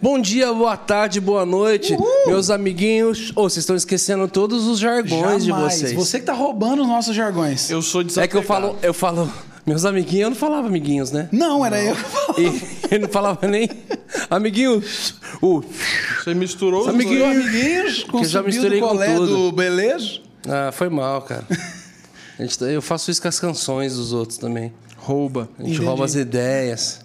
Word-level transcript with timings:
Bom 0.00 0.18
dia, 0.20 0.52
boa 0.52 0.76
tarde, 0.76 1.20
boa 1.20 1.44
noite, 1.46 1.96
meus 2.26 2.50
amiguinhos. 2.50 3.30
Ô, 3.34 3.42
vocês 3.42 3.58
estão 3.58 3.74
esquecendo 3.76 4.26
todos 4.28 4.66
os 4.66 4.78
jargões 4.78 5.42
de 5.44 5.48
Jamais. 5.50 5.74
vocês. 5.74 5.92
Você 5.92 6.20
que 6.20 6.26
tá 6.26 6.32
roubando 6.32 6.82
os 6.82 6.88
nossos 6.88 7.14
jargões. 7.14 7.70
Eu 7.70 7.82
sou 7.82 8.00
É 8.00 8.04
desapegado. 8.04 8.30
que 8.30 8.36
eu 8.36 8.42
falo, 8.42 8.76
eu 8.82 8.94
falo, 8.94 9.32
meus 9.66 9.84
amiguinhos, 9.84 10.22
eu 10.24 10.30
não 10.30 10.36
falava 10.36 10.66
amiguinhos, 10.68 11.10
né? 11.10 11.28
Não, 11.32 11.64
era 11.64 11.82
eu 11.82 11.94
que 11.94 12.02
falava. 12.02 12.40
E 12.40 12.62
ele 12.94 12.98
não 13.04 13.08
falava 13.08 13.46
nem 13.46 13.68
amiguinhos. 14.30 15.14
O 15.42 15.62
Você 16.22 16.34
misturou 16.34 16.82
os 16.82 16.88
Amiguinho. 16.88 17.20
dois. 17.20 17.36
Amiguinhos, 17.38 18.04
com 18.04 18.18
eu 18.18 18.24
já 18.24 18.42
misturei 18.42 18.80
do 18.80 18.86
com 18.86 18.92
colé 18.92 19.14
tudo. 19.14 19.26
do 19.50 19.52
Beleza. 19.52 20.20
Ah, 20.48 20.70
foi 20.72 20.88
mal, 20.88 21.22
cara. 21.22 21.44
A 22.38 22.42
gente- 22.42 22.62
eu 22.62 22.80
faço 22.80 23.10
isso 23.10 23.20
com 23.20 23.26
as 23.28 23.40
canções 23.40 23.96
dos 23.96 24.12
outros 24.12 24.38
também. 24.38 24.72
Rouba. 24.96 25.48
A 25.58 25.62
gente 25.62 25.72
Entendi. 25.72 25.86
rouba 25.86 26.04
as 26.04 26.14
ideias. 26.14 27.00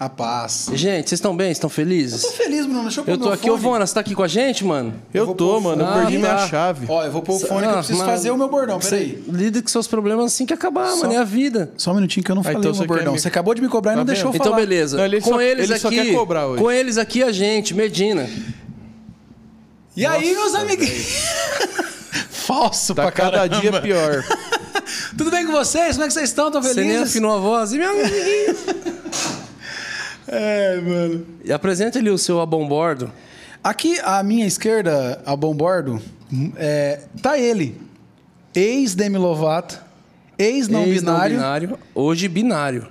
A 0.00 0.08
paz. 0.08 0.70
Gente, 0.74 1.08
vocês 1.08 1.18
estão 1.18 1.36
bem? 1.36 1.50
Estão 1.50 1.68
felizes? 1.68 2.22
Tô 2.22 2.30
feliz, 2.30 2.66
Bruno. 2.66 2.82
Deixa 2.82 3.00
eu 3.00 3.04
pôr 3.04 3.10
Eu 3.10 3.18
tô 3.18 3.24
meu 3.24 3.32
aqui, 3.32 3.50
ô 3.50 3.54
fone. 3.58 3.62
Vona, 3.64 3.84
você 3.86 3.94
tá 3.94 3.98
aqui 4.00 4.14
com 4.14 4.22
a 4.22 4.28
gente, 4.28 4.64
mano? 4.64 4.94
Eu 5.12 5.26
vou 5.26 5.34
tô, 5.34 5.48
pôr 5.48 5.56
o 5.56 5.60
mano. 5.60 5.82
Eu 5.82 5.86
fone. 5.88 5.98
perdi 6.02 6.16
Ah, 6.16 6.20
minha 6.20 6.34
tá. 6.36 6.46
chave. 6.48 6.86
Ó, 6.88 7.04
eu 7.04 7.10
vou 7.10 7.20
pôr 7.20 7.34
o 7.34 7.40
fone 7.40 7.62
que 7.62 7.66
eu 7.66 7.70
Ah, 7.70 7.78
preciso 7.78 7.98
mas- 7.98 8.06
fazer 8.08 8.30
o 8.30 8.36
meu 8.36 8.48
bordão. 8.48 8.78
Peraí. 8.78 9.20
lida 9.28 9.60
com 9.60 9.66
seus 9.68 9.88
problemas 9.88 10.26
assim 10.26 10.46
que 10.46 10.54
acabar, 10.54 10.94
mano. 10.94 11.12
É 11.12 11.16
a 11.16 11.24
vida. 11.24 11.72
Só 11.76 11.90
um 11.90 11.94
minutinho 11.96 12.22
que 12.24 12.30
eu 12.30 12.36
não 12.36 12.44
falei 12.44 12.58
então 12.58 12.70
o 12.70 12.74
meu 12.74 12.78
você 12.82 12.86
quer 12.86 12.94
bordão. 12.94 13.12
me- 13.14 13.18
Você 13.18 13.26
acabou 13.26 13.54
de 13.54 13.60
me 13.60 13.68
cobrar 13.68 13.90
e 13.90 13.94
Tá 13.94 13.98
não 13.98 14.04
deixou 14.04 14.30
eu? 14.30 14.34
Então, 14.36 14.44
falar. 14.52 14.56
beleza. 14.58 14.96
Não, 14.98 15.04
ele 15.04 15.20
com 15.20 15.30
só- 15.30 15.40
eles 15.40 15.64
ele 15.64 15.72
aqui. 15.72 15.82
só 15.82 15.90
quer 15.90 16.12
cobrar 16.14 16.46
hoje. 16.46 16.62
Com 16.62 16.70
eles 16.70 16.96
aqui, 16.96 17.22
a 17.24 17.32
gente, 17.32 17.74
Medina. 17.74 18.30
E 19.96 20.06
aí, 20.06 20.32
meus 20.32 20.54
amiguinhos? 20.54 21.24
Falso 22.30 22.94
Tá 22.94 23.02
pra 23.02 23.10
cada 23.10 23.48
caramba. 23.48 23.60
dia 23.60 23.80
pior. 23.80 24.24
Tudo 25.18 25.28
bem 25.28 25.44
com 25.44 25.50
vocês? 25.52 25.92
Como 25.96 26.04
é 26.04 26.06
que 26.06 26.12
vocês 26.14 26.28
estão? 26.28 26.52
Tão 26.52 26.62
Você 26.62 26.72
nem 26.74 26.84
felizes? 26.92 27.08
afinou 27.10 27.34
a 27.34 27.38
voz. 27.40 27.72
E 27.72 27.78
meu 27.78 27.90
amiguinho? 27.90 28.56
É, 30.28 30.80
mano. 30.80 31.26
E 31.44 31.52
apresenta 31.52 31.98
ali 31.98 32.10
o 32.10 32.18
seu 32.18 32.40
abombordo. 32.40 33.10
Aqui, 33.62 33.98
à 34.04 34.22
minha 34.22 34.46
esquerda, 34.46 35.20
a 35.26 35.34
bombordo, 35.34 36.00
é, 36.56 37.00
tá 37.20 37.38
ele. 37.38 37.80
Ex-Demi 38.54 39.18
Lovato, 39.18 39.80
ex-não 40.38 40.84
Ex 40.84 41.02
não 41.02 41.12
binário. 41.14 41.36
binário. 41.36 41.78
Hoje 41.94 42.28
binário. 42.28 42.88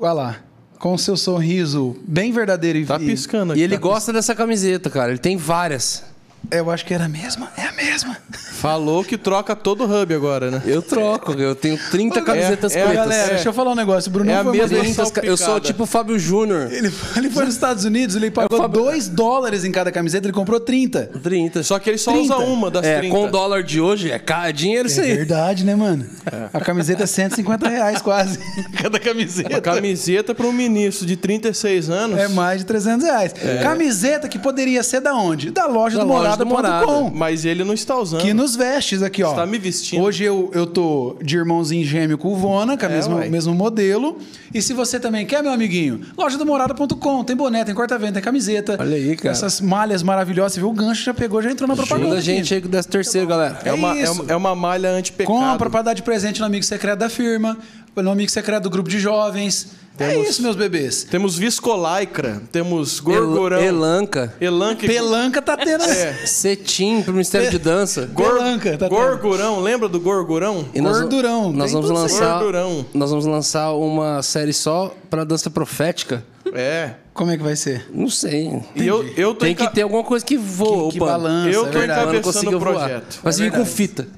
Olha 0.00 0.12
lá. 0.12 0.36
Com 0.78 0.96
seu 0.96 1.14
sorriso 1.16 1.96
bem 2.06 2.32
verdadeiro 2.32 2.78
e 2.78 2.86
Tá 2.86 2.98
piscando 2.98 3.52
aqui. 3.52 3.60
E 3.60 3.64
ele 3.64 3.74
tá 3.74 3.80
gosta 3.82 4.12
dessa 4.12 4.34
camiseta, 4.34 4.88
cara. 4.88 5.10
Ele 5.10 5.18
tem 5.18 5.36
várias. 5.36 6.04
Eu 6.50 6.70
acho 6.70 6.84
que 6.84 6.94
era 6.94 7.04
a 7.04 7.08
mesma. 7.08 7.48
É 7.56 7.62
a 7.62 7.72
mesma. 7.72 8.16
Falou 8.52 9.02
que 9.04 9.16
troca 9.16 9.54
todo 9.56 9.84
o 9.84 10.02
hub 10.02 10.14
agora, 10.14 10.50
né? 10.50 10.62
Eu 10.66 10.82
troco. 10.82 11.32
Eu 11.32 11.54
tenho 11.54 11.78
30 11.90 12.22
camisetas 12.22 12.74
é 12.74 12.82
a 12.82 12.86
pretas. 12.86 13.04
Galera, 13.06 13.28
deixa 13.34 13.48
eu 13.48 13.52
falar 13.52 13.72
um 13.72 13.74
negócio. 13.74 14.08
O 14.08 14.12
Bruno 14.12 14.30
É 14.30 14.34
a 14.34 14.44
mesma 14.44 14.50
uma 14.52 14.66
vez- 14.82 14.96
30, 14.96 15.26
eu 15.26 15.36
sou 15.36 15.60
tipo 15.60 15.84
o 15.84 15.86
Fábio 15.86 16.18
Júnior. 16.18 16.70
Ele, 16.72 16.92
ele 17.16 17.30
foi 17.30 17.44
nos 17.44 17.54
Estados 17.54 17.84
Unidos, 17.84 18.16
ele 18.16 18.30
pagou 18.30 18.58
Fábio- 18.58 18.82
2 18.82 19.08
dólares 19.08 19.64
em 19.64 19.72
cada 19.72 19.90
camiseta, 19.92 20.26
ele 20.26 20.32
comprou 20.32 20.58
30. 20.60 21.10
30. 21.22 21.62
Só 21.62 21.78
que 21.78 21.88
ele 21.90 21.98
só 21.98 22.12
30. 22.12 22.34
usa 22.36 22.44
uma 22.44 22.70
das 22.70 22.84
é, 22.84 22.98
30. 22.98 23.14
com 23.14 23.24
o 23.26 23.30
dólar 23.30 23.62
de 23.62 23.80
hoje, 23.80 24.10
é, 24.10 24.20
é 24.48 24.52
dinheiro 24.52 24.88
isso 24.88 25.00
É 25.00 25.04
aí. 25.04 25.16
verdade, 25.16 25.64
né, 25.64 25.74
mano? 25.74 26.04
A 26.52 26.60
camiseta 26.60 27.04
é 27.04 27.06
150 27.06 27.68
reais 27.68 28.02
quase. 28.02 28.38
Cada 28.82 28.98
camiseta. 28.98 29.56
A 29.56 29.60
camiseta 29.60 30.34
para 30.34 30.46
um 30.46 30.52
ministro 30.52 31.06
de 31.06 31.16
36 31.16 31.88
anos. 31.88 32.18
É 32.18 32.28
mais 32.28 32.60
de 32.60 32.66
300 32.66 33.06
reais. 33.06 33.32
Camiseta 33.62 34.28
que 34.28 34.38
poderia 34.38 34.82
ser 34.82 35.00
da 35.00 35.14
onde? 35.14 35.50
Da 35.50 35.66
loja 35.66 35.96
Da 35.98 36.04
do 36.04 36.08
loja 36.10 36.29
do 36.36 36.46
morada.com. 36.46 37.10
Mas 37.14 37.44
ele 37.44 37.64
não 37.64 37.74
está 37.74 37.96
usando. 37.98 38.20
Que 38.20 38.32
nos 38.34 38.56
vestes 38.56 39.02
aqui, 39.02 39.22
ó. 39.22 39.30
Está 39.30 39.46
me 39.46 39.58
vestindo. 39.58 40.02
Hoje 40.02 40.24
eu, 40.24 40.50
eu 40.54 40.66
tô 40.66 41.16
de 41.22 41.36
irmãozinho 41.36 41.84
gêmeo 41.84 42.16
com 42.18 42.32
o 42.32 42.36
Vona, 42.36 42.76
com 42.76 42.84
o 42.86 43.22
É, 43.22 43.28
mesmo, 43.28 43.54
modelo. 43.54 44.18
E 44.52 44.60
se 44.60 44.72
você 44.72 44.98
também 44.98 45.24
quer, 45.26 45.42
meu 45.42 45.52
amiguinho, 45.52 46.00
loja 46.16 46.36
do 46.36 46.44
morada.com. 46.46 47.24
Tem 47.24 47.36
boné, 47.36 47.64
tem 47.64 47.74
corta-venta, 47.74 48.14
tem 48.14 48.22
camiseta. 48.22 48.76
Olha 48.78 48.96
aí, 48.96 49.16
cara. 49.16 49.30
Essas 49.30 49.60
malhas 49.60 50.02
maravilhosas. 50.02 50.54
Você 50.54 50.60
viu 50.60 50.68
o 50.68 50.72
gancho, 50.72 51.04
já 51.04 51.14
pegou, 51.14 51.40
já 51.42 51.50
entrou 51.50 51.68
na 51.68 51.76
propaganda. 51.76 52.06
Ajuda 52.16 52.18
a 52.18 52.22
gente 52.22 52.52
aí 52.54 52.60
com 52.60 52.68
o 52.68 52.70
13 52.70 52.88
terceiro, 52.88 53.26
galera. 53.26 53.58
É 53.64 53.72
uma, 53.72 53.96
é, 53.98 54.02
isso. 54.02 54.12
uma- 54.22 54.32
é 54.32 54.36
uma 54.36 54.54
malha 54.54 54.90
antipecado. 54.90 55.36
Compra 55.36 55.70
pra 55.70 55.82
dar 55.82 55.94
de 55.94 56.02
presente 56.02 56.40
no 56.40 56.46
amigo 56.46 56.64
secreto 56.64 56.98
da 56.98 57.08
firma, 57.08 57.56
no 57.96 58.10
amigo 58.10 58.30
secreto 58.30 58.64
do 58.64 58.70
grupo 58.70 58.88
de 58.88 58.98
jovens. 58.98 59.68
É 60.00 60.08
Temos- 60.12 60.28
isso, 60.30 60.42
meus 60.42 60.56
bebês. 60.56 61.04
Temos 61.04 61.36
viscolaicra, 61.36 62.40
temos 62.50 63.00
gorgorão. 63.00 63.58
El- 63.58 63.66
Elanca. 63.66 64.34
Elanca. 64.40 64.86
Pelanca 64.86 65.42
tá 65.42 65.56
tendo. 65.56 65.84
É. 65.84 66.12
Cetim 66.26 67.02
pro 67.02 67.12
Ministério 67.12 67.50
de 67.50 67.58
Dança. 67.58 68.08
Pelanca, 68.16 68.72
tá 68.78 68.88
tendo. 68.88 68.90
Gorgorão, 68.98 69.60
lembra 69.60 69.88
do 69.88 70.00
gorgorão? 70.00 70.64
E 70.74 70.80
nós- 70.80 70.98
Gordurão, 71.00 71.52
Nós 71.52 71.72
vamos 71.72 71.90
lançar. 71.90 72.38
Gordurão. 72.38 72.86
Nós 72.94 73.10
vamos 73.10 73.26
lançar 73.26 73.72
uma 73.74 74.22
série 74.22 74.52
só 74.52 74.94
pra 75.10 75.22
dança 75.22 75.50
profética. 75.50 76.24
É. 76.54 76.92
Como 77.12 77.30
é 77.30 77.36
que 77.36 77.42
vai 77.42 77.54
ser? 77.54 77.86
Não 77.92 78.08
sei. 78.08 78.60
E 78.74 78.86
eu, 78.86 79.06
eu 79.16 79.34
tô 79.34 79.40
Tem 79.44 79.52
enca- 79.52 79.66
que 79.66 79.74
ter 79.74 79.82
alguma 79.82 80.02
coisa 80.02 80.24
que 80.24 80.36
voa. 80.38 80.86
Que- 80.86 80.94
que 80.94 80.98
balança, 80.98 81.50
Eu 81.50 81.66
é 81.66 81.70
tô 81.70 81.78
não 81.78 81.84
encabeçando 81.84 82.56
o 82.56 82.58
voar. 82.58 82.72
projeto. 82.74 83.20
Vai 83.22 83.32
É 83.32 83.36
vir 83.36 83.52
com 83.52 83.64
fita. 83.66 84.08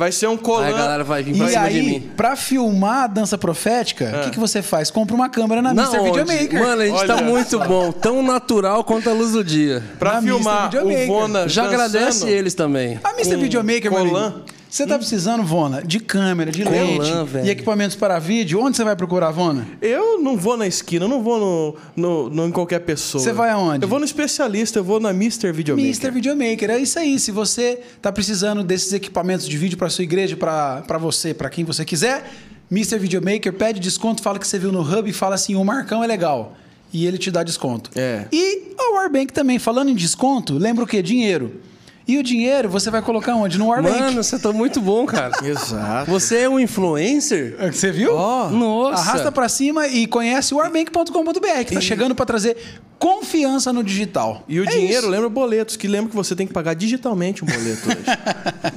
Vai 0.00 0.12
ser 0.12 0.28
um 0.28 0.36
colã. 0.38 0.64
Aí 0.64 0.72
a 0.72 0.78
galera 0.78 1.04
vai 1.04 1.22
vir 1.22 1.36
pra 1.36 1.46
E 1.46 1.50
cima 1.50 1.68
de 1.68 1.76
aí, 1.78 1.82
mim. 1.82 2.10
pra 2.16 2.34
filmar 2.34 3.04
a 3.04 3.06
dança 3.06 3.36
profética, 3.36 4.10
o 4.16 4.24
que, 4.24 4.30
que 4.30 4.38
você 4.40 4.62
faz? 4.62 4.90
Compra 4.90 5.14
uma 5.14 5.28
câmera 5.28 5.60
na 5.60 5.74
Na 5.74 5.82
Mr. 5.82 5.98
onde? 5.98 6.10
Videomaker. 6.24 6.58
Mano, 6.62 6.80
a 6.80 6.86
gente 6.86 7.06
tá 7.06 7.16
Olha 7.16 7.22
muito 7.26 7.50
só. 7.58 7.66
bom. 7.66 7.92
Tão 7.92 8.22
natural 8.22 8.82
quanto 8.82 9.10
a 9.10 9.12
luz 9.12 9.32
do 9.32 9.44
dia. 9.44 9.82
Pra 9.98 10.14
Na 10.14 10.22
filmar 10.22 10.62
Mr. 10.72 10.78
o 10.78 10.80
Videomaker. 10.88 11.06
Vona 11.06 11.48
Já 11.50 11.64
dançando, 11.64 11.74
agradece 11.84 12.28
eles 12.30 12.54
também. 12.54 12.98
A 13.04 13.10
Mr. 13.10 13.34
com 13.34 13.42
Videomaker, 13.42 13.92
meu 13.92 14.06
colã. 14.06 14.26
amigo, 14.28 14.44
você 14.70 14.86
tá 14.86 14.96
precisando, 14.96 15.42
Vona, 15.42 15.82
de 15.82 15.98
câmera, 16.00 16.50
de 16.50 16.62
Colã, 16.62 16.76
lente 16.76 17.12
velho. 17.30 17.46
e 17.46 17.50
equipamentos 17.50 17.96
para 17.96 18.18
vídeo. 18.18 18.60
Onde 18.62 18.76
você 18.76 18.84
vai 18.84 18.94
procurar, 18.94 19.30
Vona? 19.30 19.66
Eu 19.82 20.20
não 20.22 20.36
vou 20.36 20.56
na 20.56 20.66
esquina, 20.66 21.04
eu 21.04 21.08
não 21.08 21.22
vou 21.22 21.38
no, 21.40 21.76
no, 21.96 22.30
no- 22.30 22.46
em 22.48 22.52
qualquer 22.52 22.78
pessoa. 22.80 23.22
Você 23.22 23.32
vai 23.32 23.50
aonde? 23.50 23.84
Eu 23.84 23.88
vou 23.88 23.98
no 23.98 24.04
especialista, 24.04 24.78
eu 24.78 24.84
vou 24.84 25.00
na 25.00 25.10
Mr. 25.10 25.50
Videomaker. 25.52 25.84
Mr. 25.90 26.10
Videomaker, 26.10 26.70
é 26.70 26.78
isso 26.78 26.98
aí. 26.98 27.18
Se 27.18 27.30
você 27.32 27.80
tá 28.00 28.12
precisando 28.12 28.62
desses 28.62 28.92
equipamentos 28.92 29.48
de 29.48 29.56
vídeo 29.58 29.76
para 29.76 29.90
sua 29.90 30.04
igreja, 30.04 30.36
para 30.36 30.98
você, 30.98 31.34
para 31.34 31.50
quem 31.50 31.64
você 31.64 31.84
quiser, 31.84 32.30
Mr. 32.70 32.98
Videomaker 32.98 33.52
pede 33.52 33.80
desconto, 33.80 34.22
fala 34.22 34.38
que 34.38 34.46
você 34.46 34.58
viu 34.58 34.70
no 34.70 34.80
Hub 34.82 35.10
e 35.10 35.12
fala 35.12 35.34
assim: 35.34 35.56
o 35.56 35.64
Marcão 35.64 36.04
é 36.04 36.06
legal. 36.06 36.56
E 36.92 37.06
ele 37.06 37.18
te 37.18 37.30
dá 37.30 37.42
desconto. 37.42 37.90
É. 37.96 38.26
E 38.32 38.72
a 38.78 38.94
Warbank 38.94 39.32
também, 39.32 39.58
falando 39.58 39.90
em 39.90 39.94
desconto, 39.94 40.54
lembra 40.58 40.84
o 40.84 40.86
quê? 40.86 41.00
Dinheiro. 41.02 41.60
E 42.08 42.18
o 42.18 42.22
dinheiro 42.22 42.68
você 42.68 42.90
vai 42.90 43.00
colocar 43.02 43.34
onde? 43.36 43.56
No 43.58 43.68
Warbank. 43.68 43.98
Mano, 44.00 44.22
você 44.24 44.38
tá 44.38 44.52
muito 44.52 44.80
bom, 44.80 45.06
cara. 45.06 45.32
Exato. 45.46 46.10
Você 46.10 46.38
é 46.38 46.48
um 46.48 46.58
influencer? 46.58 47.56
Você 47.72 47.92
viu? 47.92 48.12
Nossa. 48.14 49.00
Arrasta 49.00 49.30
pra 49.30 49.48
cima 49.48 49.86
e 49.86 50.06
conhece 50.06 50.52
o 50.52 50.56
warbank.com.br, 50.56 51.64
que 51.66 51.74
tá 51.74 51.80
chegando 51.80 52.14
pra 52.14 52.26
trazer 52.26 52.56
confiança 52.98 53.72
no 53.72 53.84
digital. 53.84 54.42
E 54.48 54.58
o 54.60 54.64
É 54.64 54.66
dinheiro, 54.66 55.02
isso. 55.02 55.08
lembra 55.08 55.28
boletos, 55.28 55.76
que 55.76 55.86
lembra 55.86 56.10
que 56.10 56.16
você 56.16 56.34
tem 56.34 56.46
que 56.46 56.52
pagar 56.52 56.74
digitalmente 56.74 57.44
um 57.44 57.46
boleto 57.46 57.88
hoje. 57.88 57.98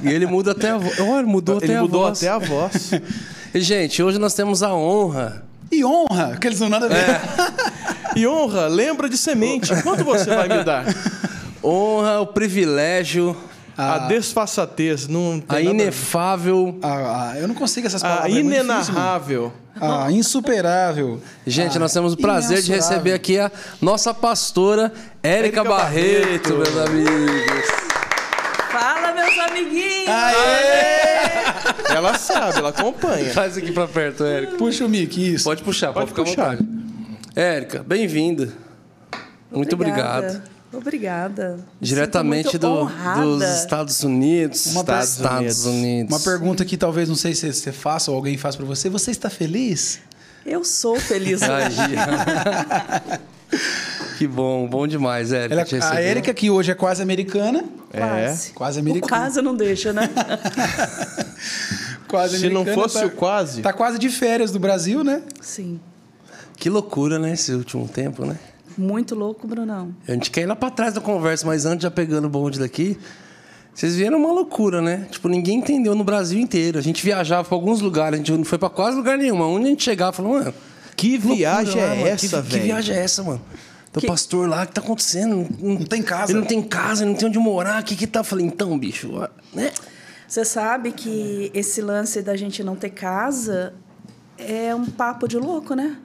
E 0.02 0.08
ele 0.12 0.26
muda 0.26 0.52
até 0.52 0.70
a 0.70 0.76
voz. 0.78 1.00
Olha, 1.00 1.26
mudou 1.26 1.56
Ele 1.60 1.72
até 1.72 1.80
mudou 1.80 2.04
a 2.04 2.08
voz. 2.08 2.18
até 2.18 2.28
a 2.30 2.38
voz. 2.38 2.90
E, 3.54 3.60
gente, 3.60 4.02
hoje 4.02 4.18
nós 4.18 4.34
temos 4.34 4.62
a 4.62 4.72
honra. 4.74 5.44
E 5.72 5.84
honra, 5.84 6.36
que 6.40 6.46
eles 6.46 6.60
não 6.60 6.68
nada 6.68 6.86
a 6.86 6.88
ver. 6.88 6.96
É. 6.98 7.20
E 8.20 8.26
honra, 8.26 8.66
lembra 8.68 9.08
de 9.08 9.16
semente. 9.18 9.74
Quanto 9.82 10.04
você 10.04 10.26
vai 10.34 10.46
me 10.48 10.62
dar? 10.62 10.84
Honra, 11.64 12.20
o 12.20 12.26
privilégio, 12.26 13.34
A 13.76 14.00
desfaçatez, 14.00 15.08
não 15.08 15.40
tem 15.40 15.58
a 15.58 15.70
inefável. 15.70 16.78
Ah, 16.82 17.32
ah, 17.32 17.38
eu 17.40 17.48
não 17.48 17.54
consigo 17.56 17.86
essas 17.86 18.04
A 18.04 18.08
palavras. 18.08 18.26
é 18.26 18.28
difícil, 18.42 18.54
mano. 18.54 18.70
inenarrável. 18.70 19.52
Ah, 19.80 20.06
insuperável. 20.12 21.20
Gente, 21.46 21.76
Ah, 21.76 21.80
nós 21.80 21.92
temos 21.92 22.12
o 22.12 22.16
prazer 22.16 22.62
de 22.62 22.70
receber 22.70 23.12
aqui 23.14 23.38
a 23.38 23.50
nossa 23.80 24.14
pastora 24.14 24.92
Érica 25.22 25.64
Barreto, 25.64 26.54
Barreto. 26.54 26.54
meus 26.54 26.88
amigos. 26.88 27.66
Fala, 28.70 29.12
meus 29.12 29.38
amiguinhos! 29.38 30.08
Ela 31.90 32.18
sabe, 32.18 32.58
ela 32.58 32.68
acompanha. 32.70 33.32
Traz 33.32 33.56
aqui 33.56 33.72
pra 33.72 33.86
perto, 33.88 34.24
Érica. 34.24 34.56
Puxa 34.56 34.84
o 34.84 34.88
mic, 34.88 35.16
isso. 35.34 35.44
Pode 35.44 35.62
puxar, 35.62 35.92
pode, 35.92 36.12
Pode 36.12 36.30
ficar 36.30 36.42
à 36.44 36.46
puxar. 36.46 36.56
vontade. 36.56 36.68
Érica, 37.34 37.84
bem-vinda. 37.86 38.52
Muito 39.50 39.74
obrigado. 39.74 40.42
Obrigada. 40.76 41.56
Me 41.80 41.86
Diretamente 41.86 42.58
do- 42.58 42.84
dos 42.86 43.42
Estados 43.60 44.02
Unidos. 44.02 44.66
Uma 44.66 44.80
Estados, 44.80 45.16
per- 45.16 45.24
Estados 45.26 45.64
Unidos. 45.66 46.12
Uma 46.12 46.20
pergunta 46.20 46.64
que 46.64 46.76
talvez 46.76 47.08
não 47.08 47.16
sei 47.16 47.34
se 47.34 47.52
você 47.52 47.72
faça 47.72 48.10
ou 48.10 48.16
alguém 48.16 48.36
faz 48.36 48.56
pra 48.56 48.64
você. 48.66 48.88
Você 48.90 49.10
está 49.10 49.30
feliz? 49.30 50.00
Eu 50.44 50.64
sou 50.64 50.98
feliz. 51.00 51.40
Gia. 51.40 53.18
que 54.18 54.26
bom, 54.26 54.66
bom 54.68 54.86
demais, 54.86 55.32
Érica. 55.32 55.76
Ela, 55.76 55.90
a. 55.90 56.02
Erika, 56.02 56.34
que 56.34 56.50
hoje 56.50 56.70
é 56.70 56.74
quase 56.74 57.02
americana. 57.02 57.64
Quase. 57.90 58.50
Quase 58.52 58.78
O 58.78 58.80
americana. 58.82 59.08
quase 59.22 59.40
não 59.42 59.54
deixa, 59.56 59.92
né? 59.92 60.10
Quase 62.08 62.38
Se 62.38 62.48
não 62.48 62.60
americana, 62.60 62.82
fosse 62.82 63.00
tá- 63.00 63.06
o 63.06 63.10
quase. 63.10 63.62
Tá 63.62 63.72
quase 63.72 63.98
de 63.98 64.08
férias 64.08 64.52
do 64.52 64.58
Brasil, 64.60 65.02
né? 65.02 65.22
Sim. 65.40 65.80
Que 66.56 66.70
loucura, 66.70 67.18
né, 67.18 67.32
esse 67.32 67.52
último 67.52 67.88
tempo, 67.88 68.24
né? 68.24 68.36
Muito 68.76 69.14
louco, 69.14 69.46
Brunão. 69.46 69.94
A 70.06 70.12
gente 70.12 70.30
quer 70.30 70.42
ir 70.42 70.46
lá 70.46 70.56
pra 70.56 70.70
trás 70.70 70.94
da 70.94 71.00
conversa, 71.00 71.46
mas 71.46 71.64
antes, 71.66 71.82
já 71.84 71.90
pegando 71.90 72.26
o 72.26 72.30
bonde 72.30 72.58
daqui, 72.58 72.98
vocês 73.72 73.96
vieram 73.96 74.18
uma 74.18 74.32
loucura, 74.32 74.80
né? 74.80 75.06
Tipo, 75.10 75.28
ninguém 75.28 75.58
entendeu 75.58 75.94
no 75.94 76.04
Brasil 76.04 76.38
inteiro. 76.40 76.78
A 76.78 76.82
gente 76.82 77.02
viajava 77.04 77.46
pra 77.46 77.56
alguns 77.56 77.80
lugares, 77.80 78.14
a 78.14 78.16
gente 78.18 78.32
não 78.32 78.44
foi 78.44 78.58
pra 78.58 78.70
quase 78.70 78.96
lugar 78.96 79.16
nenhum. 79.18 79.40
Onde 79.40 79.66
a 79.66 79.68
gente 79.70 79.82
chegava, 79.82 80.12
falou, 80.12 80.32
mano, 80.34 80.54
Que 80.96 81.12
loucura 81.12 81.34
viagem 81.36 81.76
lá, 81.80 81.86
é 81.86 81.88
mano. 81.96 82.06
essa, 82.08 82.28
que, 82.42 82.42
Que 82.42 82.52
velho? 82.52 82.64
viagem 82.64 82.96
é 82.96 82.98
essa, 83.00 83.22
mano? 83.22 83.42
Teu 83.92 84.00
Que- 84.00 84.06
pastor 84.08 84.48
lá, 84.48 84.64
o 84.64 84.66
que 84.66 84.72
tá 84.72 84.80
acontecendo? 84.80 85.46
Não, 85.60 85.76
tem 85.84 86.02
casa. 86.02 86.32
Ele 86.32 86.40
não 86.40 86.46
tem 86.46 86.60
casa, 86.62 87.02
ele 87.04 87.10
não 87.12 87.18
tem 87.18 87.28
onde 87.28 87.38
morar. 87.38 87.80
O 87.80 87.84
que 87.84 87.94
que 87.94 88.06
tá? 88.08 88.20
Eu 88.20 88.24
falei, 88.24 88.44
então, 88.44 88.76
bicho, 88.76 89.08
né? 89.52 89.70
Você 90.26 90.44
sabe 90.44 90.90
que 90.90 91.50
esse 91.54 91.80
lance 91.80 92.20
da 92.22 92.34
gente 92.36 92.64
não 92.64 92.74
ter 92.74 92.90
casa 92.90 93.72
é 94.38 94.74
um 94.74 94.86
papo 94.86 95.26
de 95.28 95.36
louco, 95.38 95.74
né? 95.74 95.96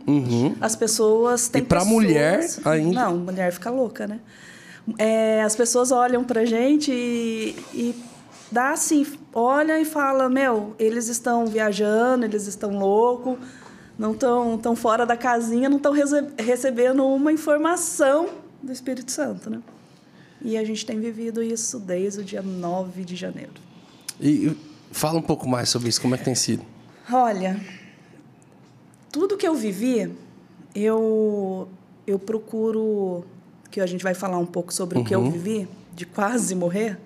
As 0.61 0.75
pessoas 0.75 1.47
têm 1.47 1.61
Uhum. 1.61 1.65
E 1.65 1.67
pra 1.69 1.79
pessoas- 1.79 1.93
mulher, 1.93 2.49
ainda- 2.65 3.05
Não, 3.05 3.17
mulher 3.17 3.51
fica 3.51 3.69
louca, 3.69 4.07
né? 4.07 4.19
É, 4.97 5.41
as 5.43 5.55
pessoas 5.55 5.91
olham 5.91 6.23
pra 6.23 6.45
gente 6.45 6.91
e, 6.91 7.55
e 7.73 7.95
dá 8.51 8.71
assim, 8.71 9.05
olha 9.33 9.79
e 9.79 9.85
fala, 9.85 10.27
meu, 10.29 10.73
eles 10.79 11.07
estão 11.07 11.45
viajando, 11.45 12.25
eles 12.25 12.47
estão 12.47 12.71
loucos, 12.77 13.37
não 13.97 14.13
estão 14.13 14.57
tão 14.57 14.75
fora 14.75 15.05
da 15.05 15.15
casinha, 15.17 15.69
não 15.69 15.77
estão 15.77 15.93
recebendo 16.37 17.05
uma 17.05 17.31
informação 17.31 18.29
do 18.63 18.71
Espírito 18.71 19.11
Santo, 19.11 19.49
né? 19.49 19.59
E 20.41 20.57
a 20.57 20.63
gente 20.63 20.85
tem 20.85 20.99
vivido 20.99 21.43
isso 21.43 21.79
desde 21.79 22.21
o 22.21 22.23
dia 22.23 22.41
9 22.41 23.03
de 23.03 23.15
janeiro. 23.15 23.51
E 24.19 24.55
fala 24.91 25.19
um 25.19 25.21
pouco 25.21 25.47
mais 25.47 25.69
sobre 25.69 25.89
isso, 25.89 26.01
como 26.01 26.15
é 26.15 26.17
que 26.17 26.23
tem 26.23 26.33
sido? 26.35 26.63
Olha, 27.11 27.59
tudo 29.11 29.38
que 29.38 29.47
eu 29.47 29.56
vivi, 29.56 30.11
eu, 30.73 31.67
eu 32.06 32.19
procuro. 32.19 33.25
Que 33.71 33.79
a 33.79 33.85
gente 33.85 34.03
vai 34.03 34.15
falar 34.15 34.39
um 34.39 34.47
pouco 34.47 34.73
sobre 34.73 34.97
o 34.97 35.03
que 35.03 35.13
eu 35.13 35.29
vivi, 35.29 35.67
de 35.94 36.03
quase 36.03 36.56
morrer. 36.56 36.97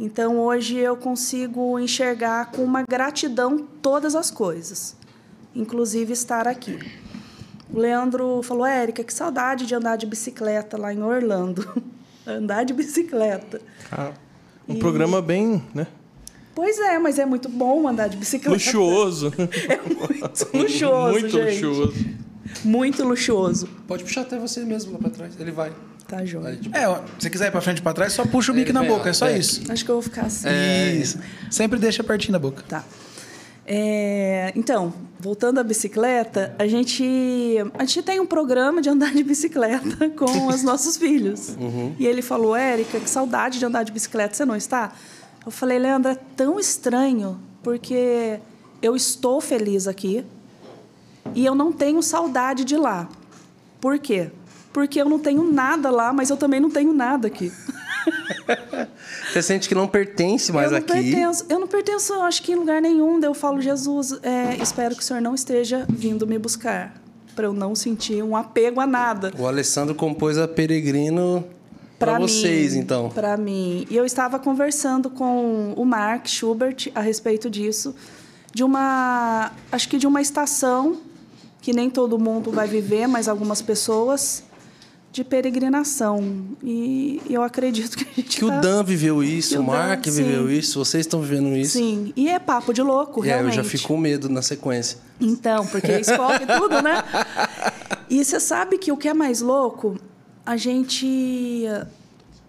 Então, 0.00 0.38
hoje 0.38 0.76
eu 0.76 0.96
consigo 0.96 1.78
enxergar 1.78 2.50
com 2.50 2.62
uma 2.62 2.82
gratidão 2.82 3.58
todas 3.82 4.14
as 4.14 4.30
coisas, 4.30 4.96
inclusive 5.54 6.12
estar 6.12 6.48
aqui. 6.48 6.78
O 7.70 7.78
Leandro 7.78 8.42
falou: 8.42 8.64
Érica, 8.64 9.04
que 9.04 9.12
saudade 9.12 9.66
de 9.66 9.74
andar 9.74 9.96
de 9.96 10.06
bicicleta 10.06 10.78
lá 10.78 10.94
em 10.94 11.02
Orlando. 11.02 11.82
andar 12.26 12.64
de 12.64 12.72
bicicleta. 12.72 13.60
Ah, 13.90 14.12
um 14.68 14.78
programa 14.78 15.20
bem, 15.20 15.62
né? 15.74 15.86
Pois 16.58 16.76
é, 16.80 16.98
mas 16.98 17.20
é 17.20 17.24
muito 17.24 17.48
bom 17.48 17.86
andar 17.86 18.08
de 18.08 18.16
bicicleta. 18.16 18.50
Luxuoso. 18.52 19.32
É 19.68 19.76
muito 19.88 20.48
luxuoso, 20.58 21.12
Muito 21.12 21.30
gente. 21.30 21.64
luxuoso. 21.64 21.94
Muito 22.64 23.04
luxuoso. 23.04 23.68
Pode 23.86 24.02
puxar 24.02 24.22
até 24.22 24.36
você 24.40 24.64
mesmo 24.64 24.90
lá 24.92 24.98
pra 24.98 25.08
trás. 25.10 25.34
Ele 25.38 25.52
vai. 25.52 25.70
Tá, 26.08 26.24
joia. 26.24 26.48
Aí, 26.48 26.56
tipo, 26.56 26.76
É, 26.76 26.88
ó, 26.88 27.00
se 27.16 27.30
quiser 27.30 27.46
ir 27.46 27.50
pra 27.52 27.60
frente 27.60 27.78
e 27.78 27.82
pra 27.82 27.92
trás, 27.92 28.12
só 28.12 28.26
puxa 28.26 28.50
o 28.50 28.54
mic 28.56 28.64
Ele 28.66 28.72
na 28.72 28.82
boca, 28.82 29.04
ó, 29.06 29.08
é 29.08 29.12
só 29.12 29.26
vem. 29.26 29.38
isso. 29.38 29.70
Acho 29.70 29.84
que 29.84 29.90
eu 29.92 29.94
vou 29.94 30.02
ficar 30.02 30.22
assim. 30.22 30.48
Isso. 31.00 31.20
Sempre 31.48 31.78
deixa 31.78 32.02
pertinho 32.02 32.32
da 32.32 32.40
boca. 32.40 32.64
Tá. 32.68 32.82
É, 33.64 34.52
então, 34.56 34.92
voltando 35.20 35.60
à 35.60 35.62
bicicleta, 35.62 36.56
a 36.58 36.66
gente, 36.66 37.04
a 37.78 37.84
gente 37.84 38.02
tem 38.02 38.18
um 38.18 38.26
programa 38.26 38.80
de 38.82 38.88
andar 38.88 39.12
de 39.14 39.22
bicicleta 39.22 40.08
com 40.10 40.46
os 40.48 40.62
nossos 40.64 40.96
filhos. 40.96 41.54
E 41.98 42.04
ele 42.06 42.22
falou, 42.22 42.56
Érica, 42.56 42.98
que 42.98 43.08
saudade 43.08 43.58
de 43.60 43.64
andar 43.64 43.84
de 43.84 43.92
bicicleta, 43.92 44.34
você 44.34 44.44
não 44.44 44.56
está? 44.56 44.92
Eu 45.44 45.52
falei, 45.52 45.78
Leandro, 45.78 46.10
é 46.10 46.14
tão 46.14 46.58
estranho, 46.58 47.40
porque 47.62 48.38
eu 48.82 48.94
estou 48.94 49.40
feliz 49.40 49.88
aqui 49.88 50.24
e 51.34 51.44
eu 51.44 51.54
não 51.54 51.72
tenho 51.72 52.02
saudade 52.02 52.64
de 52.64 52.76
lá. 52.76 53.08
Por 53.80 53.98
quê? 53.98 54.30
Porque 54.72 55.00
eu 55.00 55.08
não 55.08 55.18
tenho 55.18 55.42
nada 55.42 55.90
lá, 55.90 56.12
mas 56.12 56.30
eu 56.30 56.36
também 56.36 56.60
não 56.60 56.70
tenho 56.70 56.92
nada 56.92 57.26
aqui. 57.26 57.52
Você 59.32 59.42
sente 59.42 59.68
que 59.68 59.74
não 59.74 59.86
pertence 59.86 60.52
mais 60.52 60.66
eu 60.66 60.72
não 60.72 60.78
aqui. 60.78 60.92
Pertenço, 60.92 61.44
eu 61.48 61.58
não 61.58 61.66
pertenço, 61.66 62.14
acho 62.22 62.42
que 62.42 62.52
em 62.52 62.56
lugar 62.56 62.80
nenhum. 62.80 63.20
Daí 63.20 63.28
eu 63.28 63.34
falo, 63.34 63.60
Jesus, 63.60 64.18
é, 64.22 64.56
espero 64.62 64.94
que 64.94 65.02
o 65.02 65.04
Senhor 65.04 65.20
não 65.20 65.34
esteja 65.34 65.84
vindo 65.88 66.26
me 66.26 66.38
buscar. 66.38 66.94
Para 67.34 67.46
eu 67.46 67.52
não 67.52 67.74
sentir 67.74 68.22
um 68.22 68.36
apego 68.36 68.80
a 68.80 68.86
nada. 68.86 69.32
O 69.38 69.46
Alessandro 69.46 69.94
compôs 69.94 70.38
a 70.38 70.48
Peregrino 70.48 71.44
pra, 71.98 72.18
vocês, 72.18 72.74
mim, 72.74 72.80
então. 72.80 73.08
Para 73.10 73.36
mim. 73.36 73.86
E 73.90 73.96
eu 73.96 74.04
estava 74.04 74.38
conversando 74.38 75.10
com 75.10 75.72
o 75.76 75.84
Mark 75.84 76.26
Schubert 76.26 76.90
a 76.94 77.00
respeito 77.00 77.48
disso. 77.50 77.94
De 78.54 78.62
uma. 78.64 79.52
Acho 79.70 79.88
que 79.88 79.98
de 79.98 80.06
uma 80.06 80.20
estação 80.20 81.00
que 81.60 81.72
nem 81.72 81.90
todo 81.90 82.18
mundo 82.18 82.50
vai 82.50 82.66
viver, 82.68 83.06
mas 83.06 83.28
algumas 83.28 83.60
pessoas. 83.60 84.42
De 85.10 85.24
peregrinação. 85.24 86.44
E 86.62 87.20
eu 87.30 87.42
acredito 87.42 87.96
que 87.96 88.04
a 88.04 88.12
gente 88.14 88.38
Que 88.38 88.44
o 88.44 88.48
tá- 88.48 88.60
Dan 88.60 88.84
viveu 88.84 89.20
Que 89.20 89.24
isso, 89.26 89.56
o 89.58 89.62
o 89.62 89.66
Mark 89.66 90.04
Dan, 90.04 90.10
viveu 90.12 90.50
isso, 90.52 90.78
vocês 90.84 91.06
estão 91.06 91.20
vivendo 91.22 91.56
isso. 91.56 91.78
Sim. 91.78 92.12
E 92.14 92.28
é 92.28 92.38
papo 92.38 92.74
de 92.74 92.82
louco, 92.82 93.20
É, 93.20 93.28
eu 93.28 93.28
realmente. 93.32 93.56
já 93.56 93.64
fico 93.64 93.88
com 93.88 93.96
medo 93.96 94.28
na 94.28 94.42
sequência. 94.42 94.98
Então, 95.18 95.66
porque 95.66 95.92
escolhe 95.92 96.46
tudo, 96.46 96.82
né? 96.82 97.02
E 98.10 98.24
você 98.24 98.38
sabe 98.40 98.78
que 98.78 98.90
o 98.92 98.96
que 98.96 99.06
é 99.08 99.12
mais 99.14 99.40
louco, 99.42 99.98
a 100.48 100.56
gente 100.56 101.66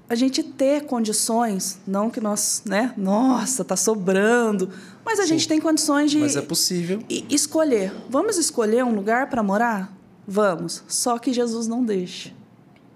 a 0.07 0.15
gente 0.15 0.41
ter 0.41 0.85
condições, 0.85 1.77
não 1.85 2.09
que 2.09 2.21
nós, 2.21 2.63
né? 2.65 2.93
Nossa, 2.95 3.63
tá 3.65 3.75
sobrando, 3.75 4.69
mas 5.05 5.19
a 5.19 5.25
gente 5.25 5.45
tem 5.47 5.59
condições 5.59 6.09
de 6.09 6.17
Mas 6.17 6.37
é 6.37 6.41
possível. 6.41 7.03
e- 7.09 7.25
escolher. 7.29 7.91
Vamos 8.09 8.37
escolher 8.37 8.85
um 8.85 8.95
lugar 8.95 9.29
para 9.29 9.43
morar? 9.43 9.93
Vamos. 10.25 10.81
Só 10.87 11.19
que 11.19 11.33
Jesus 11.33 11.67
não 11.67 11.83
deixa. 11.83 12.31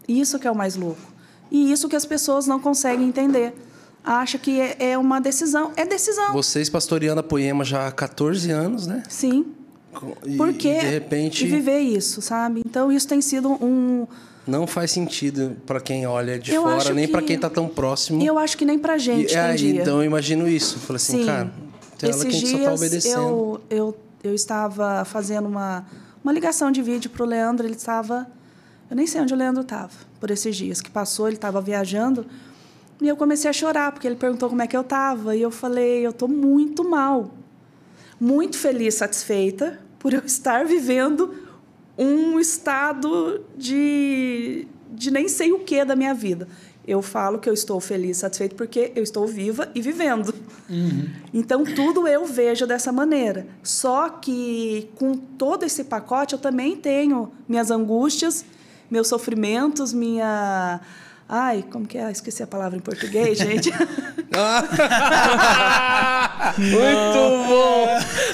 Isso 0.08 0.40
que 0.40 0.48
é 0.48 0.52
o 0.52 0.56
mais 0.56 0.76
louco. 0.78 1.02
E 1.52 1.70
isso 1.72 1.90
que 1.90 1.98
as 1.98 2.06
pessoas 2.06 2.48
não 2.48 2.60
conseguem 2.60 3.06
entender. 3.08 3.54
Acha 4.06 4.38
que 4.38 4.60
é, 4.60 4.78
é 4.92 4.98
uma 4.98 5.20
decisão. 5.20 5.74
É 5.76 5.86
decisão. 5.86 6.32
Vocês 6.32 6.70
pastoreando 6.70 7.20
a 7.20 7.24
Poema 7.24 7.66
já 7.66 7.88
há 7.88 7.92
14 7.92 8.50
anos, 8.52 8.88
né? 8.88 9.04
Sim. 9.10 9.48
E, 10.26 10.38
Porque 10.38 10.70
e 10.70 10.80
de 10.80 10.88
repente 10.88 11.46
e 11.46 11.48
viver 11.48 11.80
isso, 11.80 12.22
sabe? 12.22 12.64
Então 12.66 12.90
isso 12.92 13.08
tem 13.08 13.22
sido 13.22 13.50
um 13.52 14.08
não 14.46 14.68
faz 14.68 14.92
sentido 14.92 15.56
pra 15.66 15.80
quem 15.80 16.06
olha 16.06 16.38
de 16.38 16.54
Eu 16.54 16.64
fora, 16.64 16.94
nem 16.94 17.08
que- 17.08 17.22
quem 17.22 17.40
tá 17.40 17.50
tão 17.50 17.68
próximo. 17.68 18.22
eu 18.24 18.38
acho 18.38 18.58
que 18.58 18.66
nem 18.66 18.78
pra 18.78 18.98
gente 18.98 19.34
e, 19.34 19.38
é. 19.38 19.56
Então 19.58 19.98
eu 20.00 20.04
imagino 20.04 20.48
isso. 20.48 20.76
Eu 20.76 20.82
Falei 20.82 20.98
assim, 20.98 21.20
Sim. 21.20 21.26
cara, 21.26 21.52
tem 21.98 22.10
hora 22.10 22.20
que 22.20 22.26
a 22.26 22.30
Esses 22.30 22.40
gente 22.40 22.52
só 22.52 22.58
tá 22.58 22.64
dias 22.64 22.80
obedecendo. 22.82 23.22
eu, 23.22 23.62
eu, 23.70 23.98
eu 24.24 24.34
estava 24.36 25.06
fazendo 25.06 25.48
uma, 25.48 25.86
uma 26.24 26.32
ligação 26.34 26.72
de 26.72 26.82
vídeo 26.82 27.10
pro 27.10 27.26
Leandro, 27.26 27.66
ele 27.66 27.76
estava. 27.76 28.28
Eu 28.90 28.96
nem 28.96 29.08
sei 29.08 29.22
onde 29.22 29.34
o 29.34 29.38
Leandro 29.38 29.62
estava 29.62 29.92
por 30.20 30.30
esses 30.30 30.56
dias 30.56 30.82
que 30.82 30.92
passou, 30.92 31.28
ele 31.28 31.38
estava 31.38 31.60
viajando. 31.62 32.26
E 33.02 33.08
eu 33.08 33.16
comecei 33.18 33.50
a 33.50 33.54
chorar, 33.54 33.92
porque 33.92 34.06
ele 34.08 34.16
perguntou 34.16 34.48
como 34.50 34.62
é 34.62 34.68
que 34.68 34.76
eu 34.78 34.82
estava. 34.82 35.36
E 35.36 35.42
eu 35.42 35.50
falei, 35.52 36.06
eu 36.06 36.12
estou 36.12 36.28
muito 36.28 36.88
mal. 36.88 37.32
Muito 38.20 38.58
feliz, 38.58 38.96
satisfeita 38.96 39.80
por 40.00 40.14
eu 40.14 40.22
estar 40.26 40.66
vivendo 40.66 41.34
um 41.98 42.40
estado 42.40 43.44
de, 43.56 44.68
de 44.92 45.12
nem 45.12 45.28
sei 45.28 45.52
o 45.52 45.60
que 45.60 45.84
da 45.86 45.96
minha 45.96 46.14
vida. 46.14 46.48
Eu 46.86 47.02
falo 47.02 47.40
que 47.40 47.50
eu 47.50 47.54
estou 47.54 47.80
feliz, 47.80 48.18
satisfeita, 48.18 48.56
porque 48.56 48.92
eu 48.94 49.04
estou 49.04 49.26
viva 49.26 49.70
e 49.74 49.82
vivendo. 49.82 50.34
Então, 51.34 51.64
tudo 51.64 52.08
eu 52.08 52.26
vejo 52.26 52.68
dessa 52.68 52.92
maneira. 52.92 53.48
Só 53.62 54.10
que, 54.10 54.90
com 54.96 55.16
todo 55.16 55.64
esse 55.64 55.86
pacote, 55.86 56.34
eu 56.34 56.40
também 56.40 56.76
tenho 56.76 57.32
minhas 57.48 57.72
angústias, 57.72 58.44
meus 58.92 59.08
sofrimentos, 59.08 59.94
minha. 59.94 60.82
Ai, 61.28 61.64
como 61.72 61.88
que 61.88 61.98
é? 61.98 62.12
Esqueci 62.12 62.44
a 62.44 62.48
palavra 62.48 62.78
em 62.78 62.82
português, 62.82 63.38
gente. 63.38 63.72
Muito 66.58 67.46
bom! 67.48 67.88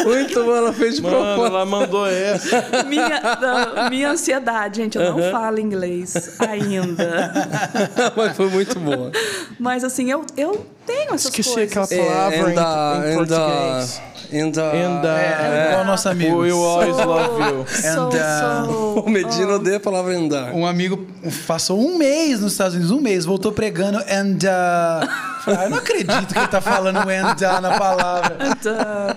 Muito 0.06 0.44
bom, 0.44 0.56
ela 0.56 0.74
fez 0.74 0.96
de 0.96 1.02
Mano, 1.02 1.16
propósito. 1.18 1.46
ela 1.46 1.66
mandou 1.66 2.08
essa. 2.08 2.84
minha, 2.88 3.22
não, 3.40 3.90
minha 3.90 4.12
ansiedade, 4.12 4.78
gente. 4.78 4.98
Eu 4.98 5.14
não 5.16 5.32
falo 5.32 5.60
inglês 5.60 6.36
ainda. 6.40 7.32
Mas 8.16 8.36
foi 8.36 8.50
muito 8.50 8.80
boa. 8.80 9.12
Mas, 9.60 9.84
assim, 9.84 10.10
eu, 10.10 10.26
eu 10.38 10.66
tenho 10.86 11.10
essas 11.14 11.26
Esqueci 11.26 11.54
coisas. 11.54 11.78
aquela 11.78 11.88
palavra 12.06 12.38
em- 12.38 12.42
and, 12.42 12.54
em 12.54 12.58
uh, 12.58 13.12
and, 13.12 13.16
português. 13.16 14.02
uh, 14.16 14.19
and, 14.34 14.52
uh, 14.58 14.62
And, 14.76 15.02
uh, 15.04 15.08
É, 15.08 15.70
igual 15.72 15.86
nosso 15.86 16.10
amigo. 16.10 16.38
Will 16.38 16.64
always 16.64 16.96
love 16.98 17.42
you. 17.42 17.66
And, 17.90 18.08
uh, 18.10 18.66
sou- 18.66 19.00
O 19.06 19.10
Medina 19.10 19.54
odeia 19.56 19.78
a 19.78 19.80
palavra 19.80 20.16
andar. 20.18 20.54
Um 20.54 20.66
amigo 20.66 21.06
passou 21.48 21.80
um 21.80 21.98
mês 21.98 22.40
nos 22.42 22.52
Estados 22.54 22.74
Unidos, 22.76 22.92
um 22.92 23.02
mês, 23.02 23.26
voltou 23.26 23.52
pregando 23.52 23.98
and 24.00 24.38
uh, 24.38 25.08
falei, 25.44 25.60
ah, 25.60 25.64
eu 25.66 25.70
não 25.70 25.78
acredito 25.78 26.28
que 26.34 26.38
ele 26.38 26.48
tá 26.48 26.62
falando 26.62 26.98
and 26.98 27.36
uh, 27.36 27.62
na 27.62 27.78
palavra. 27.78 28.38
Então, 28.60 29.16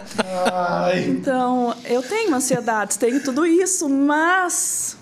Ai. 0.55 1.05
Então, 1.09 1.75
eu 1.85 2.03
tenho 2.03 2.35
ansiedades, 2.35 2.97
tenho 2.97 3.21
tudo 3.23 3.45
isso, 3.47 3.89
mas 3.89 4.97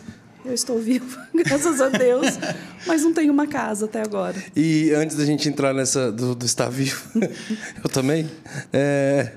eu 0.45 0.55
estou 0.55 0.79
viva, 0.79 1.27
graças 1.35 1.81
a 1.81 1.89
Deus, 1.89 2.39
mas 2.87 3.03
não 3.03 3.13
tenho 3.13 3.33
uma 3.33 3.47
casa 3.47 3.85
até 3.85 4.01
agora. 4.03 4.35
E 4.57 4.93
antes 4.95 5.17
da 5.17 5.25
gente 5.25 5.49
entrar 5.49 5.75
nessa 5.75 6.11
do, 6.11 6.35
do 6.35 6.47
estar 6.47 6.71
vivo, 6.71 7.03
eu 7.85 7.91
também. 7.91 8.29
é, 8.73 9.33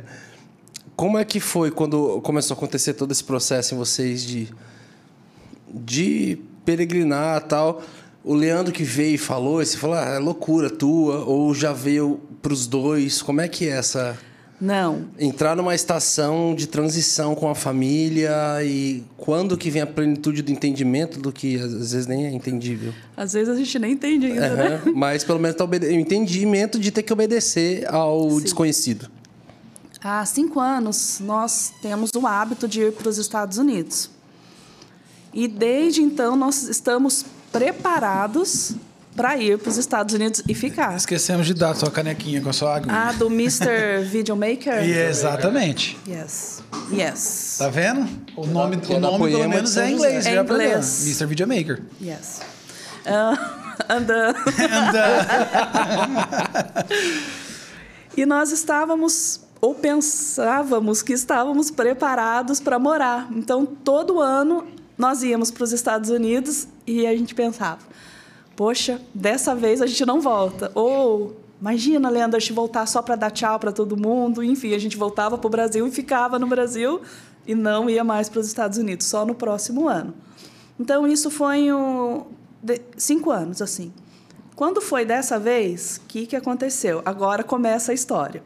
como 0.95 1.17
é 1.17 1.25
que 1.25 1.39
foi 1.39 1.71
quando 1.71 2.21
começou 2.21 2.55
a 2.55 2.57
acontecer 2.57 2.93
todo 2.93 3.12
esse 3.12 3.23
processo 3.23 3.73
em 3.73 3.77
vocês 3.77 4.23
de, 4.23 4.47
de 5.73 6.38
peregrinar 6.65 7.41
e 7.43 7.47
tal? 7.47 7.81
O 8.23 8.33
Leandro 8.33 8.71
que 8.71 8.83
veio 8.83 9.15
e 9.15 9.17
falou, 9.17 9.62
e 9.62 9.65
você 9.65 9.77
falou, 9.77 9.97
ah, 9.97 10.05
é 10.15 10.19
loucura 10.19 10.69
tua, 10.69 11.25
ou 11.25 11.53
já 11.53 11.73
veio 11.73 12.21
pros 12.41 12.67
dois? 12.67 13.21
Como 13.21 13.41
é 13.41 13.47
que 13.50 13.65
é 13.67 13.71
essa. 13.71 14.17
Não. 14.62 15.07
Entrar 15.19 15.57
numa 15.57 15.75
estação 15.75 16.55
de 16.55 16.67
transição 16.67 17.35
com 17.35 17.50
a 17.50 17.55
família 17.55 18.31
e 18.63 19.03
quando 19.17 19.57
que 19.57 19.69
vem 19.69 19.81
a 19.81 19.88
plenitude 19.88 20.41
do 20.41 20.53
entendimento 20.53 21.19
do 21.19 21.33
que 21.33 21.57
às 21.59 21.71
vezes 21.91 22.07
nem 22.07 22.27
é 22.27 22.31
entendível. 22.31 22.93
Às 23.17 23.33
vezes 23.33 23.50
a 23.53 23.57
gente 23.57 23.77
nem 23.77 23.91
entende 23.91 24.27
ainda, 24.27 24.50
né? 24.55 24.75
Aham, 24.85 24.93
Mas 24.95 25.25
pelo 25.25 25.39
menos 25.39 25.57
tá 25.57 25.65
obede- 25.65 25.88
o 25.88 25.91
entendimento 25.91 26.79
de 26.79 26.91
ter 26.91 27.03
que 27.03 27.12
obedecer 27.12 27.85
ao 27.93 28.39
desconhecido. 28.39 29.09
Há 30.03 30.25
cinco 30.25 30.60
anos, 30.60 31.19
nós 31.22 31.72
temos 31.81 32.10
o 32.13 32.27
hábito 32.27 32.67
de 32.67 32.81
ir 32.81 32.91
para 32.91 33.07
os 33.07 33.17
Estados 33.17 33.57
Unidos. 33.57 34.10
E 35.33 35.48
desde 35.48 36.01
então, 36.01 36.36
nós 36.36 36.63
estamos 36.63 37.25
preparados 37.53 38.75
para 39.15 39.38
ir 39.38 39.57
para 39.57 39.69
os 39.69 39.77
Estados 39.77 40.13
Unidos 40.13 40.43
e 40.45 40.53
ficar. 40.53 40.98
Esquecemos 40.98 41.48
de 41.48 41.53
dar 41.53 41.74
sua 41.75 41.89
canequinha 41.89 42.41
com 42.41 42.50
a 42.50 42.53
sua 42.53 42.75
água. 42.75 42.91
Ah, 42.91 43.13
do 43.13 43.27
Mr. 43.27 44.03
Videomaker? 44.12 44.83
E 44.83 44.91
exatamente. 44.91 45.98
Yes. 46.05 46.62
Yes. 46.91 47.55
Tá 47.60 47.69
vendo? 47.69 48.05
O 48.36 48.45
nome, 48.45 48.81
o 48.89 49.00
nome 49.00 49.31
pelo 49.31 49.50
menos 49.50 49.77
é 49.77 49.89
inglês. 49.89 50.25
É 50.25 50.36
inglês. 50.36 51.05
Mr. 51.05 51.25
Videomaker. 51.27 51.81
Yes. 52.01 52.41
Ah, 53.05 53.86
anda. 53.88 54.36
e 58.17 58.25
nós 58.25 58.51
estávamos, 58.51 59.39
ou 59.63 59.74
pensávamos 59.74 61.01
que 61.01 61.13
estávamos 61.13 61.72
preparados 61.72 62.60
para 62.60 62.77
morar. 62.77 63.29
Então, 63.32 63.65
todo 63.65 64.20
ano, 64.20 64.67
nós 64.98 65.24
íamos 65.24 65.51
para 65.51 65.63
os 65.63 65.72
Estados 65.72 66.10
Unidos 66.10 66.67
e 66.86 67.08
a 67.08 67.15
gente 67.15 67.34
pensava: 67.34 67.79
poxa, 68.58 69.00
dessa 69.15 69.55
vez 69.55 69.82
a 69.82 69.88
gente 69.88 70.05
não 70.05 70.20
volta. 70.20 70.70
Ou. 70.75 71.41
Imagina, 71.62 72.10
Leandro, 72.10 72.36
a 72.36 72.41
gente 72.41 72.51
voltar 72.51 72.86
só 72.86 73.01
para 73.01 73.15
dar 73.15 73.32
tchau 73.32 73.58
para 73.58 73.72
todo 73.72 73.96
mundo. 73.96 74.43
Enfim, 74.43 74.74
a 74.75 74.77
gente 74.77 74.98
voltava 74.98 75.38
para 75.38 75.48
o 75.48 75.50
Brasil 75.50 75.88
e 75.88 75.91
ficava 75.91 76.38
no 76.38 76.46
Brasil 76.46 77.00
e 77.48 77.55
não 77.55 77.89
ia 77.89 78.03
mais 78.03 78.27
para 78.27 78.41
os 78.41 78.48
Estados 78.48 78.77
Unidos, 78.77 79.08
só 79.08 79.25
no 79.25 79.34
próximo 79.34 79.88
ano. 79.88 80.13
Então, 80.77 81.08
isso 81.08 81.32
foi 81.32 81.72
um, 81.72 82.25
cinco 82.98 83.32
anos, 83.32 83.62
assim. 83.62 83.93
Quando 84.58 84.82
foi 84.82 85.05
dessa 85.05 85.39
vez, 85.39 86.01
o 86.03 86.08
que, 86.10 86.27
que 86.27 86.36
aconteceu? 86.36 87.01
Agora 87.05 87.46
começa 87.46 87.93
a 87.93 87.96
história. 87.96 88.43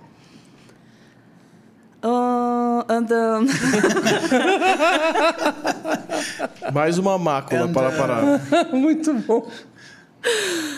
Ah, 2.01 2.86
andando. 2.88 3.51
Mais 6.74 6.98
uma 6.98 7.18
mácula 7.18 7.68
para 7.68 7.92
parar. 7.92 8.24
Muito 8.72 9.13
bom. 9.13 9.50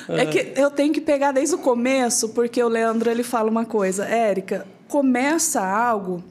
É 0.08 0.26
que 0.26 0.54
eu 0.56 0.72
tenho 0.72 0.94
que 0.94 1.02
pegar 1.02 1.32
desde 1.32 1.56
o 1.56 1.58
começo, 1.58 2.30
porque 2.30 2.62
o 2.64 2.68
Leandro 2.68 3.10
ele 3.10 3.24
fala 3.24 3.50
uma 3.50 3.66
coisa. 3.66 4.06
Érica, 4.06 4.66
começa 4.88 5.62
algo 5.62 6.24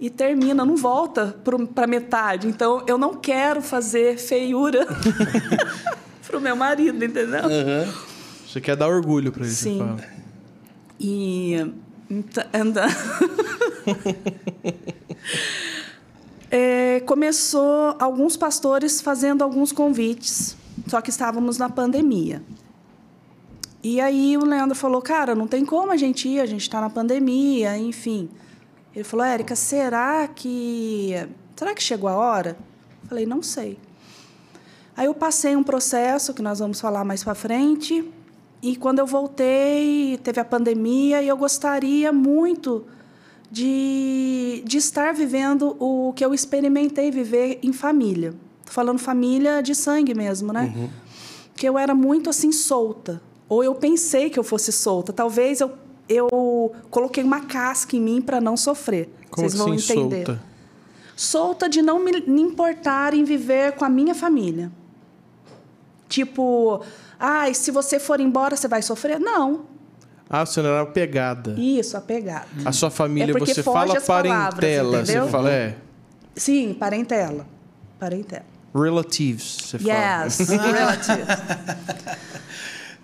e 0.00 0.10
termina, 0.10 0.64
não 0.64 0.76
volta 0.76 1.36
para 1.74 1.86
metade. 1.86 2.48
Então, 2.48 2.82
eu 2.86 2.98
não 2.98 3.14
quero 3.14 3.62
fazer 3.62 4.18
feiura 4.18 4.86
pro 6.26 6.40
meu 6.40 6.56
marido, 6.56 7.04
entendeu? 7.04 7.42
Você 8.46 8.60
quer 8.60 8.76
dar 8.76 8.88
orgulho 8.88 9.30
para 9.30 9.44
ele, 9.44 9.52
Sim. 9.52 9.78
você 9.78 9.84
fala. 9.84 10.00
E 10.98 11.72
então, 12.12 12.44
anda. 12.52 12.86
É, 16.54 17.00
começou 17.06 17.96
alguns 17.98 18.36
pastores 18.36 19.00
fazendo 19.00 19.40
alguns 19.40 19.72
convites, 19.72 20.54
só 20.86 21.00
que 21.00 21.08
estávamos 21.08 21.56
na 21.56 21.70
pandemia. 21.70 22.42
E 23.82 23.98
aí 24.02 24.36
o 24.36 24.44
Leandro 24.44 24.76
falou, 24.76 25.00
cara, 25.00 25.34
não 25.34 25.46
tem 25.46 25.64
como 25.64 25.90
a 25.90 25.96
gente 25.96 26.28
ir, 26.28 26.40
a 26.40 26.44
gente 26.44 26.60
está 26.60 26.78
na 26.78 26.90
pandemia, 26.90 27.78
enfim. 27.78 28.28
Ele 28.94 29.02
falou, 29.02 29.24
Érica, 29.24 29.56
será 29.56 30.28
que 30.28 31.14
será 31.56 31.74
que 31.74 31.82
chegou 31.82 32.10
a 32.10 32.16
hora? 32.16 32.58
Falei, 33.08 33.24
não 33.24 33.42
sei. 33.42 33.78
Aí 34.94 35.06
eu 35.06 35.14
passei 35.14 35.56
um 35.56 35.62
processo 35.62 36.34
que 36.34 36.42
nós 36.42 36.58
vamos 36.58 36.78
falar 36.78 37.02
mais 37.02 37.24
para 37.24 37.34
frente. 37.34 38.06
E 38.62 38.76
quando 38.76 39.00
eu 39.00 39.06
voltei, 39.06 40.18
teve 40.22 40.38
a 40.38 40.44
pandemia 40.44 41.20
e 41.20 41.26
eu 41.26 41.36
gostaria 41.36 42.12
muito 42.12 42.86
de, 43.50 44.62
de 44.64 44.78
estar 44.78 45.12
vivendo 45.12 45.76
o 45.80 46.12
que 46.14 46.24
eu 46.24 46.32
experimentei 46.32 47.10
viver 47.10 47.58
em 47.62 47.72
família. 47.72 48.34
Tô 48.64 48.72
falando 48.72 48.98
família 49.00 49.60
de 49.60 49.74
sangue 49.74 50.14
mesmo, 50.14 50.52
né? 50.52 50.72
Que 51.56 51.68
eu 51.68 51.76
era 51.76 51.92
muito 51.92 52.30
assim 52.30 52.52
solta. 52.52 53.20
Ou 53.48 53.64
eu 53.64 53.74
pensei 53.74 54.30
que 54.30 54.38
eu 54.38 54.44
fosse 54.44 54.70
solta. 54.70 55.12
Talvez 55.12 55.60
eu, 55.60 55.72
eu 56.08 56.72
coloquei 56.88 57.24
uma 57.24 57.40
casca 57.40 57.96
em 57.96 58.00
mim 58.00 58.22
para 58.22 58.40
não 58.40 58.56
sofrer. 58.56 59.10
Como 59.28 59.48
Vocês 59.48 59.58
vão 59.60 59.72
assim, 59.72 59.92
entender 59.92 60.24
solta? 60.24 60.42
solta 61.16 61.68
de 61.68 61.82
não 61.82 61.98
me 62.02 62.40
importar 62.40 63.12
em 63.12 63.24
viver 63.24 63.72
com 63.72 63.84
a 63.84 63.88
minha 63.88 64.14
família. 64.14 64.70
Tipo, 66.08 66.82
ai, 67.22 67.54
se 67.54 67.70
você 67.70 68.00
for 68.00 68.20
embora, 68.20 68.56
você 68.56 68.66
vai 68.66 68.82
sofrer? 68.82 69.20
Não. 69.20 69.66
Ah, 70.28 70.44
você 70.44 70.60
não 70.60 70.70
era 70.70 70.86
pegada. 70.86 71.54
Isso, 71.56 71.96
apegado. 71.96 72.48
A 72.64 72.72
sua 72.72 72.90
família, 72.90 73.32
É 73.36 73.38
você 73.38 73.62
fala 73.62 74.00
palavras, 74.00 74.04
parentela. 74.04 75.04
Você 75.04 75.28
fala, 75.28 75.50
é. 75.50 75.76
Sim, 76.34 76.74
parentela. 76.74 77.46
Parentela. 78.00 78.44
Relatives, 78.74 79.58
você 79.62 79.76
Yes, 79.76 80.48
relative. 80.48 81.22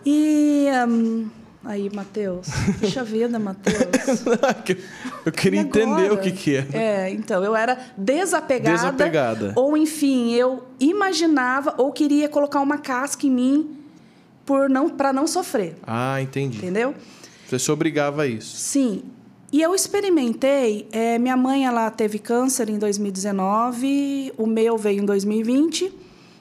E 0.05 0.67
hum, 0.89 1.29
aí, 1.65 1.91
Matheus. 1.95 2.49
Puxa 2.81 3.05
vida, 3.05 3.39
Matheus. 3.39 4.21
fala. 4.23 4.57
Eu 5.27 5.33
queria 5.33 5.61
entender 5.61 6.11
o 6.11 6.17
que 6.17 6.33
que 6.33 6.57
é. 6.57 6.67
É, 6.73 7.11
então, 7.11 7.45
eu 7.45 7.55
era 7.55 7.79
desapegada. 7.99 8.75
Desapegada. 8.77 9.53
Ou, 9.55 9.77
enfim, 9.77 10.33
eu 10.33 10.65
imaginava 10.81 11.75
ou 11.77 11.93
queria 11.93 12.31
colocar 12.31 12.61
uma 12.61 12.79
casca 12.79 13.27
em 13.27 13.31
mim 13.31 13.78
por 14.49 14.71
não, 14.71 14.89
para 14.89 15.13
não 15.13 15.27
sofrer. 15.27 15.77
Ah, 15.87 16.23
entendi. 16.23 16.57
Entendeu? 16.57 16.95
Você 17.47 17.59
se 17.59 17.71
obrigava 17.71 18.23
a 18.23 18.27
isso. 18.27 18.57
Sim. 18.57 19.03
E 19.53 19.61
eu 19.61 19.75
experimentei. 19.75 20.89
é, 20.91 21.19
minha 21.19 21.37
mãe 21.37 21.67
ela 21.67 21.91
teve 21.91 22.19
câncer 22.19 22.71
em 22.71 22.79
2019, 22.79 24.33
o 24.39 24.47
meu 24.47 24.79
veio 24.79 25.03
em 25.03 25.05
2020, 25.05 25.93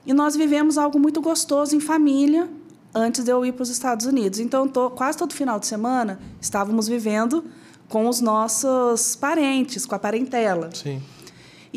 e 0.05 0.13
nós 0.13 0.37
vivemos 0.37 0.77
algo 0.77 0.97
muito 0.97 1.19
gostoso 1.19 1.75
em 1.75 1.81
família 1.81 2.47
antes 2.95 3.25
de 3.25 3.29
eu 3.29 3.45
ir 3.45 3.51
para 3.51 3.63
os 3.63 3.69
Estados 3.69 4.05
Unidos. 4.05 4.39
Então, 4.39 4.69
tô, 4.69 4.89
quase 4.89 5.17
todo 5.17 5.33
final 5.33 5.59
de 5.59 5.67
semana 5.67 6.17
estávamos 6.39 6.87
vivendo 6.87 7.43
com 7.89 8.07
os 8.07 8.21
nossos 8.21 9.17
parentes, 9.17 9.85
com 9.85 9.95
a 9.95 9.99
parentela. 9.99 10.69
Sim. 10.73 11.01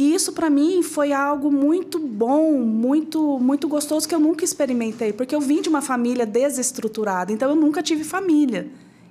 E 0.01 0.15
isso 0.15 0.33
para 0.33 0.49
mim 0.49 0.83
foi 0.83 1.13
algo 1.13 1.53
muito 1.53 1.99
bom, 1.99 2.53
muito 2.63 3.39
muito 3.39 3.69
gostoso 3.69 4.09
que 4.09 4.15
eu 4.15 4.19
nunca 4.19 4.43
experimentei, 4.43 5.13
porque 5.13 5.35
eu 5.35 5.43
vim 5.43 5.61
de 5.61 5.69
uma 5.69 5.83
família 5.83 6.25
desestruturada, 6.25 7.31
então 7.31 7.51
eu 7.51 7.55
nunca 7.55 7.83
tive 7.83 8.03
família. 8.03 8.67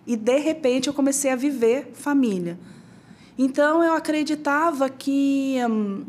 E 0.07 0.17
de 0.17 0.39
repente 0.39 0.87
eu 0.87 0.93
comecei 0.95 1.29
a 1.29 1.35
viver 1.35 1.91
família. 1.93 2.57
Então 3.37 3.83
eu 3.83 3.93
acreditava 3.93 4.89
que 4.89 5.57
hum, 5.69 6.05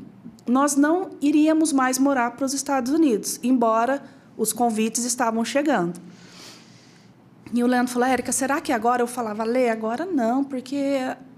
nós 0.46 0.76
não 0.76 1.10
iríamos 1.20 1.74
mais 1.74 1.98
morar 1.98 2.30
para 2.30 2.46
os 2.46 2.54
Estados 2.54 2.90
Unidos, 2.90 3.38
embora 3.42 4.02
os 4.34 4.50
convites 4.50 5.04
estavam 5.04 5.44
chegando. 5.44 6.00
E 7.52 7.62
o 7.62 7.66
Leandro 7.66 7.92
falou, 7.92 8.08
Érica, 8.08 8.32
será 8.32 8.62
que 8.62 8.72
agora? 8.72 9.02
Eu 9.02 9.06
falava, 9.06 9.44
Lê, 9.44 9.68
agora 9.68 10.06
não, 10.06 10.42
porque 10.42 10.96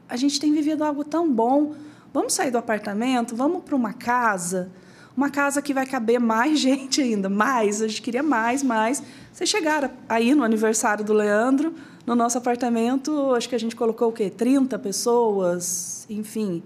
a 0.08 0.16
gente 0.16 0.38
tem 0.38 0.52
vivido 0.52 0.84
algo 0.84 1.02
tão 1.02 1.28
bom. 1.28 1.74
Vamos 2.12 2.34
sair 2.34 2.50
do 2.50 2.58
apartamento, 2.58 3.34
vamos 3.34 3.64
para 3.64 3.74
uma 3.74 3.94
casa, 3.94 4.70
uma 5.16 5.30
casa 5.30 5.62
que 5.62 5.72
vai 5.72 5.86
caber 5.86 6.20
mais 6.20 6.58
gente 6.60 7.00
ainda, 7.00 7.28
mais, 7.28 7.80
a 7.80 7.88
gente 7.88 8.02
queria 8.02 8.22
mais, 8.22 8.62
mais. 8.62 9.02
Vocês 9.32 9.48
chegaram 9.48 9.90
aí 10.08 10.34
no 10.34 10.44
aniversário 10.44 11.04
do 11.04 11.12
Leandro, 11.12 11.74
no 12.06 12.14
nosso 12.14 12.36
apartamento, 12.36 13.34
acho 13.34 13.48
que 13.48 13.54
a 13.54 13.58
gente 13.58 13.74
colocou 13.74 14.08
o 14.08 14.12
quê? 14.12 14.28
30 14.28 14.78
pessoas, 14.78 16.04
enfim, 16.10 16.62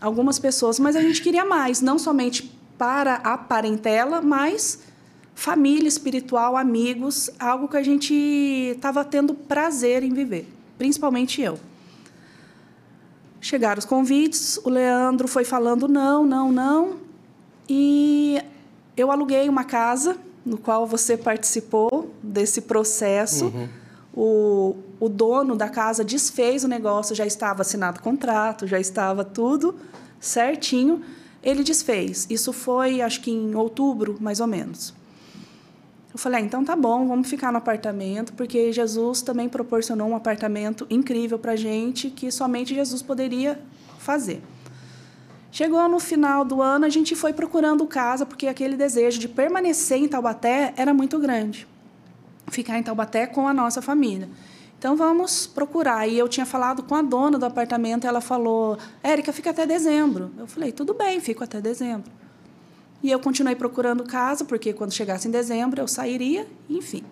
algumas 0.00 0.38
pessoas, 0.38 0.78
mas 0.78 0.96
a 0.96 1.02
gente 1.02 1.20
queria 1.20 1.44
mais, 1.44 1.82
não 1.82 1.98
somente 1.98 2.50
para 2.78 3.16
a 3.16 3.36
parentela, 3.36 4.22
mas 4.22 4.78
família 5.34 5.88
espiritual, 5.88 6.56
amigos, 6.56 7.28
algo 7.38 7.68
que 7.68 7.76
a 7.76 7.82
gente 7.82 8.14
estava 8.14 9.04
tendo 9.04 9.34
prazer 9.34 10.02
em 10.02 10.14
viver, 10.14 10.48
principalmente 10.78 11.42
eu. 11.42 11.58
Chegaram 13.46 13.78
os 13.78 13.84
convites, 13.84 14.58
o 14.64 14.68
Leandro 14.68 15.28
foi 15.28 15.44
falando 15.44 15.86
não, 15.86 16.26
não, 16.26 16.50
não, 16.50 16.96
e 17.68 18.42
eu 18.96 19.08
aluguei 19.12 19.48
uma 19.48 19.62
casa 19.62 20.16
no 20.44 20.58
qual 20.58 20.84
você 20.84 21.16
participou 21.16 22.12
desse 22.20 22.62
processo. 22.62 23.52
O, 24.12 24.74
o 24.98 25.08
dono 25.08 25.54
da 25.54 25.68
casa 25.68 26.02
desfez 26.02 26.64
o 26.64 26.68
negócio, 26.68 27.14
já 27.14 27.24
estava 27.24 27.62
assinado 27.62 28.00
o 28.00 28.02
contrato, 28.02 28.66
já 28.66 28.80
estava 28.80 29.24
tudo 29.24 29.76
certinho. 30.18 31.02
Ele 31.40 31.62
desfez. 31.62 32.26
Isso 32.28 32.52
foi, 32.52 33.00
acho 33.00 33.20
que 33.20 33.30
em 33.30 33.54
outubro, 33.54 34.16
mais 34.18 34.40
ou 34.40 34.48
menos. 34.48 34.92
Eu 36.16 36.18
falei, 36.18 36.40
ah, 36.40 36.42
então 36.42 36.64
tá 36.64 36.74
bom, 36.74 37.06
vamos 37.06 37.28
ficar 37.28 37.52
no 37.52 37.58
apartamento, 37.58 38.32
porque 38.32 38.72
Jesus 38.72 39.20
também 39.20 39.50
proporcionou 39.50 40.08
um 40.08 40.16
apartamento 40.16 40.86
incrível 40.88 41.38
pra 41.38 41.56
gente 41.56 42.08
que 42.08 42.30
somente 42.30 42.74
Jesus 42.74 43.02
poderia 43.02 43.60
fazer. 43.98 44.42
Chegou 45.52 45.86
no 45.90 46.00
final 46.00 46.42
do 46.42 46.62
ano, 46.62 46.86
a 46.86 46.88
gente 46.88 47.14
foi 47.14 47.34
procurando 47.34 47.86
casa, 47.86 48.24
porque 48.24 48.46
aquele 48.46 48.78
desejo 48.78 49.18
de 49.18 49.28
permanecer 49.28 49.98
em 49.98 50.08
Taubaté 50.08 50.72
era 50.78 50.94
muito 50.94 51.18
grande. 51.18 51.68
Ficar 52.46 52.78
em 52.78 52.82
Taubaté 52.82 53.26
com 53.26 53.46
a 53.46 53.52
nossa 53.52 53.82
família. 53.82 54.26
Então 54.78 54.96
vamos 54.96 55.46
procurar. 55.46 56.06
E 56.08 56.16
eu 56.16 56.28
tinha 56.28 56.46
falado 56.46 56.82
com 56.82 56.94
a 56.94 57.02
dona 57.02 57.38
do 57.38 57.44
apartamento, 57.44 58.06
ela 58.06 58.22
falou: 58.22 58.78
Érica, 59.02 59.34
fica 59.34 59.50
até 59.50 59.66
dezembro. 59.66 60.30
Eu 60.38 60.46
falei: 60.46 60.72
tudo 60.72 60.94
bem, 60.94 61.20
fico 61.20 61.44
até 61.44 61.60
dezembro. 61.60 62.10
E 63.06 63.10
eu 63.12 63.20
continuei 63.20 63.54
procurando 63.54 64.02
casa, 64.02 64.44
porque 64.44 64.72
quando 64.72 64.92
chegasse 64.92 65.28
em 65.28 65.30
dezembro 65.30 65.80
eu 65.80 65.86
sairia, 65.86 66.44
enfim. 66.68 67.04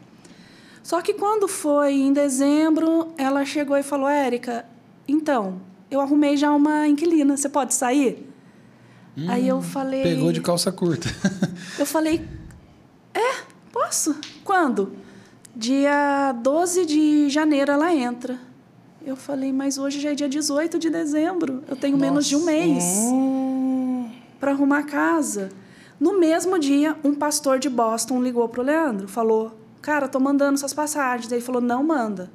Só 0.83 1.01
que 1.01 1.15
quando 1.15 1.47
foi 1.47 1.93
em 1.93 2.13
dezembro, 2.13 3.13
ela 3.17 3.45
chegou 3.45 3.77
e 3.77 3.83
falou: 3.85 4.09
Érica, 4.09 4.67
então, 5.07 5.61
eu 5.89 6.01
arrumei 6.01 6.37
já 6.37 6.51
uma 6.51 6.89
inquilina, 6.89 7.37
você 7.37 7.49
pode 7.49 7.75
sair? 7.75 8.29
Hum, 9.17 9.27
Aí 9.29 9.47
eu 9.47 9.63
falei. 9.63 10.03
Pegou 10.03 10.33
de 10.33 10.41
calça 10.41 10.73
curta. 10.73 11.09
eu 11.79 11.87
falei: 11.87 12.27
é, 13.15 13.43
posso? 13.71 14.17
Quando? 14.43 14.97
Dia 15.55 16.33
12 16.33 16.87
de 16.87 17.31
janeiro 17.31 17.71
ela 17.71 17.95
entra. 17.95 18.37
Eu 19.07 19.15
falei, 19.15 19.53
mas 19.53 19.79
hoje 19.79 20.01
já 20.01 20.11
é 20.11 20.15
dia 20.17 20.29
18 20.29 20.77
de 20.77 20.91
dezembro. 20.91 21.63
Eu 21.69 21.77
tenho 21.77 21.97
Nossa. 21.97 22.11
menos 22.11 22.27
de 22.27 22.35
um 22.35 22.45
mês 22.45 22.83
hum. 22.83 24.11
para 24.41 24.51
arrumar 24.51 24.83
casa. 24.83 25.51
No 25.99 26.19
mesmo 26.19 26.59
dia, 26.59 26.97
um 27.05 27.15
pastor 27.15 27.59
de 27.59 27.69
Boston 27.69 28.23
ligou 28.23 28.49
pro 28.49 28.63
Leandro, 28.63 29.07
falou: 29.07 29.59
"Cara, 29.81 30.09
tô 30.09 30.19
mandando 30.19 30.59
suas 30.59 30.75
passagens". 30.75 31.31
Ele 31.31 31.41
falou: 31.41 31.61
"Não 31.61 31.85
manda. 31.85 32.31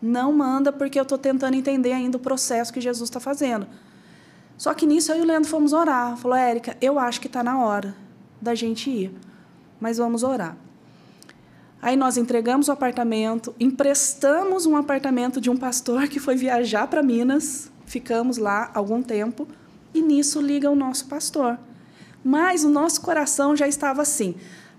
Não 0.00 0.32
manda 0.32 0.72
porque 0.72 0.98
eu 0.98 1.04
tô 1.04 1.16
tentando 1.16 1.54
entender 1.54 1.92
ainda 1.92 2.16
o 2.16 2.20
processo 2.20 2.72
que 2.72 2.80
Jesus 2.80 3.08
está 3.08 3.20
fazendo". 3.20 3.66
Só 4.58 4.74
que 4.74 4.86
nisso 4.86 5.10
eu 5.12 5.18
e 5.18 5.20
o 5.22 5.24
Leandro 5.24 5.48
fomos 5.48 5.72
orar. 5.72 6.16
Falou: 6.16 6.36
"Érica, 6.36 6.76
eu 6.80 6.98
acho 6.98 7.20
que 7.20 7.26
está 7.26 7.42
na 7.42 7.58
hora 7.58 7.96
da 8.40 8.54
gente 8.54 8.90
ir. 8.90 9.12
Mas 9.80 9.98
vamos 9.98 10.22
orar". 10.22 10.56
Aí 11.80 11.96
nós 11.96 12.16
entregamos 12.16 12.68
o 12.68 12.72
apartamento, 12.72 13.52
emprestamos 13.58 14.66
um 14.66 14.76
apartamento 14.76 15.40
de 15.40 15.50
um 15.50 15.56
pastor 15.56 16.06
que 16.06 16.20
foi 16.20 16.36
viajar 16.36 16.86
para 16.86 17.02
Minas, 17.02 17.72
ficamos 17.84 18.36
lá 18.38 18.70
algum 18.72 19.02
tempo 19.02 19.48
e 19.92 20.00
nisso 20.00 20.40
liga 20.40 20.70
o 20.70 20.76
nosso 20.76 21.08
pastor. 21.08 21.58
Mas 22.24 22.64
o 22.64 22.70
nosso 22.70 23.00
coração 23.00 23.56
já 23.56 23.66
estava 23.66 24.02
assim: 24.02 24.34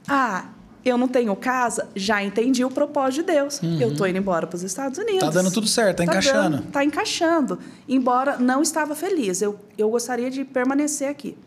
ah, 0.08 0.46
eu 0.86 0.98
não 0.98 1.08
tenho 1.08 1.36
casa, 1.36 1.88
já 1.96 2.22
entendi 2.24 2.64
o 2.64 2.70
propósito 2.70 3.26
de 3.26 3.34
Deus. 3.34 3.62
Uhum. 3.62 3.80
Eu 3.80 3.92
estou 3.92 4.08
indo 4.08 4.18
embora 4.18 4.46
para 4.46 4.56
os 4.56 4.64
Estados 4.64 4.98
Unidos. 4.98 5.22
Tá 5.22 5.30
dando 5.30 5.52
tudo 5.52 5.68
certo, 5.68 5.98
tá, 5.98 6.06
tá 6.06 6.12
encaixando. 6.12 6.58
Dando, 6.58 6.72
tá 6.72 6.84
encaixando. 6.84 7.60
Embora 7.88 8.38
não 8.38 8.62
estava 8.62 8.94
feliz, 8.96 9.42
eu, 9.42 9.60
eu 9.78 9.90
gostaria 9.90 10.30
de 10.30 10.44
permanecer 10.44 11.10
aqui. 11.10 11.38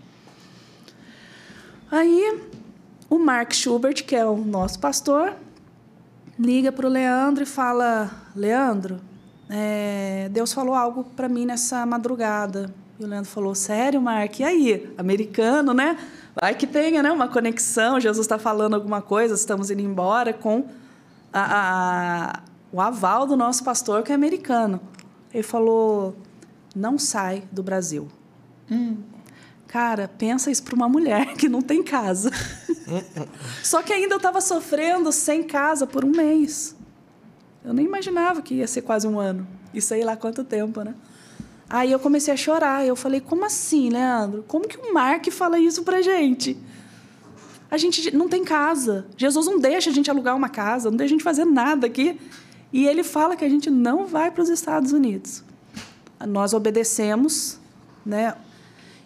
Aí, 1.91 2.41
o 3.09 3.19
Mark 3.19 3.53
Schubert, 3.53 4.05
que 4.05 4.17
é 4.17 4.25
o 4.25 4.37
nosso 4.37 4.79
pastor, 4.79 5.35
liga 6.39 6.73
para 6.73 6.87
o 6.87 6.91
Leandro 6.91 7.43
e 7.43 7.47
fala: 7.47 8.11
Leandro, 8.35 9.01
é, 9.49 10.29
Deus 10.33 10.53
falou 10.53 10.75
algo 10.75 11.05
para 11.05 11.29
mim 11.29 11.45
nessa 11.45 11.85
madrugada. 11.85 12.73
E 12.99 13.05
o 13.05 13.07
Leandro 13.07 13.31
falou: 13.31 13.55
Sério, 13.55 14.01
Mark? 14.01 14.41
E 14.41 14.45
aí? 14.45 14.95
Americano, 14.97 15.75
né? 15.75 15.99
Vai 16.35 16.55
que 16.55 16.67
tenha 16.67 17.03
né, 17.03 17.13
uma 17.13 17.29
conexão. 17.29 18.01
Jesus 18.01 18.25
está 18.25 18.39
falando 18.39 18.75
alguma 18.75 19.03
coisa, 19.03 19.35
estamos 19.35 19.71
indo 19.71 19.83
embora 19.83 20.33
com 20.33 20.67
a, 21.33 21.43
a, 21.43 22.41
o 22.73 22.81
aval 22.81 23.27
do 23.27 23.37
nosso 23.37 23.63
pastor, 23.63 24.03
que 24.03 24.13
é 24.13 24.15
americano. 24.15 24.81
Ele 25.33 25.43
falou: 25.43 26.17
Não 26.75 26.99
sai 26.99 27.45
do 27.53 27.63
Brasil. 27.63 28.09
Hum. 28.71 28.97
Cara, 29.69 30.09
pensa 30.09 30.51
isso 30.51 30.63
para 30.63 30.75
uma 30.75 30.89
mulher 30.89 31.35
que 31.37 31.49
não 31.49 31.61
tem 31.61 31.83
casa. 31.83 32.31
Só 33.63 33.83
que 33.83 33.93
ainda 33.93 34.15
eu 34.15 34.19
estava 34.19 34.41
sofrendo 34.41 35.13
sem 35.13 35.43
casa 35.43 35.87
por 35.87 36.05
um 36.05 36.11
mês. 36.11 36.75
Eu 37.63 37.75
nem 37.75 37.85
imaginava 37.85 38.41
que 38.41 38.55
ia 38.55 38.67
ser 38.67 38.83
quase 38.83 39.07
um 39.07 39.19
ano. 39.19 39.47
E 39.75 39.83
sei 39.83 40.05
lá 40.05 40.17
quanto 40.17 40.45
tempo, 40.45 40.83
né? 40.83 40.95
Aí 41.69 41.91
eu 41.91 41.99
comecei 41.99 42.33
a 42.33 42.37
chorar. 42.37 42.87
Eu 42.87 42.97
falei, 42.97 43.21
como 43.21 43.45
assim, 43.45 43.89
Leandro? 43.91 44.45
Como 44.47 44.69
que 44.69 44.79
o 44.79 44.95
Mark 44.95 45.27
fala 45.31 45.59
isso 45.59 45.83
pra 45.83 46.03
gente? 46.03 46.57
A 47.71 47.77
gente 47.77 48.15
não 48.17 48.29
tem 48.29 48.45
casa. 48.45 49.07
Jesus 49.17 49.47
não 49.47 49.59
deixa 49.59 49.91
a 49.91 49.93
gente 49.93 50.11
alugar 50.11 50.37
uma 50.37 50.49
casa, 50.49 50.91
não 50.91 50.97
deixa 50.97 51.15
a 51.15 51.17
gente 51.17 51.25
fazer 51.25 51.45
nada 51.45 51.87
aqui. 51.87 52.21
E 52.73 52.87
ele 52.87 53.03
fala 53.03 53.37
que 53.37 53.45
a 53.45 53.49
gente 53.49 53.71
não 53.71 54.07
vai 54.07 54.31
para 54.31 54.43
os 54.43 54.49
Estados 54.49 54.93
Unidos. 54.93 55.43
Nós 56.27 56.53
obedecemos, 56.53 57.59
né? 58.05 58.35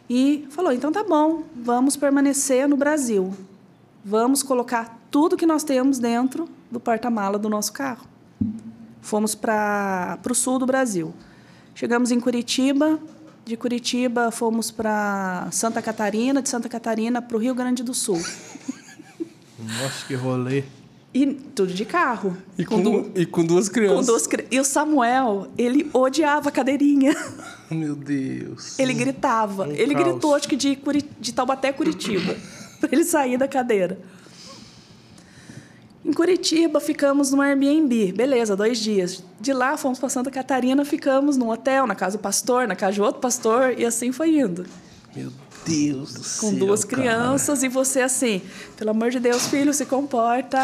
E 0.08 0.46
falou: 0.50 0.72
então 0.72 0.92
tá 0.92 1.02
bom, 1.02 1.44
vamos 1.54 1.96
permanecer 1.96 2.68
no 2.68 2.76
Brasil. 2.76 3.32
Vamos 4.04 4.42
colocar 4.42 4.98
tudo 5.10 5.36
que 5.36 5.46
nós 5.46 5.64
temos 5.64 5.98
dentro 5.98 6.48
do 6.70 6.78
porta-mala 6.78 7.38
do 7.38 7.48
nosso 7.48 7.72
carro. 7.72 8.06
Fomos 9.00 9.34
para 9.34 10.18
o 10.28 10.34
sul 10.34 10.58
do 10.58 10.66
Brasil. 10.66 11.14
Chegamos 11.74 12.10
em 12.10 12.20
Curitiba, 12.20 12.98
de 13.44 13.56
Curitiba 13.56 14.30
fomos 14.30 14.70
para 14.70 15.48
Santa 15.50 15.80
Catarina, 15.80 16.42
de 16.42 16.48
Santa 16.48 16.68
Catarina 16.68 17.22
para 17.22 17.36
o 17.36 17.40
Rio 17.40 17.54
Grande 17.54 17.82
do 17.82 17.94
Sul. 17.94 18.20
Nossa, 19.58 20.06
que 20.06 20.14
rolê. 20.14 20.64
E 21.12 21.26
tudo 21.26 21.72
de 21.72 21.84
carro. 21.84 22.36
E 22.56 22.64
com, 22.64 22.80
du 22.80 23.10
e 23.16 23.26
com 23.26 23.44
duas 23.44 23.68
crianças. 23.68 24.06
Com 24.06 24.12
duas, 24.12 24.28
e 24.50 24.60
o 24.60 24.64
Samuel, 24.64 25.48
ele 25.58 25.90
odiava 25.92 26.50
a 26.50 26.52
cadeirinha. 26.52 27.12
Meu 27.68 27.96
Deus. 27.96 28.78
Ele 28.78 28.94
gritava. 28.94 29.66
Um 29.66 29.72
ele 29.72 29.94
caos. 29.94 30.06
gritou, 30.06 30.34
acho 30.36 30.48
que 30.48 30.54
de, 30.54 30.76
Curi 30.76 31.04
de 31.18 31.32
Taubaté, 31.32 31.72
Curitiba, 31.72 32.36
para 32.78 32.88
ele 32.92 33.04
sair 33.04 33.36
da 33.36 33.48
cadeira. 33.48 33.98
Em 36.04 36.12
Curitiba, 36.12 36.80
ficamos 36.80 37.30
no 37.30 37.42
Airbnb. 37.42 38.12
Beleza, 38.12 38.56
dois 38.56 38.78
dias. 38.78 39.22
De 39.38 39.52
lá, 39.52 39.76
fomos 39.76 39.98
para 39.98 40.08
Santa 40.08 40.30
Catarina, 40.30 40.84
ficamos 40.84 41.36
num 41.36 41.50
hotel, 41.50 41.86
na 41.86 41.94
casa 41.94 42.16
do 42.16 42.20
pastor, 42.20 42.66
na 42.66 42.74
casa 42.74 42.92
de 42.94 43.02
outro 43.02 43.20
pastor, 43.20 43.78
e 43.78 43.84
assim 43.84 44.10
foi 44.10 44.38
indo. 44.38 44.64
Meu 45.14 45.30
Deus 45.66 46.14
do 46.14 46.24
céu. 46.24 46.48
Com 46.48 46.56
duas 46.56 46.84
crianças 46.84 47.58
cara. 47.58 47.66
e 47.66 47.68
você 47.68 48.00
assim, 48.00 48.40
pelo 48.76 48.90
amor 48.90 49.10
de 49.10 49.20
Deus, 49.20 49.46
filho, 49.48 49.74
se 49.74 49.84
comporta. 49.84 50.58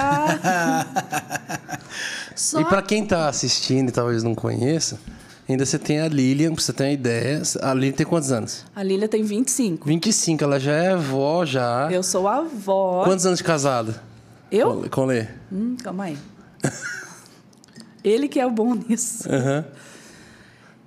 Só... 2.35 2.61
E 2.61 2.65
para 2.65 2.81
quem 2.81 3.03
está 3.03 3.29
assistindo 3.29 3.91
e 3.91 3.93
talvez 3.93 4.23
não 4.23 4.35
conheça, 4.35 4.99
ainda 5.47 5.67
você 5.67 5.79
tem 5.79 6.01
a 6.01 6.09
Lilian, 6.09 6.55
pra 6.55 6.63
você 6.63 6.73
ter 6.73 6.85
uma 6.85 6.93
ideia. 6.93 7.43
A 7.61 7.75
Lilian 7.75 7.93
tem 7.93 8.07
quantos 8.07 8.33
anos? 8.33 8.65
A 8.75 8.83
Lilian 8.83 9.09
tem 9.09 9.23
25. 9.23 9.87
25, 9.87 10.43
ela 10.43 10.59
já 10.59 10.73
é 10.73 10.93
avó 10.93 11.45
já. 11.45 11.89
Eu 11.93 12.03
sou 12.03 12.27
avó. 12.27 13.05
Quantos 13.05 13.27
anos 13.27 13.39
de 13.39 13.45
casada? 13.45 14.03
Eu? 14.51 14.89
Com, 14.91 15.07
Lê? 15.07 15.27
Hum, 15.53 15.77
calma 15.83 16.05
aí. 16.05 16.19
Ele 18.05 18.29
que 18.29 18.39
é 18.39 18.47
o 18.47 18.51
bom 18.51 18.75
nisso. 18.75 19.29
Uhum. 19.29 19.65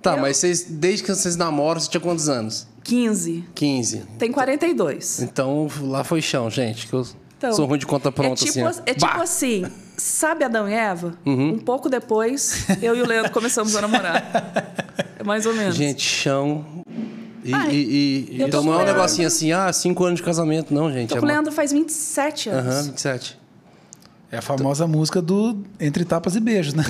Tá, 0.00 0.16
eu... 0.16 0.20
mas 0.20 0.38
vocês, 0.38 0.62
desde 0.62 1.04
que 1.04 1.14
vocês 1.14 1.36
namoram, 1.36 1.80
você 1.80 1.90
tinha 1.90 2.00
quantos 2.00 2.28
anos? 2.28 2.66
15. 2.82 3.44
15. 3.54 3.98
Tem 4.18 4.32
42. 4.32 5.20
Então, 5.22 5.68
lá 5.82 6.02
foi 6.02 6.22
chão, 6.22 6.48
gente, 6.48 6.86
que 6.86 6.94
eu 6.94 7.06
então, 7.36 7.52
sou 7.52 7.66
ruim 7.66 7.78
de 7.78 7.86
conta 7.86 8.10
pronta, 8.10 8.42
é 8.42 8.46
tipo, 8.46 8.66
assim. 8.66 8.82
É 8.86 8.94
tipo 8.94 9.20
assim, 9.20 9.66
sabe 9.96 10.44
Adão 10.44 10.68
e 10.68 10.72
Eva? 10.72 11.14
Uhum. 11.24 11.54
Um 11.54 11.58
pouco 11.58 11.88
depois, 11.88 12.66
eu 12.82 12.96
e 12.96 13.02
o 13.02 13.06
Leandro 13.06 13.32
começamos 13.32 13.76
a 13.76 13.82
namorar. 13.82 14.92
É 15.18 15.22
mais 15.24 15.44
ou 15.46 15.54
menos. 15.54 15.74
Gente, 15.74 16.02
chão... 16.02 16.64
E, 17.42 17.54
Ai, 17.54 17.70
e, 17.72 18.28
e 18.32 18.42
então 18.42 18.62
não 18.62 18.74
é 18.74 18.82
um 18.82 18.84
negocinho 18.84 19.26
assim, 19.26 19.50
ah, 19.50 19.72
cinco 19.72 20.04
anos 20.04 20.18
de 20.18 20.22
casamento, 20.22 20.74
não, 20.74 20.92
gente. 20.92 21.08
Tô 21.08 21.16
é 21.16 21.18
com 21.20 21.24
o 21.24 21.28
Leandro 21.28 21.50
faz 21.50 21.72
27 21.72 22.50
anos. 22.50 22.66
Aham, 22.66 22.76
uhum, 22.76 22.86
27. 22.90 23.39
É 24.32 24.38
a 24.38 24.42
famosa 24.42 24.86
música 24.86 25.20
do 25.20 25.56
Entre 25.80 26.04
Tapas 26.04 26.36
e 26.36 26.40
Beijos, 26.40 26.72
né? 26.72 26.84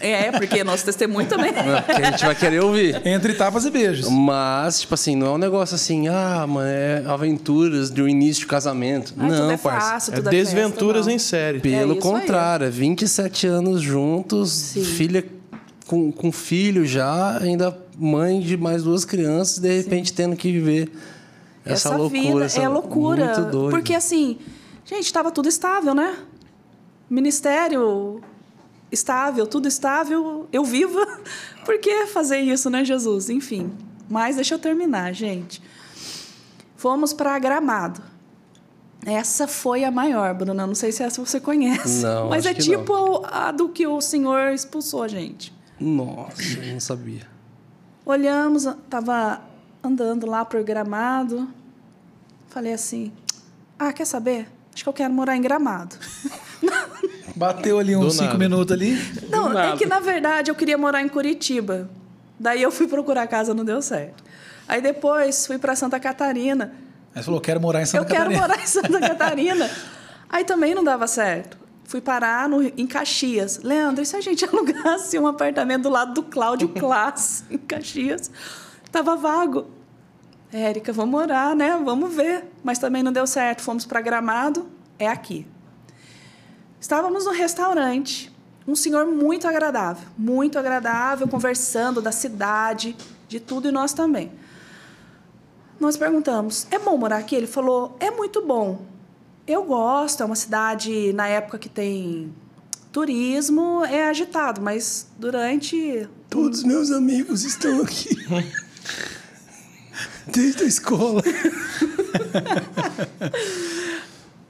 É, 0.00 0.28
é 0.28 0.32
porque 0.32 0.64
nosso 0.64 0.82
testemunho 0.82 1.28
também. 1.28 1.50
É, 1.50 1.82
que 1.82 2.02
a 2.02 2.10
gente 2.10 2.24
vai 2.24 2.34
querer 2.34 2.62
ouvir. 2.62 3.06
Entre 3.06 3.34
Tapas 3.34 3.66
e 3.66 3.70
Beijos. 3.70 4.08
Mas, 4.08 4.80
tipo 4.80 4.94
assim, 4.94 5.14
não 5.14 5.26
é 5.26 5.30
um 5.32 5.38
negócio 5.38 5.74
assim, 5.74 6.08
ah, 6.08 6.46
mano, 6.48 6.66
é 6.66 7.04
aventuras 7.06 7.90
de 7.90 8.00
um 8.00 8.08
início 8.08 8.40
de 8.40 8.46
casamento. 8.46 9.12
Ah, 9.18 9.26
não, 9.26 9.36
tudo 9.36 9.50
é 9.50 9.56
parça. 9.58 9.90
fácil, 9.90 10.12
é 10.12 10.16
tudo 10.16 10.30
desventuras 10.30 11.06
é 11.06 11.12
em 11.12 11.18
série. 11.18 11.60
Pelo 11.60 11.98
é 11.98 12.00
contrário, 12.00 12.64
aí. 12.64 12.72
27 12.72 13.46
anos 13.46 13.82
juntos, 13.82 14.50
Sim. 14.50 14.82
filha 14.82 15.22
com, 15.86 16.10
com 16.10 16.32
filho 16.32 16.86
já, 16.86 17.36
ainda 17.38 17.76
mãe 17.98 18.40
de 18.40 18.56
mais 18.56 18.84
duas 18.84 19.04
crianças, 19.04 19.58
de 19.58 19.76
repente 19.76 20.08
Sim. 20.08 20.14
tendo 20.14 20.36
que 20.36 20.50
viver 20.50 20.90
essa, 21.62 21.90
essa 21.90 21.96
loucura. 21.96 22.22
Vida 22.22 22.44
essa... 22.46 22.62
é 22.62 22.68
loucura. 22.68 23.26
Muito 23.26 23.50
doido. 23.50 23.70
Porque 23.70 23.92
assim, 23.92 24.38
gente, 24.86 25.04
estava 25.04 25.30
tudo 25.30 25.46
estável, 25.46 25.94
né? 25.94 26.16
Ministério 27.08 28.20
estável, 28.90 29.46
tudo 29.46 29.68
estável, 29.68 30.48
eu 30.52 30.64
viva. 30.64 31.04
Por 31.64 31.78
que 31.78 32.06
fazer 32.06 32.38
isso, 32.38 32.70
né, 32.70 32.84
Jesus? 32.84 33.30
Enfim. 33.30 33.72
Mas 34.08 34.36
deixa 34.36 34.54
eu 34.54 34.58
terminar, 34.58 35.12
gente. 35.12 35.62
Fomos 36.76 37.12
para 37.12 37.38
Gramado. 37.38 38.02
Essa 39.04 39.46
foi 39.46 39.84
a 39.84 39.90
maior, 39.90 40.34
Bruna. 40.34 40.66
Não 40.66 40.74
sei 40.74 40.92
se 40.92 41.02
essa 41.02 41.24
você 41.24 41.40
conhece. 41.40 42.02
Não, 42.02 42.28
Mas 42.28 42.44
é 42.44 42.54
tipo 42.54 43.24
a 43.26 43.52
do 43.52 43.68
que 43.68 43.86
o 43.86 44.00
senhor 44.00 44.52
expulsou 44.52 45.02
a 45.02 45.08
gente. 45.08 45.54
Nossa, 45.78 46.42
eu 46.42 46.72
não 46.72 46.80
sabia. 46.80 47.26
Olhamos, 48.04 48.66
tava 48.88 49.42
andando 49.82 50.26
lá 50.26 50.44
pro 50.44 50.62
gramado. 50.64 51.48
Falei 52.48 52.72
assim: 52.72 53.12
Ah, 53.78 53.92
quer 53.92 54.06
saber? 54.06 54.48
Acho 54.74 54.82
que 54.82 54.88
eu 54.88 54.92
quero 54.92 55.12
morar 55.12 55.36
em 55.36 55.42
gramado. 55.42 55.96
Bateu 57.36 57.78
ali 57.78 57.94
uns 57.94 58.04
Do 58.04 58.10
cinco 58.12 58.24
nada. 58.24 58.38
minutos 58.38 58.72
ali. 58.72 58.96
Não, 59.28 59.50
é 59.50 59.54
nada. 59.54 59.76
que 59.76 59.84
na 59.86 60.00
verdade 60.00 60.50
eu 60.50 60.54
queria 60.54 60.78
morar 60.78 61.02
em 61.02 61.08
Curitiba. 61.08 61.88
Daí 62.40 62.62
eu 62.62 62.72
fui 62.72 62.88
procurar 62.88 63.26
casa, 63.26 63.52
não 63.52 63.64
deu 63.64 63.80
certo. 63.82 64.24
Aí 64.66 64.80
depois 64.80 65.46
fui 65.46 65.58
para 65.58 65.76
Santa 65.76 66.00
Catarina. 66.00 66.72
Aí 67.14 67.20
você 67.22 67.26
falou, 67.26 67.40
quero 67.40 67.60
morar 67.60 67.82
em 67.82 67.86
Santa 67.86 68.04
eu 68.04 68.06
quero 68.06 68.30
Catarina. 68.30 68.40
morar 68.48 68.62
em 68.62 68.66
Santa 68.66 69.00
Catarina. 69.06 69.70
Aí 70.28 70.44
também 70.44 70.74
não 70.74 70.82
dava 70.82 71.06
certo. 71.06 71.58
Fui 71.84 72.00
parar 72.00 72.48
no, 72.48 72.62
em 72.62 72.86
Caxias. 72.86 73.60
Leandro, 73.62 74.02
e 74.02 74.06
se 74.06 74.16
a 74.16 74.20
gente 74.20 74.42
alugasse 74.48 75.18
um 75.18 75.26
apartamento 75.26 75.82
do 75.84 75.90
lado 75.90 76.14
do 76.14 76.22
Cláudio 76.22 76.68
Class, 76.74 77.44
em 77.50 77.58
Caxias? 77.58 78.30
Tava 78.90 79.14
vago. 79.14 79.66
Érica, 80.52 80.92
vamos 80.92 81.10
morar, 81.12 81.54
né? 81.54 81.78
Vamos 81.84 82.14
ver. 82.14 82.44
Mas 82.64 82.78
também 82.78 83.02
não 83.02 83.12
deu 83.12 83.26
certo. 83.26 83.62
Fomos 83.62 83.84
para 83.84 84.00
Gramado, 84.00 84.66
é 84.98 85.06
aqui. 85.06 85.46
Estávamos 86.86 87.24
no 87.24 87.32
restaurante. 87.32 88.32
Um 88.64 88.76
senhor 88.76 89.06
muito 89.06 89.48
agradável, 89.48 90.06
muito 90.16 90.56
agradável, 90.56 91.26
conversando 91.26 92.00
da 92.00 92.12
cidade, 92.12 92.96
de 93.26 93.40
tudo 93.40 93.66
e 93.66 93.72
nós 93.72 93.92
também. 93.92 94.30
Nós 95.80 95.96
perguntamos: 95.96 96.64
é 96.70 96.78
bom 96.78 96.96
morar 96.96 97.16
aqui? 97.16 97.34
Ele 97.34 97.48
falou: 97.48 97.96
é 97.98 98.12
muito 98.12 98.40
bom. 98.40 98.86
Eu 99.48 99.64
gosto, 99.64 100.22
é 100.22 100.26
uma 100.26 100.36
cidade, 100.36 101.12
na 101.12 101.26
época 101.26 101.58
que 101.58 101.68
tem 101.68 102.32
turismo, 102.92 103.84
é 103.84 104.08
agitado, 104.08 104.60
mas 104.60 105.08
durante. 105.18 106.08
Todos 106.30 106.62
meus 106.62 106.92
amigos 106.92 107.42
estão 107.42 107.82
aqui. 107.82 108.10
Desde 110.32 110.62
a 110.62 110.66
escola. 110.68 111.20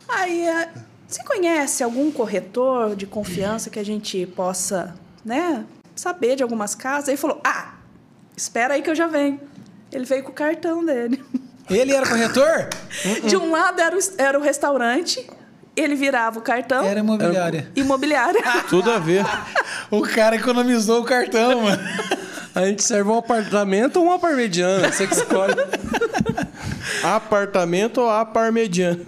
Aí, 0.06 0.42
é, 0.42 0.70
você 1.08 1.22
conhece 1.22 1.82
algum 1.82 2.10
corretor 2.10 2.96
de 2.96 3.06
confiança 3.06 3.70
que 3.70 3.78
a 3.78 3.84
gente 3.84 4.26
possa, 4.26 4.94
né, 5.24 5.64
saber 5.94 6.36
de 6.36 6.42
algumas 6.42 6.74
casas? 6.74 7.08
Ele 7.08 7.16
falou: 7.16 7.40
ah, 7.44 7.74
espera 8.36 8.74
aí 8.74 8.82
que 8.82 8.90
eu 8.90 8.94
já 8.94 9.06
venho. 9.06 9.40
Ele 9.92 10.04
veio 10.04 10.22
com 10.24 10.30
o 10.30 10.34
cartão 10.34 10.84
dele. 10.84 11.22
Ele 11.70 11.92
era 11.92 12.06
corretor? 12.06 12.68
De 13.26 13.36
um 13.36 13.50
lado 13.50 13.80
era 13.80 13.96
o, 13.96 14.00
era 14.18 14.38
o 14.38 14.42
restaurante, 14.42 15.26
ele 15.76 15.94
virava 15.94 16.38
o 16.38 16.42
cartão, 16.42 16.84
Era 16.84 17.00
imobiliária. 17.00 17.70
imobiliária. 17.74 18.42
Tudo 18.68 18.90
a 18.90 18.98
ver. 18.98 19.24
O 19.90 20.02
cara 20.02 20.36
economizou 20.36 21.02
o 21.02 21.04
cartão, 21.04 21.62
mano. 21.62 21.82
A 22.54 22.64
gente 22.66 22.82
serve 22.82 23.10
um 23.10 23.18
apartamento 23.18 23.96
ou 23.98 24.06
uma 24.06 24.18
parmegiana, 24.18 24.90
você 24.90 25.06
que 25.06 25.14
escolhe. 25.14 25.54
Apartamento 27.02 28.00
ou 28.00 28.08
a 28.08 28.24
parmegiana? 28.24 29.00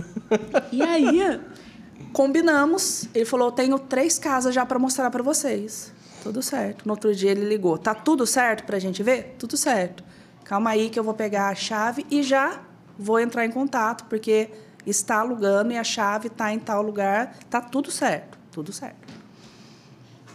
E 0.71 0.83
aí, 0.83 1.41
combinamos. 2.13 3.09
Ele 3.15 3.25
falou: 3.25 3.53
tenho 3.53 3.79
três 3.79 4.19
casas 4.19 4.55
já 4.55 4.65
para 4.65 4.79
mostrar 4.79 5.11
para 5.11 5.23
vocês. 5.23 5.93
Tudo 6.23 6.43
certo. 6.43 6.85
No 6.87 6.93
outro 6.93 7.15
dia 7.15 7.31
ele 7.31 7.49
ligou: 7.49 7.79
tá 7.79 7.95
tudo 7.95 8.27
certo 8.27 8.65
pra 8.65 8.79
gente 8.79 9.03
ver? 9.03 9.35
Tudo 9.39 9.57
certo. 9.57 10.05
Calma 10.45 10.71
aí 10.71 10.89
que 10.89 10.99
eu 10.99 11.05
vou 11.05 11.15
pegar 11.15 11.49
a 11.49 11.55
chave 11.55 12.07
e 12.11 12.23
já 12.23 12.61
vou 12.99 13.21
entrar 13.21 13.45
em 13.45 13.51
contato, 13.51 14.05
porque 14.07 14.49
está 14.87 15.21
alugando 15.21 15.73
e 15.73 15.77
a 15.77 15.85
chave 15.85 16.29
está 16.29 16.53
em 16.53 16.59
tal 16.59 16.83
lugar. 16.83 17.37
Tá 17.51 17.61
tudo 17.61 17.91
certo. 17.91 18.39
Tudo 18.51 18.73
certo. 18.73 19.19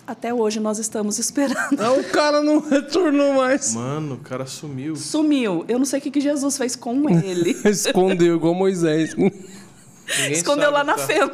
Até 0.06 0.34
hoje 0.34 0.60
nós 0.60 0.80
estamos 0.80 1.18
esperando. 1.20 1.80
Ah, 1.80 1.94
o 1.94 2.04
cara 2.06 2.42
não 2.42 2.60
retornou 2.60 3.34
mais. 3.36 3.74
Mano, 3.74 4.16
o 4.16 4.20
cara 4.20 4.46
sumiu. 4.46 4.96
Sumiu. 4.96 5.66
Eu 5.68 5.80
não 5.80 5.86
sei 5.86 6.00
o 6.00 6.02
que 6.02 6.12
que 6.12 6.22
Jesus 6.22 6.58
fez 6.58 6.76
com 6.76 7.10
ele. 7.10 7.52
Escondeu, 7.66 8.36
igual 8.36 8.54
Moisés. 8.54 9.16
Ninguém 10.08 10.32
Escondeu 10.34 10.72
lá 10.72 10.84
na 10.84 10.96
tá? 10.96 11.06
fenda. 11.08 11.34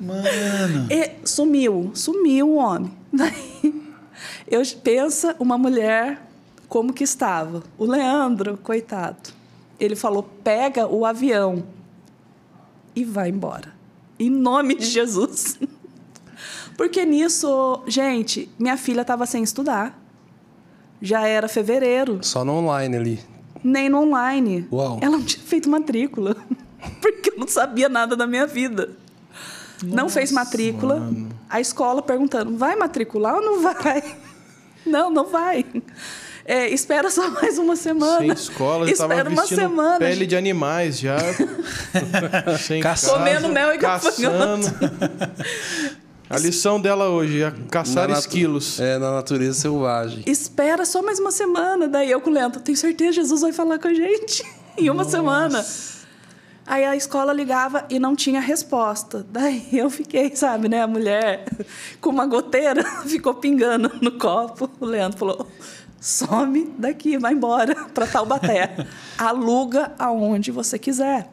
Mano. 0.00 0.88
E 0.90 1.26
sumiu, 1.26 1.90
sumiu 1.94 2.48
o 2.50 2.54
homem. 2.56 2.92
Daí, 3.12 3.82
eu 4.48 4.62
pensa 4.82 5.36
uma 5.38 5.56
mulher 5.56 6.26
como 6.68 6.92
que 6.92 7.04
estava. 7.04 7.62
O 7.78 7.84
Leandro, 7.84 8.58
coitado, 8.58 9.30
ele 9.78 9.94
falou: 9.94 10.22
pega 10.22 10.86
o 10.86 11.04
avião 11.06 11.62
e 12.96 13.04
vai 13.04 13.28
embora. 13.28 13.72
Em 14.18 14.30
nome 14.30 14.74
de 14.74 14.86
Jesus. 14.86 15.58
Porque 16.76 17.04
nisso, 17.04 17.82
gente, 17.86 18.50
minha 18.58 18.76
filha 18.76 19.02
estava 19.02 19.26
sem 19.26 19.42
estudar. 19.42 19.98
Já 21.00 21.26
era 21.26 21.48
fevereiro, 21.48 22.20
Só 22.22 22.44
no 22.44 22.52
online 22.54 22.96
ali. 22.96 23.20
nem 23.62 23.88
no 23.88 24.00
online. 24.02 24.66
Uau. 24.72 24.98
Ela 25.02 25.16
não 25.18 25.24
tinha 25.24 25.42
feito 25.44 25.68
matrícula. 25.68 26.36
Porque 27.00 27.30
eu 27.30 27.36
não 27.38 27.48
sabia 27.48 27.88
nada 27.88 28.16
da 28.16 28.26
minha 28.26 28.46
vida. 28.46 28.90
não 29.82 30.08
fez 30.08 30.30
matrícula. 30.32 31.02
A 31.48 31.60
escola 31.60 32.02
perguntando: 32.02 32.56
vai 32.56 32.76
matricular 32.76 33.36
ou 33.36 33.42
não 33.42 33.60
vai? 33.62 34.02
Não, 34.84 35.10
não 35.10 35.26
vai. 35.26 35.64
É, 36.44 36.68
espera 36.68 37.08
só 37.08 37.30
mais 37.30 37.56
uma 37.56 37.76
semana. 37.76 38.18
Sem 38.18 38.32
escola, 38.32 38.88
já 38.88 38.96
tava 38.96 39.14
Espera 39.14 39.30
uma 39.30 39.46
semana. 39.46 39.98
pele 40.00 40.26
de 40.26 40.34
animais 40.34 40.98
já. 40.98 41.18
Sem 42.58 42.82
Caçando. 42.82 43.12
Comendo 43.18 43.48
mel 43.48 43.72
e 43.76 43.78
caçando. 43.78 44.66
A 46.28 46.36
lição 46.36 46.80
dela 46.80 47.10
hoje 47.10 47.42
é 47.44 47.52
caçar 47.70 48.08
Na 48.08 48.18
esquilos. 48.18 48.80
É, 48.80 48.98
na 48.98 49.12
natureza 49.12 49.60
selvagem. 49.60 50.24
Espera 50.26 50.84
só 50.84 51.00
mais 51.00 51.20
uma 51.20 51.30
semana. 51.30 51.86
Daí 51.86 52.10
eu 52.10 52.20
com 52.20 52.30
o 52.30 52.32
Leandro, 52.32 52.60
tenho 52.60 52.76
certeza 52.76 53.12
Jesus 53.12 53.42
vai 53.42 53.52
falar 53.52 53.78
com 53.78 53.86
a 53.86 53.94
gente 53.94 54.42
em 54.76 54.90
uma 54.90 55.04
semana. 55.04 55.64
Aí 56.66 56.84
a 56.84 56.94
escola 56.94 57.32
ligava 57.32 57.84
e 57.90 57.98
não 57.98 58.14
tinha 58.14 58.40
resposta. 58.40 59.26
Daí 59.30 59.66
eu 59.72 59.90
fiquei, 59.90 60.34
sabe, 60.36 60.68
né? 60.68 60.82
A 60.82 60.86
mulher 60.86 61.44
com 62.00 62.10
uma 62.10 62.26
goteira 62.26 62.84
ficou 63.06 63.34
pingando 63.34 63.90
no 64.00 64.12
copo. 64.18 64.70
O 64.80 64.86
Leandro 64.86 65.18
falou: 65.18 65.46
some 66.00 66.72
daqui, 66.78 67.18
vai 67.18 67.32
embora 67.32 67.74
para 67.92 68.06
Taubaté. 68.06 68.86
Aluga 69.18 69.92
aonde 69.98 70.50
você 70.50 70.78
quiser. 70.78 71.28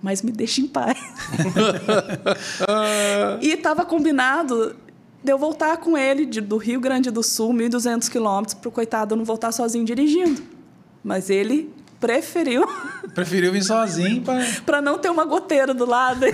Mas 0.00 0.20
me 0.22 0.32
deixa 0.32 0.60
em 0.60 0.66
paz. 0.66 0.98
e 3.40 3.48
estava 3.52 3.84
combinado 3.84 4.74
de 5.22 5.30
eu 5.32 5.38
voltar 5.38 5.76
com 5.76 5.96
ele 5.96 6.26
de- 6.26 6.40
do 6.40 6.56
Rio 6.56 6.80
Grande 6.80 7.10
do 7.10 7.22
Sul, 7.22 7.52
1.200 7.52 8.08
quilômetros, 8.10 8.54
para 8.54 8.68
o 8.68 8.72
coitado 8.72 9.14
não 9.14 9.24
voltar 9.24 9.52
sozinho 9.52 9.84
dirigindo. 9.84 10.42
Mas 11.04 11.30
ele 11.30 11.72
preferiu 12.02 12.68
Preferiu 13.14 13.52
vir 13.52 13.62
sozinho 13.62 14.22
pra... 14.22 14.34
para 14.66 14.82
não 14.82 14.98
ter 14.98 15.10
uma 15.10 15.24
goteira 15.24 15.72
do 15.72 15.86
lado. 15.86 16.26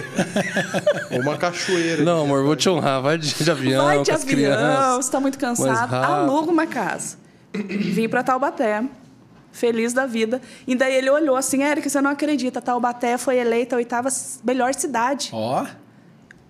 Ou 1.11 1.21
uma 1.21 1.37
cachoeira. 1.37 2.03
Não, 2.03 2.23
amor, 2.23 2.45
vou 2.45 2.57
te 2.57 2.69
honrar. 2.69 3.03
Vai 3.03 3.19
de, 3.19 3.35
de 3.35 3.51
avião, 3.51 3.85
Vai 3.85 4.03
de 4.03 4.11
com 4.11 4.17
as 4.17 4.23
avião, 4.23 4.37
crianças. 4.37 4.95
você 4.95 5.01
está 5.01 5.21
muito 5.21 5.39
cansado, 5.39 5.95
aluga 5.95 6.51
uma 6.51 6.67
casa. 6.67 7.17
Vim 7.53 8.09
para 8.09 8.23
Taubaté, 8.23 8.85
feliz 9.53 9.93
da 9.93 10.07
vida. 10.07 10.41
E 10.67 10.75
daí 10.75 10.95
ele 10.95 11.11
olhou 11.11 11.37
assim, 11.37 11.63
Érica, 11.63 11.89
você 11.89 12.01
não 12.01 12.11
acredita, 12.11 12.61
Taubaté 12.63 13.19
foi 13.19 13.37
eleita 13.39 13.77
a 13.77 13.79
oitava 13.79 14.09
melhor 14.45 14.73
cidade. 14.75 15.31
Ó. 15.33 15.67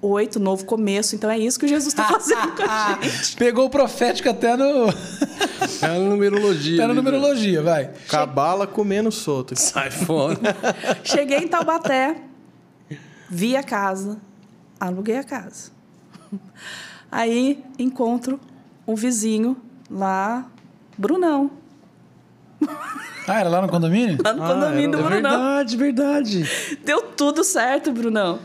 Oito, 0.01 0.39
novo 0.39 0.65
começo. 0.65 1.15
Então 1.17 1.29
é 1.31 1.39
isso 1.39 1.59
que 1.59 1.67
Jesus 1.67 1.89
está 1.89 2.05
fazendo 2.13 2.55
com 2.57 2.63
a 2.63 2.99
gente. 3.03 3.37
Pegou 3.37 3.67
o 3.67 3.71
profético 3.71 4.29
até 4.29 4.57
no... 4.57 4.87
É 5.83 5.87
a 5.87 5.99
numerologia. 5.99 6.77
até 6.77 6.87
na 6.87 6.93
ali, 6.93 6.97
numerologia, 6.97 7.63
vai. 7.63 7.91
Cabala 8.09 8.67
comendo 8.67 9.11
solto. 9.11 9.55
Sai 9.59 9.91
fora. 9.91 10.39
Cheguei 11.05 11.39
em 11.39 11.49
Taubaté, 11.49 12.17
vi 13.29 13.57
a 13.57 13.63
casa, 13.63 14.19
aluguei 14.79 15.17
a 15.19 15.25
casa. 15.25 15.71
Aí 17.11 17.63
encontro 17.79 18.39
um 18.87 18.95
vizinho 18.95 19.57
lá, 19.91 20.47
Brunão, 20.97 21.51
Ah, 23.27 23.41
era 23.41 23.49
lá 23.49 23.61
no 23.63 23.69
condomínio? 23.69 24.19
lá 24.25 24.33
no 24.33 24.43
Ah, 24.45 24.49
condomínio 24.55 24.91
do 24.93 24.99
era- 24.99 25.07
É 25.07 25.11
Brunão. 25.21 25.31
verdade, 25.31 25.77
verdade. 25.77 26.79
Deu 26.85 27.03
tudo 27.03 27.43
certo, 27.45 27.93
Brunão. 27.93 28.39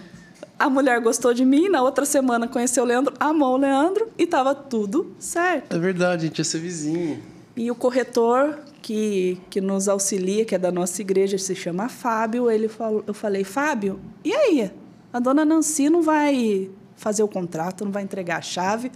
A 0.58 0.70
mulher 0.70 1.02
gostou 1.02 1.34
de 1.34 1.44
mim, 1.44 1.68
na 1.68 1.82
outra 1.82 2.06
semana 2.06 2.48
conheceu 2.48 2.84
o 2.84 2.86
Leandro, 2.86 3.14
amou 3.20 3.56
o 3.56 3.58
Leandro 3.58 4.08
e 4.18 4.26
tava 4.26 4.54
tudo 4.54 5.14
certo. 5.20 5.76
É 5.76 5.80
verdade, 5.80 6.26
a 6.26 6.28
gente 6.28 6.38
ia 6.38 6.44
ser 6.44 6.60
vizinho. 6.60 7.22
E 7.56 7.70
o 7.70 7.76
corretor 7.76 8.60
que, 8.82 9.38
que 9.50 9.60
nos 9.62 9.88
auxilia, 9.88 10.46
que 10.46 10.56
é 10.56 10.58
da 10.58 10.72
nossa 10.72 11.02
igreja, 11.02 11.38
se 11.38 11.56
chama 11.56 11.90
Fábio, 11.90 12.50
ele 12.50 12.68
falou, 12.68 13.04
eu 13.06 13.14
falei, 13.14 13.44
Fábio, 13.44 14.00
e 14.24 14.34
aí? 14.34 14.72
A 15.12 15.20
dona 15.20 15.46
Nancy 15.46 15.90
não 15.90 16.02
vai 16.02 16.70
fazer 16.96 17.24
o 17.24 17.28
contrato, 17.28 17.86
não 17.86 17.92
vai 17.92 18.04
entregar 18.04 18.38
a 18.38 18.42
chave? 18.42 18.92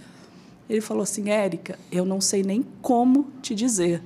Ele 0.68 0.80
falou 0.80 1.02
assim, 1.02 1.30
Érica, 1.30 1.78
eu 1.90 2.04
não 2.04 2.20
sei 2.20 2.42
nem 2.42 2.64
como 2.82 3.30
te 3.40 3.54
dizer. 3.54 4.02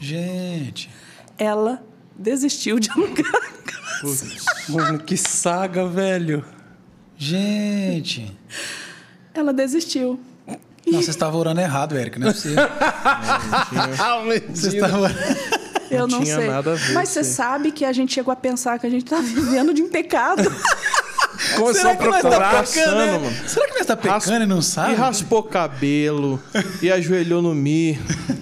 Gente. 0.00 0.90
Ela 1.36 1.82
desistiu 2.16 2.78
de 2.78 2.90
alugar. 2.90 3.32
Putz. 4.00 4.44
Mano, 4.68 4.98
que 4.98 5.16
saga, 5.16 5.86
velho. 5.86 6.44
Gente. 7.18 8.32
Ela 9.34 9.52
desistiu. 9.52 10.18
Não, 10.86 11.02
você 11.02 11.10
estava 11.10 11.36
orando 11.36 11.60
errado, 11.60 11.98
Érica, 11.98 12.18
não 12.18 12.28
é 12.28 12.32
possível. 12.32 12.64
Você 14.54 14.68
estava 14.68 15.00
orando... 15.00 15.18
Eu 15.90 16.06
Não 16.06 16.18
não, 16.18 16.22
tinha 16.24 16.36
sei. 16.36 16.46
nada 16.48 16.72
a 16.72 16.74
ver 16.74 16.92
Mas 16.92 17.08
você 17.08 17.18
aí. 17.20 17.24
sabe 17.24 17.72
que 17.72 17.82
a 17.84 17.92
gente 17.92 18.12
chegou 18.12 18.30
a 18.30 18.36
pensar 18.36 18.78
que 18.78 18.86
a 18.86 18.90
gente 18.90 19.04
tá 19.06 19.20
vivendo 19.24 19.72
de 19.74 19.82
pecado. 19.84 20.42
Começou 21.56 21.90
a 21.90 21.96
tá 21.96 22.02
procurar. 22.02 22.66
pecando, 22.66 22.96
né? 22.96 23.18
mano. 23.18 23.48
Será 23.48 23.66
que 23.68 23.74
nós 23.78 23.86
tá 23.86 23.96
pecando 23.96 24.44
e 24.44 24.46
não 24.46 24.60
sabe? 24.60 24.92
E 24.92 24.96
raspou 24.96 25.42
cabelo, 25.42 26.42
e 26.82 26.90
ajoelhou 26.90 27.40
no 27.40 27.54
mi. 27.54 27.98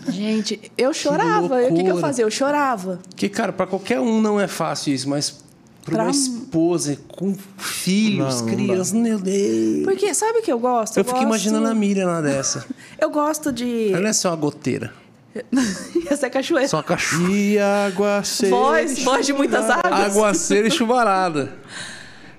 gente, 0.09 0.61
eu 0.77 0.93
chorava. 0.93 1.63
O 1.69 1.75
que, 1.75 1.85
que 1.85 1.91
eu 1.91 1.99
fazia? 1.99 2.25
Eu 2.25 2.31
chorava. 2.31 2.99
Que, 3.15 3.29
cara, 3.29 3.53
pra 3.53 3.67
qualquer 3.67 4.01
um 4.01 4.21
não 4.21 4.41
é 4.41 4.49
fácil 4.49 4.93
isso, 4.93 5.09
mas 5.09 5.39
pra 5.87 5.95
Pra 5.95 6.03
uma 6.05 6.09
um- 6.09 6.11
esposa 6.11 6.99
com 7.09 7.35
filhos, 7.57 8.41
Não, 8.43 8.47
não 8.49 8.55
crianças, 8.55 8.93
meu 8.93 9.19
Deus. 9.19 9.85
Porque 9.85 10.13
sabe 10.13 10.41
o 10.41 10.43
que 10.43 10.53
eu 10.53 10.59
gosto? 10.59 10.99
Eu 10.99 11.05
fico 11.05 11.17
gosto- 11.17 11.27
imaginando 11.27 11.69
a 11.69 11.75
Miriam 11.75 12.07
lá 12.07 12.21
dessa. 12.21 12.67
Eu 13.01 13.09
gosto 13.11 13.51
de. 13.53 13.91
Ela 13.93 14.01
não 14.03 14.09
é 14.09 14.13
só 14.13 14.31
uma 14.31 14.37
goteira, 14.37 14.93
Essa 16.11 16.27
é 16.27 16.31
cachoeira. 16.31 16.67
só 16.69 16.79
uma 16.79 16.83
cachorra. 16.83 17.31
E 17.31 17.59
água 17.59 18.23
seca. 18.25 18.51
Voz, 18.55 18.99
voz 19.05 19.27
de 19.27 19.33
muitas 19.33 19.71
águas. 19.71 20.17
Aguaceira 20.17 20.69
e 20.69 20.71
chuvarada. 20.71 21.53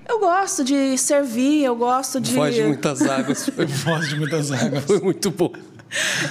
Eu 0.08 0.18
gosto 0.20 0.64
de 0.64 0.96
servir, 0.98 1.64
eu 1.64 1.76
gosto 1.76 2.20
de. 2.20 2.34
Voz 2.34 2.54
de 2.54 2.62
muitas 2.64 3.02
águas. 3.02 3.48
Foi, 3.48 3.66
Voz 3.84 4.08
de 4.08 4.16
muitas 4.16 4.50
águas. 4.52 4.84
foi 4.84 5.00
muito 5.00 5.30
bom. 5.30 5.52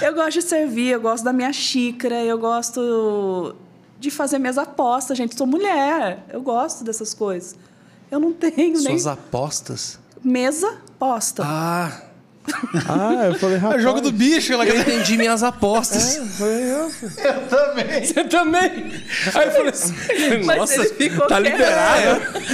Eu 0.02 0.14
gosto 0.14 0.38
de 0.40 0.42
servir, 0.42 0.90
eu 0.92 1.00
gosto 1.00 1.24
da 1.24 1.32
minha 1.32 1.52
xícara, 1.52 2.22
eu 2.24 2.38
gosto 2.38 3.54
de 3.98 4.10
fazer 4.10 4.38
minhas 4.38 4.58
apostas, 4.58 5.16
gente. 5.18 5.36
Sou 5.36 5.46
mulher, 5.46 6.24
eu 6.30 6.40
gosto 6.40 6.84
dessas 6.84 7.12
coisas. 7.14 7.56
Eu 8.10 8.20
não 8.20 8.32
tenho 8.34 8.76
Suas 8.78 9.04
nem 9.04 9.12
apostas? 9.12 9.98
mesa 10.22 10.78
posta. 10.98 11.42
Ah, 11.44 12.02
Ah, 12.88 13.26
eu 13.26 13.34
falei, 13.38 13.56
É 13.56 13.58
rapaz. 13.58 13.80
o 13.80 13.82
jogo 13.82 14.00
do 14.00 14.12
bicho. 14.12 14.52
Ela... 14.52 14.64
eu 14.66 14.78
entendi 14.80 15.16
minhas 15.16 15.42
apostas. 15.42 16.16
Eu 16.40 16.90
também. 17.48 18.04
Você 18.04 18.24
também? 18.24 18.92
Aí 19.34 19.46
eu 19.46 19.52
falei 19.52 19.68
assim, 19.70 19.94
nossa, 20.56 20.84
tá 21.28 21.38
liberado. 21.38 22.02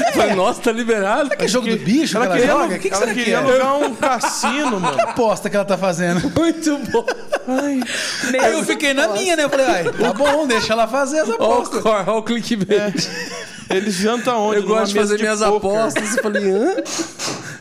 Eu 0.06 0.12
Falei, 0.12 0.34
nossa, 0.34 0.60
tá 0.62 0.72
liberado. 0.72 1.30
É 1.38 1.48
jogo 1.48 1.68
do 1.68 1.76
bicho 1.76 2.16
Ela 2.16 2.26
que 2.26 2.32
ela 2.32 2.40
queria, 2.40 2.52
joga? 2.54 2.74
O 2.74 2.78
que, 2.78 2.88
que 2.88 2.94
ela 2.94 3.00
será 3.00 3.14
que 3.14 3.20
queria 3.20 3.34
é? 3.34 3.38
alugar 3.38 3.76
um 3.78 3.94
cassino, 3.94 4.80
mano. 4.80 4.94
Que 4.96 5.00
aposta 5.02 5.50
que 5.50 5.56
ela 5.56 5.64
tá 5.64 5.76
fazendo? 5.78 6.20
Muito 6.36 6.78
bom. 6.90 7.06
Mesa 8.30 8.44
Aí 8.46 8.52
eu 8.52 8.64
fiquei 8.64 8.94
na 8.94 9.04
posta. 9.08 9.20
minha, 9.20 9.36
né? 9.36 9.44
Eu 9.44 9.50
falei, 9.50 9.66
ai, 9.66 9.84
tá 9.84 10.12
bom, 10.12 10.46
deixa 10.46 10.72
ela 10.72 10.86
fazer 10.88 11.20
as 11.20 11.28
Olha 11.28 11.34
apostas. 11.36 11.78
o, 11.80 11.82
cor- 11.82 12.04
ó 12.08 12.18
o 12.18 12.22
clickbait. 12.22 13.08
Eles 13.70 13.94
jantam 13.94 14.40
onde? 14.42 14.56
Eu 14.58 14.62
gosto 14.64 14.92
de 14.92 14.98
fazer 15.00 15.18
minhas 15.18 15.40
poker. 15.40 15.56
apostas. 15.56 16.16
Eu 16.16 16.22
falei, 16.22 16.50
hã? 16.50 16.74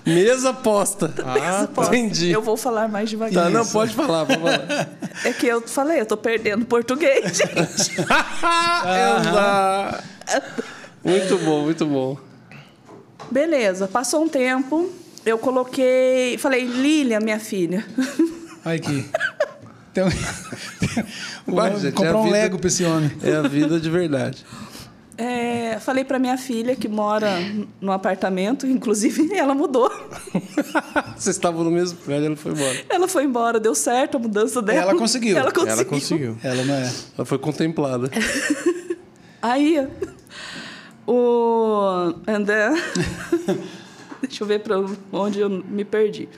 Mesa 0.06 0.50
aposta. 0.50 1.14
Ah, 1.26 1.68
posta. 1.74 1.96
entendi. 1.96 2.32
Eu 2.32 2.42
vou 2.42 2.58
falar 2.58 2.88
mais 2.90 3.10
devagar. 3.10 3.46
Tá, 3.46 3.50
não, 3.50 3.66
pode 3.66 3.94
falar, 3.94 4.26
pode 4.26 4.40
falar. 4.40 4.90
É 5.24 5.32
que 5.32 5.46
eu 5.48 5.62
falei, 5.62 6.02
eu 6.02 6.06
tô 6.06 6.18
perdendo 6.18 6.66
português, 6.66 7.38
gente. 7.38 7.96
Muito 11.04 11.38
bom, 11.40 11.62
muito 11.64 11.86
bom. 11.86 12.18
Beleza, 13.32 13.88
passou 13.88 14.24
um 14.24 14.30
tempo, 14.30 14.92
eu 15.26 15.38
coloquei. 15.38 16.38
Falei, 16.38 16.66
Lília, 16.66 17.20
minha 17.20 17.40
filha. 17.40 17.86
Olha 18.66 18.76
aqui. 18.76 19.06
Um... 21.48 21.54
Vai, 21.54 21.76
gente, 21.80 22.04
é 22.04 22.12
um 22.14 22.24
vida- 22.24 22.32
Lego 22.36 22.58
pra 22.60 22.68
esse 22.68 22.84
homem. 22.84 23.12
É 23.24 23.36
a 23.36 23.42
vida 23.44 23.80
de 23.80 23.90
verdade. 23.90 24.44
É, 25.16 25.78
falei 25.80 26.04
pra 26.04 26.18
minha 26.18 26.38
filha 26.38 26.76
que 26.76 26.88
mora 26.88 27.30
no 27.80 27.92
apartamento, 27.92 28.66
inclusive 28.66 29.34
ela 29.38 29.54
mudou. 29.54 29.92
Vocês 31.16 31.36
estavam 31.36 31.64
no 31.64 31.72
mesmo 31.72 32.00
prédio, 32.00 32.28
ela 32.28 32.36
foi 32.36 32.52
embora. 32.52 32.86
Ela 32.90 33.08
foi 33.08 33.24
embora, 33.24 33.60
deu 33.60 33.76
certo 33.76 34.18
a 34.18 34.20
mudança 34.20 34.62
dela. 34.62 34.92
Ela 34.92 34.96
conseguiu. 34.96 35.38
Ela 35.38 35.52
conseguiu. 35.52 35.74
ela 35.74 35.86
conseguiu. 35.86 36.38
Ela 36.44 36.64
não 36.64 36.74
é. 36.74 36.92
Ela 37.18 37.26
foi 37.26 37.38
contemplada. 37.38 38.10
Aí, 39.42 39.88
o 41.06 42.14
André. 42.28 42.72
Deixa 44.22 44.44
eu 44.44 44.48
ver 44.48 44.60
pra 44.62 44.78
onde 45.12 45.40
eu 45.42 45.50
me 45.50 45.84
perdi. 45.84 46.30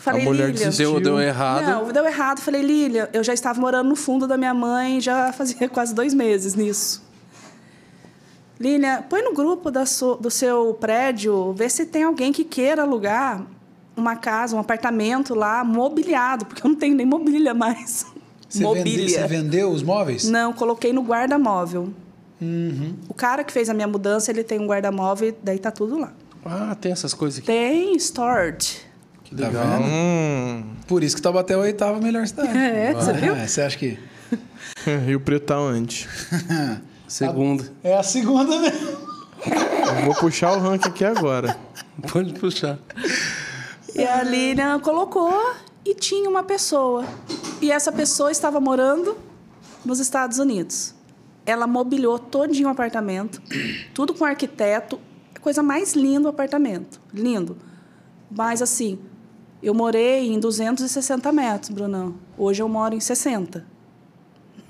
Falei, 0.00 0.22
A 0.22 0.24
mulher 0.24 0.50
desistiu. 0.50 0.92
Deu, 0.92 1.00
deu 1.00 1.20
errado. 1.20 1.66
Não, 1.66 1.92
deu 1.92 2.06
errado. 2.06 2.40
Falei, 2.40 2.62
Lília, 2.62 3.10
eu 3.12 3.22
já 3.22 3.34
estava 3.34 3.60
morando 3.60 3.90
no 3.90 3.96
fundo 3.96 4.26
da 4.26 4.36
minha 4.38 4.54
mãe, 4.54 4.98
já 4.98 5.30
fazia 5.32 5.68
quase 5.68 5.94
dois 5.94 6.14
meses 6.14 6.54
nisso. 6.54 7.09
Lília, 8.60 9.02
põe 9.08 9.22
no 9.22 9.32
grupo 9.32 9.70
da 9.70 9.86
su- 9.86 10.16
do 10.16 10.30
seu 10.30 10.74
prédio, 10.74 11.52
vê 11.54 11.68
se 11.70 11.86
tem 11.86 12.02
alguém 12.04 12.30
que 12.30 12.44
queira 12.44 12.82
alugar 12.82 13.42
uma 13.96 14.16
casa, 14.16 14.54
um 14.54 14.58
apartamento 14.58 15.34
lá, 15.34 15.64
mobiliado, 15.64 16.44
porque 16.44 16.64
eu 16.64 16.68
não 16.68 16.76
tenho 16.76 16.94
nem 16.94 17.06
mobília 17.06 17.54
mais. 17.54 18.04
Você, 18.48 18.62
vende, 18.74 19.08
você 19.10 19.26
vendeu 19.26 19.70
os 19.70 19.82
móveis? 19.82 20.28
Não, 20.28 20.52
coloquei 20.52 20.92
no 20.92 21.02
guarda-móvel. 21.02 21.88
Uhum. 22.40 22.94
O 23.08 23.14
cara 23.14 23.44
que 23.44 23.52
fez 23.52 23.68
a 23.70 23.74
minha 23.74 23.86
mudança, 23.88 24.30
ele 24.30 24.44
tem 24.44 24.58
um 24.60 24.66
guarda-móvel, 24.66 25.34
daí 25.42 25.58
tá 25.58 25.70
tudo 25.70 25.98
lá. 25.98 26.12
Ah, 26.44 26.76
tem 26.78 26.92
essas 26.92 27.14
coisas 27.14 27.38
aqui. 27.38 27.46
Tem 27.46 27.94
storage. 27.96 28.78
Que 29.24 29.34
tá 29.36 29.46
legal. 29.48 29.64
vendo? 29.64 29.84
Hum. 29.84 30.64
Por 30.86 31.02
isso 31.04 31.16
que 31.16 31.22
Taubaté 31.22 31.52
é 31.54 31.56
a 31.56 31.60
oitava 31.60 31.98
melhor 32.00 32.26
cidade. 32.26 32.50
É, 32.56 32.92
você 32.92 33.12
viu? 33.12 33.34
Ah, 33.34 33.46
você 33.46 33.62
acha 33.62 33.78
que... 33.78 33.98
Rio 35.06 35.20
Preto 35.20 35.46
tá 35.46 35.56
onde? 37.10 37.62
Segundo. 37.64 37.70
É 37.82 37.96
a 37.96 38.02
segunda 38.02 38.58
mesmo. 38.58 38.98
Eu 39.46 40.04
vou 40.04 40.14
puxar 40.14 40.56
o 40.56 40.60
ranking 40.60 40.88
aqui 40.88 41.04
agora. 41.04 41.56
Pode 42.12 42.32
puxar. 42.34 42.78
E 43.94 44.04
a 44.04 44.22
Lilian 44.22 44.78
colocou 44.78 45.54
e 45.84 45.94
tinha 45.94 46.28
uma 46.28 46.42
pessoa. 46.42 47.04
E 47.60 47.72
essa 47.72 47.90
pessoa 47.90 48.30
estava 48.30 48.60
morando 48.60 49.16
nos 49.84 49.98
Estados 49.98 50.38
Unidos. 50.38 50.94
Ela 51.44 51.66
mobiliou 51.66 52.18
todinho 52.18 52.68
o 52.68 52.70
apartamento, 52.70 53.42
tudo 53.92 54.14
com 54.14 54.24
arquiteto. 54.24 55.00
Coisa 55.40 55.62
mais 55.62 55.94
linda 55.94 56.26
o 56.26 56.30
apartamento. 56.30 57.00
Lindo. 57.12 57.56
Mas 58.30 58.62
assim, 58.62 58.98
eu 59.62 59.74
morei 59.74 60.28
em 60.28 60.38
260 60.38 61.32
metros, 61.32 61.70
Brunão. 61.70 62.14
Hoje 62.38 62.62
eu 62.62 62.68
moro 62.68 62.94
em 62.94 63.00
60. 63.00 63.66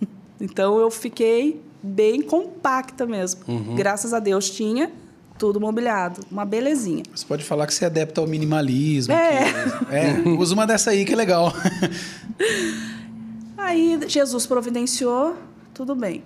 Então 0.42 0.80
eu 0.80 0.90
fiquei 0.90 1.60
bem 1.82 2.22
compacta 2.22 3.06
mesmo. 3.06 3.40
Graças 3.76 4.12
a 4.14 4.18
Deus 4.18 4.48
tinha 4.50 4.90
tudo 5.38 5.58
mobiliado. 5.58 6.20
Uma 6.30 6.44
belezinha. 6.44 7.02
Você 7.14 7.24
pode 7.24 7.42
falar 7.44 7.66
que 7.66 7.72
você 7.74 7.84
é 7.84 7.86
adepto 7.86 8.20
ao 8.20 8.26
minimalismo. 8.26 9.14
É. 9.14 9.44
que- 9.88 9.94
é, 9.94 10.28
usa 10.38 10.52
uma 10.54 10.66
dessa 10.66 10.90
aí 10.90 11.04
que 11.04 11.12
é 11.12 11.16
legal. 11.16 11.52
Aí 13.56 13.98
Jesus 14.08 14.46
providenciou, 14.46 15.36
tudo 15.74 15.94
bem. 15.94 16.24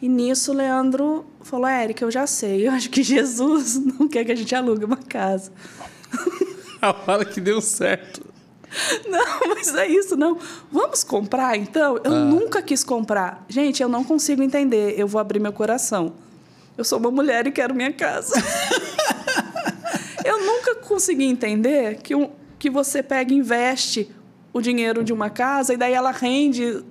E 0.00 0.08
nisso 0.08 0.52
o 0.52 0.54
Leandro 0.54 1.24
falou: 1.42 1.66
Érica, 1.66 2.04
eu 2.04 2.10
já 2.10 2.26
sei, 2.26 2.66
eu 2.68 2.72
acho 2.72 2.90
que 2.90 3.02
Jesus 3.02 3.76
não 3.98 4.06
quer 4.08 4.24
que 4.24 4.32
a 4.32 4.36
gente 4.36 4.54
alugue 4.54 4.84
uma 4.84 4.96
casa. 4.96 5.50
A 6.80 6.94
hora 7.10 7.24
que 7.24 7.40
deu 7.40 7.60
certo. 7.60 8.25
Não, 9.08 9.48
mas 9.48 9.74
é 9.74 9.86
isso, 9.86 10.16
não. 10.16 10.38
Vamos 10.70 11.04
comprar 11.04 11.56
então? 11.56 11.98
Eu 12.02 12.12
nunca 12.12 12.60
quis 12.62 12.82
comprar. 12.84 13.44
Gente, 13.48 13.82
eu 13.82 13.88
não 13.88 14.04
consigo 14.04 14.42
entender. 14.42 14.98
Eu 14.98 15.06
vou 15.06 15.20
abrir 15.20 15.38
meu 15.38 15.52
coração. 15.52 16.14
Eu 16.76 16.84
sou 16.84 16.98
uma 16.98 17.10
mulher 17.10 17.46
e 17.46 17.52
quero 17.52 17.74
minha 17.74 17.92
casa. 17.92 18.34
eu 20.24 20.44
nunca 20.44 20.74
consegui 20.74 21.24
entender 21.24 21.98
que, 22.02 22.14
um, 22.14 22.30
que 22.58 22.68
você 22.68 23.02
pega 23.02 23.32
e 23.32 23.36
investe 23.36 24.10
o 24.52 24.60
dinheiro 24.60 25.02
de 25.04 25.12
uma 25.12 25.30
casa 25.30 25.74
e 25.74 25.76
daí 25.76 25.94
ela 25.94 26.10
rende. 26.10 26.84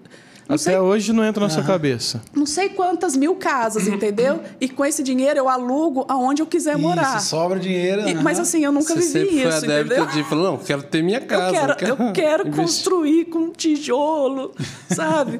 Não 0.47 0.55
Até 0.55 0.63
sei 0.63 0.77
hoje 0.77 1.11
não 1.11 1.23
entra 1.23 1.41
na 1.43 1.49
sua 1.49 1.63
cabeça. 1.63 2.21
não 2.33 2.45
sei 2.45 2.69
quantas 2.69 3.15
mil 3.17 3.35
casas, 3.35 3.87
entendeu? 3.87 4.41
E 4.61 4.69
com 4.69 4.85
esse 4.85 5.01
dinheiro 5.01 5.39
eu 5.39 5.49
alugo 5.49 6.05
aonde 6.07 6.41
eu 6.41 6.45
quiser 6.45 6.77
morar. 6.77 7.17
Isso, 7.17 7.29
sobra 7.29 7.59
dinheiro. 7.59 8.07
E- 8.07 8.13
mas 8.13 8.39
assim, 8.39 8.63
eu 8.63 8.71
nunca 8.71 8.93
Você 8.93 8.99
vivi 8.99 9.11
sempre 9.11 9.29
foi 9.41 9.49
isso, 9.49 9.57
adepto 9.65 9.93
entendeu? 9.93 10.05
de 10.07 10.23
falar, 10.23 10.43
não, 10.43 10.57
quero 10.57 10.83
ter 10.83 11.01
minha 11.03 11.19
casa. 11.19 11.55
eu 11.71 11.75
quero, 11.75 12.03
eu 12.03 12.13
quero 12.13 12.41
investir. 12.47 12.63
construir 12.63 13.25
com 13.25 13.49
tijolo, 13.49 14.51
sabe? 14.93 15.39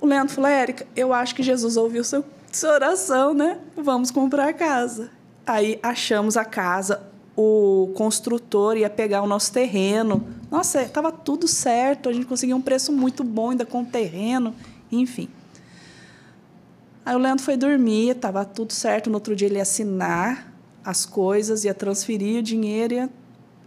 O 0.00 0.06
Leandro 0.06 0.32
falou, 0.34 0.50
Érica, 0.50 0.86
eu 0.94 1.12
acho 1.12 1.34
que 1.34 1.42
Jesus 1.42 1.76
ouviu 1.76 2.04
seu, 2.04 2.24
sua 2.52 2.72
oração, 2.74 3.34
né? 3.34 3.58
Vamos 3.76 4.10
comprar 4.12 4.48
a 4.48 4.52
casa. 4.52 5.10
Aí 5.46 5.78
achamos 5.82 6.36
a 6.36 6.44
casa, 6.44 7.02
o 7.36 7.90
construtor 7.96 8.76
ia 8.76 8.88
pegar 8.88 9.22
o 9.22 9.26
nosso 9.26 9.52
terreno. 9.52 10.24
Nossa, 10.54 10.82
estava 10.82 11.10
tudo 11.10 11.48
certo, 11.48 12.08
a 12.08 12.12
gente 12.12 12.26
conseguiu 12.26 12.56
um 12.56 12.62
preço 12.62 12.92
muito 12.92 13.24
bom 13.24 13.50
ainda 13.50 13.66
com 13.66 13.82
o 13.82 13.84
terreno, 13.84 14.54
enfim. 14.90 15.28
Aí 17.04 17.16
o 17.16 17.18
Leandro 17.18 17.44
foi 17.44 17.56
dormir, 17.56 18.10
estava 18.10 18.44
tudo 18.44 18.72
certo. 18.72 19.10
No 19.10 19.16
outro 19.16 19.34
dia 19.34 19.48
ele 19.48 19.56
ia 19.56 19.62
assinar 19.62 20.54
as 20.84 21.04
coisas, 21.04 21.64
ia 21.64 21.74
transferir 21.74 22.38
o 22.38 22.42
dinheiro. 22.42 22.94
Ia... 22.94 23.10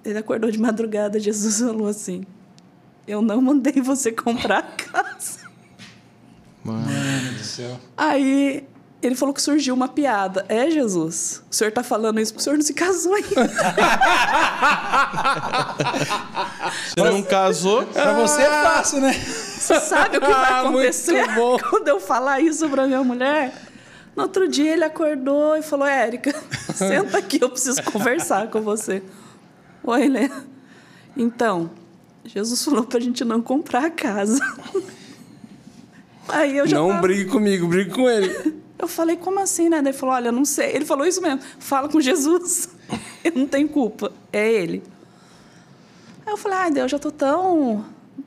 Ele 0.06 0.18
acordou 0.18 0.50
de 0.50 0.58
madrugada. 0.58 1.20
Jesus 1.20 1.60
falou 1.60 1.88
assim: 1.88 2.24
Eu 3.06 3.22
não 3.22 3.42
mandei 3.42 3.82
você 3.82 4.10
comprar 4.16 4.60
a 4.60 4.64
casa. 4.64 5.42
Mano 6.64 7.34
do 7.38 7.44
céu. 7.44 7.78
Aí 7.98 8.66
Ele 9.02 9.14
falou 9.16 9.34
que 9.34 9.42
surgiu 9.42 9.76
uma 9.76 9.88
piada. 9.88 10.44
É, 10.50 10.72
Jesus? 10.72 11.44
O 11.52 11.56
senhor 11.56 11.72
tá 11.72 11.84
falando 11.84 12.20
isso 12.20 12.34
porque 12.34 12.42
o 12.42 12.44
senhor 12.44 12.56
não 12.58 12.64
se 12.66 12.74
casou 12.74 13.14
ainda. 13.14 13.28
Você 16.88 17.04
não 17.04 17.22
casou? 17.24 17.86
Pra 17.86 18.14
você 18.14 18.42
é 18.42 18.50
fácil, 18.64 19.00
né? 19.02 19.14
Você 19.14 19.80
sabe 19.80 20.18
o 20.18 20.22
que 20.22 20.28
vai 20.28 20.52
Ah, 20.52 20.62
acontecer 20.62 21.24
quando 21.70 21.88
eu 21.88 22.00
falar 22.00 22.40
isso 22.42 22.68
pra 22.70 22.88
minha 22.88 23.04
mulher? 23.04 23.54
No 24.16 24.24
outro 24.24 24.48
dia 24.48 24.74
ele 24.74 24.84
acordou 24.84 25.56
e 25.56 25.62
falou: 25.62 25.86
Érica, 25.86 26.34
senta 26.74 27.18
aqui, 27.20 27.40
eu 27.42 27.50
preciso 27.50 27.84
conversar 27.84 28.48
com 28.50 28.62
você. 28.62 29.04
Oi, 29.84 30.08
Lê. 30.08 30.30
Então, 31.16 31.70
Jesus 32.26 32.64
falou 32.64 32.84
pra 32.84 33.00
gente 33.00 33.24
não 33.24 33.42
comprar 33.42 33.86
a 33.86 33.90
casa. 33.92 34.40
Aí 36.28 36.58
eu 36.58 36.68
já 36.68 36.78
Não 36.78 36.90
tava- 36.90 37.02
brigue 37.02 37.26
comigo, 37.26 37.68
brigue 37.68 37.92
com 37.92 38.10
ele. 38.10 38.58
Eu 38.80 38.88
falei, 38.88 39.18
como 39.18 39.40
assim, 39.40 39.70
né? 39.70 39.80
Ele 39.80 39.94
falou, 39.94 40.16
olha, 40.16 40.28
eu 40.28 40.32
não 40.32 40.46
sei. 40.46 40.76
Ele 40.76 40.86
falou 40.86 41.06
isso 41.06 41.22
mesmo. 41.22 41.42
Fala 41.60 41.90
com 41.90 42.00
Jesus. 42.00 42.70
Eu 43.24 43.32
não 43.36 43.48
tenho 43.48 43.68
culpa. 43.68 44.12
É 44.32 44.50
ele. 44.52 44.82
Aí 46.26 46.32
eu 46.32 46.38
falei, 46.38 46.58
ai, 46.58 46.72
Deus, 46.72 46.92
já 46.92 47.00
tô 47.00 47.12
tão... 47.12 47.86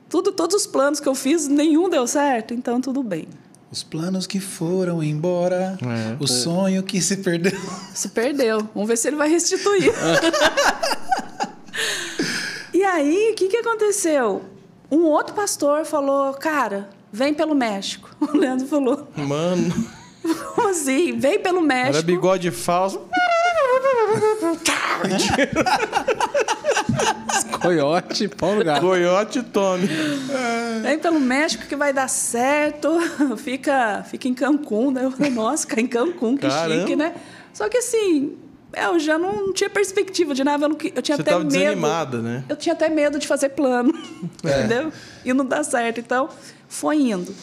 Tudo, 0.09 0.31
todos 0.31 0.55
os 0.55 0.67
planos 0.67 0.99
que 0.99 1.07
eu 1.07 1.15
fiz, 1.15 1.47
nenhum 1.47 1.89
deu 1.89 2.05
certo. 2.05 2.53
Então, 2.53 2.81
tudo 2.81 3.01
bem. 3.01 3.27
Os 3.71 3.81
planos 3.81 4.27
que 4.27 4.39
foram 4.39 5.01
embora, 5.01 5.77
É. 5.81 6.17
o 6.21 6.27
sonho 6.27 6.83
que 6.83 7.01
se 7.01 7.17
perdeu. 7.17 7.57
Se 7.95 8.09
perdeu. 8.09 8.67
Vamos 8.75 8.89
ver 8.89 8.97
se 8.97 9.07
ele 9.07 9.15
vai 9.15 9.29
restituir. 9.29 9.91
e 12.73 12.83
aí, 12.83 13.31
o 13.31 13.35
que, 13.35 13.47
que 13.47 13.57
aconteceu? 13.57 14.43
Um 14.91 15.05
outro 15.05 15.33
pastor 15.33 15.85
falou, 15.85 16.33
cara, 16.33 16.89
vem 17.11 17.33
pelo 17.33 17.55
México. 17.55 18.13
O 18.19 18.37
Leandro 18.37 18.67
falou, 18.67 19.07
Mano, 19.15 19.73
assim? 20.69 21.17
Vem 21.17 21.39
pelo 21.39 21.61
México. 21.61 21.97
era 21.97 22.01
bigode 22.05 22.51
falso. 22.51 23.01
Coiote, 27.61 28.27
pau 28.27 28.55
no 28.55 28.63
gato. 28.63 28.81
Coiote 28.81 29.43
Tommy. 29.43 29.87
Vem 30.81 30.99
pelo 30.99 31.19
México 31.19 31.65
que 31.65 31.75
vai 31.75 31.93
dar 31.93 32.07
certo. 32.07 32.89
Fica, 33.37 34.03
fica 34.09 34.27
em 34.27 34.33
Cancún. 34.33 34.93
Daí 34.93 35.03
eu 35.03 35.11
falei, 35.11 35.31
nossa, 35.31 35.67
em 35.79 35.87
Cancún, 35.87 36.37
que 36.37 36.47
Caramba. 36.47 36.79
chique, 36.81 36.95
né? 36.95 37.13
Só 37.53 37.67
que 37.69 37.77
assim, 37.77 38.37
eu 38.75 38.99
já 38.99 39.17
não 39.17 39.53
tinha 39.53 39.69
perspectiva 39.69 40.33
de 40.33 40.43
nada. 40.43 40.65
Eu, 40.65 40.69
não 40.69 40.75
que- 40.75 40.93
eu 40.95 41.01
tinha 41.01 41.15
Você 41.15 41.21
até 41.21 41.31
tava 41.31 41.43
medo. 41.43 41.53
desanimada, 41.53 42.21
né? 42.21 42.43
Eu 42.49 42.55
tinha 42.55 42.73
até 42.73 42.89
medo 42.89 43.19
de 43.19 43.27
fazer 43.27 43.49
plano, 43.49 43.93
entendeu? 44.43 44.91
E 45.23 45.33
não 45.33 45.45
dá 45.45 45.63
certo. 45.63 45.99
Então, 45.99 46.29
foi 46.67 46.97
indo. 46.97 47.33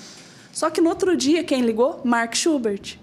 Só 0.59 0.69
que 0.71 0.81
no 0.81 0.89
outro 0.89 1.17
dia, 1.17 1.45
quem 1.45 1.61
ligou? 1.63 2.01
Mark 2.05 2.35
Schubert. 2.35 2.97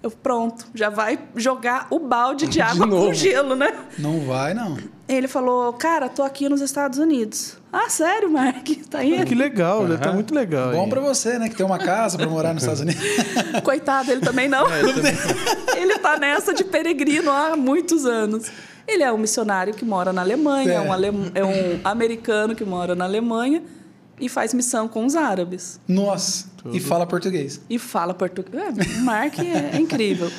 Eu, 0.00 0.08
pronto, 0.08 0.66
já 0.72 0.88
vai 0.88 1.18
jogar 1.34 1.88
o 1.90 1.98
balde 1.98 2.46
de 2.54 2.60
água 2.60 2.86
com 2.86 2.94
novo. 2.94 3.12
gelo, 3.12 3.56
né? 3.56 3.74
Não 3.98 4.20
vai, 4.20 4.54
não. 4.54 4.76
Ele 5.08 5.26
falou, 5.26 5.72
cara, 5.72 6.08
tô 6.08 6.22
aqui 6.22 6.48
nos 6.48 6.60
Estados 6.60 7.00
Unidos. 7.00 7.56
Ah, 7.72 7.88
sério, 7.90 8.30
Mark? 8.30 8.68
Tá 8.88 8.98
aí? 8.98 9.24
Que 9.24 9.34
legal, 9.34 9.82
né? 9.82 9.96
Tá 9.96 10.12
muito 10.12 10.32
legal. 10.32 10.70
Bom 10.70 10.84
aí. 10.84 10.88
pra 10.88 11.00
você, 11.00 11.40
né? 11.40 11.48
Que 11.48 11.56
tem 11.56 11.66
uma 11.66 11.78
casa 11.78 12.16
pra 12.16 12.28
morar 12.28 12.54
nos 12.54 12.62
Estados 12.62 12.82
Unidos. 12.82 13.02
Coitado, 13.64 14.12
ele 14.12 14.20
também 14.20 14.48
não. 14.48 14.64
ele 15.76 15.98
tá 15.98 16.16
nessa 16.16 16.54
de 16.54 16.62
peregrino 16.62 17.32
há 17.32 17.56
muitos 17.56 18.06
anos. 18.06 18.46
Ele 18.86 19.02
é 19.02 19.12
um 19.12 19.18
missionário 19.18 19.74
que 19.74 19.84
mora 19.84 20.12
na 20.12 20.22
Alemanha, 20.22 20.70
é, 20.70 20.74
É. 20.76 20.80
um, 20.80 20.92
alem- 20.92 21.32
é 21.34 21.44
um 21.44 21.80
americano 21.82 22.54
que 22.54 22.64
mora 22.64 22.94
na 22.94 23.04
Alemanha 23.04 23.60
e 24.18 24.28
faz 24.28 24.54
missão 24.54 24.88
com 24.88 25.04
os 25.04 25.14
árabes. 25.14 25.80
Nossa. 25.86 26.46
E 26.72 26.80
fala 26.80 27.06
português. 27.06 27.60
E 27.68 27.78
fala 27.78 28.14
português. 28.14 28.54
É, 28.78 28.98
o 28.98 29.04
Mark 29.04 29.38
é, 29.38 29.76
é 29.76 29.76
incrível. 29.80 30.30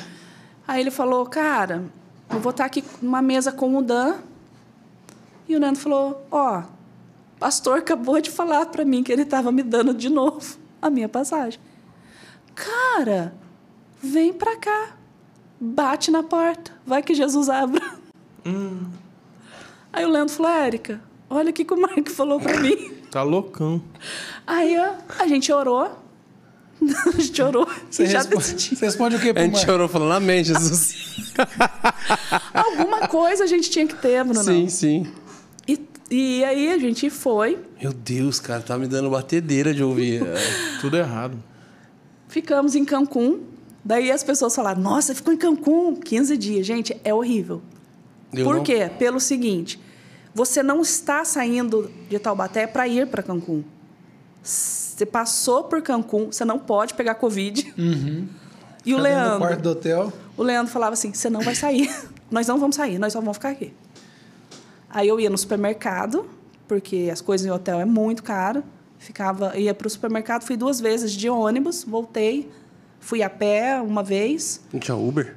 Aí 0.66 0.80
ele 0.80 0.90
falou, 0.90 1.24
cara, 1.26 1.84
eu 2.30 2.40
vou 2.40 2.50
estar 2.50 2.64
aqui 2.64 2.84
numa 3.00 3.22
mesa 3.22 3.52
com 3.52 3.76
o 3.76 3.82
Dan. 3.82 4.16
E 5.48 5.56
o 5.56 5.60
Nando 5.60 5.78
falou, 5.78 6.26
ó, 6.30 6.60
o 6.60 7.38
pastor 7.38 7.78
acabou 7.78 8.20
de 8.20 8.30
falar 8.30 8.66
para 8.66 8.84
mim 8.84 9.02
que 9.02 9.10
ele 9.10 9.22
estava 9.22 9.50
me 9.50 9.62
dando 9.62 9.94
de 9.94 10.08
novo 10.08 10.58
a 10.82 10.90
minha 10.90 11.08
passagem. 11.08 11.60
Cara, 12.54 13.32
vem 14.02 14.32
pra 14.32 14.56
cá. 14.56 14.96
Bate 15.60 16.10
na 16.10 16.22
porta. 16.22 16.72
Vai 16.86 17.02
que 17.02 17.14
Jesus 17.14 17.48
abra. 17.48 17.98
Aí 19.92 20.04
o 20.04 20.08
Leandro 20.08 20.34
falou, 20.34 20.52
Érica, 20.52 21.00
olha 21.28 21.50
o 21.50 21.52
que 21.52 21.64
que 21.64 21.74
o 21.74 21.80
Mark 21.80 22.08
falou 22.08 22.40
para 22.40 22.60
mim. 22.60 22.92
Tá 23.10 23.22
loucão. 23.22 23.82
Aí 24.46 24.76
ó, 24.78 24.94
a 25.18 25.26
gente 25.26 25.52
orou. 25.52 26.04
a 27.06 27.20
gente 27.20 27.42
orou 27.42 27.66
Você, 27.90 28.04
e 28.04 28.06
já 28.06 28.18
responde, 28.18 28.36
decidiu. 28.52 28.78
você 28.78 28.84
responde 28.86 29.16
o 29.16 29.20
quê 29.20 29.32
A 29.34 29.40
gente 29.42 29.58
chorou 29.64 29.88
falando, 29.88 30.12
amém, 30.12 30.44
Jesus. 30.44 31.34
Alguma 32.54 33.08
coisa 33.08 33.44
a 33.44 33.46
gente 33.46 33.68
tinha 33.70 33.86
que 33.86 33.96
ter, 33.96 34.22
Bruno. 34.24 34.44
sim, 34.44 34.68
sim. 34.68 35.06
E, 35.66 35.80
e 36.10 36.44
aí 36.44 36.70
a 36.72 36.78
gente 36.78 37.10
foi, 37.10 37.58
Meu 37.82 37.92
Deus, 37.92 38.38
cara, 38.40 38.60
tá 38.62 38.78
me 38.78 38.86
dando 38.86 39.10
batedeira 39.10 39.74
de 39.74 39.82
ouvir. 39.82 40.22
É. 40.24 40.34
Tudo 40.80 40.96
errado. 40.96 41.36
ficamos 42.28 42.74
em 42.74 42.84
Cancún. 42.84 43.40
Daí 43.84 44.10
as 44.10 44.22
pessoas 44.22 44.54
falaram, 44.54 44.80
nossa, 44.82 45.14
ficou 45.14 45.32
em 45.32 45.36
Cancún 45.36 45.96
15 45.96 46.36
dias. 46.36 46.66
Gente, 46.66 46.96
é 47.02 47.12
horrível. 47.14 47.62
Eu 48.32 48.44
Por 48.44 48.56
não- 48.56 48.62
quê? 48.62 48.90
Pelo 48.98 49.18
seguinte, 49.18 49.80
você 50.34 50.62
não 50.62 50.82
está 50.82 51.24
saindo 51.24 51.90
de 52.08 52.18
Taubaté 52.18 52.66
para 52.66 52.86
ir 52.86 53.06
para 53.06 53.22
Cancún. 53.22 53.62
Você 54.42 55.06
passou 55.06 55.64
por 55.64 55.82
Cancún, 55.82 56.32
você 56.32 56.44
não 56.44 56.58
pode 56.58 56.94
pegar 56.94 57.14
Covid. 57.14 57.74
E 58.84 58.94
o 58.94 58.98
Leandro, 58.98 59.38
quarto 59.38 59.60
do 59.60 59.70
hotel. 59.70 60.12
o 60.36 60.42
Leandro 60.42 60.72
falava 60.72 60.94
assim: 60.94 61.12
você 61.12 61.28
não 61.28 61.40
vai 61.40 61.54
sair. 61.54 61.90
nós 62.30 62.46
não 62.46 62.58
vamos 62.58 62.76
sair, 62.76 62.98
nós 62.98 63.12
só 63.12 63.20
vamos 63.20 63.36
ficar 63.36 63.50
aqui. 63.50 63.72
Aí 64.88 65.06
eu 65.06 65.20
ia 65.20 65.28
no 65.28 65.36
supermercado, 65.36 66.28
porque 66.66 67.10
as 67.12 67.20
coisas 67.20 67.46
em 67.46 67.50
hotel 67.50 67.80
é 67.80 67.84
muito 67.84 68.22
caro. 68.22 68.64
Ficava, 68.98 69.56
ia 69.56 69.74
para 69.74 69.86
o 69.86 69.90
supermercado, 69.90 70.42
fui 70.42 70.56
duas 70.56 70.80
vezes 70.80 71.12
de 71.12 71.28
ônibus, 71.28 71.84
voltei, 71.84 72.50
fui 72.98 73.22
a 73.22 73.30
pé 73.30 73.80
uma 73.80 74.02
vez. 74.02 74.60
Não 74.72 74.80
tinha 74.80 74.96
Uber? 74.96 75.36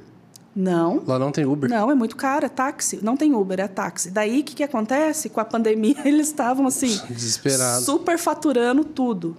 Não. 0.55 1.01
Lá 1.07 1.17
não 1.17 1.31
tem 1.31 1.45
Uber. 1.45 1.69
Não, 1.69 1.89
é 1.89 1.95
muito 1.95 2.15
caro, 2.15 2.45
é 2.45 2.49
táxi. 2.49 2.99
Não 3.01 3.15
tem 3.15 3.33
Uber, 3.33 3.59
é 3.59 3.67
táxi. 3.67 4.11
Daí, 4.11 4.41
o 4.41 4.43
que, 4.43 4.55
que 4.55 4.63
acontece? 4.63 5.29
Com 5.29 5.39
a 5.39 5.45
pandemia, 5.45 5.95
eles 6.03 6.27
estavam 6.27 6.67
assim... 6.67 6.99
Desesperado. 7.09 7.83
Super 7.83 8.17
faturando 8.17 8.83
tudo. 8.83 9.37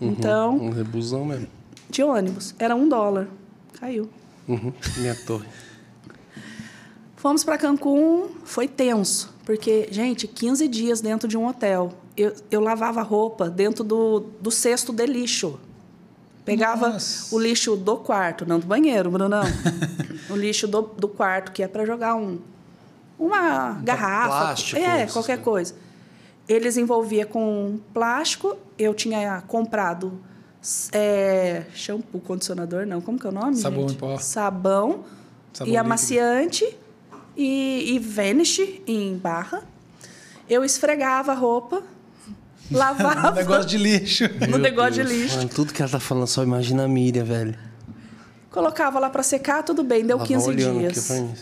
Então, 0.00 0.56
Um 0.56 0.70
rebusão 0.70 1.24
mesmo. 1.24 1.46
de 1.88 2.02
ônibus. 2.02 2.54
Era 2.58 2.74
um 2.74 2.88
dólar. 2.88 3.28
Caiu. 3.78 4.08
Uhum. 4.48 4.72
Minha 4.98 5.14
torre. 5.14 5.46
Fomos 7.16 7.42
para 7.42 7.56
Cancún, 7.56 8.28
foi 8.44 8.68
tenso, 8.68 9.32
porque, 9.46 9.88
gente, 9.90 10.28
15 10.28 10.68
dias 10.68 11.00
dentro 11.00 11.26
de 11.26 11.38
um 11.38 11.46
hotel. 11.46 11.92
Eu, 12.16 12.34
eu 12.50 12.60
lavava 12.60 13.00
roupa 13.00 13.48
dentro 13.48 13.82
do, 13.82 14.20
do 14.40 14.50
cesto 14.50 14.92
de 14.92 15.06
lixo. 15.06 15.58
Pegava 16.44 16.90
Nossa. 16.90 17.34
o 17.34 17.38
lixo 17.38 17.74
do 17.74 17.96
quarto, 17.96 18.44
não 18.46 18.58
do 18.58 18.66
banheiro, 18.66 19.10
Brunão. 19.10 19.44
o 20.28 20.36
lixo 20.36 20.68
do, 20.68 20.82
do 20.82 21.08
quarto, 21.08 21.52
que 21.52 21.62
é 21.62 21.68
para 21.68 21.86
jogar 21.86 22.14
um, 22.14 22.38
uma 23.18 23.80
garrafa. 23.82 24.28
plástico, 24.28 24.80
é, 24.80 25.06
qualquer 25.06 25.40
coisa. 25.40 25.74
Eles 26.46 26.76
envolvia 26.76 27.24
com 27.24 27.78
plástico. 27.94 28.56
Eu 28.78 28.92
tinha 28.92 29.42
comprado 29.46 30.20
é, 30.92 31.64
shampoo, 31.74 32.20
condicionador, 32.20 32.86
não. 32.86 33.00
Como 33.00 33.18
que 33.18 33.26
é 33.26 33.30
o 33.30 33.32
nome? 33.32 33.56
Sabão 33.56 33.88
gente? 33.88 33.94
em 33.94 33.98
pó. 33.98 34.18
Sabão, 34.18 34.20
Sabão 34.20 35.04
e 35.60 35.64
líquido. 35.64 35.78
amaciante 35.78 36.76
e, 37.36 37.94
e 37.94 37.98
Vanish 37.98 38.60
em 38.86 39.16
barra. 39.16 39.62
Eu 40.48 40.64
esfregava 40.64 41.32
a 41.32 41.34
roupa, 41.34 41.82
lavava 42.70 43.30
Um 43.30 43.34
negócio 43.34 43.66
de 43.66 43.78
lixo. 43.78 44.24
no 44.48 44.58
negócio 44.58 44.92
de 44.92 45.02
lixo, 45.02 45.36
Mano, 45.36 45.48
tudo 45.48 45.72
que 45.72 45.82
ela 45.82 45.90
tá 45.90 46.00
falando 46.00 46.26
só 46.26 46.42
imagina 46.42 46.84
a 46.84 46.88
Miriam, 46.88 47.24
velho. 47.24 47.56
colocava 48.50 48.98
lá 48.98 49.10
para 49.10 49.22
secar, 49.22 49.62
tudo 49.62 49.82
bem, 49.84 50.04
deu 50.04 50.16
Ela 50.18 50.26
15 50.26 50.46
vai 50.46 50.54
olhando 50.54 50.78
dias. 50.78 50.98
aqui 50.98 51.06
pra 51.06 51.16
mim. 51.20 51.34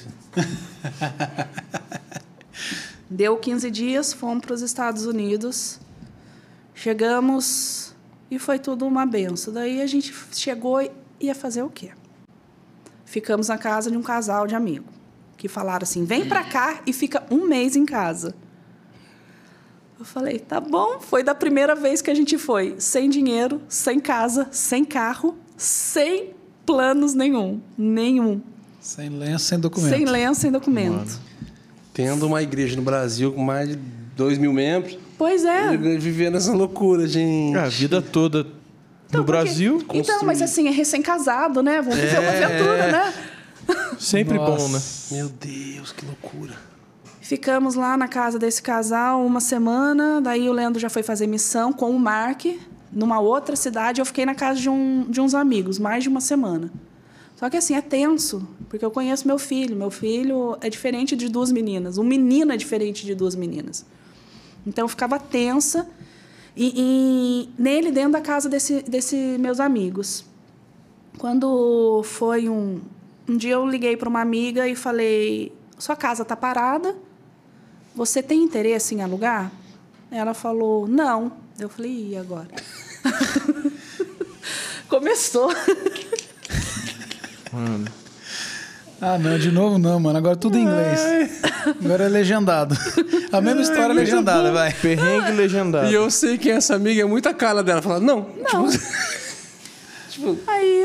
Deu 3.11 3.37
15 3.37 3.71
dias, 3.71 4.13
fomos 4.15 4.43
para 4.43 4.55
os 4.55 4.63
Estados 4.63 5.05
Unidos. 5.05 5.79
Chegamos 6.75 7.95
e 8.31 8.39
foi 8.39 8.59
tudo 8.59 8.87
uma 8.87 9.05
benção. 9.05 9.53
Daí 9.53 9.83
a 9.83 9.87
gente 9.87 10.15
chegou 10.33 10.81
e 10.81 10.91
ia 11.21 11.35
fazer 11.35 11.63
o 11.63 11.69
quê? 11.69 11.91
Ficamos 13.05 13.49
na 13.49 13.59
casa 13.59 13.91
de 13.91 13.97
um 13.99 14.03
casal 14.03 14.47
de 14.47 14.55
amigo 14.55 14.87
que 15.37 15.47
falaram 15.47 15.83
assim: 15.83 16.07
vem 16.07 16.27
para 16.27 16.43
cá 16.45 16.81
e 16.87 16.93
fica 16.95 17.23
um 17.31 17.47
mês 17.47 17.77
em 17.77 17.85
casa. 17.85 18.35
Eu 20.03 20.07
falei: 20.07 20.41
tá 20.41 20.59
bom. 20.61 20.99
Foi 20.99 21.23
da 21.23 21.33
primeira 21.33 21.77
vez 21.77 22.03
que 22.03 22.11
a 22.11 22.15
gente 22.15 22.37
foi, 22.37 22.75
sem 22.79 23.09
dinheiro, 23.09 23.63
sem 23.69 24.01
casa, 24.01 24.49
sem 24.51 24.85
carro, 24.85 25.37
sem 25.57 26.31
planos 26.67 27.15
nenhum, 27.15 27.61
nenhum, 27.79 28.41
Sem 28.81 29.09
lenço, 29.09 29.45
sem 29.45 29.61
documento. 29.61 29.91
sem 29.95 30.05
lenço, 30.05 30.41
sem 30.41 30.51
documento. 30.51 31.21
Tendo 31.95 32.27
uma 32.27 32.43
igreja 32.43 32.75
no 32.75 32.83
Brasil 32.83 33.33
com 33.33 33.45
mais 33.45 33.69
de 33.69 33.77
2 34.17 34.39
mil 34.39 34.53
membros, 34.53 34.99
Pois 35.17 35.45
é. 35.45 35.77
vivendo 35.77 36.37
essa 36.37 36.53
loucura, 36.53 37.07
gente. 37.07 37.57
É, 37.57 37.61
a 37.61 37.69
vida 37.69 38.03
toda 38.03 38.43
No 38.43 38.49
porque- 39.11 39.23
Brasil, 39.25 39.85
Então, 39.95 40.25
mas 40.25 40.43
assim, 40.43 40.67
é 40.67 40.73
recém-casado, 40.73 41.63
né? 41.63 41.81
Vamos 41.81 41.97
viver 41.97 42.19
uma 42.19 42.29
aventura, 42.29 42.91
né? 42.91 43.15
sempre 44.01 44.37
bom, 44.37 44.57
né? 44.57 44.73
Nossa. 44.73 45.15
Meu 45.15 45.29
Deus, 45.29 45.93
que 45.93 46.05
loucura. 46.05 46.55
Ficamos 47.23 47.77
lá 47.77 47.97
na 47.97 48.09
casa 48.09 48.37
desse 48.37 48.61
casal 48.61 49.25
uma 49.25 49.41
semana, 49.41 50.21
daí 50.21 50.49
o 50.49 50.53
Leandro 50.53 50.81
já 50.81 50.91
foi 50.91 51.05
fazer 51.05 51.29
missão 51.29 51.73
com 51.73 51.93
o 51.93 51.99
Mark 51.99 52.47
numa 52.91 53.21
outra 53.21 53.55
cidade. 53.55 54.01
Eu 54.01 54.05
fiquei 54.05 54.27
na 54.27 54.35
casa 54.35 54.59
de, 54.59 54.69
um, 54.69 55.07
de 55.09 55.21
uns 55.21 55.33
amigos, 55.33 55.79
mais 55.79 56.03
de 56.03 56.09
uma 56.09 56.21
semana. 56.21 56.69
Só 57.37 57.49
que 57.49 57.57
assim, 57.57 57.77
é 57.77 57.81
tenso, 57.81 58.47
porque 58.69 58.85
eu 58.85 58.91
conheço 58.91 59.29
meu 59.29 59.39
filho. 59.39 59.77
Meu 59.77 59.89
filho 59.89 60.59
é 60.61 60.69
diferente 60.69 61.15
de 61.15 61.29
duas 61.29 61.53
meninas. 61.53 61.97
Um 61.97 62.03
menino 62.03 62.53
é 62.53 62.57
diferente 62.57 63.07
de 63.07 63.15
duas 63.15 63.37
meninas. 63.37 63.87
Então 64.67 64.83
eu 64.83 64.89
ficava 64.89 65.17
tensa 65.17 65.89
e, 66.57 66.75
e 66.77 67.49
nele 67.57 67.93
dentro 67.93 68.13
da 68.13 68.21
casa 68.21 68.49
desse, 68.49 68.83
desse 68.83 69.17
meus 69.39 69.61
amigos. 69.61 70.25
Quando 71.19 72.03
foi 72.03 72.49
um, 72.49 72.81
um 73.29 73.37
dia 73.37 73.53
eu 73.53 73.65
liguei 73.65 73.97
para 73.97 74.09
uma 74.09 74.21
amiga 74.21 74.67
e 74.67 74.75
falei: 74.75 75.53
"Sua 75.79 75.95
casa 75.95 76.25
tá 76.25 76.35
parada? 76.35 76.97
Você 77.95 78.23
tem 78.23 78.43
interesse 78.43 78.95
em 78.95 79.03
alugar?" 79.03 79.51
Ela 80.11 80.35
falou: 80.35 80.87
"Não". 80.87 81.33
Eu 81.59 81.69
falei: 81.69 82.11
"E 82.11 82.17
agora?" 82.17 82.49
Começou. 84.89 85.51
Ah, 89.01 89.19
não, 89.19 89.37
de 89.39 89.51
novo 89.51 89.79
não, 89.79 89.99
mano. 89.99 90.17
Agora 90.17 90.37
tudo 90.37 90.57
em 90.57 90.63
inglês. 90.63 91.01
Agora 91.85 92.05
é 92.05 92.09
legendado. 92.09 92.77
A 93.33 93.41
mesma 93.41 93.63
história 93.63 93.93
legendada, 93.93 94.53
vai. 94.53 94.73
Perrengue 94.73 95.33
legendado. 95.33 95.89
E 95.89 95.95
eu 95.95 96.11
sei 96.11 96.39
que 96.39 96.49
essa 96.49 96.77
amiga 96.77 97.03
é 97.03 97.05
muita 97.05 97.35
cara 97.35 97.63
dela. 97.63 97.83
Fala, 97.83 97.99
não. 97.99 98.29
Não. 98.53 98.69
Tipo, 100.09 100.39
Aí, 100.47 100.85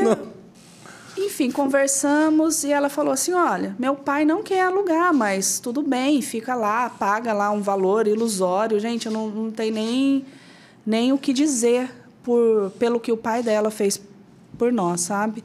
enfim, 1.26 1.50
conversamos 1.50 2.64
e 2.64 2.70
ela 2.72 2.88
falou 2.88 3.12
assim: 3.12 3.32
olha, 3.32 3.74
meu 3.78 3.94
pai 3.94 4.24
não 4.24 4.42
quer 4.42 4.62
alugar, 4.62 5.12
mas 5.12 5.58
tudo 5.58 5.82
bem, 5.82 6.20
fica 6.22 6.54
lá, 6.54 6.88
paga 6.90 7.32
lá 7.32 7.50
um 7.50 7.60
valor 7.62 8.06
ilusório. 8.06 8.78
Gente, 8.78 9.06
eu 9.06 9.12
não, 9.12 9.28
não 9.28 9.50
tenho 9.50 9.74
nem, 9.74 10.24
nem 10.86 11.12
o 11.12 11.18
que 11.18 11.32
dizer 11.32 11.90
por, 12.22 12.70
pelo 12.78 13.00
que 13.00 13.10
o 13.12 13.16
pai 13.16 13.42
dela 13.42 13.70
fez 13.70 14.00
por 14.56 14.72
nós, 14.72 15.00
sabe? 15.02 15.42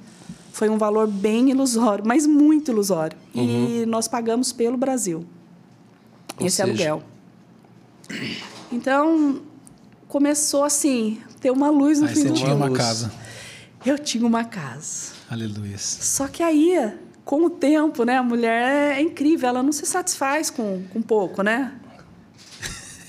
Foi 0.51 0.69
um 0.69 0.77
valor 0.77 1.07
bem 1.07 1.49
ilusório, 1.49 2.03
mas 2.05 2.27
muito 2.27 2.71
ilusório. 2.71 3.17
E 3.33 3.85
nós 3.87 4.07
pagamos 4.07 4.53
pelo 4.53 4.77
Brasil 4.77 5.25
Ou 6.39 6.45
esse 6.45 6.57
seja- 6.57 6.69
aluguel. 6.69 7.03
Então, 8.71 9.41
começou 10.07 10.63
assim, 10.63 11.19
ter 11.39 11.51
uma 11.51 11.69
luz 11.69 11.99
no 11.99 12.07
Aí 12.07 12.13
fim 12.13 12.21
você 12.21 12.27
do 12.29 12.33
tinha 12.35 12.53
uma 12.55 12.65
luz. 12.67 12.77
casa. 12.77 13.11
eu 13.85 13.97
tinha 13.99 14.25
uma 14.25 14.43
casa. 14.43 15.12
Aleluia. 15.33 15.77
Só 15.77 16.27
que 16.27 16.43
aí, 16.43 16.93
com 17.25 17.45
o 17.45 17.49
tempo, 17.49 18.03
né, 18.03 18.17
a 18.17 18.23
mulher 18.23 18.97
é 18.97 19.01
incrível, 19.01 19.49
ela 19.49 19.63
não 19.63 19.71
se 19.71 19.85
satisfaz 19.85 20.51
com, 20.51 20.83
com 20.93 21.01
pouco, 21.01 21.41
né? 21.41 21.73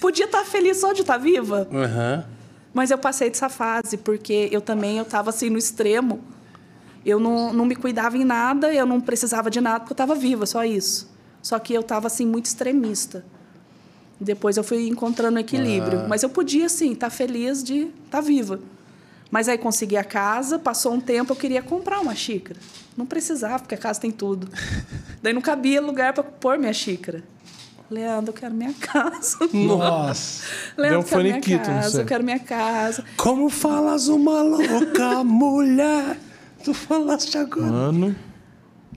Podia 0.01 0.25
estar 0.25 0.45
feliz 0.45 0.79
só 0.79 0.93
de 0.93 1.03
estar 1.03 1.19
viva, 1.19 1.69
Aham. 1.73 2.25
mas 2.73 2.91
eu 2.91 2.99
passei 2.99 3.29
dessa 3.29 3.49
fase, 3.49 3.99
porque 3.99 4.49
eu 4.51 4.61
também 4.61 4.97
eu 4.99 5.03
estava 5.03 5.31
assim 5.31 5.51
no 5.51 5.59
extremo. 5.59 6.21
Eu 7.05 7.21
não, 7.21 7.53
não 7.53 7.67
me 7.67 7.77
cuidava 7.77 8.17
em 8.17 8.25
nada, 8.25 8.73
eu 8.73 8.87
não 8.87 9.01
precisava 9.01 9.51
de 9.51 9.61
nada, 9.61 9.81
porque 9.81 9.93
eu 9.93 9.95
estava 9.95 10.15
viva, 10.15 10.47
só 10.47 10.65
isso. 10.65 11.11
Só 11.43 11.59
que 11.59 11.75
eu 11.75 11.83
estava 11.83 12.07
assim 12.07 12.27
muito 12.27 12.47
extremista. 12.47 13.23
Depois 14.19 14.57
eu 14.57 14.65
fui 14.65 14.89
encontrando 14.89 15.39
equilíbrio, 15.39 16.09
mas 16.09 16.23
eu 16.23 16.31
podia 16.31 16.67
assim 16.67 16.93
estar 16.93 17.11
feliz 17.11 17.63
de 17.63 17.89
estar 18.07 18.23
viva. 18.23 18.61
Mas 19.35 19.49
aí 19.49 19.59
consegui 19.59 19.97
a 19.97 20.05
casa, 20.05 20.61
passou 20.61 20.93
um 20.93 21.01
tempo, 21.01 21.33
eu 21.33 21.37
queria 21.37 21.61
comprar 21.61 21.99
uma 21.99 22.15
xícara. 22.15 22.61
Não 22.97 23.05
precisava, 23.05 23.59
porque 23.59 23.75
a 23.75 23.79
casa 23.79 24.01
tem 24.01 24.13
tudo. 24.13 24.49
Daí 25.21 25.33
não 25.33 25.41
cabia 25.41 25.81
lugar 25.81 26.13
para 26.13 26.23
pôr 26.23 26.57
minha 26.57 26.73
xícara. 26.73 27.21
Leandro, 27.91 28.31
eu 28.31 28.33
quero 28.33 28.55
minha 28.55 28.73
casa. 28.79 29.39
Nossa. 29.53 30.45
Leandro, 30.77 30.99
um 30.99 31.03
eu 31.03 31.09
quero 31.09 31.23
minha 31.25 31.59
casa, 31.59 32.03
eu 32.03 32.07
quero 32.07 32.23
minha 32.23 32.39
casa. 32.39 33.05
Como 33.17 33.51
falas 33.51 34.07
uma 34.07 34.41
louca 34.41 35.25
mulher? 35.27 36.17
Tu 36.63 36.73
falaste 36.73 37.37
agora. 37.37 37.67
Mano, 37.67 38.15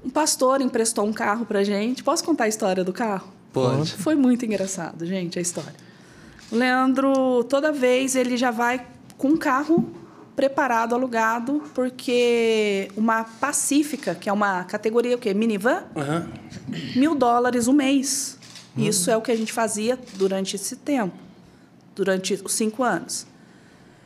Um 0.06 0.10
pastor 0.12 0.62
emprestou 0.62 1.04
um 1.04 1.14
carro 1.14 1.48
pra 1.48 1.64
gente. 1.64 2.04
Posso 2.04 2.24
contar 2.24 2.44
a 2.44 2.48
história 2.48 2.84
do 2.84 2.94
carro? 2.94 3.28
Pode. 3.52 3.92
Foi 3.94 4.14
muito 4.14 4.46
engraçado, 4.46 5.04
gente, 5.04 5.40
a 5.40 5.42
história. 5.42 5.74
O 6.52 6.56
Leandro, 6.56 7.44
toda 7.46 7.72
vez, 7.72 8.16
ele 8.16 8.38
já 8.38 8.52
vai 8.52 8.86
com 9.18 9.30
um 9.30 9.38
carro 9.38 10.06
preparado, 10.38 10.94
alugado, 10.94 11.64
porque 11.74 12.90
uma 12.96 13.24
Pacífica, 13.24 14.14
que 14.14 14.30
é 14.30 14.32
uma 14.34 14.64
categoria 14.66 15.16
o 15.16 15.20
quê? 15.20 15.34
Minivan, 15.34 15.84
Aham. 15.96 16.30
mil 16.96 17.16
dólares 17.16 17.68
o 17.68 17.74
mês. 17.74 18.38
Isso 18.78 19.10
é 19.10 19.18
o 19.18 19.22
que 19.22 19.32
a 19.32 19.36
gente 19.36 19.52
fazia 19.52 19.98
durante 20.14 20.56
esse 20.56 20.76
tempo, 20.76 21.16
durante 21.96 22.36
os 22.36 22.54
cinco 22.54 22.84
anos. 22.84 23.26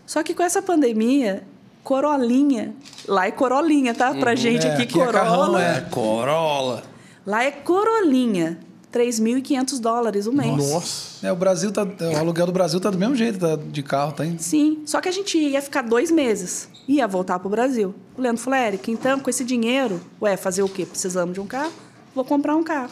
Só 0.05 0.23
que 0.23 0.33
com 0.33 0.41
essa 0.41 0.61
pandemia, 0.61 1.43
Corolinha, 1.83 2.73
lá 3.05 3.27
é 3.27 3.31
Corolinha, 3.31 3.93
tá? 3.93 4.13
Pra 4.13 4.33
gente 4.33 4.65
É, 4.65 4.71
aqui, 4.73 4.83
aqui 4.83 5.01
é 5.01 5.05
Corolla. 5.05 5.19
carrão, 5.25 5.59
é. 5.59 5.77
É 5.77 5.81
Corolla. 5.81 6.83
Lá 7.25 7.43
é 7.43 7.51
Corolinha, 7.51 8.57
3.500 8.91 9.79
dólares 9.79 10.27
o 10.27 10.33
mês. 10.33 10.55
nossa. 10.55 11.25
É, 11.25 11.31
o 11.31 11.35
Brasil 11.35 11.71
tá. 11.71 11.83
O 11.83 12.17
aluguel 12.17 12.45
do 12.47 12.51
Brasil 12.51 12.79
tá 12.79 12.89
do 12.89 12.97
mesmo 12.97 13.15
jeito 13.15 13.39
tá, 13.39 13.55
de 13.55 13.81
carro, 13.83 14.11
tá? 14.11 14.25
em- 14.25 14.37
Sim, 14.37 14.81
só 14.85 14.99
que 14.99 15.07
a 15.07 15.11
gente 15.11 15.37
ia 15.37 15.61
ficar 15.61 15.81
dois 15.83 16.11
meses, 16.11 16.67
ia 16.87 17.07
voltar 17.07 17.39
pro 17.39 17.49
Brasil. 17.49 17.93
O 18.17 18.21
Leandro 18.21 18.41
falou, 18.41 18.59
Eric, 18.59 18.91
então 18.91 19.19
com 19.19 19.29
esse 19.29 19.43
dinheiro, 19.43 20.01
ué, 20.21 20.35
fazer 20.35 20.63
o 20.63 20.69
quê? 20.69 20.85
Precisamos 20.85 21.33
de 21.33 21.39
um 21.39 21.47
carro? 21.47 21.71
Vou 22.13 22.25
comprar 22.25 22.55
um 22.55 22.63
carro. 22.63 22.91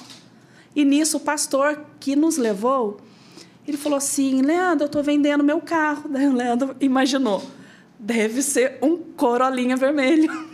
E 0.76 0.86
nisso, 0.86 1.18
o 1.18 1.20
pastor 1.20 1.82
que 2.00 2.16
nos 2.16 2.38
levou, 2.38 2.98
ele 3.68 3.76
falou 3.78 3.98
assim, 3.98 4.42
Leandro, 4.42 4.86
eu 4.86 4.90
tô 4.90 5.02
vendendo 5.04 5.44
meu 5.44 5.60
carro. 5.60 6.08
Daí 6.10 6.28
o 6.28 6.34
Leandro 6.34 6.76
imaginou, 6.80 7.44
deve 8.00 8.42
ser 8.42 8.78
um 8.82 8.96
Corolinha 8.98 9.76
vermelho. 9.76 10.49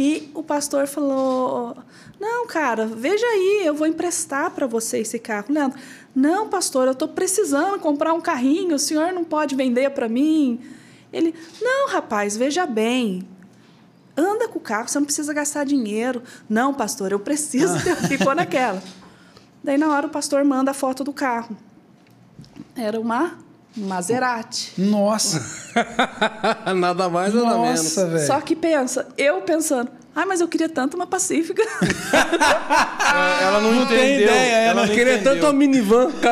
E 0.00 0.30
o 0.32 0.44
pastor 0.44 0.86
falou: 0.86 1.76
Não, 2.20 2.46
cara, 2.46 2.86
veja 2.86 3.26
aí, 3.26 3.62
eu 3.64 3.74
vou 3.74 3.84
emprestar 3.84 4.48
para 4.52 4.64
você 4.64 4.98
esse 4.98 5.18
carro. 5.18 5.46
Leandro, 5.48 5.76
não, 6.14 6.48
pastor, 6.48 6.86
eu 6.86 6.92
estou 6.92 7.08
precisando 7.08 7.80
comprar 7.80 8.12
um 8.12 8.20
carrinho, 8.20 8.76
o 8.76 8.78
senhor 8.78 9.12
não 9.12 9.24
pode 9.24 9.56
vender 9.56 9.90
para 9.90 10.08
mim? 10.08 10.60
Ele: 11.12 11.34
Não, 11.60 11.88
rapaz, 11.88 12.36
veja 12.36 12.64
bem. 12.64 13.26
Anda 14.16 14.46
com 14.46 14.60
o 14.60 14.62
carro, 14.62 14.86
você 14.86 15.00
não 15.00 15.04
precisa 15.04 15.34
gastar 15.34 15.64
dinheiro. 15.64 16.22
Não, 16.48 16.72
pastor, 16.72 17.10
eu 17.10 17.18
preciso. 17.18 17.76
Ficou 18.06 18.36
naquela. 18.36 18.80
Daí, 19.64 19.76
na 19.76 19.92
hora, 19.92 20.06
o 20.06 20.10
pastor 20.10 20.44
manda 20.44 20.70
a 20.70 20.74
foto 20.74 21.02
do 21.02 21.12
carro. 21.12 21.56
Era 22.76 23.00
uma 23.00 23.36
Maserati. 23.78 24.72
Nossa. 24.78 25.40
nada 26.76 27.08
mais, 27.08 27.32
nada 27.34 27.58
menos. 27.58 27.82
Nossa, 27.84 28.06
velho. 28.06 28.26
Só 28.26 28.40
que 28.40 28.54
pensa, 28.56 29.06
eu 29.16 29.40
pensando, 29.42 29.90
ai, 30.14 30.24
mas 30.26 30.40
eu 30.40 30.48
queria 30.48 30.68
tanto 30.68 30.94
uma 30.96 31.06
Pacífica. 31.06 31.62
Ela 33.40 33.60
não, 33.60 33.72
Não 33.72 33.86
tem 33.86 33.96
entendeu. 33.96 34.26
ideia, 34.28 34.56
ela, 34.56 34.86
não 34.86 34.94
queria 34.94 35.14
entendeu. 35.14 35.34
tanto 35.34 35.46
uma 35.46 35.52
minivan 35.52 36.10
com 36.12 36.28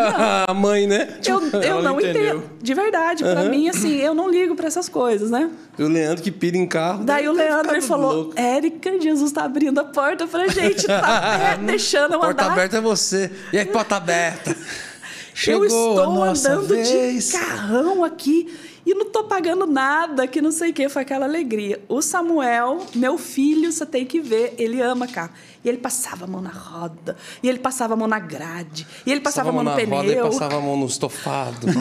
a 0.51 0.53
mãe, 0.55 0.87
né? 0.87 1.09
eu 1.27 1.41
eu 1.49 1.63
ela 1.63 1.83
não 1.83 2.01
entendo. 2.01 2.43
De 2.61 2.75
verdade, 2.75 3.25
pra 3.25 3.45
mim, 3.45 3.69
assim, 3.69 3.97
eu 3.97 4.15
não 4.15 4.29
ligo 4.31 4.55
pra 4.55 4.67
essas 4.67 4.89
coisas, 4.89 5.31
né? 5.31 5.51
E 5.79 5.83
o 5.83 5.89
Leandro 5.89 6.23
que 6.23 6.31
pira 6.31 6.57
em 6.57 6.67
carro. 6.67 7.03
Daí 7.05 7.27
o 7.29 7.33
Leandro 7.33 7.81
falou. 7.83 8.33
Érica, 8.37 9.01
Jesus 9.01 9.33
tá 9.33 9.45
abrindo 9.45 9.79
a 9.79 9.85
porta 9.85 10.27
pra 10.27 10.47
gente, 10.49 10.87
tá 10.87 11.57
deixando 11.65 12.15
eu 12.15 12.21
Porta 12.21 12.45
aberta 12.45 12.77
é 12.77 12.81
você. 12.81 13.31
E 13.53 13.59
aí, 13.59 13.65
porta 13.65 13.97
aberta? 13.97 14.55
Chegou 15.39 15.65
eu 15.65 15.67
estou 15.67 16.23
andando 16.23 16.67
vez. 16.67 17.27
de 17.27 17.33
carrão 17.33 18.03
aqui 18.03 18.51
e 18.87 18.95
não 18.95 19.05
tô 19.05 19.25
pagando 19.25 19.67
nada, 19.67 20.27
que 20.27 20.41
não 20.41 20.51
sei 20.51 20.71
o 20.71 20.73
que, 20.73 20.89
foi 20.89 21.03
aquela 21.03 21.27
alegria. 21.27 21.79
O 21.91 22.01
Samuel, 22.01 22.87
meu 22.95 23.19
filho, 23.19 23.71
você 23.71 23.85
tem 23.85 24.07
que 24.07 24.19
ver, 24.19 24.55
ele 24.57 24.81
ama 24.81 25.07
carro. 25.07 25.33
E 25.67 25.69
ele 25.69 25.79
passava 25.79 26.27
a 26.27 26.29
mão 26.29 26.41
na 26.41 26.51
roda, 26.51 27.17
e 27.43 27.49
ele 27.49 27.59
passava 27.59 27.95
a 27.95 27.97
mão 27.97 28.07
na 28.07 28.21
grade, 28.21 28.87
e 29.05 29.11
ele 29.11 29.21
passava, 29.21 29.49
a 29.49 29.53
mão 29.53 29.65
no 29.65 29.71
na 29.71 29.77
pneu. 29.77 29.97
roda 29.97 30.13
e 30.13 30.17
passava 30.17 30.59
a 30.59 30.61
mão 30.61 30.77
no 30.77 30.87
estofado. 30.87 31.67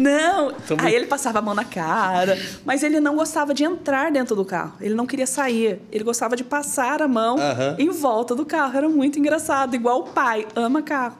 Não, 0.00 0.52
aí 0.78 0.92
ele 0.92 1.06
passava 1.06 1.38
a 1.38 1.42
mão 1.42 1.54
na 1.54 1.64
cara, 1.64 2.36
mas 2.64 2.82
ele 2.82 2.98
não 2.98 3.14
gostava 3.14 3.54
de 3.54 3.62
entrar 3.62 4.10
dentro 4.10 4.34
do 4.34 4.44
carro. 4.44 4.72
Ele 4.80 4.96
não 4.96 5.06
queria 5.06 5.28
sair. 5.28 5.80
Ele 5.92 6.02
gostava 6.02 6.34
de 6.34 6.42
passar 6.42 7.00
a 7.00 7.06
mão 7.06 7.38
Aham. 7.38 7.76
em 7.78 7.90
volta 7.90 8.34
do 8.34 8.44
carro. 8.44 8.76
Era 8.76 8.88
muito 8.88 9.16
engraçado, 9.16 9.76
igual 9.76 10.00
o 10.00 10.04
pai, 10.08 10.44
ama 10.56 10.82
carro. 10.82 11.16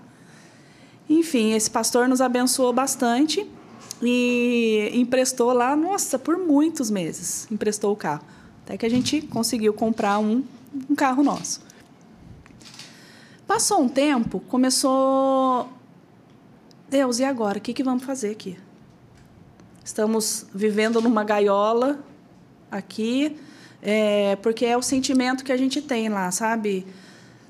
Enfim, 1.09 1.53
esse 1.53 1.70
pastor 1.70 2.09
nos 2.09 2.20
abençoou 2.20 2.72
bastante 2.72 3.49
e 4.03 4.91
emprestou 4.95 5.53
lá, 5.53 5.76
nossa, 5.76 6.18
por 6.18 6.37
muitos 6.37 6.91
meses, 6.91 7.47
emprestou 7.53 7.93
o 7.93 7.97
carro. 7.97 8.22
Até 8.67 8.77
que 8.77 8.85
a 8.85 8.91
gente 8.91 9.23
conseguiu 9.23 9.73
comprar 9.73 10.19
um, 10.19 10.45
um 10.91 10.95
carro 10.95 11.23
nosso. 11.23 11.62
Passou 13.47 13.81
um 13.81 13.89
tempo, 13.89 14.41
começou 14.41 15.71
Deus, 16.91 17.19
e 17.19 17.25
agora? 17.25 17.57
O 17.57 17.61
que, 17.61 17.73
que 17.73 17.83
vamos 17.83 18.05
fazer 18.05 18.33
aqui? 18.33 18.59
estamos 19.87 20.47
vivendo 20.53 21.01
numa 21.01 21.23
gaiola 21.23 22.01
aqui, 22.69 23.37
é, 23.81 24.35
porque 24.43 24.67
é 24.67 24.77
o 24.77 24.83
sentimento 24.83 25.45
que 25.45 25.53
a 25.53 25.57
gente 25.57 25.81
tem 25.81 26.09
lá, 26.09 26.29
sabe? 26.33 26.85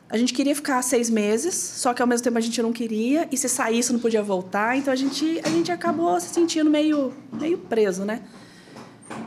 A 0.09 0.19
gente 0.19 0.35
queria 0.35 0.55
ficar 0.55 0.83
seis 0.83 1.09
meses, 1.09 1.55
só 1.55 1.95
que 1.95 2.03
ao 2.03 2.07
mesmo 2.07 2.25
tempo 2.25 2.37
a 2.37 2.41
gente 2.43 2.61
não 2.61 2.75
queria, 2.75 3.27
e 3.33 3.39
se 3.39 3.49
saísse 3.49 3.91
não 3.91 3.99
podia 3.99 4.23
voltar, 4.23 4.77
então 4.77 4.93
a 4.93 4.97
gente, 4.97 5.41
a 5.43 5.49
gente 5.49 5.73
acabou 5.73 6.21
se 6.21 6.29
sentindo 6.29 6.69
meio, 6.69 7.15
meio 7.33 7.57
preso, 7.57 8.05
né? 8.05 8.21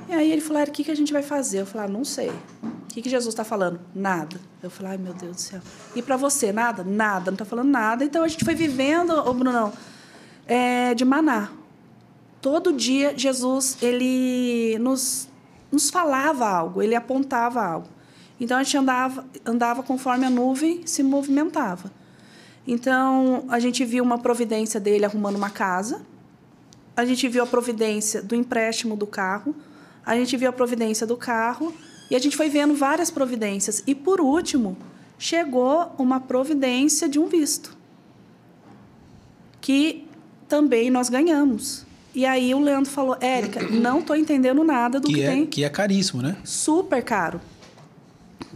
E 0.07 0.13
aí 0.13 0.31
ele 0.31 0.41
falou, 0.41 0.61
o 0.63 0.71
que, 0.71 0.83
que 0.83 0.91
a 0.91 0.95
gente 0.95 1.13
vai 1.13 1.21
fazer? 1.21 1.61
Eu 1.61 1.65
falei, 1.65 1.87
ah, 1.87 1.91
não 1.91 2.03
sei. 2.03 2.29
O 2.29 2.87
que, 2.87 3.01
que 3.01 3.09
Jesus 3.09 3.33
está 3.33 3.43
falando? 3.43 3.79
Nada. 3.93 4.39
Eu 4.61 4.69
falei, 4.69 4.93
ai 4.93 4.97
meu 4.97 5.13
Deus 5.13 5.35
do 5.35 5.41
céu. 5.41 5.61
E 5.95 6.01
para 6.01 6.17
você, 6.17 6.51
nada? 6.51 6.83
Nada, 6.83 7.31
não 7.31 7.35
está 7.35 7.45
falando 7.45 7.69
nada. 7.69 8.03
Então 8.03 8.23
a 8.23 8.27
gente 8.27 8.43
foi 8.43 8.55
vivendo, 8.55 9.11
ô 9.11 9.33
Brunão, 9.33 9.71
é, 10.47 10.93
de 10.95 11.05
maná. 11.05 11.51
Todo 12.41 12.73
dia 12.73 13.13
Jesus, 13.17 13.77
ele 13.81 14.77
nos, 14.79 15.29
nos 15.71 15.89
falava 15.89 16.47
algo, 16.47 16.81
ele 16.81 16.95
apontava 16.95 17.63
algo. 17.63 17.87
Então 18.39 18.57
a 18.57 18.63
gente 18.63 18.77
andava, 18.77 19.25
andava 19.45 19.83
conforme 19.83 20.25
a 20.25 20.29
nuvem 20.29 20.87
se 20.87 21.03
movimentava. 21.03 21.91
Então 22.65 23.45
a 23.49 23.59
gente 23.59 23.83
viu 23.83 24.03
uma 24.03 24.17
providência 24.17 24.79
dele 24.79 25.05
arrumando 25.05 25.35
uma 25.35 25.49
casa, 25.49 26.01
a 26.95 27.05
gente 27.05 27.27
viu 27.27 27.43
a 27.43 27.47
providência 27.47 28.21
do 28.21 28.35
empréstimo 28.35 28.95
do 28.95 29.07
carro, 29.07 29.55
a 30.09 30.15
gente 30.15 30.35
viu 30.35 30.49
a 30.49 30.51
providência 30.51 31.05
do 31.05 31.15
carro 31.15 31.71
e 32.09 32.15
a 32.15 32.19
gente 32.19 32.35
foi 32.35 32.49
vendo 32.49 32.73
várias 32.73 33.11
providências. 33.11 33.83
E 33.85 33.93
por 33.93 34.19
último, 34.19 34.75
chegou 35.19 35.93
uma 35.99 36.19
providência 36.19 37.07
de 37.07 37.19
um 37.19 37.27
visto, 37.27 37.77
que 39.61 40.07
também 40.47 40.89
nós 40.89 41.09
ganhamos. 41.09 41.85
E 42.15 42.25
aí 42.25 42.55
o 42.55 42.59
Leandro 42.59 42.89
falou: 42.89 43.15
Érica, 43.21 43.61
não 43.69 43.99
estou 43.99 44.15
entendendo 44.15 44.63
nada 44.63 44.99
do 44.99 45.07
que, 45.07 45.13
Que 45.13 45.21
é, 45.21 45.29
tem. 45.29 45.45
que 45.45 45.63
é 45.63 45.69
caríssimo, 45.69 46.23
né? 46.23 46.37
Super 46.43 47.03
caro. 47.03 47.39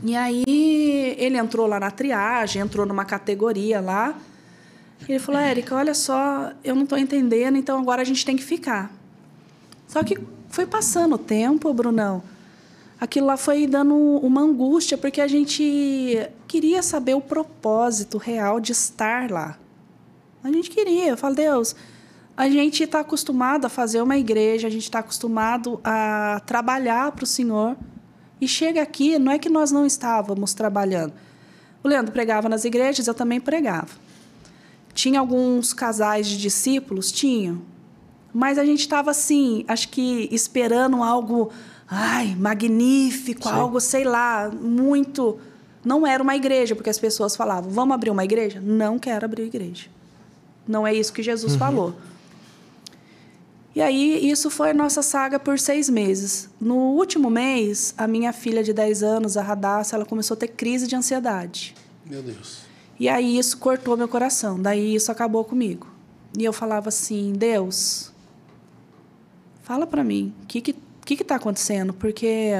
E 0.03 0.15
aí 0.15 0.43
ele 1.19 1.37
entrou 1.37 1.67
lá 1.67 1.79
na 1.79 1.91
triagem, 1.91 2.63
entrou 2.63 2.83
numa 2.83 3.05
categoria 3.05 3.79
lá. 3.79 4.17
E 5.07 5.11
ele 5.11 5.19
falou: 5.19 5.39
Érica, 5.39 5.75
olha 5.75 5.93
só, 5.93 6.51
eu 6.63 6.73
não 6.73 6.83
estou 6.83 6.97
entendendo, 6.97 7.57
então 7.57 7.79
agora 7.79 8.01
a 8.01 8.05
gente 8.05 8.25
tem 8.25 8.35
que 8.35 8.43
ficar. 8.43 8.91
Só 9.87 10.03
que 10.03 10.17
foi 10.53 10.67
passando 10.67 11.15
o 11.15 11.17
tempo, 11.17 11.73
Brunão. 11.73 12.21
Aquilo 13.01 13.25
lá 13.25 13.35
foi 13.35 13.65
dando 13.65 13.95
uma 13.95 14.41
angústia, 14.41 14.95
porque 14.95 15.19
a 15.19 15.27
gente 15.27 16.29
queria 16.47 16.83
saber 16.83 17.15
o 17.15 17.21
propósito 17.21 18.19
real 18.19 18.59
de 18.59 18.71
estar 18.71 19.31
lá. 19.31 19.57
A 20.43 20.51
gente 20.51 20.69
queria. 20.69 21.07
Eu 21.07 21.17
falo, 21.17 21.33
Deus, 21.33 21.75
a 22.37 22.47
gente 22.47 22.83
está 22.83 22.99
acostumado 22.99 23.65
a 23.65 23.69
fazer 23.69 23.99
uma 24.03 24.15
igreja, 24.15 24.67
a 24.67 24.69
gente 24.69 24.83
está 24.83 24.99
acostumado 24.99 25.81
a 25.83 26.39
trabalhar 26.45 27.11
para 27.13 27.23
o 27.23 27.27
Senhor. 27.27 27.75
E 28.39 28.47
chega 28.47 28.79
aqui, 28.79 29.17
não 29.17 29.31
é 29.31 29.39
que 29.39 29.49
nós 29.49 29.71
não 29.71 29.87
estávamos 29.87 30.53
trabalhando. 30.53 31.13
O 31.83 31.87
Leandro 31.87 32.11
pregava 32.11 32.47
nas 32.47 32.63
igrejas, 32.63 33.07
eu 33.07 33.15
também 33.15 33.41
pregava. 33.41 33.89
Tinha 34.93 35.19
alguns 35.19 35.73
casais 35.73 36.27
de 36.27 36.37
discípulos? 36.37 37.11
Tinham. 37.11 37.72
Mas 38.33 38.57
a 38.57 38.65
gente 38.65 38.79
estava 38.79 39.11
assim, 39.11 39.63
acho 39.67 39.89
que 39.89 40.27
esperando 40.31 41.03
algo, 41.03 41.51
ai, 41.87 42.35
magnífico, 42.35 43.43
Sim. 43.47 43.53
algo, 43.53 43.79
sei 43.79 44.03
lá, 44.03 44.49
muito. 44.49 45.37
Não 45.85 46.07
era 46.07 46.23
uma 46.23 46.35
igreja, 46.35 46.75
porque 46.75 46.89
as 46.89 46.97
pessoas 46.97 47.35
falavam: 47.35 47.69
vamos 47.69 47.93
abrir 47.93 48.09
uma 48.09 48.23
igreja? 48.23 48.59
Não 48.59 48.97
quero 48.97 49.25
abrir 49.25 49.43
igreja. 49.43 49.87
Não 50.67 50.87
é 50.87 50.93
isso 50.93 51.13
que 51.13 51.21
Jesus 51.21 51.55
falou. 51.55 51.93
E 53.75 53.81
aí, 53.81 54.29
isso 54.29 54.51
foi 54.51 54.69
a 54.69 54.73
nossa 54.73 55.01
saga 55.01 55.39
por 55.39 55.57
seis 55.57 55.89
meses. 55.89 56.47
No 56.61 56.75
último 56.75 57.29
mês, 57.29 57.93
a 57.97 58.07
minha 58.07 58.31
filha 58.31 58.63
de 58.63 58.71
10 58.71 59.01
anos, 59.01 59.35
a 59.35 59.41
Radassa, 59.41 59.95
ela 59.95 60.05
começou 60.05 60.35
a 60.35 60.37
ter 60.37 60.49
crise 60.49 60.85
de 60.85 60.95
ansiedade. 60.95 61.73
Meu 62.05 62.21
Deus. 62.21 62.59
E 62.99 63.09
aí 63.09 63.37
isso 63.37 63.57
cortou 63.57 63.97
meu 63.97 64.07
coração. 64.07 64.61
Daí 64.61 64.93
isso 64.93 65.11
acabou 65.11 65.43
comigo. 65.43 65.87
E 66.37 66.45
eu 66.45 66.53
falava 66.53 66.89
assim: 66.89 67.33
Deus, 67.33 68.12
fala 69.63 69.87
para 69.87 70.03
mim, 70.03 70.33
o 70.43 70.45
que 70.45 70.61
que 70.61 70.75
que 71.05 71.17
que 71.17 71.23
tá 71.23 71.35
acontecendo? 71.35 71.93
Porque 71.93 72.51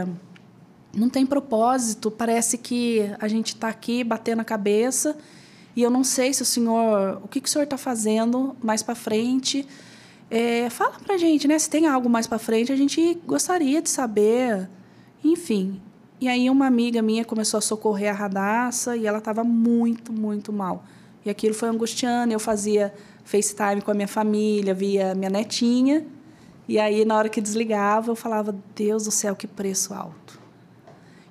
não 0.93 1.09
tem 1.09 1.25
propósito. 1.25 2.11
Parece 2.11 2.57
que 2.57 3.09
a 3.19 3.27
gente 3.27 3.49
está 3.49 3.69
aqui 3.69 4.03
batendo 4.03 4.41
a 4.41 4.43
cabeça 4.43 5.15
e 5.75 5.81
eu 5.81 5.89
não 5.89 6.03
sei 6.03 6.33
se 6.33 6.41
o 6.41 6.45
senhor, 6.45 7.21
o 7.23 7.27
que 7.27 7.41
que 7.41 7.47
o 7.47 7.51
senhor 7.51 7.63
está 7.63 7.77
fazendo 7.77 8.55
mais 8.61 8.83
para 8.83 8.95
frente. 8.95 9.67
É, 10.29 10.69
fala 10.69 10.97
pra 11.03 11.17
gente, 11.17 11.47
né? 11.47 11.57
Se 11.57 11.69
tem 11.69 11.87
algo 11.87 12.09
mais 12.09 12.27
para 12.27 12.39
frente, 12.39 12.71
a 12.71 12.75
gente 12.75 13.19
gostaria 13.25 13.81
de 13.81 13.89
saber. 13.89 14.69
Enfim. 15.23 15.81
E 16.19 16.27
aí 16.27 16.49
uma 16.49 16.67
amiga 16.67 17.01
minha 17.01 17.25
começou 17.25 17.57
a 17.57 17.61
socorrer 17.61 18.09
a 18.09 18.13
Radassa 18.13 18.95
e 18.95 19.05
ela 19.05 19.17
estava 19.17 19.43
muito, 19.43 20.11
muito 20.11 20.53
mal. 20.53 20.83
E 21.25 21.29
aquilo 21.29 21.53
foi 21.53 21.69
angustiando. 21.69 22.33
Eu 22.33 22.39
fazia 22.39 22.93
FaceTime 23.23 23.81
com 23.81 23.91
a 23.91 23.93
minha 23.93 24.07
família, 24.07 24.73
via 24.73 25.15
minha 25.15 25.29
netinha. 25.29 26.05
E 26.67 26.79
aí, 26.79 27.03
na 27.05 27.17
hora 27.17 27.29
que 27.29 27.41
desligava, 27.41 28.11
eu 28.11 28.15
falava: 28.15 28.55
Deus 28.75 29.05
do 29.05 29.11
céu, 29.11 29.35
que 29.35 29.47
preço 29.47 29.93
alto. 29.93 30.39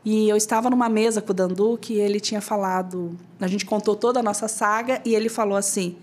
E 0.05 0.29
eu 0.29 0.37
estava 0.37 0.69
numa 0.69 0.89
mesa 0.89 1.23
com 1.23 1.31
o 1.31 1.35
Dandu 1.35 1.79
que 1.81 1.95
ele 1.95 2.19
tinha 2.19 2.41
falado. 2.41 3.17
A 3.41 3.47
gente 3.47 3.65
contou 3.65 3.95
toda 3.95 4.21
a 4.21 4.23
nossa 4.23 4.49
saga 4.49 5.01
e 5.05 5.15
ele 5.15 5.29
falou 5.29 5.57
assim: 5.57 5.97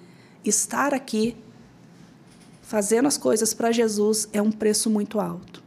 estar 0.43 0.93
aqui 0.93 1.35
fazendo 2.61 3.07
as 3.07 3.17
coisas 3.17 3.53
para 3.53 3.71
Jesus 3.71 4.29
é 4.31 4.41
um 4.41 4.51
preço 4.51 4.89
muito 4.89 5.19
alto. 5.19 5.61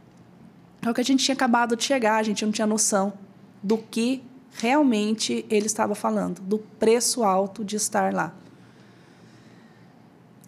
É 0.81 0.89
o 0.89 0.93
que 0.93 1.01
a 1.01 1.03
gente 1.03 1.23
tinha 1.23 1.35
acabado 1.35 1.75
de 1.75 1.83
chegar, 1.83 2.17
a 2.17 2.23
gente 2.23 2.43
não 2.45 2.51
tinha 2.51 2.67
noção 2.67 3.13
do 3.61 3.77
que 3.77 4.23
realmente 4.55 5.45
ele 5.49 5.65
estava 5.65 5.95
falando, 5.95 6.41
do 6.41 6.57
preço 6.57 7.23
alto 7.23 7.63
de 7.63 7.75
estar 7.75 8.13
lá. 8.13 8.33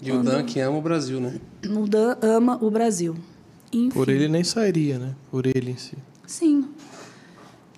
E 0.10 0.12
o 0.12 0.24
Dan 0.24 0.44
que 0.44 0.60
ama 0.60 0.78
o 0.78 0.82
Brasil, 0.82 1.20
né? 1.20 1.40
O 1.66 1.88
Dan 1.88 2.18
ama 2.22 2.58
o 2.62 2.70
Brasil. 2.70 3.16
Enfim, 3.72 3.90
Por 3.90 4.10
ele 4.10 4.28
nem 4.28 4.44
sairia, 4.44 5.00
né? 5.00 5.16
Por 5.32 5.46
ele 5.46 5.72
em 5.72 5.78
si. 5.78 5.98
Sim. 6.26 6.68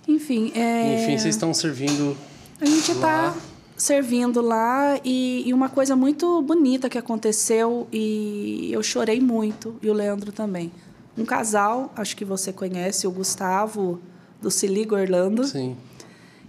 Enfim, 0.07 0.51
é... 0.55 1.03
Enfim, 1.03 1.17
vocês 1.17 1.35
estão 1.35 1.53
servindo. 1.53 2.15
A 2.61 2.65
gente 2.65 2.91
está 2.91 3.35
servindo 3.75 4.41
lá 4.41 4.99
e, 5.03 5.43
e 5.45 5.53
uma 5.53 5.69
coisa 5.69 5.95
muito 5.95 6.41
bonita 6.41 6.89
que 6.89 6.97
aconteceu 6.97 7.87
e 7.91 8.69
eu 8.71 8.81
chorei 8.81 9.21
muito 9.21 9.75
e 9.81 9.89
o 9.89 9.93
Leandro 9.93 10.31
também. 10.31 10.71
Um 11.17 11.25
casal, 11.25 11.91
acho 11.95 12.15
que 12.15 12.25
você 12.25 12.51
conhece, 12.51 13.07
o 13.07 13.11
Gustavo 13.11 13.99
do 14.41 14.51
Siligo 14.51 14.95
Orlando. 14.95 15.43
Sim. 15.45 15.75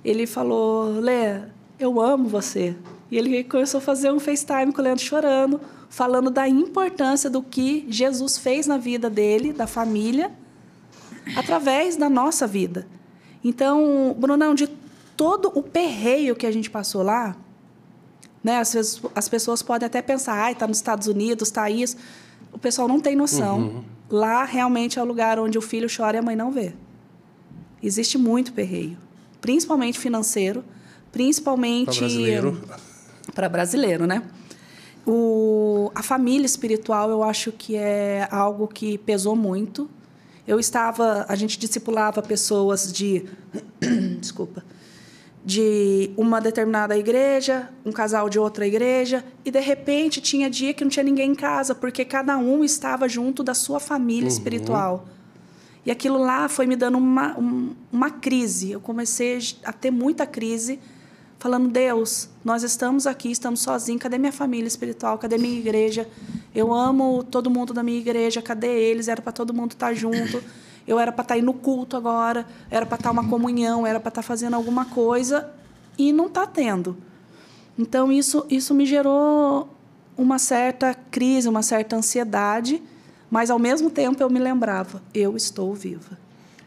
Ele 0.04 0.26
falou: 0.26 1.00
Lê, 1.00 1.40
eu 1.78 2.00
amo 2.00 2.28
você. 2.28 2.74
E 3.10 3.16
ele 3.16 3.42
começou 3.44 3.78
a 3.78 3.80
fazer 3.80 4.12
um 4.12 4.20
FaceTime 4.20 4.72
com 4.72 4.80
o 4.80 4.84
Leandro 4.84 5.04
chorando, 5.04 5.60
falando 5.88 6.30
da 6.30 6.48
importância 6.48 7.30
do 7.30 7.42
que 7.42 7.86
Jesus 7.88 8.36
fez 8.36 8.66
na 8.66 8.76
vida 8.76 9.08
dele, 9.08 9.52
da 9.52 9.66
família, 9.66 10.30
através 11.36 11.96
da 11.96 12.08
nossa 12.08 12.46
vida. 12.46 12.86
Então, 13.42 14.14
Brunão, 14.18 14.54
de 14.54 14.68
todo 15.16 15.50
o 15.54 15.62
perreio 15.62 16.36
que 16.36 16.46
a 16.46 16.50
gente 16.50 16.70
passou 16.70 17.02
lá, 17.02 17.36
né, 18.42 18.58
às 18.58 18.72
vezes 18.72 19.00
as 19.14 19.28
pessoas 19.28 19.62
podem 19.62 19.86
até 19.86 20.00
pensar, 20.02 20.34
ai, 20.34 20.52
está 20.52 20.66
nos 20.66 20.76
Estados 20.76 21.06
Unidos, 21.06 21.48
está 21.48 21.70
isso. 21.70 21.96
O 22.52 22.58
pessoal 22.58 22.86
não 22.86 23.00
tem 23.00 23.16
noção. 23.16 23.84
Lá 24.10 24.44
realmente 24.44 24.98
é 24.98 25.02
o 25.02 25.04
lugar 25.04 25.38
onde 25.38 25.58
o 25.58 25.60
filho 25.60 25.88
chora 25.94 26.16
e 26.16 26.20
a 26.20 26.22
mãe 26.22 26.36
não 26.36 26.50
vê. 26.50 26.72
Existe 27.82 28.18
muito 28.18 28.52
perreio, 28.52 28.96
principalmente 29.40 29.98
financeiro, 29.98 30.64
principalmente 31.12 31.98
brasileiro. 31.98 32.60
Para 33.38 33.48
brasileiro, 33.48 34.04
né? 34.04 34.20
O, 35.06 35.92
a 35.94 36.02
família 36.02 36.44
espiritual, 36.44 37.08
eu 37.08 37.22
acho 37.22 37.52
que 37.52 37.76
é 37.76 38.26
algo 38.32 38.66
que 38.66 38.98
pesou 38.98 39.36
muito. 39.36 39.88
Eu 40.44 40.58
estava, 40.58 41.24
a 41.28 41.36
gente 41.36 41.56
discipulava 41.56 42.20
pessoas 42.20 42.92
de, 42.92 43.24
desculpa, 44.20 44.64
de 45.44 46.10
uma 46.16 46.40
determinada 46.40 46.98
igreja, 46.98 47.68
um 47.86 47.92
casal 47.92 48.28
de 48.28 48.40
outra 48.40 48.66
igreja, 48.66 49.24
e 49.44 49.52
de 49.52 49.60
repente 49.60 50.20
tinha 50.20 50.50
dia 50.50 50.74
que 50.74 50.82
não 50.82 50.90
tinha 50.90 51.04
ninguém 51.04 51.30
em 51.30 51.34
casa, 51.36 51.76
porque 51.76 52.04
cada 52.04 52.36
um 52.38 52.64
estava 52.64 53.08
junto 53.08 53.44
da 53.44 53.54
sua 53.54 53.78
família 53.78 54.26
espiritual. 54.28 55.06
E 55.86 55.92
aquilo 55.92 56.18
lá 56.18 56.48
foi 56.48 56.66
me 56.66 56.74
dando 56.74 56.98
uma, 56.98 57.38
um- 57.38 57.72
uma 57.92 58.10
crise. 58.10 58.72
Eu 58.72 58.80
comecei 58.80 59.38
a 59.64 59.72
ter 59.72 59.92
muita 59.92 60.26
crise, 60.26 60.80
falando: 61.38 61.68
Deus, 61.68 62.28
nós 62.44 62.62
estamos 62.62 63.06
aqui, 63.06 63.30
estamos 63.30 63.60
sozinhos, 63.60 64.02
cadê 64.02 64.18
minha 64.18 64.32
família 64.32 64.66
espiritual? 64.66 65.18
Cadê 65.18 65.38
minha 65.38 65.58
igreja? 65.58 66.08
Eu 66.54 66.72
amo 66.72 67.24
todo 67.24 67.50
mundo 67.50 67.72
da 67.72 67.82
minha 67.82 67.98
igreja, 67.98 68.42
cadê 68.42 68.68
eles? 68.68 69.08
Era 69.08 69.22
para 69.22 69.32
todo 69.32 69.54
mundo 69.54 69.72
estar 69.72 69.94
junto. 69.94 70.42
Eu 70.86 70.98
era 70.98 71.12
para 71.12 71.22
estar 71.22 71.36
indo 71.36 71.46
no 71.46 71.54
culto 71.54 71.96
agora, 71.96 72.46
era 72.70 72.86
para 72.86 72.96
estar 72.96 73.10
uma 73.10 73.28
comunhão, 73.28 73.86
era 73.86 74.00
para 74.00 74.08
estar 74.08 74.22
fazendo 74.22 74.54
alguma 74.54 74.86
coisa 74.86 75.50
e 75.98 76.12
não 76.12 76.26
está 76.26 76.46
tendo. 76.46 76.96
Então, 77.78 78.10
isso, 78.10 78.46
isso 78.48 78.74
me 78.74 78.86
gerou 78.86 79.68
uma 80.16 80.38
certa 80.38 80.94
crise, 80.94 81.48
uma 81.48 81.62
certa 81.62 81.94
ansiedade, 81.94 82.82
Mas 83.30 83.50
ao 83.50 83.58
mesmo 83.58 83.90
tempo 83.90 84.22
eu 84.22 84.30
me 84.30 84.38
lembrava, 84.38 85.02
eu 85.12 85.36
estou 85.36 85.74
viva. 85.74 86.18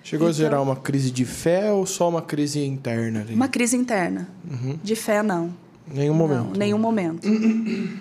Chegou 0.03 0.27
a 0.27 0.31
Então- 0.31 0.37
gerar 0.37 0.61
uma 0.61 0.75
crise 0.75 1.11
de 1.11 1.25
fé 1.25 1.71
ou 1.71 1.85
só 1.85 2.09
uma 2.09 2.21
crise 2.21 2.59
interna 2.65 3.21
ali? 3.21 3.33
Uma 3.35 3.47
crise 3.47 3.77
interna. 3.77 4.27
De 4.83 4.95
fé 4.95 5.21
não. 5.21 5.53
Nenhum 5.93 6.13
momento. 6.13 6.43
Não, 6.45 6.51
nenhum 6.53 6.77
momento. 6.77 7.27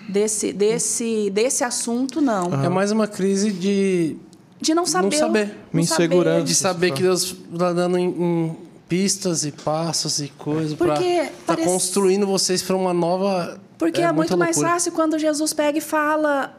Desse, 0.09 0.53
desse, 0.53 1.29
desse 1.29 1.63
assunto, 1.63 2.21
não. 2.21 2.63
É 2.63 2.69
mais 2.69 2.91
uma 2.91 3.07
crise 3.07 3.51
de, 3.51 4.15
De 4.61 4.73
não 4.73 4.85
saber. 4.85 5.15
saber. 5.17 5.47
não 5.73 5.81
Uma 5.81 5.87
saber. 5.87 6.05
insegurança. 6.05 6.43
de 6.45 6.55
saber 6.55 6.91
que 6.91 7.01
Deus 7.03 7.35
está 7.51 7.73
dando 7.73 7.97
em, 7.97 8.05
em 8.09 8.57
pistas 8.87 9.43
e 9.45 9.51
passos 9.51 10.19
e 10.21 10.29
coisas 10.37 10.73
para 10.73 10.93
Porque 10.95 11.23
tá 11.23 11.31
parece- 11.55 11.67
construindo 11.67 12.25
vocês 12.25 12.61
para 12.61 12.75
uma 12.75 12.93
nova. 12.93 13.59
Porque 13.77 13.99
é, 13.99 14.03
muita 14.05 14.13
muito 14.13 14.37
mais 14.37 14.55
loucura. 14.55 14.73
fácil 14.73 14.91
quando 14.93 15.17
Jesus 15.19 15.53
pega 15.53 15.77
e 15.77 15.81
fala 15.81 16.55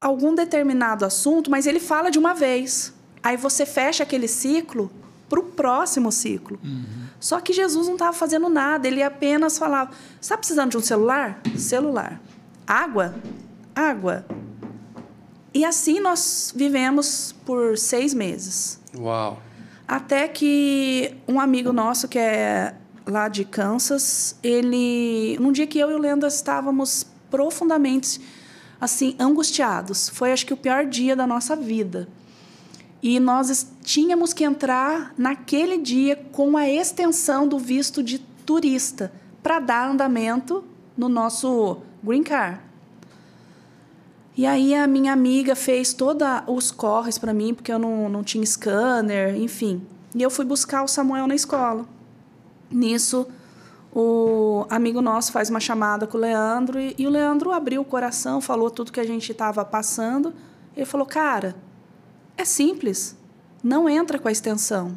algum 0.00 0.34
determinado 0.34 1.04
assunto, 1.04 1.50
mas 1.50 1.66
ele 1.66 1.80
fala 1.80 2.10
de 2.10 2.18
uma 2.18 2.34
vez. 2.34 2.92
Aí 3.26 3.36
você 3.36 3.66
fecha 3.66 4.04
aquele 4.04 4.28
ciclo 4.28 4.88
para 5.28 5.40
o 5.40 5.42
próximo 5.42 6.12
ciclo. 6.12 6.60
Só 7.18 7.40
que 7.40 7.52
Jesus 7.52 7.88
não 7.88 7.94
estava 7.94 8.12
fazendo 8.12 8.48
nada, 8.48 8.86
ele 8.86 9.02
apenas 9.02 9.58
falava: 9.58 9.90
está 10.20 10.38
precisando 10.38 10.70
de 10.70 10.76
um 10.76 10.80
celular? 10.80 11.40
Celular. 11.58 12.20
Água? 12.64 13.16
Água. 13.74 14.24
E 15.52 15.64
assim 15.64 15.98
nós 15.98 16.52
vivemos 16.54 17.34
por 17.44 17.76
seis 17.76 18.14
meses. 18.14 18.78
Uau. 18.96 19.42
Até 19.88 20.28
que 20.28 21.16
um 21.26 21.40
amigo 21.40 21.72
nosso, 21.72 22.06
que 22.06 22.20
é 22.20 22.76
lá 23.04 23.26
de 23.26 23.44
Kansas, 23.44 24.36
ele. 24.40 25.36
Num 25.40 25.50
dia 25.50 25.66
que 25.66 25.80
eu 25.80 25.90
e 25.90 25.94
o 25.94 25.98
Lenda 25.98 26.28
estávamos 26.28 27.04
profundamente 27.28 28.20
assim, 28.80 29.16
angustiados. 29.18 30.08
Foi 30.10 30.30
acho 30.30 30.46
que 30.46 30.54
o 30.54 30.56
pior 30.56 30.86
dia 30.86 31.16
da 31.16 31.26
nossa 31.26 31.56
vida. 31.56 32.08
E 33.02 33.20
nós 33.20 33.72
tínhamos 33.82 34.32
que 34.32 34.44
entrar 34.44 35.14
naquele 35.16 35.78
dia 35.78 36.16
com 36.32 36.56
a 36.56 36.68
extensão 36.68 37.46
do 37.46 37.58
visto 37.58 38.02
de 38.02 38.18
turista 38.18 39.12
para 39.42 39.60
dar 39.60 39.90
andamento 39.90 40.64
no 40.96 41.08
nosso 41.08 41.78
green 42.02 42.22
card. 42.22 42.60
E 44.36 44.44
aí 44.44 44.74
a 44.74 44.86
minha 44.86 45.12
amiga 45.12 45.56
fez 45.56 45.94
todos 45.94 46.26
os 46.46 46.70
corres 46.70 47.16
para 47.16 47.32
mim, 47.32 47.54
porque 47.54 47.72
eu 47.72 47.78
não, 47.78 48.08
não 48.08 48.22
tinha 48.22 48.44
scanner, 48.44 49.34
enfim. 49.36 49.86
E 50.14 50.22
eu 50.22 50.30
fui 50.30 50.44
buscar 50.44 50.82
o 50.82 50.88
Samuel 50.88 51.26
na 51.26 51.34
escola. 51.34 51.86
Nisso, 52.70 53.26
o 53.94 54.66
amigo 54.68 55.00
nosso 55.00 55.32
faz 55.32 55.48
uma 55.48 55.60
chamada 55.60 56.06
com 56.06 56.18
o 56.18 56.20
Leandro 56.20 56.78
e, 56.78 56.94
e 56.98 57.06
o 57.06 57.10
Leandro 57.10 57.50
abriu 57.50 57.80
o 57.80 57.84
coração, 57.84 58.40
falou 58.40 58.70
tudo 58.70 58.92
que 58.92 59.00
a 59.00 59.06
gente 59.06 59.32
estava 59.32 59.64
passando. 59.64 60.34
Ele 60.76 60.84
falou, 60.84 61.06
cara, 61.06 61.56
é 62.36 62.44
simples. 62.44 63.16
Não 63.62 63.88
entra 63.88 64.18
com 64.18 64.28
a 64.28 64.32
extensão. 64.32 64.96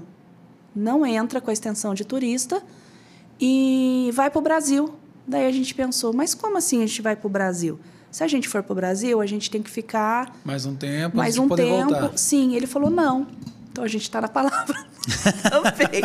Não 0.76 1.06
entra 1.06 1.42
com 1.42 1.50
a 1.50 1.54
extensão 1.54 1.94
de 1.94 2.06
turista 2.06 2.62
e 3.40 4.12
vai 4.14 4.30
para 4.30 4.40
o 4.40 4.42
Brasil. 4.42 4.94
Daí 5.28 5.46
a 5.46 5.52
gente 5.52 5.74
pensou, 5.74 6.14
mas 6.14 6.34
como 6.34 6.58
assim 6.58 6.78
a 6.84 6.86
gente 6.88 7.02
vai 7.02 7.16
para 7.16 7.28
o 7.28 7.30
Brasil? 7.30 7.80
Se 8.12 8.24
a 8.24 8.28
gente 8.28 8.48
for 8.48 8.64
para 8.64 8.74
o 8.74 8.76
Brasil, 8.76 9.22
a 9.22 9.26
gente 9.26 9.52
tem 9.52 9.62
que 9.62 9.70
ficar 9.70 10.36
Mais 10.44 10.66
um 10.66 10.76
tempo 10.76 11.16
mais 11.16 11.38
um 11.38 11.48
poder 11.48 11.64
tempo. 11.64 11.92
voltar. 11.92 12.18
Sim, 12.18 12.56
ele 12.56 12.66
falou 12.66 12.90
não. 12.90 13.28
Então 13.72 13.84
a 13.84 13.88
gente 13.88 14.02
está 14.04 14.20
na 14.20 14.28
palavra 14.28 14.76
também 15.50 16.02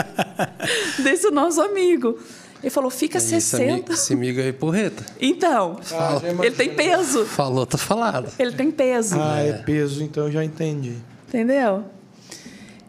desse 1.02 1.30
nosso 1.30 1.60
amigo. 1.62 2.18
Ele 2.62 2.70
falou, 2.70 2.90
fica 2.90 3.18
Esse 3.18 3.40
60. 3.40 3.72
amigo, 3.72 3.92
esse 3.92 4.12
amigo 4.14 4.40
aí, 4.40 4.52
porreta. 4.52 5.04
Então, 5.20 5.78
Ah, 5.92 6.18
ele 6.42 6.54
tem 6.54 6.74
peso. 6.74 7.26
Falou, 7.26 7.66
tá 7.66 7.76
falado. 7.76 8.30
Ele 8.38 8.52
tem 8.52 8.70
peso. 8.70 9.16
Ah, 9.20 9.38
é 9.40 9.52
peso, 9.54 10.02
então 10.02 10.30
já 10.30 10.42
entendi. 10.42 10.96
Entendeu? 11.34 11.86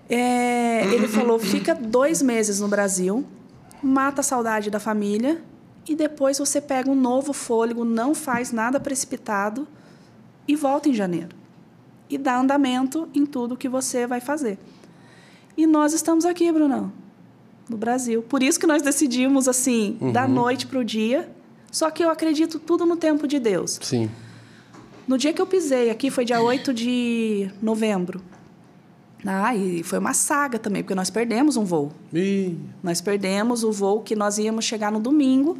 É, 0.08 0.86
ele 0.94 1.08
falou: 1.08 1.40
fica 1.40 1.74
dois 1.74 2.22
meses 2.22 2.60
no 2.60 2.68
Brasil, 2.68 3.26
mata 3.82 4.22
a 4.22 4.24
saudade 4.24 4.70
da 4.70 4.80
família 4.80 5.42
e 5.90 5.96
depois 5.96 6.38
você 6.38 6.62
pega 6.62 6.88
um 6.88 6.96
novo 6.96 7.34
fôlego, 7.34 7.84
não 7.84 8.14
faz 8.14 8.52
nada 8.52 8.80
precipitado 8.80 9.68
e 10.48 10.56
volta 10.56 10.88
em 10.88 10.94
janeiro. 10.94 11.36
E 12.08 12.20
dá 12.20 12.38
andamento 12.38 13.10
em 13.16 13.26
tudo 13.26 13.58
que 13.58 13.68
você 13.68 14.06
vai 14.06 14.22
fazer. 14.22 14.60
E 15.58 15.66
nós 15.66 15.92
estamos 15.92 16.24
aqui, 16.24 16.52
Brunão, 16.52 16.94
no 17.68 17.78
Brasil. 17.78 18.22
Por 18.22 18.44
isso 18.44 18.60
que 18.60 18.68
nós 18.68 18.84
decidimos 18.84 19.48
assim, 19.48 19.98
da 20.14 20.28
noite 20.28 20.68
para 20.68 20.78
o 20.78 20.84
dia. 20.84 21.32
Só 21.72 21.90
que 21.90 22.04
eu 22.04 22.12
acredito 22.12 22.60
tudo 22.60 22.86
no 22.86 22.96
tempo 22.96 23.28
de 23.28 23.40
Deus. 23.40 23.80
Sim. 23.82 24.08
No 25.08 25.18
dia 25.18 25.34
que 25.34 25.42
eu 25.42 25.48
pisei 25.48 25.90
aqui, 25.90 26.12
foi 26.12 26.26
dia 26.26 26.40
8 26.40 26.72
de 26.72 27.50
novembro. 27.60 28.22
Ah, 29.26 29.56
e 29.56 29.82
foi 29.84 29.98
uma 30.00 30.14
saga 30.14 30.60
também, 30.60 30.84
porque 30.84 30.94
nós 30.96 31.10
perdemos 31.10 31.58
um 31.58 31.64
voo. 31.66 31.92
Ih, 32.14 32.58
Nós 32.84 33.02
perdemos 33.02 33.64
o 33.64 33.72
voo 33.72 34.02
que 34.02 34.16
nós 34.16 34.38
íamos 34.38 34.66
chegar 34.66 34.92
no 34.92 35.00
domingo 35.00 35.58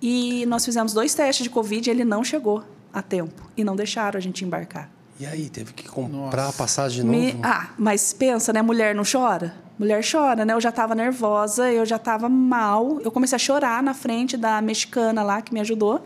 e 0.00 0.44
nós 0.46 0.64
fizemos 0.64 0.92
dois 0.92 1.14
testes 1.14 1.44
de 1.44 1.50
Covid 1.50 1.88
e 1.88 1.90
ele 1.90 2.04
não 2.04 2.22
chegou 2.22 2.62
a 2.92 3.02
tempo. 3.02 3.42
E 3.56 3.64
não 3.64 3.74
deixaram 3.74 4.16
a 4.18 4.20
gente 4.20 4.44
embarcar. 4.44 4.88
e 5.18 5.26
aí, 5.26 5.48
teve 5.48 5.72
que 5.72 5.88
comprar 5.88 6.44
Nossa. 6.44 6.48
a 6.48 6.52
passagem 6.52 7.02
de 7.02 7.06
novo? 7.06 7.18
Me- 7.18 7.36
Ah, 7.42 7.70
mas 7.78 8.12
pensa, 8.12 8.52
né? 8.52 8.60
Mulher 8.62 8.94
não 8.94 9.04
chora? 9.10 9.54
Mulher 9.78 10.02
chora, 10.08 10.44
né? 10.44 10.52
Eu 10.52 10.60
já 10.60 10.68
estava 10.70 10.94
nervosa, 10.94 11.70
eu 11.72 11.84
já 11.86 11.96
estava 11.96 12.28
mal. 12.28 13.00
Eu 13.00 13.10
comecei 13.10 13.34
a 13.36 13.38
chorar 13.38 13.82
na 13.82 13.92
frente 13.94 14.36
da 14.36 14.60
mexicana 14.62 15.22
lá 15.22 15.42
que 15.42 15.52
me 15.52 15.58
ajudou. 15.60 16.00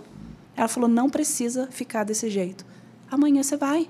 Ela 0.57 0.69
falou: 0.69 0.89
não 0.89 1.11
precisa 1.11 1.69
ficar 1.71 2.05
desse 2.05 2.31
jeito. 2.31 2.65
Amanhã 3.11 3.43
você 3.43 3.57
vai. 3.59 3.89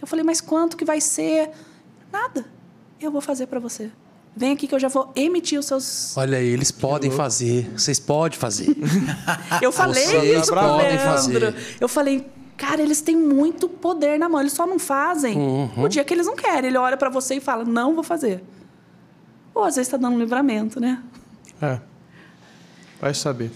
Eu 0.00 0.06
falei: 0.08 0.24
mas 0.24 0.40
quanto 0.40 0.76
que 0.76 0.84
vai 0.84 1.00
ser? 1.00 1.50
Nada. 2.12 2.44
Eu 3.00 3.10
vou 3.10 3.20
fazer 3.20 3.46
para 3.46 3.58
você. 3.60 3.90
Vem 4.34 4.52
aqui 4.52 4.68
que 4.68 4.74
eu 4.74 4.78
já 4.78 4.88
vou 4.88 5.10
emitir 5.16 5.58
os 5.58 5.64
seus. 5.66 6.16
Olha 6.16 6.36
aí, 6.38 6.46
eles 6.46 6.70
podem 6.70 7.10
fazer. 7.10 7.70
Vocês 7.76 7.98
podem 7.98 8.38
fazer. 8.38 8.76
Eu 9.62 9.72
falei 9.72 10.04
Vocês 10.04 10.42
isso 10.42 10.52
pro 10.52 10.60
podem 10.60 10.88
Leandro. 10.88 11.04
fazer. 11.04 11.54
Eu 11.80 11.88
falei, 11.88 12.26
cara, 12.56 12.82
eles 12.82 13.00
têm 13.00 13.16
muito 13.16 13.66
poder 13.66 14.18
na 14.18 14.28
mão, 14.28 14.40
eles 14.40 14.52
só 14.52 14.66
não 14.66 14.78
fazem 14.78 15.38
Uhum. 15.38 15.84
o 15.84 15.88
dia 15.88 16.04
que 16.04 16.12
eles 16.12 16.26
não 16.26 16.36
querem. 16.36 16.68
Ele 16.68 16.76
olha 16.76 16.98
pra 16.98 17.08
você 17.08 17.36
e 17.36 17.40
fala, 17.40 17.64
não 17.64 17.94
vou 17.94 18.04
fazer. 18.04 18.42
Ou 19.54 19.64
às 19.64 19.76
vezes 19.76 19.88
está 19.88 19.96
dando 19.96 20.16
um 20.16 20.18
livramento, 20.18 20.78
né? 20.78 21.02
É. 21.62 21.80
Vai 23.00 23.14
saber. 23.14 23.50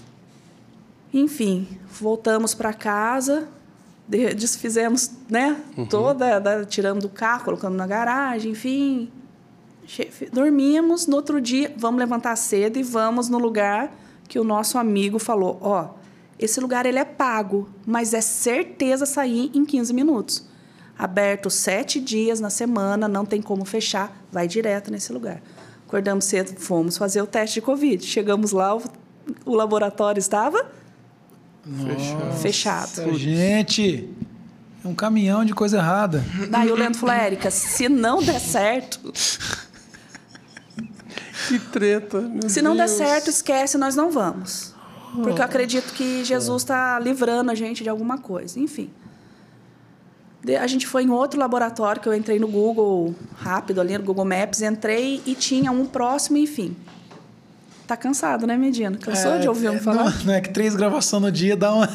Enfim, 1.12 1.68
voltamos 1.90 2.54
para 2.54 2.72
casa, 2.72 3.48
desfizemos, 4.10 5.10
né? 5.28 5.56
Uhum. 5.76 5.86
Toda, 5.86 6.40
da, 6.40 6.64
tirando 6.64 7.02
do 7.02 7.08
carro, 7.08 7.44
colocando 7.44 7.76
na 7.76 7.86
garagem, 7.86 8.52
enfim. 8.52 9.10
Dormimos, 10.32 11.06
no 11.06 11.16
outro 11.16 11.40
dia, 11.40 11.72
vamos 11.76 11.98
levantar 11.98 12.34
cedo 12.36 12.78
e 12.78 12.82
vamos 12.82 13.28
no 13.28 13.38
lugar 13.38 13.92
que 14.28 14.38
o 14.38 14.44
nosso 14.44 14.78
amigo 14.78 15.18
falou: 15.18 15.58
ó, 15.60 15.90
esse 16.38 16.60
lugar 16.60 16.86
ele 16.86 16.98
é 16.98 17.04
pago, 17.04 17.68
mas 17.86 18.12
é 18.12 18.20
certeza 18.20 19.06
sair 19.06 19.50
em 19.54 19.64
15 19.64 19.92
minutos. 19.92 20.48
Aberto 20.98 21.48
sete 21.48 21.98
dias 21.98 22.40
na 22.40 22.50
semana, 22.50 23.08
não 23.08 23.24
tem 23.24 23.40
como 23.40 23.64
fechar, 23.64 24.24
vai 24.30 24.46
direto 24.46 24.90
nesse 24.90 25.12
lugar. 25.12 25.40
Acordamos 25.86 26.26
cedo, 26.26 26.54
fomos 26.60 26.98
fazer 26.98 27.22
o 27.22 27.26
teste 27.26 27.54
de 27.54 27.62
Covid. 27.62 28.04
Chegamos 28.04 28.52
lá, 28.52 28.76
o, 28.76 28.82
o 29.46 29.54
laboratório 29.54 30.20
estava 30.20 30.70
fechado. 32.40 33.14
Gente, 33.18 34.08
é 34.84 34.88
um 34.88 34.94
caminhão 34.94 35.44
de 35.44 35.52
coisa 35.54 35.78
errada. 35.78 36.24
Daí 36.50 36.70
o 36.70 36.74
Leandro 36.74 36.98
falou, 36.98 37.14
Érica, 37.14 37.50
se 37.50 37.88
não 37.88 38.22
der 38.22 38.40
certo, 38.40 39.12
que 41.48 41.58
treta. 41.72 42.20
meu 42.20 42.48
se 42.48 42.62
não 42.62 42.76
der 42.76 42.86
Deus. 42.86 42.96
certo, 42.98 43.28
esquece, 43.30 43.76
nós 43.78 43.94
não 43.96 44.10
vamos. 44.10 44.74
Porque 45.14 45.40
eu 45.40 45.44
acredito 45.44 45.92
que 45.92 46.24
Jesus 46.24 46.62
está 46.62 46.98
livrando 47.00 47.50
a 47.50 47.54
gente 47.54 47.82
de 47.82 47.88
alguma 47.88 48.18
coisa. 48.18 48.60
Enfim. 48.60 48.90
De- 50.42 50.56
A 50.56 50.66
gente 50.68 50.86
foi 50.86 51.02
em 51.02 51.10
outro 51.10 51.38
laboratório 51.38 52.00
que 52.00 52.08
eu 52.08 52.14
entrei 52.14 52.38
no 52.38 52.46
Google 52.46 53.14
rápido 53.34 53.80
ali 53.80 53.98
no 53.98 54.04
Google 54.04 54.24
Maps, 54.24 54.62
entrei 54.62 55.20
e 55.26 55.34
tinha 55.34 55.72
um 55.72 55.84
próximo, 55.84 56.38
enfim. 56.38 56.76
Tá 57.90 57.96
cansado, 57.96 58.46
né, 58.46 58.56
Medina? 58.56 58.96
Cansou 58.98 59.40
de 59.40 59.48
ouvir 59.48 59.66
eu 59.66 59.72
me 59.72 59.78
é, 59.78 59.82
falar? 59.82 60.04
Não, 60.18 60.24
não 60.26 60.34
é 60.34 60.40
que 60.40 60.50
três 60.50 60.76
gravações 60.76 61.20
no 61.24 61.32
dia 61.32 61.56
dá 61.56 61.74
uma. 61.74 61.88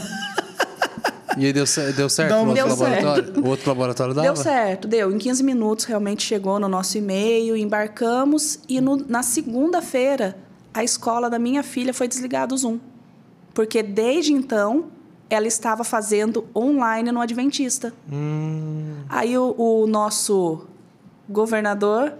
E 1.37 1.45
aí 1.45 1.53
deu, 1.53 1.63
deu 1.95 2.09
certo 2.09 2.29
Dá 2.31 2.37
o 2.39 2.43
uma- 2.43 2.49
outro 2.49 2.65
Deu 2.67 2.75
certo. 2.75 3.05
laboratório? 3.05 3.41
O 3.45 3.47
outro 3.47 3.69
laboratório 3.69 4.13
dava? 4.13 4.27
Deu 4.27 4.35
certo, 4.35 4.87
deu. 4.89 5.09
Em 5.15 5.17
15 5.17 5.41
minutos 5.41 5.85
realmente 5.85 6.21
chegou 6.21 6.59
no 6.59 6.67
nosso 6.67 6.97
e-mail, 6.97 7.55
embarcamos 7.55 8.59
e 8.67 8.81
no- 8.81 9.05
na 9.07 9.23
segunda-feira 9.23 10.37
a 10.73 10.83
escola 10.83 11.29
da 11.29 11.39
minha 11.39 11.63
filha 11.63 11.93
foi 11.93 12.09
desligada 12.09 12.53
o 12.53 12.57
Zoom. 12.57 12.77
Porque 13.53 13.81
desde 13.81 14.33
então 14.33 14.87
ela 15.29 15.47
estava 15.47 15.85
fazendo 15.85 16.45
online 16.53 17.09
no 17.09 17.21
Adventista. 17.21 17.93
Aí 19.07 19.37
o, 19.37 19.55
o 19.57 19.87
nosso 19.87 20.67
governador 21.29 22.11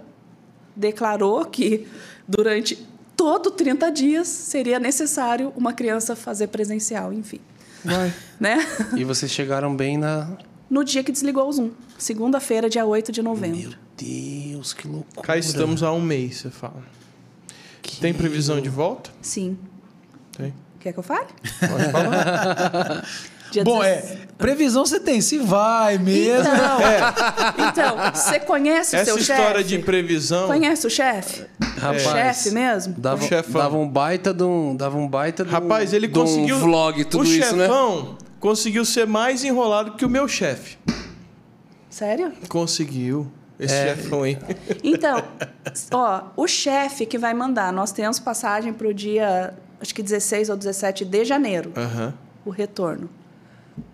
declarou 0.74 1.44
que 1.44 1.86
durante 2.26 2.95
todo 3.16 3.50
30 3.50 3.90
dias 3.90 4.28
seria 4.28 4.78
necessário 4.78 5.52
uma 5.56 5.72
criança 5.72 6.14
fazer 6.14 6.48
presencial, 6.48 7.12
enfim. 7.12 7.40
Vai. 7.84 8.12
Né? 8.38 8.58
E 8.94 9.02
vocês 9.02 9.32
chegaram 9.32 9.74
bem 9.74 9.96
na. 9.96 10.28
no 10.68 10.84
dia 10.84 11.02
que 11.02 11.10
desligou 11.10 11.48
o 11.48 11.52
Zoom. 11.52 11.70
Segunda-feira, 11.96 12.68
dia 12.68 12.84
8 12.84 13.10
de 13.10 13.22
novembro. 13.22 13.70
Meu 13.70 13.72
Deus, 13.96 14.74
que 14.74 14.86
loucura. 14.86 15.22
Cá 15.26 15.38
estamos 15.38 15.82
há 15.82 15.90
um 15.90 16.02
mês, 16.02 16.36
você 16.36 16.50
fala. 16.50 16.84
Tem 17.98 18.12
previsão 18.12 18.60
de 18.60 18.68
volta? 18.68 19.10
Sim. 19.22 19.56
Tem. 20.36 20.52
Quer 20.80 20.92
que 20.92 20.98
eu 20.98 21.02
fale? 21.02 21.28
Pode 21.60 21.90
falar. 21.90 23.04
Dia 23.50 23.64
Bom, 23.64 23.78
16. 23.80 24.10
é. 24.22 24.26
Previsão 24.36 24.84
você 24.84 25.00
tem, 25.00 25.20
se 25.20 25.38
vai 25.38 25.96
mesmo. 25.98 26.48
Então, 26.52 27.94
então, 27.96 28.12
você 28.12 28.38
conhece 28.40 28.94
o 28.94 28.98
Essa 28.98 29.04
seu 29.06 29.18
história 29.18 29.58
chefe? 29.62 29.64
de 29.64 29.78
previsão. 29.78 30.46
Conhece 30.46 30.86
o 30.86 30.90
chefe? 30.90 31.46
Rapaz, 31.78 32.06
o 32.06 32.10
chefe 32.10 32.50
mesmo? 32.50 32.94
Dava, 32.98 33.24
O 33.24 33.28
chefão. 33.28 33.60
dava 33.62 33.76
um 33.78 33.88
baita 33.88 34.34
de 34.34 34.42
um. 34.42 34.76
Dava 34.76 34.98
um 34.98 35.08
baita 35.08 35.42
de 35.44 35.50
um, 35.50 35.52
Rapaz, 35.52 35.92
ele 35.92 36.06
de 36.06 36.18
um 36.18 36.22
conseguiu. 36.22 36.58
vlog, 36.58 37.04
tudo 37.06 37.22
o 37.22 37.26
isso, 37.26 37.56
né? 37.56 37.64
chefão 37.66 38.18
conseguiu 38.38 38.84
ser 38.84 39.06
mais 39.06 39.42
enrolado 39.42 39.92
que 39.92 40.04
o 40.04 40.08
meu 40.08 40.28
chefe. 40.28 40.76
Sério? 41.88 42.32
Conseguiu. 42.48 43.30
Esse 43.58 43.74
É. 43.74 43.96
chefão 43.96 44.22
aí. 44.22 44.36
Então, 44.84 45.22
ó, 45.92 46.24
o 46.36 46.46
chefe 46.46 47.06
que 47.06 47.16
vai 47.16 47.32
mandar, 47.32 47.72
nós 47.72 47.90
temos 47.90 48.18
passagem 48.20 48.72
para 48.72 48.86
o 48.86 48.92
dia, 48.92 49.54
acho 49.80 49.94
que 49.94 50.02
16 50.02 50.50
ou 50.50 50.56
17 50.58 51.06
de 51.06 51.24
janeiro, 51.24 51.72
Aham. 51.74 52.12
o 52.44 52.50
retorno. 52.50 53.08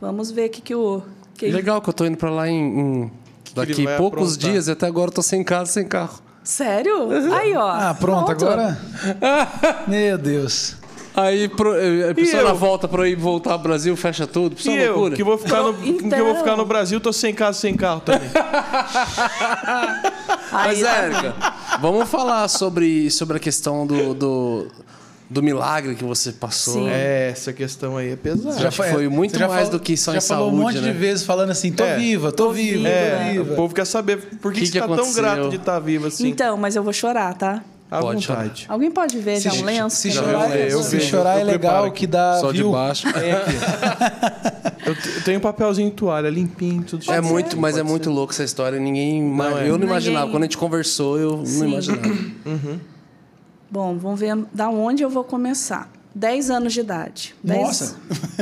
Vamos 0.01 0.31
ver 0.31 0.47
o 0.47 0.51
que, 0.51 0.61
que 0.61 0.75
o. 0.75 1.03
Que... 1.37 1.49
Legal 1.49 1.81
que 1.81 1.89
eu 1.89 1.95
tô 1.95 2.05
indo 2.05 2.17
pra 2.17 2.31
lá 2.31 2.49
em. 2.49 2.57
em- 2.81 3.13
daqui 3.55 3.85
poucos 3.97 4.35
aprontar? 4.35 4.51
dias 4.51 4.69
e 4.69 4.71
até 4.73 4.87
agora 4.87 5.11
eu 5.11 5.15
tô 5.15 5.23
sem 5.23 5.45
casa, 5.45 5.73
sem 5.73 5.87
carro. 5.87 6.21
Sério? 6.43 7.09
Aí, 7.35 7.55
ó. 7.57 7.69
Ah, 7.69 7.95
pronto, 7.99 8.31
agora. 8.31 8.79
Meu 9.87 10.19
Deus. 10.19 10.77
Aí 11.15 11.47
pro, 11.49 11.75
eh, 11.75 12.11
a 12.11 12.15
pessoa 12.15 12.41
eu? 12.43 12.49
na 12.49 12.55
volta 12.55 12.89
pra 12.89 13.07
ir 13.07 13.15
voltar 13.17 13.53
ao 13.53 13.59
Brasil, 13.59 13.95
fecha 13.97 14.27
tudo. 14.27 14.57
E 14.65 14.69
eu, 14.77 14.93
loucura. 14.95 15.17
que 15.17 15.23
vou, 15.23 15.37
ficar 15.37 15.63
no, 15.63 15.71
Então. 15.87 16.09
que 16.09 16.15
eu 16.15 16.25
vou 16.25 16.37
ficar 16.37 16.57
no 16.57 16.65
Brasil, 16.65 16.99
tô 17.01 17.13
sem 17.13 17.35
casa, 17.35 17.59
sem 17.61 17.75
carro 17.77 18.01
também. 18.01 18.31
Mas, 20.51 20.83
Aí, 20.83 20.85
ó. 20.85 20.89
Érica, 20.89 21.35
vamos 21.81 22.09
falar 22.09 22.49
sobre, 22.49 23.11
sobre 23.11 23.37
a 23.37 23.41
questão 23.41 23.87
do, 23.87 24.15
do, 24.15 24.67
do 25.33 25.43
milagre 25.43 25.95
que 25.95 26.05
você 26.05 26.31
passou. 26.33 26.75
Sim. 26.75 26.89
É, 26.91 27.31
essa 27.33 27.53
questão 27.53 27.97
aí 27.97 28.11
é 28.13 28.17
pesada. 28.17 28.59
Já 28.59 28.71
foi 28.71 29.09
muito 29.09 29.33
você 29.33 29.39
já 29.39 29.49
mais 29.49 29.63
falou- 29.69 29.79
do 29.79 29.81
que 29.83 29.97
só 29.97 30.13
já 30.13 30.19
em 30.19 30.21
falou 30.21 30.49
saúde, 30.49 30.57
um 30.61 30.65
monte 30.65 30.79
né? 30.79 30.93
de 30.93 30.99
vezes 30.99 31.25
falando 31.25 31.51
assim, 31.51 31.73
tô 31.73 31.85
É. 31.85 31.97
viva, 31.97 32.31
tô, 32.31 32.51
viva, 32.51 32.87
É, 32.89 33.11
tô 33.35 33.41
o 33.41 33.45
viva. 33.45 33.55
povo 33.57 33.75
quer 33.75 33.87
saber 33.87 34.19
por 34.41 34.53
que, 34.53 34.61
Que 34.61 34.67
você 34.67 34.73
que 34.73 34.79
tá 34.87 34.95
tão 34.95 35.13
grato 35.15 35.49
de 35.49 35.57
estar 35.57 35.79
vivo 35.79 36.07
assim. 36.09 36.29
Então, 36.29 36.57
mas 36.57 36.77
eu 36.77 36.83
vou 36.83 36.93
chorar, 36.93 37.35
tá? 37.35 37.63
à 37.91 37.99
Pode 38.01 38.27
vontade. 38.27 38.65
Alguém 38.71 38.91
pode 38.91 39.19
ver 39.19 39.39
já 39.39 39.53
um 39.53 39.65
lenço? 39.65 39.97
Se 39.97 40.09
eu 40.09 40.15
chorar, 40.15 40.49
vou- 40.49 40.57
eu 40.57 40.83
se 40.83 40.97
vejo, 40.97 41.11
chorar 41.11 41.35
eu 41.37 41.41
é 41.43 41.45
legal 41.45 41.91
que 41.93 42.07
dá 42.07 42.39
Só 42.41 42.51
de 42.51 42.59
view. 42.59 42.73
baixo. 42.73 43.07
Eu, 44.85 44.97
te- 44.97 45.09
eu 45.11 45.23
tenho 45.23 45.39
um 45.39 45.41
papelzinho 45.41 45.91
de 45.91 45.95
toalha, 45.97 46.29
limpinho, 46.29 46.83
tudo 46.83 47.03
É 47.03 47.07
certo. 47.07 47.25
muito, 47.25 47.57
mas 47.57 47.77
é 47.77 47.79
Pode 47.81 47.91
muito 47.91 48.05
ser. 48.05 48.11
louco 48.11 48.33
essa 48.33 48.43
história. 48.43 48.81
Ninguém, 48.81 49.23
Não 49.23 49.57
é. 49.59 49.69
eu 49.69 49.79
não 49.79 49.87
imaginava. 49.87 50.25
Ninguém- 50.27 50.33
Quando 50.33 50.43
a 50.43 50.47
gente 50.47 50.59
conversou, 50.59 51.19
eu 51.21 51.37
não 51.37 51.47
Sim. 51.47 51.69
imaginava. 51.69 52.09
Bom, 53.73 53.97
vamos 53.97 54.21
ver 54.21 54.37
da 54.53 54.69
onde 54.69 55.03
eu 55.03 55.09
vou 55.09 55.25
começar. 55.25 55.91
10 56.15 56.51
anos 56.51 56.75
de 56.75 56.81
idade. 56.81 57.35
Dez- 57.43 57.63
Nossa. 57.63 57.97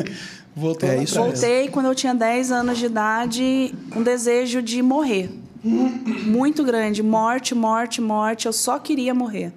Voltou 0.57 0.89
É 0.89 1.05
isso. 1.05 1.15
Voltei 1.15 1.69
quando 1.69 1.87
eu 1.87 1.95
tinha 1.95 2.13
10 2.13 2.51
anos 2.51 2.77
de 2.79 2.87
idade, 2.87 3.73
um 3.95 4.03
desejo 4.03 4.61
de 4.61 4.83
morrer. 4.83 5.31
Muito 5.63 6.65
grande. 6.65 7.01
Morte, 7.01 7.55
morte, 7.55 8.01
morte. 8.01 8.47
Eu 8.47 8.53
só 8.53 8.77
queria 8.81 9.15
morrer. 9.15 9.53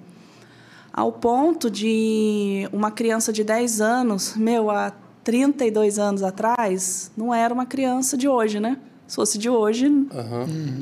Ao 0.92 1.10
ponto 1.10 1.68
de 1.68 2.68
uma 2.72 2.92
criança 2.92 3.32
de 3.32 3.42
10 3.42 3.80
anos, 3.80 4.36
meu, 4.36 4.70
há 4.70 4.92
32 5.24 5.98
anos 5.98 6.22
atrás, 6.22 7.10
não 7.16 7.34
era 7.34 7.52
uma 7.52 7.66
criança 7.66 8.16
de 8.16 8.28
hoje, 8.28 8.60
né? 8.60 8.78
Se 9.08 9.16
fosse 9.16 9.36
de 9.36 9.50
hoje, 9.50 9.90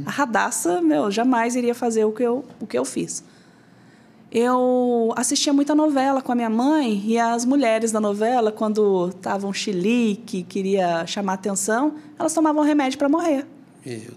a 0.04 0.10
radaça, 0.10 0.82
meu, 0.82 1.10
jamais 1.10 1.56
iria 1.56 1.74
fazer 1.74 2.04
o 2.04 2.12
que 2.12 2.22
eu, 2.22 2.44
o 2.60 2.66
que 2.66 2.78
eu 2.78 2.84
fiz. 2.84 3.24
Eu 4.34 5.12
assistia 5.14 5.52
muita 5.52 5.74
novela 5.74 6.22
com 6.22 6.32
a 6.32 6.34
minha 6.34 6.48
mãe 6.48 7.02
e 7.04 7.18
as 7.18 7.44
mulheres 7.44 7.92
da 7.92 8.00
novela, 8.00 8.50
quando 8.50 9.10
estavam 9.10 9.52
chilique, 9.52 10.42
queria 10.44 11.06
chamar 11.06 11.34
atenção, 11.34 11.96
elas 12.18 12.32
tomavam 12.32 12.64
remédio 12.64 12.98
para 12.98 13.10
morrer. 13.10 13.46
Meu 13.84 13.98
Deus. 13.98 14.16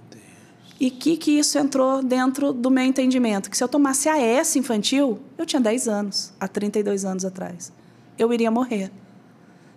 E 0.79 0.89
que 0.89 1.17
que 1.17 1.31
isso 1.31 1.57
entrou 1.59 2.01
dentro 2.01 2.53
do 2.53 2.71
meu 2.71 2.85
entendimento? 2.85 3.49
Que 3.49 3.57
se 3.57 3.63
eu 3.63 3.67
tomasse 3.67 4.07
AS 4.07 4.55
infantil, 4.55 5.19
eu 5.37 5.45
tinha 5.45 5.61
10 5.61 5.89
anos, 5.89 6.31
há 6.39 6.47
32 6.47 7.03
anos 7.03 7.25
atrás. 7.25 7.73
Eu 8.17 8.31
iria 8.31 8.49
morrer. 8.49 8.89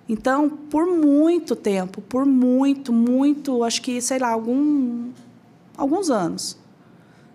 Então, 0.09 0.49
por 0.49 0.87
muito 0.87 1.57
tempo, 1.57 2.01
por 2.01 2.25
muito, 2.25 2.93
muito, 2.93 3.65
acho 3.65 3.83
que, 3.83 4.01
sei 4.01 4.21
lá, 4.21 4.29
algum, 4.29 5.11
alguns 5.77 6.11
anos, 6.11 6.57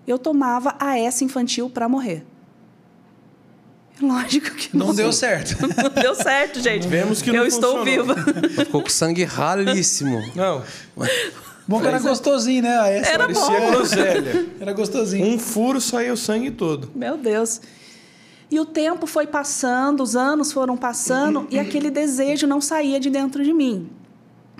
eu 0.07 0.17
tomava 0.17 0.73
AS 0.79 1.21
infantil 1.21 1.69
para 1.69 1.89
morrer. 1.89 2.25
Lógico 4.01 4.51
que 4.55 4.75
Não 4.75 4.93
deu 4.93 5.11
certo. 5.13 5.55
Não 5.81 5.89
deu 5.89 6.15
certo, 6.15 6.59
gente. 6.59 6.87
Vemos 6.87 7.21
que 7.21 7.31
não 7.31 7.39
Eu 7.39 7.45
estou 7.47 7.77
funcionou. 7.85 8.15
viva. 8.15 8.49
Ficou 8.65 8.81
com 8.81 8.89
sangue 8.89 9.23
ralíssimo. 9.23 10.21
Não, 10.35 10.63
Bom 11.65 11.79
que 11.79 11.87
era 11.87 11.99
gostosinho, 11.99 12.63
né? 12.63 12.77
Ah, 12.77 12.89
essa 12.89 13.11
Era 13.11 13.19
parecia- 13.23 13.45
parecia 13.45 13.71
groselha. 13.71 14.45
Era 14.59 14.73
gostosinho. 14.73 15.25
Um 15.27 15.39
furo 15.39 15.79
saiu 15.79 16.15
o 16.15 16.17
sangue 16.17 16.51
todo. 16.51 16.91
Meu 16.93 17.17
Deus. 17.17 17.61
E 18.51 18.59
o 18.59 18.65
tempo 18.65 19.07
foi 19.07 19.25
passando, 19.25 20.03
os 20.03 20.15
anos 20.15 20.51
foram 20.51 20.75
passando 20.75 21.47
e 21.49 21.57
aquele 21.57 21.89
desejo 21.89 22.45
não 22.45 22.59
saía 22.59 22.99
de 22.99 23.09
dentro 23.09 23.43
de 23.43 23.53
mim. 23.53 23.89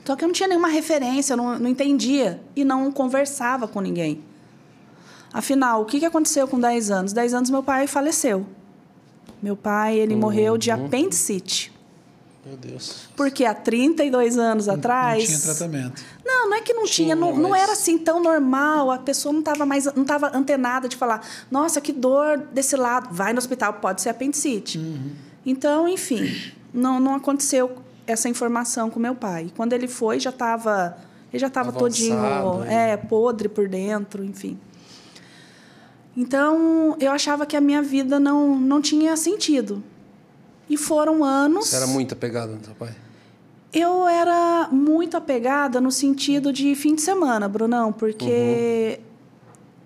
Só 0.05 0.15
que 0.15 0.23
eu 0.23 0.27
não 0.27 0.33
tinha 0.33 0.47
nenhuma 0.47 0.69
referência, 0.69 1.33
eu 1.33 1.37
não, 1.37 1.59
não 1.59 1.69
entendia 1.69 2.39
e 2.55 2.63
não 2.63 2.91
conversava 2.91 3.67
com 3.67 3.81
ninguém. 3.81 4.23
Afinal, 5.33 5.81
o 5.81 5.85
que 5.85 5.99
que 5.99 6.05
aconteceu 6.05 6.47
com 6.47 6.59
10 6.59 6.89
anos? 6.91 7.13
10 7.13 7.33
anos 7.33 7.49
meu 7.49 7.63
pai 7.63 7.85
faleceu. 7.87 8.45
Meu 9.43 9.57
pai, 9.57 9.99
ele 9.99 10.15
morreu 10.15 10.57
de 10.57 10.71
apendicite. 10.71 11.69
Meu 12.45 12.55
Deus. 12.55 13.09
Porque 13.13 13.43
há 13.43 13.53
32 13.53 14.37
anos 14.37 14.69
atrás. 14.69 15.19
Não 15.19 15.25
tinha 15.25 15.39
tratamento. 15.39 16.01
Não, 16.23 16.49
não 16.49 16.55
é 16.55 16.61
que 16.61 16.73
não 16.73 16.85
tinha, 16.85 17.13
não, 17.13 17.35
não 17.35 17.53
era 17.53 17.73
assim 17.73 17.97
tão 17.97 18.23
normal. 18.23 18.89
A 18.89 18.97
pessoa 18.97 19.33
não 19.33 19.41
estava 19.41 19.65
mais, 19.65 19.83
não 19.93 20.03
estava 20.03 20.31
antenada 20.33 20.87
de 20.87 20.95
falar, 20.95 21.27
nossa, 21.51 21.81
que 21.81 21.91
dor 21.91 22.37
desse 22.37 22.77
lado, 22.77 23.09
vai 23.11 23.33
no 23.33 23.37
hospital, 23.37 23.73
pode 23.73 24.01
ser 24.01 24.09
apendicite. 24.09 24.79
Então, 25.45 25.89
enfim, 25.89 26.53
não, 26.73 27.01
não 27.01 27.15
aconteceu 27.15 27.79
essa 28.07 28.29
informação 28.29 28.89
com 28.89 28.97
meu 28.97 29.13
pai. 29.13 29.51
Quando 29.57 29.73
ele 29.73 29.89
foi, 29.89 30.21
já 30.21 30.29
estava, 30.29 30.97
ele 31.33 31.39
já 31.39 31.47
estava 31.47 31.73
todinho, 31.73 32.63
é, 32.65 32.95
podre 32.95 33.49
por 33.49 33.67
dentro, 33.67 34.23
enfim. 34.23 34.57
Então, 36.15 36.95
eu 36.99 37.11
achava 37.11 37.45
que 37.45 37.57
a 37.57 37.61
minha 37.61 37.81
vida 37.81 38.19
não, 38.19 38.55
não 38.55 38.81
tinha 38.81 39.17
sentido. 39.17 39.83
E 40.69 40.77
foram 40.77 41.23
anos. 41.23 41.67
Você 41.67 41.75
era 41.75 41.87
muito 41.87 42.13
apegado 42.13 42.51
no 42.51 42.59
teu 42.59 42.73
pai? 42.75 42.95
Eu 43.73 44.07
era 44.07 44.69
muito 44.71 45.17
apegada 45.17 45.81
no 45.81 45.91
sentido 45.91 46.53
de 46.53 46.75
fim 46.75 46.93
de 46.93 47.01
semana, 47.01 47.49
Brunão, 47.49 47.91
porque 47.91 48.99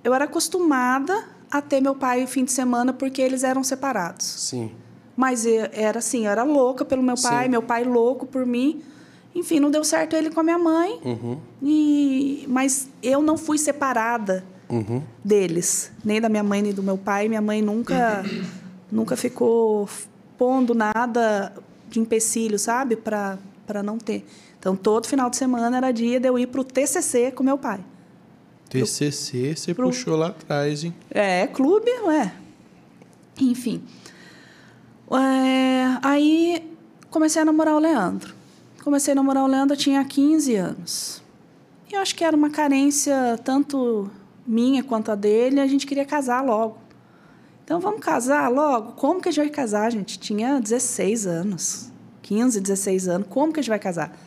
eu 0.04 0.14
era 0.14 0.26
acostumada 0.26 1.26
a 1.50 1.62
ter 1.62 1.80
meu 1.80 1.96
pai 1.96 2.28
fim 2.28 2.44
de 2.44 2.52
semana 2.52 2.92
porque 2.92 3.22
eles 3.22 3.44
eram 3.44 3.64
separados. 3.64 4.26
Sim. 4.26 4.72
Mas 5.16 5.46
era 5.46 6.00
assim, 6.00 6.26
eu 6.26 6.32
era 6.32 6.44
louca 6.44 6.84
pelo 6.84 7.02
meu 7.02 7.16
pai, 7.16 7.46
Sim. 7.46 7.52
meu 7.52 7.62
pai 7.62 7.86
louco 7.86 8.26
por 8.26 8.46
mim. 8.46 8.82
Enfim, 9.34 9.60
não 9.60 9.72
deu 9.72 9.84
certo 9.84 10.16
ele 10.16 10.30
com 10.30 10.42
a 10.42 10.44
minha 10.44 10.60
mãe. 10.60 11.00
Uhum. 11.06 11.40
E 11.64 12.46
mas 12.50 12.90
eu 13.02 13.22
não 13.22 13.38
fui 13.38 13.58
separada 13.58 14.44
Uhum. 14.70 15.02
deles, 15.24 15.92
nem 16.04 16.20
da 16.20 16.28
minha 16.28 16.44
mãe 16.44 16.62
nem 16.62 16.74
do 16.74 16.84
meu 16.84 16.98
pai. 16.98 17.28
Minha 17.30 17.42
mãe 17.42 17.62
nunca 17.62 18.24
nunca 18.92 19.16
ficou 19.16 19.88
pondo 20.38 20.74
nada 20.76 21.54
de 21.90 22.00
empecilho, 22.00 22.60
sabe, 22.60 22.96
para 22.96 23.38
para 23.66 23.82
não 23.84 23.98
ter. 23.98 24.26
Então 24.60 24.76
todo 24.76 25.08
final 25.08 25.30
de 25.30 25.38
semana 25.38 25.76
era 25.78 25.92
dia 25.92 26.20
de 26.20 26.28
eu 26.28 26.38
ir 26.40 26.48
para 26.48 26.62
o 26.62 26.64
TCC 26.64 27.32
com 27.32 27.44
meu 27.44 27.58
pai. 27.58 27.80
TCC, 28.70 29.56
você 29.56 29.74
Pro- 29.74 29.88
puxou 29.88 30.16
lá 30.18 30.28
atrás, 30.28 30.84
hein? 30.84 30.94
É, 31.10 31.48
clube, 31.48 31.90
ué. 32.06 32.34
Enfim. 33.40 33.82
É, 35.12 35.98
aí 36.02 36.70
comecei 37.10 37.42
a 37.42 37.46
namorar 37.46 37.76
o 37.76 37.80
Leandro. 37.80 38.36
Comecei 38.84 39.12
a 39.14 39.16
namorar 39.16 39.44
o 39.44 39.48
Leandro, 39.48 39.74
eu 39.76 39.78
tinha 39.80 40.04
15 40.04 40.56
anos. 40.56 41.22
E 41.90 41.96
eu 41.96 42.02
acho 42.02 42.16
que 42.16 42.24
era 42.24 42.36
uma 42.36 42.50
carência 42.50 43.40
tanto 43.44 44.10
minha 44.48 44.84
quanto 44.84 45.12
a 45.12 45.16
dele, 45.16 45.60
a 45.60 45.68
gente 45.68 45.86
queria 45.86 46.06
casar 46.06 46.42
logo. 46.44 46.78
Então 47.64 47.80
vamos 47.82 48.00
casar 48.00 48.50
logo? 48.50 48.94
Como 48.94 49.20
que 49.22 49.28
a 49.28 49.32
gente 49.32 49.44
vai 49.46 49.54
casar, 49.54 49.92
gente? 49.92 50.18
Tinha 50.18 50.60
16 50.62 51.28
anos. 51.28 51.92
15, 52.22 52.62
16 52.62 53.08
anos. 53.10 53.28
Como 53.30 53.52
que 53.52 53.60
a 53.60 53.64
gente 53.64 53.70
vai 53.70 53.80
casar? 53.80 54.18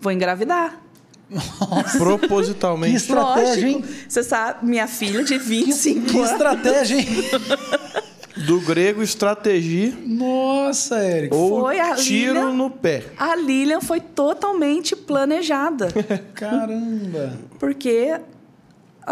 Vou 0.00 0.10
engravidar. 0.10 0.80
Que 1.28 1.98
Propositalmente. 1.98 2.96
estratégia, 2.96 3.68
hein? 3.68 3.84
Você 4.08 4.22
sabe, 4.22 4.66
minha 4.66 4.88
filha 4.88 5.22
de 5.22 5.38
25 5.38 6.06
Que 6.06 6.18
anos. 6.18 6.30
estratégia, 6.32 6.96
hein? 6.98 7.06
Do 8.46 8.58
grego, 8.62 9.02
estratégia 9.02 9.92
Nossa, 10.06 10.96
Érico. 10.98 11.36
ou 11.36 11.60
Foi 11.60 11.78
a 11.78 11.94
tiro 11.94 12.32
Lilian. 12.32 12.52
no 12.54 12.70
pé. 12.70 13.04
A 13.18 13.36
Lilian 13.36 13.80
foi 13.80 14.00
totalmente 14.00 14.96
planejada. 14.96 15.88
Caramba. 16.34 17.38
Porque 17.58 18.18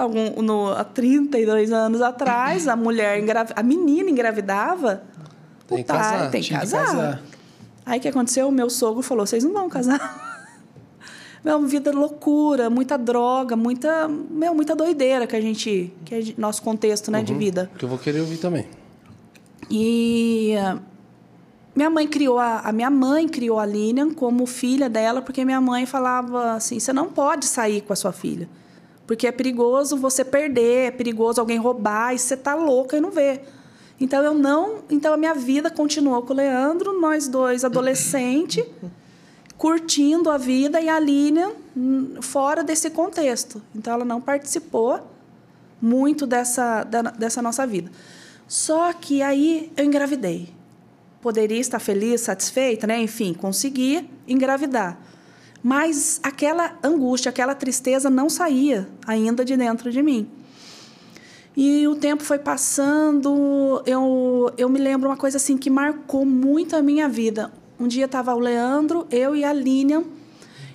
algum, 0.02 0.42
no, 0.42 0.70
há 0.72 0.84
32 0.84 1.72
anos 1.72 2.00
atrás, 2.02 2.66
a 2.68 2.76
mulher 2.76 3.18
engravi, 3.20 3.52
a 3.54 3.62
menina 3.62 4.10
engravidava, 4.10 5.02
Tem 5.66 5.78
o 5.78 5.80
que 5.82 5.86
pai 5.86 5.98
casar. 5.98 6.30
tem 6.30 6.42
que 6.42 6.50
casar. 6.50 6.86
casar. 6.86 7.22
Aí 7.86 7.98
o 7.98 8.02
que 8.02 8.08
aconteceu? 8.08 8.48
O 8.48 8.52
meu 8.52 8.68
sogro 8.68 9.02
falou: 9.02 9.26
vocês 9.26 9.42
não 9.44 9.52
vão 9.52 9.68
casar. 9.68 10.26
Meu, 11.44 11.64
vida 11.64 11.92
loucura, 11.92 12.68
muita 12.68 12.98
droga, 12.98 13.54
muita, 13.54 14.08
meu, 14.08 14.52
muita 14.52 14.74
doideira 14.74 15.24
que 15.24 15.36
a 15.36 15.40
gente, 15.40 15.94
que 16.04 16.14
é 16.14 16.20
nosso 16.36 16.60
contexto, 16.60 17.12
né, 17.12 17.22
de 17.22 17.32
vida. 17.32 17.70
Que 17.78 17.84
eu 17.84 17.88
vou 17.88 17.96
querer 17.96 18.20
ouvir 18.20 18.38
também. 18.38 18.66
E 19.70 20.54
minha 21.76 21.88
mãe 21.88 22.08
criou 22.08 22.40
a, 22.40 22.58
a 22.58 22.72
minha 22.72 22.90
mãe 22.90 23.28
criou 23.28 23.60
a 23.60 23.64
Lilian 23.64 24.12
como 24.12 24.44
filha 24.46 24.88
dela, 24.90 25.22
porque 25.22 25.44
minha 25.44 25.60
mãe 25.60 25.86
falava 25.86 26.54
assim: 26.54 26.80
você 26.80 26.92
não 26.92 27.08
pode 27.08 27.46
sair 27.46 27.82
com 27.82 27.92
a 27.92 27.96
sua 27.96 28.12
filha, 28.12 28.48
porque 29.08 29.26
é 29.26 29.32
perigoso 29.32 29.96
você 29.96 30.22
perder, 30.24 30.88
é 30.88 30.90
perigoso 30.90 31.40
alguém 31.40 31.56
roubar 31.56 32.14
e 32.14 32.18
você 32.18 32.36
tá 32.36 32.54
louca 32.54 32.96
e 32.96 33.00
não 33.00 33.10
vê. 33.10 33.40
Então 33.98 34.22
eu 34.22 34.34
não, 34.34 34.84
então 34.90 35.14
a 35.14 35.16
minha 35.16 35.34
vida 35.34 35.70
continuou 35.70 36.20
com 36.22 36.34
o 36.34 36.36
Leandro, 36.36 37.00
nós 37.00 37.26
dois 37.26 37.64
adolescente, 37.64 38.62
curtindo 39.56 40.30
a 40.30 40.36
vida 40.36 40.78
e 40.80 40.88
a 40.90 41.00
Lilian 41.00 41.52
hum, 41.74 42.16
fora 42.20 42.62
desse 42.62 42.90
contexto. 42.90 43.62
Então 43.74 43.94
ela 43.94 44.04
não 44.04 44.20
participou 44.20 45.00
muito 45.80 46.26
dessa, 46.26 46.84
da- 46.84 47.02
dessa 47.02 47.40
nossa 47.40 47.66
vida. 47.66 47.90
Só 48.46 48.92
que 48.92 49.22
aí 49.22 49.72
eu 49.74 49.84
engravidei. 49.86 50.50
Poderia 51.22 51.58
estar 51.58 51.78
feliz, 51.78 52.20
satisfeita, 52.20 52.86
né? 52.86 53.00
Enfim, 53.00 53.32
consegui 53.34 54.08
engravidar. 54.28 55.00
Mas 55.62 56.20
aquela 56.22 56.78
angústia, 56.82 57.30
aquela 57.30 57.54
tristeza 57.54 58.08
não 58.08 58.30
saía 58.30 58.88
ainda 59.06 59.44
de 59.44 59.56
dentro 59.56 59.90
de 59.90 60.02
mim. 60.02 60.28
E 61.56 61.88
o 61.88 61.96
tempo 61.96 62.22
foi 62.22 62.38
passando, 62.38 63.82
eu, 63.84 64.52
eu 64.56 64.68
me 64.68 64.78
lembro 64.78 65.08
uma 65.08 65.16
coisa 65.16 65.38
assim 65.38 65.58
que 65.58 65.68
marcou 65.68 66.24
muito 66.24 66.76
a 66.76 66.82
minha 66.82 67.08
vida. 67.08 67.52
Um 67.80 67.88
dia 67.88 68.04
estava 68.04 68.32
o 68.32 68.38
Leandro, 68.38 69.06
eu 69.10 69.34
e 69.34 69.44
a 69.44 69.52
Lilian, 69.52 70.04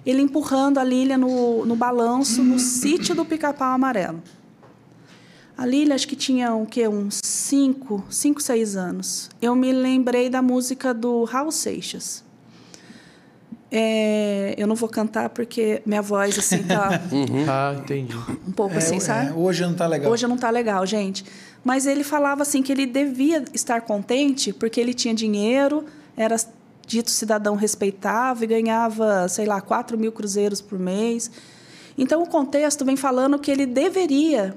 ele 0.05 0.21
empurrando 0.21 0.79
a 0.79 0.83
Lilian 0.83 1.19
no, 1.19 1.65
no 1.65 1.75
balanço 1.75 2.43
no 2.43 2.59
sítio 2.59 3.15
do 3.15 3.23
Pica-Pau 3.23 3.73
Amarelo. 3.73 4.21
A 5.57 5.65
Lilian 5.65 5.95
acho 5.95 6.07
que 6.07 6.15
tinha 6.17 6.53
o 6.53 6.65
quê? 6.65 6.85
uns 6.87 7.21
5, 7.23 8.03
5, 8.09 8.41
6 8.41 8.75
anos. 8.75 9.29
Eu 9.41 9.55
me 9.55 9.71
lembrei 9.71 10.29
da 10.29 10.41
música 10.41 10.93
do 10.93 11.23
Raul 11.23 11.51
Seixas. 11.51 12.25
É, 13.75 14.53
eu 14.55 14.67
não 14.67 14.75
vou 14.75 14.87
cantar 14.87 15.29
porque 15.29 15.81
minha 15.83 16.01
voz 16.01 16.37
assim 16.37 16.61
tá 16.61 17.01
Ah, 17.49 17.73
entendi. 17.75 18.15
um 18.47 18.51
pouco 18.51 18.75
É, 18.75 18.77
assim, 18.77 18.97
é, 18.97 18.99
sabe? 18.99 19.31
hoje 19.33 19.63
não 19.63 19.73
tá 19.73 19.87
legal. 19.87 20.11
Hoje 20.11 20.27
não 20.27 20.37
tá 20.37 20.51
legal, 20.51 20.85
gente. 20.85 21.25
Mas 21.63 21.87
ele 21.87 22.03
falava 22.03 22.43
assim 22.43 22.61
que 22.61 22.71
ele 22.71 22.85
devia 22.85 23.43
estar 23.51 23.81
contente 23.81 24.53
porque 24.53 24.79
ele 24.79 24.93
tinha 24.93 25.13
dinheiro, 25.15 25.85
era 26.15 26.35
dito 26.85 27.09
cidadão 27.09 27.55
respeitável 27.55 28.43
e 28.43 28.47
ganhava, 28.47 29.27
sei 29.27 29.45
lá, 29.47 29.59
4 29.59 29.97
mil 29.97 30.11
cruzeiros 30.11 30.61
por 30.61 30.77
mês. 30.77 31.31
Então 31.97 32.21
o 32.21 32.27
contexto 32.27 32.85
vem 32.85 32.95
falando 32.95 33.39
que 33.39 33.49
ele 33.49 33.65
deveria 33.65 34.55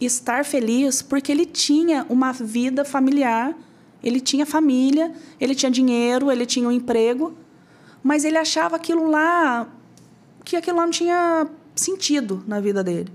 estar 0.00 0.44
feliz 0.44 1.02
porque 1.02 1.32
ele 1.32 1.44
tinha 1.44 2.06
uma 2.08 2.30
vida 2.32 2.84
familiar, 2.84 3.52
ele 4.00 4.20
tinha 4.20 4.46
família, 4.46 5.12
ele 5.40 5.56
tinha 5.56 5.72
dinheiro, 5.72 6.30
ele 6.30 6.46
tinha 6.46 6.68
um 6.68 6.72
emprego, 6.72 7.34
mas 8.02 8.24
ele 8.24 8.38
achava 8.38 8.76
aquilo 8.76 9.10
lá 9.10 9.66
que 10.44 10.56
aquilo 10.56 10.76
lá 10.78 10.84
não 10.84 10.90
tinha 10.92 11.46
sentido 11.74 12.42
na 12.46 12.60
vida 12.60 12.82
dele. 12.82 13.12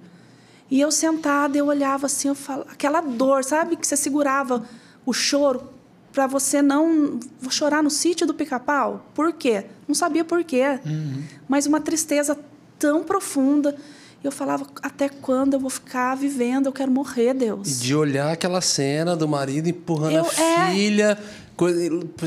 E 0.69 0.79
eu 0.79 0.91
sentada, 0.91 1.57
eu 1.57 1.67
olhava 1.67 2.05
assim, 2.07 2.27
eu 2.29 2.36
falava, 2.36 2.69
aquela 2.71 3.01
dor, 3.01 3.43
sabe? 3.43 3.75
Que 3.75 3.86
você 3.86 3.95
segurava 3.97 4.63
o 5.05 5.13
choro 5.13 5.69
para 6.11 6.27
você 6.27 6.61
não 6.61 7.19
vou 7.41 7.51
chorar 7.51 7.81
no 7.84 7.89
sítio 7.89 8.25
do 8.27 8.34
pica-pau. 8.36 9.03
Por 9.15 9.34
quê? 9.34 9.65
Não 9.88 9.95
sabia 9.95 10.23
por 10.23 10.43
quê. 10.43 10.79
Mas 11.47 11.65
uma 11.65 11.79
tristeza 11.81 12.38
tão 12.77 13.03
profunda. 13.03 13.75
Eu 14.23 14.31
falava, 14.31 14.65
até 14.81 15.09
quando 15.09 15.55
eu 15.55 15.59
vou 15.59 15.69
ficar 15.71 16.15
vivendo? 16.15 16.67
Eu 16.67 16.71
quero 16.71 16.89
morrer, 16.91 17.31
E 17.31 17.34
Deus. 17.34 17.81
de 17.81 17.93
olhar 17.95 18.31
aquela 18.31 18.61
cena 18.61 19.15
do 19.17 19.27
marido 19.27 19.67
empurrando 19.67 20.13
Eu- 20.15 20.25
a 20.25 20.41
é. 20.41 20.71
filha, 20.71 21.17
coisa, 21.17 21.34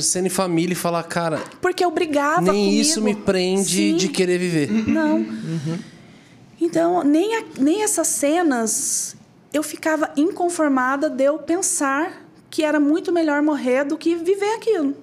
sendo 0.01 0.27
em 0.27 0.31
família 0.31 0.73
e 0.73 0.77
falar, 0.77 1.03
cara, 1.05 1.43
Porque 1.61 1.85
eu 1.85 1.91
brigava 1.91 2.41
nem 2.53 2.65
comigo. 2.67 2.81
isso 2.83 3.03
me 3.03 3.15
prende 3.15 3.91
Sim. 3.91 3.97
de 3.97 4.09
querer 4.09 4.39
viver. 4.39 4.71
Não. 4.89 5.27
Então, 6.61 7.03
nem, 7.03 7.37
a- 7.37 7.45
nem 7.59 7.83
essas 7.83 8.07
cenas 8.09 9.17
eu 9.53 9.63
ficava 9.63 10.11
inconformada 10.17 11.09
de 11.11 11.25
eu 11.25 11.39
pensar 11.39 12.23
que 12.51 12.63
era 12.63 12.79
muito 12.81 13.13
melhor 13.13 13.43
morrer 13.43 13.85
do 13.85 13.97
que 13.99 14.15
viver 14.15 14.55
aquilo. 14.55 14.95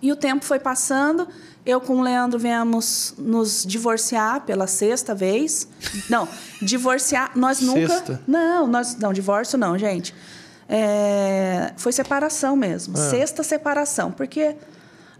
E 0.00 0.12
o 0.12 0.16
tempo 0.16 0.44
foi 0.44 0.58
passando, 0.58 1.26
eu 1.64 1.80
com 1.80 1.96
o 1.96 2.02
Leandro 2.02 2.38
viemos 2.38 3.14
nos 3.18 3.64
divorciar 3.66 4.42
pela 4.42 4.66
sexta 4.66 5.14
vez. 5.14 5.66
Não, 6.08 6.28
divorciar, 6.62 7.32
nós 7.34 7.60
nunca. 7.60 7.88
Sexta? 7.88 8.22
Não, 8.26 8.66
nós 8.66 8.96
não, 8.96 9.12
divórcio 9.12 9.58
não, 9.58 9.76
gente. 9.78 10.14
É, 10.68 11.72
foi 11.76 11.92
separação 11.92 12.56
mesmo, 12.56 12.96
sexta 12.96 13.42
separação, 13.42 14.10
porque 14.10 14.56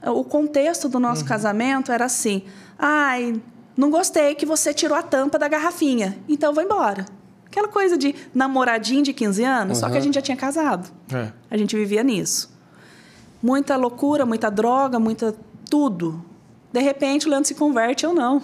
o 0.04 0.24
contexto 0.24 0.88
do 0.88 0.98
nosso 0.98 1.24
casamento 1.24 1.92
era 1.92 2.04
assim: 2.06 2.42
ai, 2.78 3.40
não 3.76 3.90
gostei 3.90 4.34
que 4.34 4.44
você 4.44 4.74
tirou 4.74 4.96
a 4.96 5.02
tampa 5.02 5.38
da 5.38 5.46
garrafinha, 5.48 6.18
então 6.28 6.52
vou 6.52 6.64
embora. 6.64 7.06
Aquela 7.46 7.68
coisa 7.68 7.96
de 7.96 8.14
namoradinho 8.34 9.02
de 9.02 9.12
15 9.12 9.44
anos, 9.44 9.78
só 9.78 9.86
que 9.86 9.92
a 9.92 9.96
Uhum. 9.96 10.02
gente 10.02 10.14
já 10.16 10.20
tinha 10.22 10.36
casado. 10.36 10.90
É. 11.12 11.30
A 11.50 11.56
gente 11.56 11.74
vivia 11.76 12.02
nisso. 12.02 12.50
Muita 13.42 13.76
loucura, 13.76 14.26
muita 14.26 14.50
droga, 14.50 14.98
muita 14.98 15.34
tudo. 15.70 16.22
De 16.72 16.80
repente 16.80 17.26
o 17.26 17.30
Leandro 17.30 17.46
se 17.48 17.54
converte, 17.54 18.04
eu 18.04 18.12
não. 18.12 18.42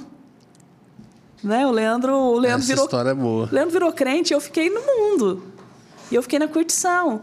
Né? 1.42 1.66
O 1.66 1.70
Leandro, 1.72 2.14
o 2.14 2.38
Leandro 2.38 2.60
Essa 2.60 2.66
virou 2.68 2.84
história 2.84 3.10
é 3.10 3.14
boa. 3.14 3.48
o 3.50 3.54
Leandro 3.54 3.72
virou 3.72 3.92
crente 3.92 4.32
e 4.32 4.34
eu 4.34 4.40
fiquei 4.40 4.70
no 4.70 4.80
mundo. 4.80 5.42
E 6.12 6.14
eu 6.14 6.22
fiquei 6.22 6.38
na 6.38 6.46
curtição. 6.46 7.22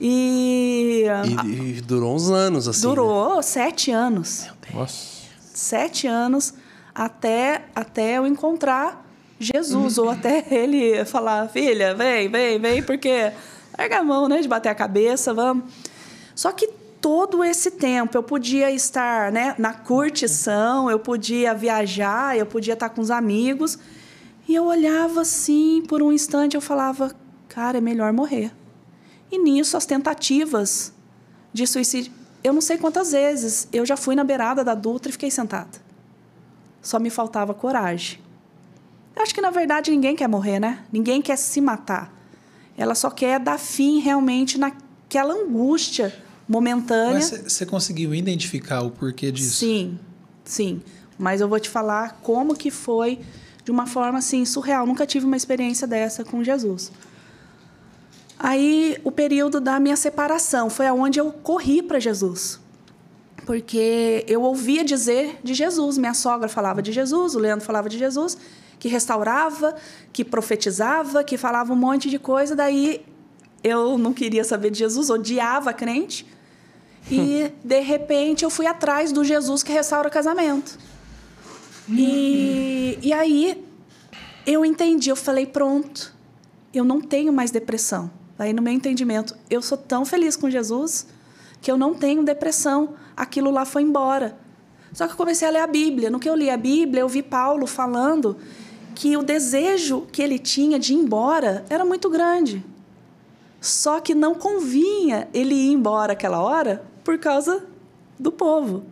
E, 0.00 1.04
E, 1.44 1.78
e 1.78 1.80
durou 1.80 2.14
uns 2.14 2.30
anos, 2.30 2.68
assim. 2.68 2.86
né? 2.86 2.94
durou 2.94 3.42
sete 3.42 3.90
anos. 3.90 4.46
Nossa. 4.72 5.22
Sete 5.38 6.06
anos 6.06 6.54
até, 6.94 7.64
até 7.74 8.18
eu 8.18 8.26
encontrar 8.26 9.04
Jesus. 9.40 9.98
ou 9.98 10.08
até 10.08 10.44
ele 10.54 11.04
falar, 11.04 11.48
filha, 11.48 11.94
vem, 11.94 12.28
vem, 12.28 12.58
vem, 12.60 12.82
porque 12.82 13.32
larga 13.76 13.98
a 13.98 14.02
mão, 14.04 14.28
né? 14.28 14.40
De 14.40 14.46
bater 14.48 14.68
a 14.68 14.74
cabeça, 14.74 15.34
vamos. 15.34 15.64
Só 16.34 16.52
que 16.52 16.68
todo 17.00 17.42
esse 17.42 17.72
tempo 17.72 18.16
eu 18.16 18.22
podia 18.22 18.70
estar 18.70 19.32
né, 19.32 19.56
na 19.58 19.74
curtição, 19.74 20.88
eu 20.88 20.98
podia 21.00 21.52
viajar, 21.54 22.38
eu 22.38 22.46
podia 22.46 22.74
estar 22.74 22.88
com 22.88 23.00
os 23.00 23.10
amigos. 23.10 23.78
E 24.48 24.54
eu 24.54 24.64
olhava 24.64 25.20
assim, 25.22 25.82
por 25.88 26.02
um 26.02 26.12
instante, 26.12 26.54
eu 26.56 26.60
falava, 26.60 27.14
cara, 27.52 27.78
é 27.78 27.80
melhor 27.80 28.12
morrer. 28.12 28.50
E 29.30 29.38
nisso, 29.38 29.76
as 29.76 29.84
tentativas 29.84 30.92
de 31.52 31.66
suicídio. 31.66 32.12
Eu 32.42 32.52
não 32.52 32.60
sei 32.60 32.78
quantas 32.78 33.12
vezes 33.12 33.68
eu 33.72 33.84
já 33.84 33.96
fui 33.96 34.14
na 34.14 34.24
beirada 34.24 34.64
da 34.64 34.74
Dutra 34.74 35.10
e 35.10 35.12
fiquei 35.12 35.30
sentada. 35.30 35.80
Só 36.80 36.98
me 36.98 37.10
faltava 37.10 37.54
coragem. 37.54 38.18
Eu 39.14 39.22
acho 39.22 39.34
que, 39.34 39.40
na 39.40 39.50
verdade, 39.50 39.90
ninguém 39.90 40.16
quer 40.16 40.28
morrer, 40.28 40.58
né? 40.58 40.82
Ninguém 40.90 41.20
quer 41.20 41.36
se 41.36 41.60
matar. 41.60 42.12
Ela 42.76 42.94
só 42.94 43.10
quer 43.10 43.38
dar 43.38 43.58
fim 43.58 44.00
realmente 44.00 44.58
naquela 44.58 45.34
angústia 45.34 46.14
momentânea. 46.48 47.14
Mas 47.14 47.52
você 47.52 47.66
conseguiu 47.66 48.14
identificar 48.14 48.80
o 48.80 48.90
porquê 48.90 49.30
disso? 49.30 49.58
Sim, 49.58 49.98
sim. 50.42 50.82
Mas 51.18 51.40
eu 51.40 51.48
vou 51.48 51.60
te 51.60 51.68
falar 51.68 52.18
como 52.22 52.56
que 52.56 52.70
foi 52.70 53.20
de 53.62 53.70
uma 53.70 53.86
forma 53.86 54.18
assim 54.18 54.44
surreal. 54.44 54.86
Nunca 54.86 55.06
tive 55.06 55.26
uma 55.26 55.36
experiência 55.36 55.86
dessa 55.86 56.24
com 56.24 56.42
Jesus. 56.42 56.90
Aí 58.42 58.98
o 59.04 59.12
período 59.12 59.60
da 59.60 59.78
minha 59.78 59.94
separação 59.94 60.68
foi 60.68 60.88
aonde 60.88 61.20
eu 61.20 61.30
corri 61.30 61.80
para 61.80 62.00
Jesus. 62.00 62.58
Porque 63.46 64.24
eu 64.26 64.42
ouvia 64.42 64.82
dizer 64.82 65.38
de 65.44 65.54
Jesus, 65.54 65.96
minha 65.96 66.12
sogra 66.12 66.48
falava 66.48 66.82
de 66.82 66.90
Jesus, 66.90 67.36
o 67.36 67.38
Leandro 67.38 67.64
falava 67.64 67.88
de 67.88 67.96
Jesus, 67.96 68.36
que 68.80 68.88
restaurava, 68.88 69.76
que 70.12 70.24
profetizava, 70.24 71.22
que 71.22 71.36
falava 71.36 71.72
um 71.72 71.76
monte 71.76 72.10
de 72.10 72.18
coisa, 72.18 72.56
daí 72.56 73.06
eu 73.62 73.96
não 73.96 74.12
queria 74.12 74.42
saber 74.42 74.70
de 74.70 74.80
Jesus, 74.80 75.08
odiava 75.08 75.72
crente. 75.72 76.26
E, 77.08 77.52
de 77.62 77.80
repente, 77.80 78.44
eu 78.44 78.50
fui 78.50 78.66
atrás 78.66 79.12
do 79.12 79.22
Jesus 79.22 79.62
que 79.62 79.70
restaura 79.70 80.10
casamento. 80.10 80.76
E, 81.88 82.98
e 83.02 83.12
aí, 83.12 83.64
eu 84.44 84.64
entendi, 84.64 85.10
eu 85.10 85.16
falei, 85.16 85.46
pronto, 85.46 86.12
eu 86.74 86.84
não 86.84 87.00
tenho 87.00 87.32
mais 87.32 87.52
depressão. 87.52 88.10
Daí, 88.42 88.52
no 88.52 88.60
meu 88.60 88.72
entendimento, 88.72 89.36
eu 89.48 89.62
sou 89.62 89.78
tão 89.78 90.04
feliz 90.04 90.34
com 90.34 90.50
Jesus 90.50 91.06
que 91.60 91.70
eu 91.70 91.76
não 91.76 91.94
tenho 91.94 92.24
depressão. 92.24 92.94
Aquilo 93.16 93.52
lá 93.52 93.64
foi 93.64 93.82
embora. 93.82 94.36
Só 94.92 95.06
que 95.06 95.12
eu 95.12 95.16
comecei 95.16 95.46
a 95.46 95.50
ler 95.52 95.60
a 95.60 95.66
Bíblia. 95.68 96.10
No 96.10 96.18
que 96.18 96.28
eu 96.28 96.34
li 96.34 96.50
a 96.50 96.56
Bíblia, 96.56 97.02
eu 97.02 97.08
vi 97.08 97.22
Paulo 97.22 97.68
falando 97.68 98.36
que 98.96 99.16
o 99.16 99.22
desejo 99.22 100.08
que 100.10 100.20
ele 100.20 100.40
tinha 100.40 100.76
de 100.76 100.92
ir 100.92 100.96
embora 100.96 101.64
era 101.70 101.84
muito 101.84 102.10
grande. 102.10 102.64
Só 103.60 104.00
que 104.00 104.12
não 104.12 104.34
convinha 104.34 105.28
ele 105.32 105.54
ir 105.54 105.70
embora 105.70 106.14
aquela 106.14 106.42
hora 106.42 106.84
por 107.04 107.18
causa 107.18 107.64
do 108.18 108.32
povo. 108.32 108.82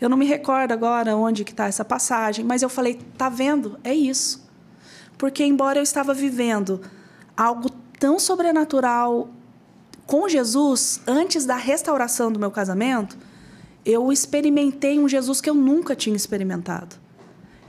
Eu 0.00 0.08
não 0.08 0.16
me 0.16 0.26
recordo 0.26 0.72
agora 0.72 1.14
onde 1.14 1.44
que 1.44 1.52
está 1.52 1.68
essa 1.68 1.84
passagem, 1.84 2.44
mas 2.44 2.60
eu 2.60 2.68
falei, 2.68 2.98
tá 3.16 3.28
vendo? 3.28 3.78
É 3.84 3.94
isso. 3.94 4.44
Porque 5.16 5.44
embora 5.44 5.78
eu 5.78 5.84
estava 5.84 6.12
vivendo 6.12 6.80
algo 7.36 7.81
tão 8.02 8.18
sobrenatural 8.18 9.30
com 10.08 10.28
Jesus 10.28 11.00
antes 11.06 11.46
da 11.46 11.54
restauração 11.54 12.32
do 12.32 12.40
meu 12.40 12.50
casamento, 12.50 13.16
eu 13.86 14.10
experimentei 14.10 14.98
um 14.98 15.08
Jesus 15.08 15.40
que 15.40 15.48
eu 15.48 15.54
nunca 15.54 15.94
tinha 15.94 16.16
experimentado. 16.16 16.96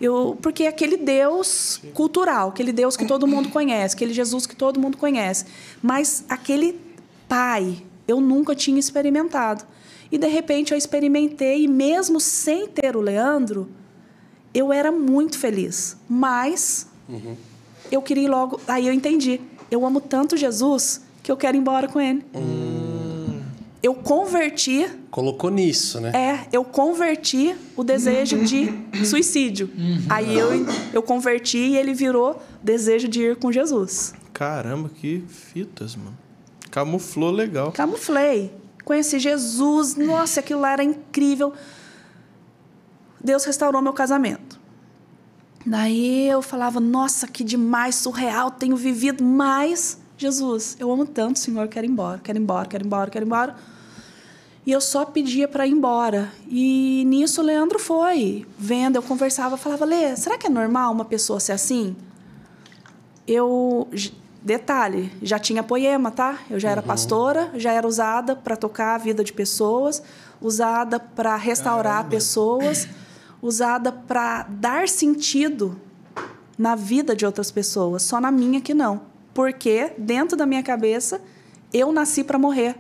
Eu, 0.02 0.36
porque 0.42 0.66
aquele 0.66 0.98
Deus 0.98 1.80
cultural, 1.94 2.50
aquele 2.50 2.74
Deus 2.74 2.98
que 2.98 3.06
todo 3.06 3.28
mundo 3.28 3.50
conhece, 3.50 3.94
aquele 3.94 4.12
Jesus 4.12 4.48
que 4.48 4.56
todo 4.56 4.80
mundo 4.80 4.98
conhece. 4.98 5.46
Mas 5.84 6.26
aquele 6.28 6.82
Pai, 7.30 7.84
eu 8.08 8.20
nunca 8.20 8.56
tinha 8.56 8.80
experimentado. 8.80 9.64
E 10.12 10.18
de 10.18 10.28
repente 10.28 10.72
eu 10.72 10.78
experimentei, 10.80 11.66
e 11.66 11.68
mesmo 11.68 12.20
sem 12.20 12.68
ter 12.68 12.98
o 12.98 13.02
Leandro, 13.02 13.70
eu 14.52 14.74
era 14.74 14.92
muito 14.92 15.38
feliz. 15.38 15.96
Mas 16.10 16.88
uhum. 17.08 17.38
Eu 17.92 18.02
queria 18.02 18.24
ir 18.24 18.30
logo. 18.30 18.60
Aí 18.68 18.88
eu 18.88 18.94
entendi. 18.94 19.40
Eu 19.70 19.86
amo 19.86 20.00
tanto 20.02 20.38
Jesus 20.38 21.02
que 21.22 21.32
eu 21.32 21.38
quero 21.38 21.58
ir 21.58 21.60
embora 21.60 21.88
com 21.88 22.00
ele. 22.00 22.26
Hum. 22.36 23.42
Eu 23.82 23.94
converti. 23.94 24.90
Colocou 25.12 25.50
nisso, 25.50 26.00
né? 26.00 26.12
É, 26.16 26.48
eu 26.54 26.64
converti 26.64 27.54
o 27.76 27.84
desejo 27.84 28.44
de 28.46 28.72
suicídio. 29.06 29.70
Uhum. 29.78 30.06
Aí 30.10 30.38
eu, 30.38 30.50
eu 30.94 31.04
converti 31.04 31.58
e 31.58 31.78
ele 31.78 31.94
virou 31.94 32.42
desejo 32.62 33.10
de 33.10 33.22
ir 33.22 33.36
com 33.36 33.52
Jesus. 33.52 34.14
Caramba, 34.32 34.90
que 34.90 35.24
fitas, 35.28 35.96
mano. 35.98 36.18
Camuflou 36.72 37.30
legal. 37.30 37.72
Camuflei. 37.74 38.54
Conheci 38.86 39.20
Jesus. 39.20 39.96
Nossa, 39.96 40.40
aquilo 40.40 40.62
lá 40.62 40.72
era 40.74 40.84
incrível. 40.84 41.54
Deus 43.24 43.46
restaurou 43.46 43.82
meu 43.82 43.94
casamento. 43.94 44.53
Daí 45.66 46.28
eu 46.28 46.42
falava, 46.42 46.80
nossa, 46.80 47.26
que 47.28 47.44
demais, 47.44 47.96
surreal, 47.96 48.52
tenho 48.52 48.76
vivido 48.76 49.24
mais. 49.24 49.98
Jesus, 50.18 50.76
eu 50.80 50.92
amo 50.92 51.06
tanto, 51.06 51.40
Senhor, 51.40 51.68
quero 51.68 51.86
ir 51.86 51.90
embora, 51.90 52.20
quero 52.22 52.38
ir 52.38 52.42
embora, 52.42 52.68
quero 52.68 52.84
ir 52.84 52.88
embora, 52.88 53.10
quero 53.10 53.26
ir 53.26 53.28
embora. 53.28 53.56
E 54.66 54.72
eu 54.72 54.80
só 54.80 55.06
pedia 55.06 55.48
para 55.48 55.66
ir 55.68 55.72
embora. 55.72 56.32
E 56.48 57.04
nisso 57.08 57.42
o 57.42 57.44
Leandro 57.44 57.80
foi. 57.80 58.46
Vendo, 58.58 58.96
eu 58.96 59.04
conversava, 59.04 59.58
falava, 59.58 59.84
Lê, 59.86 60.16
será 60.16 60.38
que 60.38 60.48
é 60.48 60.50
normal 60.50 60.92
uma 60.92 61.06
pessoa 61.06 61.40
ser 61.40 61.54
assim? 61.54 61.96
Eu. 63.28 63.88
Detalhe, 64.42 65.10
já 65.22 65.40
tinha 65.40 65.64
poema, 65.64 66.12
tá? 66.12 66.40
Eu 66.50 66.60
já 66.60 66.70
era 66.70 66.82
uhum. 66.82 66.88
pastora, 66.88 67.50
já 67.56 67.72
era 67.72 67.88
usada 67.88 68.36
para 68.36 68.58
tocar 68.58 68.96
a 68.96 68.98
vida 68.98 69.24
de 69.24 69.32
pessoas, 69.32 70.04
usada 70.42 71.00
para 71.00 71.38
restaurar 71.38 71.94
Caramba. 71.94 72.10
pessoas 72.10 72.90
usada 73.44 73.92
para 73.92 74.44
dar 74.44 74.88
sentido 74.88 75.78
na 76.58 76.76
vida 76.76 77.14
de 77.14 77.26
outras 77.26 77.52
pessoas, 77.52 78.02
só 78.02 78.22
na 78.22 78.32
minha 78.32 78.62
que 78.62 78.74
não. 78.74 79.02
Porque 79.34 79.92
dentro 79.98 80.38
da 80.38 80.46
minha 80.46 80.64
cabeça 80.64 81.20
eu 81.74 81.92
nasci 81.92 82.24
para 82.24 82.40
morrer. 82.40 82.78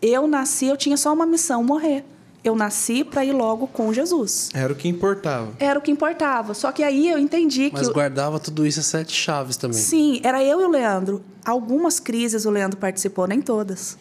Eu 0.00 0.26
nasci, 0.26 0.66
eu 0.66 0.76
tinha 0.76 0.96
só 0.96 1.12
uma 1.12 1.26
missão, 1.26 1.62
morrer. 1.62 2.04
Eu 2.42 2.54
nasci 2.54 3.02
para 3.02 3.24
ir 3.24 3.32
logo 3.32 3.66
com 3.66 3.92
Jesus. 3.92 4.50
Era 4.54 4.72
o 4.72 4.76
que 4.76 4.88
importava. 4.88 5.52
Era 5.58 5.78
o 5.78 5.82
que 5.82 5.90
importava. 5.90 6.54
Só 6.54 6.70
que 6.70 6.82
aí 6.82 7.08
eu 7.08 7.18
entendi 7.18 7.62
Mas 7.64 7.80
que. 7.80 7.86
Mas 7.86 7.88
guardava 7.88 8.38
tudo 8.38 8.64
isso 8.64 8.78
a 8.80 8.82
sete 8.84 9.12
chaves 9.12 9.56
também. 9.56 9.78
Sim, 9.78 10.20
era 10.22 10.42
eu 10.42 10.60
e 10.60 10.64
o 10.64 10.68
Leandro. 10.68 11.22
Algumas 11.44 11.98
crises 11.98 12.46
o 12.46 12.50
Leandro 12.50 12.78
participou, 12.78 13.26
nem 13.26 13.42
todas. 13.42 13.98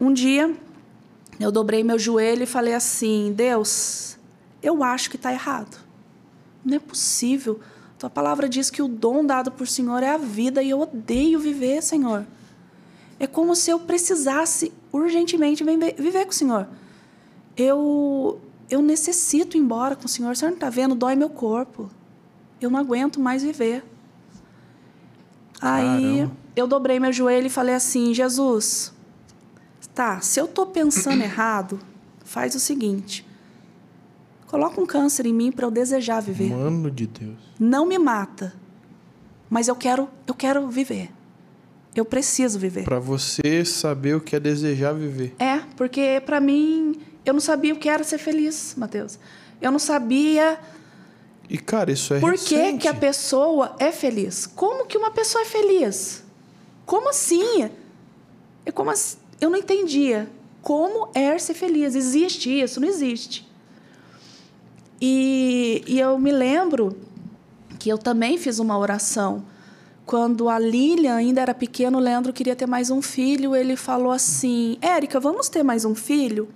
Um 0.00 0.12
dia, 0.12 0.54
eu 1.38 1.52
dobrei 1.52 1.84
meu 1.84 1.98
joelho 1.98 2.42
e 2.42 2.46
falei 2.46 2.74
assim: 2.74 3.32
Deus, 3.32 4.18
eu 4.62 4.82
acho 4.82 5.10
que 5.10 5.16
está 5.16 5.32
errado. 5.32 5.78
Não 6.64 6.76
é 6.76 6.80
possível. 6.80 7.60
Tua 7.98 8.10
palavra 8.10 8.48
diz 8.48 8.70
que 8.70 8.82
o 8.82 8.88
dom 8.88 9.24
dado 9.24 9.50
por 9.50 9.66
Senhor 9.66 10.02
é 10.02 10.10
a 10.10 10.18
vida 10.18 10.62
e 10.62 10.70
eu 10.70 10.80
odeio 10.80 11.38
viver, 11.40 11.82
Senhor. 11.82 12.24
É 13.18 13.26
como 13.26 13.56
se 13.56 13.70
eu 13.70 13.80
precisasse 13.80 14.72
urgentemente 14.92 15.64
viver 15.64 16.24
com 16.24 16.30
o 16.30 16.34
Senhor. 16.34 16.68
Eu, 17.56 18.40
eu 18.70 18.80
necessito 18.80 19.56
ir 19.56 19.60
embora 19.60 19.96
com 19.96 20.06
o 20.06 20.08
Senhor. 20.08 20.32
O 20.32 20.36
Senhor 20.36 20.50
não 20.50 20.56
está 20.56 20.70
vendo? 20.70 20.94
Dói 20.94 21.16
meu 21.16 21.28
corpo. 21.28 21.90
Eu 22.60 22.70
não 22.70 22.78
aguento 22.78 23.18
mais 23.18 23.42
viver. 23.42 23.84
Aí 25.60 26.18
Caramba. 26.18 26.36
eu 26.54 26.66
dobrei 26.68 27.00
meu 27.00 27.12
joelho 27.12 27.46
e 27.46 27.50
falei 27.50 27.74
assim: 27.74 28.14
Jesus, 28.14 28.92
Tá, 29.98 30.20
se 30.20 30.38
eu 30.38 30.46
tô 30.46 30.64
pensando 30.64 31.24
errado, 31.24 31.80
faz 32.24 32.54
o 32.54 32.60
seguinte. 32.60 33.26
Coloca 34.46 34.80
um 34.80 34.86
câncer 34.86 35.26
em 35.26 35.32
mim 35.34 35.50
para 35.50 35.66
eu 35.66 35.72
desejar 35.72 36.20
viver. 36.22 36.50
Mano 36.50 36.88
de 36.88 37.04
Deus. 37.08 37.36
Não 37.58 37.84
me 37.84 37.98
mata. 37.98 38.54
Mas 39.50 39.66
eu 39.66 39.74
quero, 39.74 40.08
eu 40.24 40.34
quero 40.34 40.68
viver. 40.68 41.10
Eu 41.96 42.04
preciso 42.04 42.60
viver. 42.60 42.84
Para 42.84 43.00
você 43.00 43.64
saber 43.64 44.14
o 44.14 44.20
que 44.20 44.36
é 44.36 44.38
desejar 44.38 44.92
viver. 44.92 45.34
É, 45.36 45.58
porque 45.76 46.22
para 46.24 46.38
mim 46.38 47.00
eu 47.26 47.32
não 47.32 47.40
sabia 47.40 47.74
o 47.74 47.76
que 47.76 47.88
era 47.88 48.04
ser 48.04 48.18
feliz, 48.18 48.76
Mateus. 48.76 49.18
Eu 49.60 49.72
não 49.72 49.80
sabia 49.80 50.60
E 51.50 51.58
cara, 51.58 51.90
isso 51.90 52.14
é 52.14 52.20
Por 52.20 52.34
que, 52.34 52.78
que 52.78 52.86
a 52.86 52.94
pessoa 52.94 53.74
é 53.80 53.90
feliz? 53.90 54.46
Como 54.46 54.86
que 54.86 54.96
uma 54.96 55.10
pessoa 55.10 55.42
é 55.42 55.44
feliz? 55.44 56.22
Como 56.86 57.08
assim? 57.08 57.68
É 58.64 58.70
como 58.70 58.90
assim? 58.90 59.16
Eu 59.40 59.50
não 59.50 59.58
entendia 59.58 60.28
como 60.62 61.08
é 61.14 61.38
ser 61.38 61.54
feliz. 61.54 61.94
Existe 61.94 62.50
isso? 62.60 62.80
Não 62.80 62.88
existe. 62.88 63.48
E, 65.00 65.82
e 65.86 66.00
eu 66.00 66.18
me 66.18 66.32
lembro 66.32 66.96
que 67.78 67.88
eu 67.88 67.98
também 67.98 68.36
fiz 68.36 68.58
uma 68.58 68.76
oração. 68.76 69.44
Quando 70.04 70.48
a 70.48 70.58
Lilian 70.58 71.14
ainda 71.14 71.40
era 71.40 71.54
pequena, 71.54 71.96
o 71.96 72.00
Leandro 72.00 72.32
queria 72.32 72.56
ter 72.56 72.66
mais 72.66 72.90
um 72.90 73.00
filho. 73.00 73.54
Ele 73.54 73.76
falou 73.76 74.10
assim: 74.10 74.76
Érica, 74.80 75.20
vamos 75.20 75.48
ter 75.48 75.62
mais 75.62 75.84
um 75.84 75.94
filho? 75.94 76.48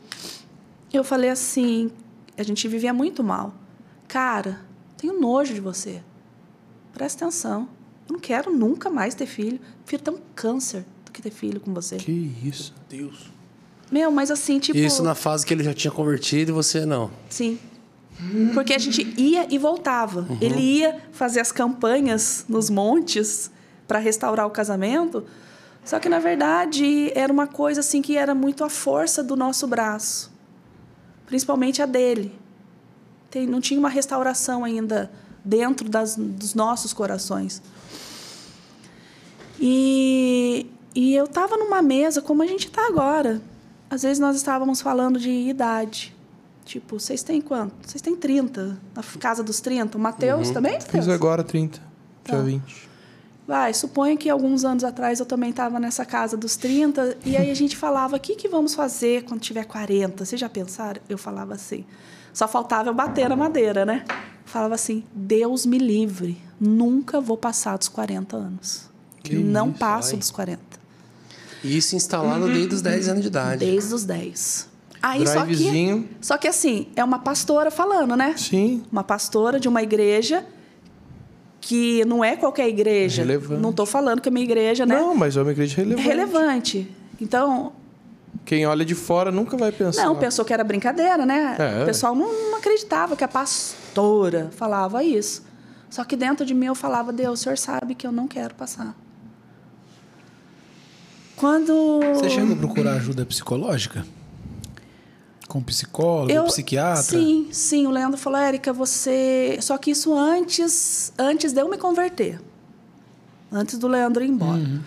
Eu 0.93 1.05
falei 1.05 1.31
assim: 1.31 1.91
a 2.37 2.43
gente 2.43 2.67
vivia 2.67 2.93
muito 2.93 3.23
mal. 3.23 3.55
Cara, 4.09 4.61
tenho 4.97 5.21
nojo 5.21 5.55
de 5.55 5.61
você. 5.61 6.03
Presta 6.93 7.25
atenção. 7.25 7.69
Eu 8.09 8.15
não 8.15 8.21
quero 8.21 8.53
nunca 8.53 8.91
mais 8.91 9.15
ter 9.15 9.27
filho. 9.27 9.61
Prefiro 9.85 10.03
ter 10.03 10.11
um 10.11 10.21
câncer 10.35 10.85
que 11.13 11.23
ter 11.23 11.31
filho 11.31 11.61
com 11.61 11.73
você. 11.73 11.97
Que 11.97 12.35
isso, 12.43 12.75
Deus. 12.89 13.31
Meu, 13.91 14.11
mas 14.11 14.31
assim, 14.31 14.59
tipo. 14.59 14.79
Isso 14.79 15.03
na 15.03 15.15
fase 15.15 15.45
que 15.45 15.53
ele 15.53 15.63
já 15.63 15.75
tinha 15.75 15.91
convertido 15.91 16.51
e 16.51 16.55
você 16.55 16.87
não. 16.87 17.11
Sim. 17.29 17.59
Porque 18.55 18.73
a 18.73 18.79
gente 18.79 19.03
ia 19.21 19.53
e 19.53 19.59
voltava. 19.59 20.21
Uhum. 20.21 20.39
Ele 20.41 20.61
ia 20.61 21.01
fazer 21.13 21.41
as 21.41 21.51
campanhas 21.51 22.45
nos 22.49 22.71
montes 22.71 23.51
para 23.87 23.99
restaurar 23.99 24.47
o 24.47 24.51
casamento. 24.51 25.25
Só 25.85 25.99
que, 25.99 26.09
na 26.09 26.21
verdade, 26.21 27.11
era 27.15 27.33
uma 27.33 27.47
coisa 27.47 27.81
assim 27.81 28.01
que 28.01 28.17
era 28.17 28.35
muito 28.35 28.63
a 28.63 28.69
força 28.69 29.23
do 29.23 29.35
nosso 29.35 29.67
braço. 29.67 30.31
Principalmente 31.27 31.83
a 31.83 31.87
dele. 31.87 32.33
Tem, 33.31 33.47
não 33.47 33.61
tinha 33.61 33.81
uma 33.81 33.89
restauração 33.89 34.65
ainda 34.65 35.11
dentro 35.45 35.89
das, 35.89 36.17
dos 36.17 36.55
nossos 36.55 36.93
corações. 36.93 37.61
E, 39.61 40.67
e 40.95 41.15
eu 41.15 41.25
estava 41.25 41.57
numa 41.57 41.81
mesa 41.83 42.21
como 42.21 42.43
a 42.43 42.47
gente 42.47 42.67
está 42.67 42.87
agora. 42.87 43.41
Às 43.89 44.03
vezes 44.03 44.19
nós 44.19 44.37
estávamos 44.37 44.81
falando 44.81 45.19
de 45.19 45.31
idade. 45.31 46.15
Tipo, 46.65 46.99
vocês 46.99 47.23
têm 47.23 47.41
quanto? 47.41 47.75
Vocês 47.87 48.01
têm 48.01 48.17
30, 48.17 48.79
na 48.95 49.03
casa 49.19 49.43
dos 49.43 49.61
30. 49.61 49.99
O 49.99 50.01
Matheus 50.01 50.49
uhum. 50.49 50.55
também? 50.55 50.81
Fiz 50.81 51.09
agora 51.09 51.43
30, 51.43 51.79
dia 52.25 52.37
tá. 52.37 52.43
20. 52.43 52.93
Vai, 53.47 53.75
suponha 53.75 54.17
que 54.17 54.31
alguns 54.31 54.65
anos 54.65 54.85
atrás 54.85 55.19
eu 55.19 55.27
também 55.27 55.51
estava 55.51 55.81
nessa 55.81 56.05
casa 56.05 56.37
dos 56.37 56.57
30, 56.57 57.19
e 57.25 57.37
aí 57.37 57.51
a 57.51 57.55
gente 57.55 57.77
falava: 57.77 58.17
o 58.17 58.21
que, 58.21 58.37
que 58.37 58.49
vamos 58.49 58.75
fazer 58.75 59.25
quando 59.25 59.41
tiver 59.41 59.65
40? 59.65 60.25
Vocês 60.25 60.41
já 60.41 60.49
pensaram? 60.49 61.03
Eu 61.09 61.19
falava 61.19 61.55
assim. 61.55 61.85
Só 62.33 62.49
faltava 62.49 62.89
eu 62.89 62.95
bater 62.95 63.29
na 63.29 63.37
madeira, 63.37 63.85
né? 63.85 64.05
Falava 64.45 64.75
assim: 64.75 65.05
Deus 65.13 65.67
me 65.67 65.77
livre, 65.77 66.41
nunca 66.59 67.21
vou 67.21 67.37
passar 67.37 67.77
dos 67.77 67.89
40 67.89 68.37
anos. 68.37 68.91
Que 69.23 69.37
Não 69.37 69.69
isso, 69.69 69.79
passo 69.79 70.17
dos 70.17 70.31
40. 70.31 70.72
Isso 71.65 71.97
instalado 71.97 72.47
uhum. 72.47 72.53
desde 72.53 72.75
os 72.75 72.83
10 72.83 73.09
anos 73.09 73.23
de 73.23 73.29
idade. 73.29 73.65
Desde 73.65 73.95
os 73.95 74.05
10. 74.05 74.73
Aí 75.03 75.27
só 75.27 75.45
que, 75.45 76.09
só 76.21 76.39
que 76.39 76.47
assim, 76.47 76.87
é 76.95 77.03
uma 77.03 77.19
pastora 77.19 77.73
falando, 77.73 78.17
né? 78.17 78.35
Sim. 78.37 78.85
Uma 78.91 79.03
pastora 79.03 79.59
de 79.59 79.69
uma 79.69 79.83
igreja 79.83 80.45
que 81.61 82.05
não 82.05 82.25
é 82.25 82.37
qualquer 82.37 82.69
igreja. 82.69 83.23
Relevante. 83.23 83.61
Não 83.61 83.71
estou 83.71 83.85
falando 83.85 84.21
que 84.21 84.29
a 84.29 84.33
minha 84.33 84.45
igreja, 84.45 84.87
né? 84.87 84.95
Não, 84.95 85.15
mas 85.15 85.37
é 85.37 85.43
uma 85.43 85.51
igreja 85.51 85.81
é 85.81 85.85
relevante. 85.85 86.09
relevante. 86.09 86.97
Então, 87.21 87.73
Quem 88.45 88.65
olha 88.65 88.85
de 88.85 88.95
fora 88.95 89.33
nunca 89.33 89.57
vai 89.57 89.73
pensar. 89.73 90.05
não, 90.05 90.17
pensou 90.17 90.45
que 90.45 90.53
era 90.53 90.63
brincadeira, 90.63 91.27
né? 91.27 91.57
É. 91.59 91.83
O 91.83 91.87
pessoal 91.87 92.15
não, 92.15 92.33
não 92.51 92.59
acreditava 92.59 93.17
que 93.17 93.25
a 93.25 93.29
pastora 93.29 94.51
falava 94.53 95.03
isso. 95.03 95.43
Só 95.91 96.05
que 96.05 96.17
dentro 96.17 96.47
de 96.47 96.55
mim 96.55 96.67
eu 96.67 96.75
falava, 96.75 97.13
Deus, 97.13 97.41
o 97.41 97.43
senhor 97.43 97.59
sabe 97.59 97.95
que 97.95 98.07
eu 98.07 98.13
não 98.13 98.27
quero 98.27 98.55
passar. 98.55 98.97
Quando. 101.43 101.99
Você 102.15 102.31
chega 102.31 102.53
a 102.53 102.57
procurar 102.57 102.93
ajuda 102.93 103.27
psicológica? 103.27 104.07
Com 105.49 105.61
psicólogo, 105.61 106.31
eu, 106.31 106.45
psiquiatra? 106.45 107.03
Sim, 107.03 107.49
sim. 107.51 107.85
O 107.85 107.91
Leandro 107.91 108.17
falou, 108.17 108.39
Érica, 108.39 108.73
você. 108.73 109.59
Só 109.61 109.77
que 109.77 109.91
isso 109.91 110.15
antes, 110.15 111.13
antes 111.19 111.53
de 111.53 111.61
eu 111.61 111.69
me 111.69 111.77
converter. 111.77 112.41
Antes 113.51 113.77
do 113.77 113.89
Leandro 113.89 114.23
ir 114.23 114.29
embora. 114.29 114.61
Uhum. 114.61 114.81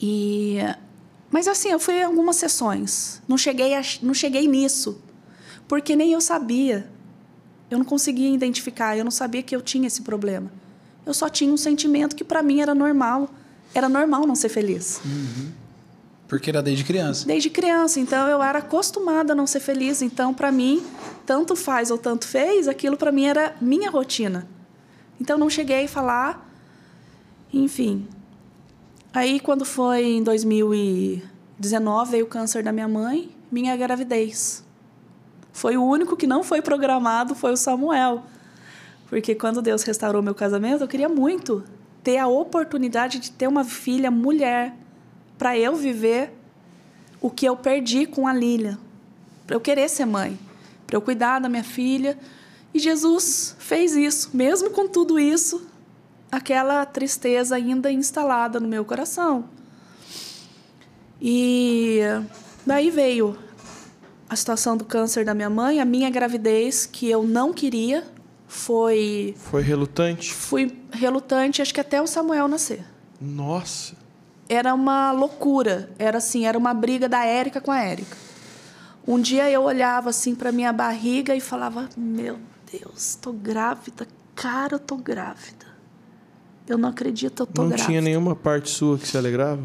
E. 0.00 0.58
Mas 1.28 1.48
assim, 1.48 1.70
eu 1.70 1.80
fui 1.80 1.94
em 1.94 2.04
algumas 2.04 2.36
sessões. 2.36 3.20
Não 3.26 3.36
cheguei, 3.36 3.74
a, 3.74 3.82
não 4.02 4.14
cheguei 4.14 4.46
nisso. 4.46 5.02
Porque 5.66 5.96
nem 5.96 6.12
eu 6.12 6.20
sabia. 6.20 6.88
Eu 7.68 7.78
não 7.78 7.84
conseguia 7.84 8.32
identificar. 8.32 8.96
Eu 8.96 9.02
não 9.02 9.10
sabia 9.10 9.42
que 9.42 9.56
eu 9.56 9.60
tinha 9.60 9.88
esse 9.88 10.02
problema. 10.02 10.52
Eu 11.04 11.12
só 11.12 11.28
tinha 11.28 11.52
um 11.52 11.56
sentimento 11.56 12.14
que 12.14 12.22
para 12.22 12.44
mim 12.44 12.60
era 12.60 12.76
normal. 12.76 13.28
Era 13.74 13.88
normal 13.88 14.26
não 14.26 14.34
ser 14.34 14.48
feliz. 14.48 15.00
Porque 16.30 16.50
era 16.50 16.62
desde 16.62 16.84
criança. 16.84 17.26
Desde 17.26 17.50
criança, 17.50 17.98
então 17.98 18.28
eu 18.28 18.42
era 18.42 18.60
acostumada 18.60 19.32
a 19.32 19.36
não 19.36 19.46
ser 19.46 19.60
feliz. 19.60 20.00
Então, 20.00 20.32
para 20.32 20.52
mim, 20.52 20.80
tanto 21.26 21.56
faz 21.56 21.90
ou 21.90 21.98
tanto 21.98 22.26
fez, 22.26 22.68
aquilo 22.68 22.96
para 22.96 23.10
mim 23.10 23.24
era 23.24 23.56
minha 23.60 23.90
rotina. 23.90 24.46
Então, 25.20 25.36
não 25.36 25.50
cheguei 25.50 25.86
a 25.86 25.88
falar. 25.88 26.48
Enfim. 27.52 28.06
Aí, 29.12 29.40
quando 29.40 29.64
foi 29.64 30.04
em 30.04 30.22
2019, 30.22 32.10
veio 32.12 32.24
o 32.24 32.28
câncer 32.28 32.62
da 32.62 32.70
minha 32.70 32.86
mãe, 32.86 33.34
minha 33.50 33.76
gravidez. 33.76 34.62
Foi 35.52 35.76
o 35.76 35.82
único 35.82 36.16
que 36.16 36.28
não 36.28 36.44
foi 36.44 36.62
programado, 36.62 37.34
foi 37.34 37.52
o 37.52 37.56
Samuel. 37.56 38.22
Porque 39.08 39.34
quando 39.34 39.60
Deus 39.60 39.82
restaurou 39.82 40.22
meu 40.22 40.34
casamento, 40.34 40.84
eu 40.84 40.88
queria 40.88 41.08
muito 41.08 41.64
ter 42.02 42.18
a 42.18 42.26
oportunidade 42.26 43.18
de 43.18 43.30
ter 43.30 43.46
uma 43.46 43.64
filha 43.64 44.10
mulher 44.10 44.74
para 45.38 45.56
eu 45.58 45.76
viver 45.76 46.32
o 47.20 47.30
que 47.30 47.46
eu 47.46 47.56
perdi 47.56 48.06
com 48.06 48.26
a 48.26 48.32
Lília. 48.32 48.78
Para 49.46 49.56
eu 49.56 49.60
querer 49.60 49.88
ser 49.88 50.06
mãe, 50.06 50.38
para 50.86 50.96
eu 50.96 51.00
cuidar 51.00 51.38
da 51.38 51.48
minha 51.48 51.64
filha. 51.64 52.18
E 52.72 52.78
Jesus 52.78 53.56
fez 53.58 53.96
isso, 53.96 54.30
mesmo 54.32 54.70
com 54.70 54.88
tudo 54.88 55.18
isso, 55.18 55.66
aquela 56.30 56.86
tristeza 56.86 57.56
ainda 57.56 57.90
instalada 57.90 58.60
no 58.60 58.68
meu 58.68 58.84
coração. 58.84 59.44
E 61.20 62.00
daí 62.64 62.90
veio 62.90 63.36
a 64.28 64.36
situação 64.36 64.76
do 64.76 64.84
câncer 64.84 65.24
da 65.24 65.34
minha 65.34 65.50
mãe, 65.50 65.80
a 65.80 65.84
minha 65.84 66.08
gravidez, 66.08 66.86
que 66.86 67.10
eu 67.10 67.24
não 67.24 67.52
queria, 67.52 68.04
foi. 68.50 69.34
Foi 69.38 69.62
relutante? 69.62 70.32
Fui 70.34 70.76
relutante, 70.92 71.62
acho 71.62 71.72
que 71.72 71.80
até 71.80 72.02
o 72.02 72.06
Samuel 72.06 72.48
nascer. 72.48 72.84
Nossa. 73.20 73.94
Era 74.48 74.74
uma 74.74 75.12
loucura. 75.12 75.88
Era 75.96 76.18
assim, 76.18 76.44
era 76.46 76.58
uma 76.58 76.74
briga 76.74 77.08
da 77.08 77.24
Érica 77.24 77.60
com 77.60 77.70
a 77.70 77.80
Érica. 77.80 78.16
Um 79.06 79.20
dia 79.20 79.48
eu 79.48 79.62
olhava 79.62 80.10
assim 80.10 80.34
para 80.34 80.50
minha 80.50 80.72
barriga 80.72 81.34
e 81.34 81.40
falava: 81.40 81.88
Meu 81.96 82.38
Deus, 82.72 83.14
tô 83.14 83.32
grávida. 83.32 84.06
Cara, 84.34 84.74
eu 84.74 84.78
tô 84.80 84.96
grávida. 84.96 85.66
Eu 86.66 86.76
não 86.76 86.88
acredito, 86.88 87.42
eu 87.42 87.46
tô 87.46 87.62
Não 87.62 87.68
grávida. 87.68 87.86
tinha 87.88 88.00
nenhuma 88.00 88.34
parte 88.34 88.68
sua 88.70 88.98
que 88.98 89.06
se 89.06 89.16
alegrava? 89.16 89.62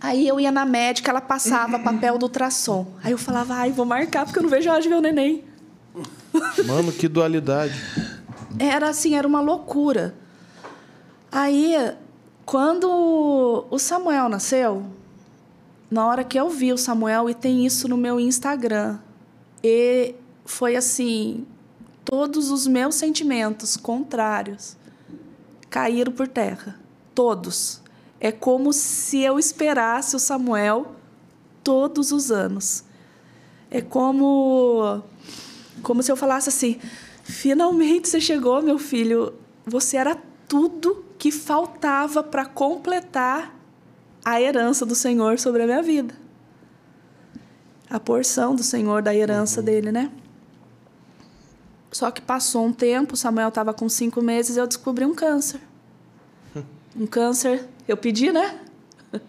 Aí 0.00 0.26
eu 0.26 0.38
ia 0.40 0.50
na 0.52 0.64
médica, 0.64 1.10
ela 1.10 1.20
passava 1.20 1.78
papel 1.80 2.16
do 2.16 2.22
ultrassom. 2.24 2.86
Aí 3.04 3.12
eu 3.12 3.18
falava: 3.18 3.54
Ai, 3.54 3.70
vou 3.70 3.84
marcar 3.84 4.24
porque 4.24 4.38
eu 4.38 4.42
não 4.42 4.50
vejo 4.50 4.70
a 4.70 4.72
hora 4.72 4.82
de 4.82 4.88
ver 4.88 4.94
o 4.94 5.00
neném. 5.02 5.44
Mano, 6.66 6.92
que 6.92 7.08
dualidade. 7.08 7.74
Era 8.58 8.90
assim, 8.90 9.14
era 9.14 9.26
uma 9.26 9.40
loucura. 9.40 10.14
Aí, 11.30 11.74
quando 12.44 13.66
o 13.70 13.78
Samuel 13.78 14.28
nasceu, 14.28 14.86
na 15.90 16.06
hora 16.06 16.24
que 16.24 16.38
eu 16.38 16.48
vi 16.48 16.72
o 16.72 16.78
Samuel, 16.78 17.28
e 17.28 17.34
tem 17.34 17.64
isso 17.66 17.88
no 17.88 17.96
meu 17.96 18.18
Instagram, 18.18 18.98
e 19.62 20.14
foi 20.44 20.76
assim, 20.76 21.46
todos 22.04 22.50
os 22.50 22.66
meus 22.66 22.94
sentimentos 22.94 23.76
contrários 23.76 24.76
caíram 25.68 26.12
por 26.12 26.26
terra. 26.26 26.78
Todos. 27.14 27.82
É 28.20 28.32
como 28.32 28.72
se 28.72 29.20
eu 29.20 29.38
esperasse 29.38 30.16
o 30.16 30.18
Samuel 30.18 30.94
todos 31.62 32.12
os 32.12 32.30
anos. 32.30 32.84
É 33.70 33.82
como 33.82 35.02
como 35.82 36.02
se 36.02 36.10
eu 36.10 36.16
falasse 36.16 36.48
assim: 36.48 36.78
finalmente 37.22 38.08
você 38.08 38.20
chegou, 38.20 38.62
meu 38.62 38.78
filho. 38.78 39.34
Você 39.66 39.96
era 39.96 40.16
tudo 40.48 41.04
que 41.18 41.30
faltava 41.30 42.22
para 42.22 42.46
completar 42.46 43.54
a 44.24 44.40
herança 44.40 44.86
do 44.86 44.94
Senhor 44.94 45.38
sobre 45.38 45.62
a 45.62 45.66
minha 45.66 45.82
vida. 45.82 46.14
A 47.90 47.98
porção 47.98 48.54
do 48.54 48.62
Senhor 48.62 49.02
da 49.02 49.14
herança 49.14 49.62
dele, 49.62 49.90
né? 49.90 50.10
Só 51.90 52.10
que 52.10 52.20
passou 52.20 52.66
um 52.66 52.72
tempo, 52.72 53.16
Samuel 53.16 53.48
estava 53.48 53.72
com 53.72 53.88
cinco 53.88 54.20
meses 54.20 54.56
e 54.56 54.60
eu 54.60 54.66
descobri 54.66 55.04
um 55.04 55.14
câncer. 55.14 55.60
Um 56.96 57.06
câncer, 57.06 57.64
eu 57.86 57.96
pedi, 57.96 58.32
né? 58.32 58.58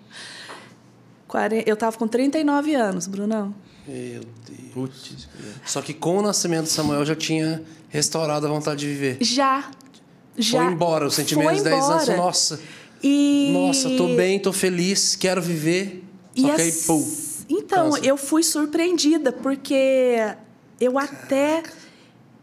Eu 1.68 1.76
estava 1.76 1.95
com 1.95 2.08
39 2.08 2.74
anos, 2.74 3.06
Brunão. 3.06 3.54
Meu 3.90 4.22
Deus. 4.48 4.72
Putz. 4.74 5.28
Só 5.66 5.82
que 5.82 5.94
com 5.94 6.18
o 6.18 6.22
nascimento 6.22 6.64
de 6.66 6.70
Samuel 6.70 7.06
já 7.06 7.16
tinha 7.16 7.64
restaurado 7.90 8.46
a 8.46 8.50
vontade 8.50 8.82
de 8.82 8.88
viver. 8.88 9.18
Já. 9.22 9.70
Já. 10.38 10.64
Foi 10.64 10.72
embora 10.74 11.08
os 11.08 11.16
sentimentos 11.16 11.62
Foi 11.62 11.70
10 11.72 11.84
anos. 11.90 12.08
Nossa, 12.10 12.60
E... 13.04 13.50
nossa, 13.54 13.90
tô 13.98 14.16
bem, 14.16 14.40
tô 14.40 14.54
feliz, 14.54 15.16
quero 15.16 15.42
viver. 15.42 16.04
Só 16.36 16.48
E 16.48 16.56
que 16.56 16.62
aí, 16.62 16.70
as- 16.70 16.86
pum. 16.86 17.30
Então, 17.50 17.98
eu 17.98 18.16
fui 18.16 18.44
surpreendida, 18.44 19.32
porque 19.32 20.16
eu 20.80 21.00
até. 21.00 21.64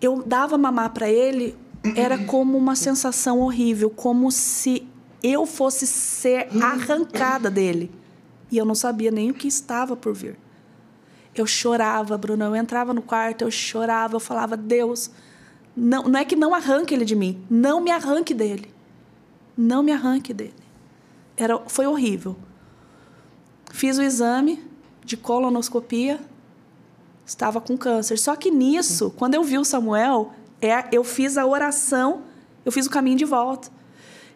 Eu 0.00 0.22
dava 0.26 0.58
mamar 0.58 0.92
para 0.92 1.08
ele, 1.08 1.56
era 1.94 2.18
como 2.18 2.58
uma 2.58 2.74
sensação 2.76 3.38
horrível, 3.40 3.88
como 3.88 4.30
se 4.32 4.82
eu 5.22 5.46
fosse 5.46 5.86
ser 5.86 6.48
arrancada 6.60 7.48
dele. 7.50 7.90
E 8.50 8.58
eu 8.58 8.64
não 8.64 8.74
sabia 8.74 9.10
nem 9.10 9.30
o 9.30 9.34
que 9.34 9.46
estava 9.48 9.96
por 9.96 10.12
vir. 10.12 10.36
Eu 11.36 11.46
chorava, 11.46 12.16
Bruno. 12.16 12.44
Eu 12.44 12.56
entrava 12.56 12.92
no 12.94 13.02
quarto, 13.02 13.42
eu 13.42 13.50
chorava, 13.50 14.16
eu 14.16 14.20
falava, 14.20 14.56
Deus, 14.56 15.10
não, 15.76 16.04
não 16.04 16.18
é 16.18 16.24
que 16.24 16.34
não 16.34 16.54
arranque 16.54 16.94
ele 16.94 17.04
de 17.04 17.14
mim, 17.14 17.44
não 17.50 17.80
me 17.80 17.90
arranque 17.90 18.32
dele. 18.32 18.74
Não 19.56 19.82
me 19.82 19.92
arranque 19.92 20.34
dele. 20.34 20.54
Era, 21.36 21.58
foi 21.66 21.86
horrível. 21.86 22.36
Fiz 23.70 23.98
o 23.98 24.02
exame 24.02 24.62
de 25.04 25.16
colonoscopia, 25.16 26.18
estava 27.24 27.60
com 27.60 27.76
câncer. 27.76 28.18
Só 28.18 28.34
que 28.36 28.50
nisso, 28.50 29.12
quando 29.16 29.34
eu 29.34 29.42
vi 29.42 29.58
o 29.58 29.64
Samuel, 29.64 30.32
é, 30.60 30.88
eu 30.92 31.04
fiz 31.04 31.36
a 31.36 31.46
oração, 31.46 32.22
eu 32.64 32.72
fiz 32.72 32.86
o 32.86 32.90
caminho 32.90 33.16
de 33.16 33.24
volta. 33.24 33.70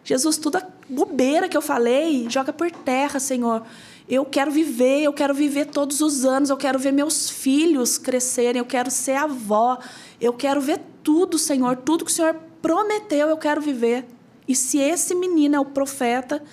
Jesus, 0.03 0.37
toda 0.37 0.67
bobeira 0.89 1.47
que 1.47 1.55
eu 1.55 1.61
falei, 1.61 2.27
joga 2.29 2.51
por 2.51 2.71
terra, 2.71 3.19
Senhor. 3.19 3.63
Eu 4.11 4.25
quero 4.25 4.51
viver, 4.51 5.03
eu 5.03 5.13
quero 5.13 5.33
viver 5.33 5.67
todos 5.67 6.01
os 6.01 6.25
anos, 6.25 6.49
eu 6.49 6.57
quero 6.57 6.77
ver 6.77 6.91
meus 6.91 7.29
filhos 7.29 7.97
crescerem, 7.97 8.59
eu 8.59 8.65
quero 8.65 8.91
ser 8.91 9.15
avó, 9.15 9.79
eu 10.19 10.33
quero 10.33 10.59
ver 10.59 10.81
tudo, 11.01 11.37
Senhor, 11.37 11.77
tudo 11.77 12.03
que 12.03 12.11
o 12.11 12.13
Senhor 12.13 12.35
prometeu, 12.61 13.29
eu 13.29 13.37
quero 13.37 13.61
viver. 13.61 14.05
E 14.45 14.53
se 14.53 14.79
esse 14.79 15.15
menino 15.15 15.55
é 15.55 15.59
o 15.61 15.63
profeta 15.63 16.43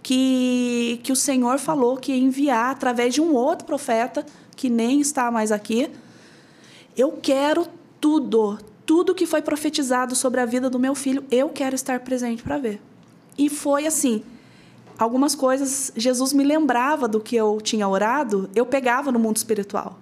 que, 0.00 1.00
que 1.02 1.10
o 1.10 1.16
Senhor 1.16 1.58
falou 1.58 1.96
que 1.96 2.12
ia 2.12 2.18
enviar 2.18 2.70
através 2.70 3.14
de 3.14 3.20
um 3.20 3.34
outro 3.34 3.66
profeta, 3.66 4.24
que 4.54 4.70
nem 4.70 5.00
está 5.00 5.28
mais 5.28 5.50
aqui, 5.50 5.90
eu 6.96 7.18
quero 7.20 7.66
tudo, 8.00 8.60
tudo 8.86 9.12
que 9.12 9.26
foi 9.26 9.42
profetizado 9.42 10.14
sobre 10.14 10.40
a 10.40 10.46
vida 10.46 10.70
do 10.70 10.78
meu 10.78 10.94
filho, 10.94 11.24
eu 11.32 11.48
quero 11.48 11.74
estar 11.74 11.98
presente 11.98 12.44
para 12.44 12.58
ver. 12.58 12.80
E 13.36 13.48
foi 13.48 13.88
assim, 13.88 14.22
algumas 14.98 15.34
coisas, 15.34 15.92
Jesus 15.96 16.32
me 16.32 16.42
lembrava 16.42 17.06
do 17.06 17.20
que 17.20 17.36
eu 17.36 17.60
tinha 17.60 17.86
orado, 17.86 18.50
eu 18.54 18.66
pegava 18.66 19.12
no 19.12 19.18
mundo 19.18 19.36
espiritual. 19.36 19.98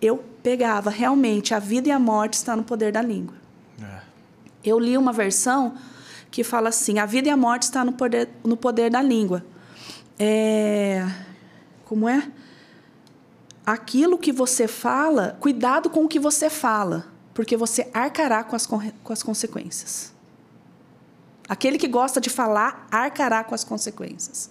Eu 0.00 0.22
pegava, 0.42 0.90
realmente, 0.90 1.54
a 1.54 1.58
vida 1.58 1.88
e 1.88 1.92
a 1.92 1.98
morte 1.98 2.34
está 2.34 2.54
no 2.54 2.62
poder 2.62 2.92
da 2.92 3.00
língua. 3.00 3.34
É. 3.82 4.00
Eu 4.62 4.78
li 4.78 4.98
uma 4.98 5.12
versão 5.12 5.74
que 6.30 6.44
fala 6.44 6.68
assim: 6.68 6.98
a 6.98 7.06
vida 7.06 7.28
e 7.28 7.30
a 7.30 7.36
morte 7.36 7.62
está 7.62 7.84
no 7.84 7.92
poder, 7.92 8.28
no 8.44 8.56
poder 8.56 8.90
da 8.90 9.00
língua. 9.00 9.44
É, 10.18 11.08
como 11.86 12.08
é? 12.08 12.30
Aquilo 13.64 14.18
que 14.18 14.30
você 14.30 14.68
fala, 14.68 15.38
cuidado 15.40 15.88
com 15.88 16.04
o 16.04 16.08
que 16.08 16.20
você 16.20 16.50
fala, 16.50 17.06
porque 17.32 17.56
você 17.56 17.88
arcará 17.94 18.44
com 18.44 18.54
as, 18.54 18.66
com 18.66 19.12
as 19.12 19.22
consequências. 19.22 20.13
Aquele 21.48 21.78
que 21.78 21.88
gosta 21.88 22.20
de 22.20 22.30
falar 22.30 22.86
arcará 22.90 23.44
com 23.44 23.54
as 23.54 23.64
consequências. 23.64 24.50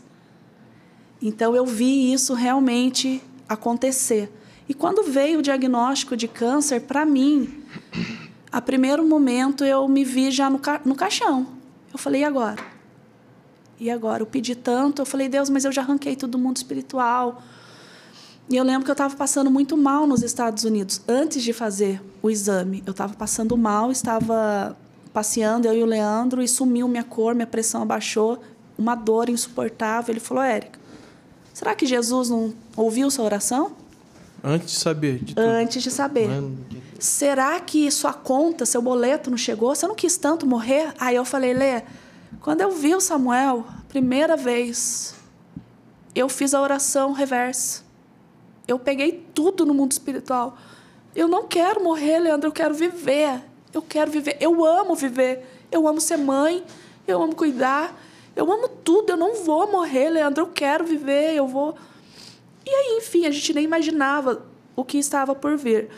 Então 1.21 1.55
eu 1.55 1.65
vi 1.65 2.13
isso 2.13 2.33
realmente 2.33 3.21
acontecer. 3.47 4.31
E 4.67 4.73
quando 4.73 5.03
veio 5.03 5.39
o 5.39 5.41
diagnóstico 5.41 6.15
de 6.15 6.27
câncer, 6.27 6.81
para 6.81 7.05
mim, 7.05 7.63
a 8.51 8.61
primeiro 8.61 9.05
momento 9.05 9.63
eu 9.63 9.87
me 9.87 10.03
vi 10.03 10.31
já 10.31 10.49
no, 10.49 10.59
ca 10.59 10.81
no 10.85 10.95
caixão. 10.95 11.47
Eu 11.91 11.97
falei, 11.97 12.21
e 12.21 12.23
agora? 12.23 12.63
E 13.79 13.89
agora? 13.89 14.21
Eu 14.21 14.27
pedi 14.27 14.55
tanto, 14.55 15.01
eu 15.01 15.05
falei, 15.05 15.27
Deus, 15.27 15.49
mas 15.49 15.65
eu 15.65 15.71
já 15.71 15.81
arranquei 15.81 16.15
todo 16.15 16.37
mundo 16.37 16.57
espiritual. 16.57 17.41
E 18.49 18.55
eu 18.55 18.63
lembro 18.63 18.83
que 18.83 18.91
eu 18.91 18.93
estava 18.93 19.15
passando 19.15 19.49
muito 19.49 19.77
mal 19.77 20.05
nos 20.05 20.21
Estados 20.21 20.63
Unidos. 20.63 21.01
Antes 21.07 21.41
de 21.41 21.53
fazer 21.53 22.01
o 22.21 22.29
exame, 22.29 22.83
eu 22.85 22.91
estava 22.91 23.13
passando 23.13 23.57
mal, 23.57 23.91
estava 23.91 24.77
passeando, 25.13 25.67
eu 25.67 25.73
e 25.73 25.83
o 25.83 25.85
Leandro, 25.85 26.41
e 26.41 26.47
sumiu 26.47 26.87
minha 26.87 27.03
cor, 27.03 27.35
minha 27.35 27.47
pressão 27.47 27.83
abaixou, 27.83 28.41
uma 28.77 28.95
dor 28.95 29.29
insuportável. 29.29 30.11
Ele 30.11 30.19
falou, 30.19 30.43
Érica, 30.43 30.79
será 31.53 31.75
que 31.75 31.85
Jesus 31.85 32.29
não 32.29 32.53
ouviu 32.75 33.09
sua 33.11 33.25
oração? 33.25 33.73
Antes 34.43 34.71
de 34.71 34.79
saber 34.79 35.19
de 35.19 35.35
tudo. 35.35 35.45
Antes 35.45 35.83
de 35.83 35.91
saber. 35.91 36.27
Mano, 36.27 36.57
Será 36.99 37.59
que 37.59 37.91
sua 37.91 38.13
conta, 38.13 38.65
seu 38.65 38.81
boleto 38.81 39.29
não 39.29 39.37
chegou? 39.37 39.75
Você 39.75 39.85
não 39.85 39.93
quis 39.95 40.15
tanto 40.15 40.47
morrer? 40.47 40.93
Aí 40.97 41.15
eu 41.15 41.25
falei, 41.25 41.53
Lê, 41.53 41.83
quando 42.39 42.61
eu 42.61 42.71
vi 42.71 42.95
o 42.95 43.01
Samuel, 43.01 43.65
primeira 43.89 44.37
vez, 44.37 45.13
eu 46.15 46.29
fiz 46.29 46.53
a 46.53 46.61
oração 46.61 47.11
reversa. 47.11 47.83
Eu 48.67 48.79
peguei 48.79 49.25
tudo 49.33 49.65
no 49.65 49.73
mundo 49.73 49.91
espiritual. 49.91 50.57
Eu 51.13 51.27
não 51.27 51.45
quero 51.45 51.83
morrer, 51.83 52.19
Leandro, 52.19 52.47
eu 52.47 52.53
quero 52.53 52.73
viver. 52.73 53.41
Eu 53.73 53.81
quero 53.81 54.11
viver. 54.11 54.37
Eu 54.39 54.63
amo 54.63 54.95
viver. 54.95 55.65
Eu 55.71 55.87
amo 55.87 55.99
ser 55.99 56.17
mãe. 56.17 56.63
Eu 57.07 57.21
amo 57.21 57.35
cuidar. 57.35 57.99
Eu 58.35 58.51
amo 58.51 58.67
tudo. 58.67 59.11
Eu 59.11 59.17
não 59.17 59.43
vou 59.43 59.71
morrer, 59.71 60.09
Leandro. 60.09 60.43
Eu 60.43 60.47
quero 60.47 60.85
viver. 60.85 61.33
Eu 61.35 61.47
vou. 61.47 61.75
E 62.65 62.69
aí, 62.69 62.97
enfim, 62.97 63.25
a 63.25 63.31
gente 63.31 63.53
nem 63.53 63.63
imaginava 63.63 64.45
o 64.75 64.83
que 64.83 64.97
estava 64.97 65.33
por 65.33 65.57
vir. 65.57 65.89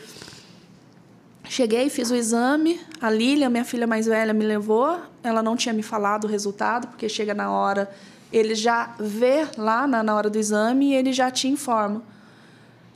Cheguei, 1.48 1.88
fiz 1.88 2.10
o 2.10 2.16
exame. 2.16 2.80
A 3.00 3.08
Lília, 3.08 3.48
minha 3.48 3.64
filha 3.64 3.86
mais 3.86 4.06
velha, 4.06 4.32
me 4.32 4.44
levou. 4.44 4.98
Ela 5.22 5.42
não 5.42 5.56
tinha 5.56 5.72
me 5.72 5.82
falado 5.82 6.24
o 6.24 6.28
resultado, 6.28 6.88
porque 6.88 7.08
chega 7.08 7.34
na 7.34 7.50
hora, 7.50 7.90
ele 8.32 8.54
já 8.54 8.94
vê 8.98 9.46
lá 9.56 9.86
na, 9.86 10.02
na 10.02 10.14
hora 10.14 10.28
do 10.28 10.38
exame 10.38 10.90
e 10.90 10.94
ele 10.94 11.12
já 11.12 11.30
te 11.30 11.46
informa. 11.46 12.02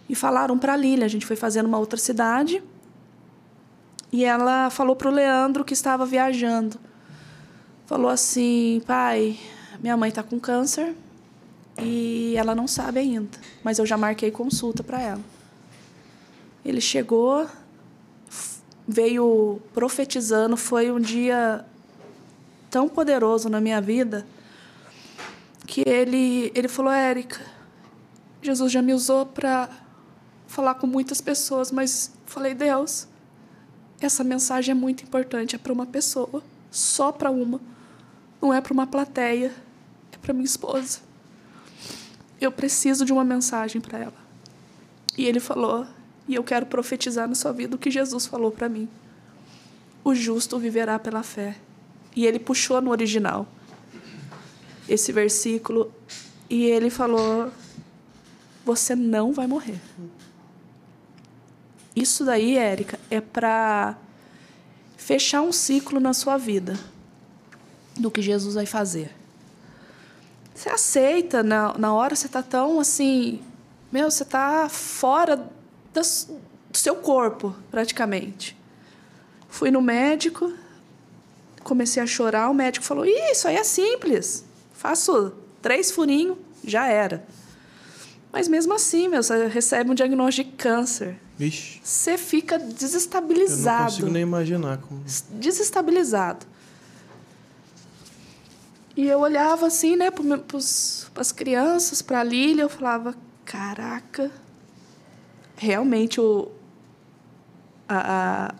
E 0.08 0.14
falaram 0.14 0.58
para 0.58 0.72
a 0.72 0.76
Lília, 0.76 1.04
a 1.04 1.08
gente 1.08 1.24
foi 1.24 1.36
fazer 1.36 1.62
numa 1.62 1.78
outra 1.78 1.98
cidade. 1.98 2.60
E 4.12 4.24
ela 4.24 4.70
falou 4.70 4.96
para 4.96 5.08
o 5.08 5.12
Leandro 5.12 5.64
que 5.64 5.72
estava 5.72 6.04
viajando. 6.04 6.78
Falou 7.86 8.08
assim: 8.10 8.82
pai, 8.86 9.38
minha 9.80 9.96
mãe 9.96 10.08
está 10.08 10.22
com 10.22 10.38
câncer 10.38 10.94
e 11.78 12.34
ela 12.36 12.54
não 12.54 12.66
sabe 12.66 13.00
ainda, 13.00 13.38
mas 13.62 13.78
eu 13.78 13.86
já 13.86 13.96
marquei 13.96 14.30
consulta 14.30 14.82
para 14.82 15.00
ela. 15.00 15.20
Ele 16.64 16.80
chegou, 16.80 17.46
veio 18.86 19.60
profetizando, 19.72 20.56
foi 20.56 20.90
um 20.90 21.00
dia 21.00 21.64
tão 22.70 22.88
poderoso 22.88 23.48
na 23.48 23.60
minha 23.60 23.80
vida 23.80 24.26
que 25.66 25.82
ele 25.86 26.52
ele 26.54 26.68
falou: 26.68 26.92
Érica, 26.92 27.40
Jesus 28.42 28.72
já 28.72 28.82
me 28.82 28.92
usou 28.92 29.24
para 29.24 29.68
falar 30.46 30.74
com 30.74 30.86
muitas 30.86 31.20
pessoas, 31.20 31.70
mas 31.70 32.12
falei: 32.26 32.54
Deus, 32.54 33.06
essa 34.00 34.24
mensagem 34.24 34.72
é 34.72 34.74
muito 34.74 35.04
importante, 35.04 35.54
é 35.54 35.58
para 35.58 35.72
uma 35.72 35.86
pessoa, 35.86 36.42
só 36.70 37.12
para 37.12 37.30
uma. 37.30 37.60
Não 38.40 38.52
é 38.52 38.60
para 38.60 38.72
uma 38.72 38.86
plateia, 38.86 39.52
é 40.12 40.16
para 40.16 40.32
minha 40.32 40.44
esposa. 40.44 41.00
Eu 42.40 42.50
preciso 42.50 43.04
de 43.04 43.12
uma 43.12 43.24
mensagem 43.24 43.80
para 43.80 43.98
ela. 43.98 44.14
E 45.16 45.26
ele 45.26 45.40
falou: 45.40 45.86
"E 46.26 46.34
eu 46.34 46.42
quero 46.42 46.64
profetizar 46.64 47.28
na 47.28 47.34
sua 47.34 47.52
vida 47.52 47.76
o 47.76 47.78
que 47.78 47.90
Jesus 47.90 48.24
falou 48.26 48.50
para 48.50 48.68
mim. 48.68 48.88
O 50.02 50.14
justo 50.14 50.58
viverá 50.58 50.98
pela 50.98 51.22
fé." 51.22 51.56
E 52.16 52.26
ele 52.26 52.38
puxou 52.38 52.80
no 52.80 52.90
original 52.90 53.46
esse 54.88 55.12
versículo 55.12 55.92
e 56.48 56.64
ele 56.64 56.88
falou: 56.88 57.52
"Você 58.64 58.94
não 58.96 59.32
vai 59.32 59.46
morrer." 59.46 59.78
Isso 61.94 62.24
daí, 62.24 62.56
Érica, 62.56 62.98
é 63.10 63.20
para 63.20 63.96
fechar 64.96 65.42
um 65.42 65.52
ciclo 65.52 65.98
na 65.98 66.14
sua 66.14 66.36
vida 66.36 66.78
do 67.96 68.10
que 68.10 68.22
Jesus 68.22 68.54
vai 68.54 68.66
fazer. 68.66 69.14
Você 70.54 70.68
aceita, 70.68 71.42
na, 71.42 71.76
na 71.78 71.94
hora 71.94 72.14
você 72.14 72.26
está 72.26 72.42
tão 72.42 72.78
assim. 72.78 73.40
Meu, 73.90 74.10
você 74.10 74.22
está 74.22 74.68
fora 74.68 75.36
do 75.92 76.00
seu 76.72 76.96
corpo, 76.96 77.54
praticamente. 77.70 78.56
Fui 79.48 79.70
no 79.70 79.80
médico, 79.80 80.52
comecei 81.64 82.02
a 82.02 82.06
chorar. 82.06 82.50
O 82.50 82.54
médico 82.54 82.84
falou: 82.84 83.04
Ih, 83.04 83.32
isso 83.32 83.48
aí 83.48 83.56
é 83.56 83.64
simples. 83.64 84.44
Faço 84.72 85.32
três 85.60 85.90
furinhos, 85.90 86.38
já 86.64 86.86
era. 86.86 87.26
Mas 88.32 88.46
mesmo 88.46 88.72
assim, 88.72 89.08
meu, 89.08 89.22
você 89.22 89.48
recebe 89.48 89.90
um 89.90 89.94
diagnóstico 89.94 90.50
de 90.50 90.56
câncer. 90.56 91.18
Vixe, 91.40 91.80
Você 91.82 92.18
fica 92.18 92.56
eu 92.56 92.58
não 92.60 92.68
desestabilizado 92.68 93.84
consigo 93.92 94.10
nem 94.10 94.20
imaginar 94.22 94.76
como. 94.76 95.02
desestabilizado. 95.30 96.44
E 98.94 99.06
eu 99.08 99.20
olhava 99.20 99.66
assim, 99.66 99.96
né, 99.96 100.10
para 100.10 100.26
as 100.58 101.32
crianças, 101.32 102.02
para 102.02 102.20
a 102.20 102.22
Lília, 102.24 102.62
eu 102.64 102.68
falava: 102.68 103.14
caraca, 103.44 104.30
realmente 105.56 106.20
o, 106.20 106.50
a, 107.88 108.48
a- 108.50 108.54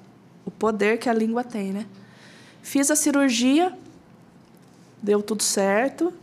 o 0.47 0.51
poder 0.51 0.98
que 0.98 1.09
a 1.09 1.12
língua 1.12 1.44
tem, 1.44 1.73
né? 1.74 1.86
Fiz 2.62 2.90
a 2.90 2.97
cirurgia, 2.97 3.77
deu 5.02 5.23
tudo 5.23 5.43
certo. 5.43 6.15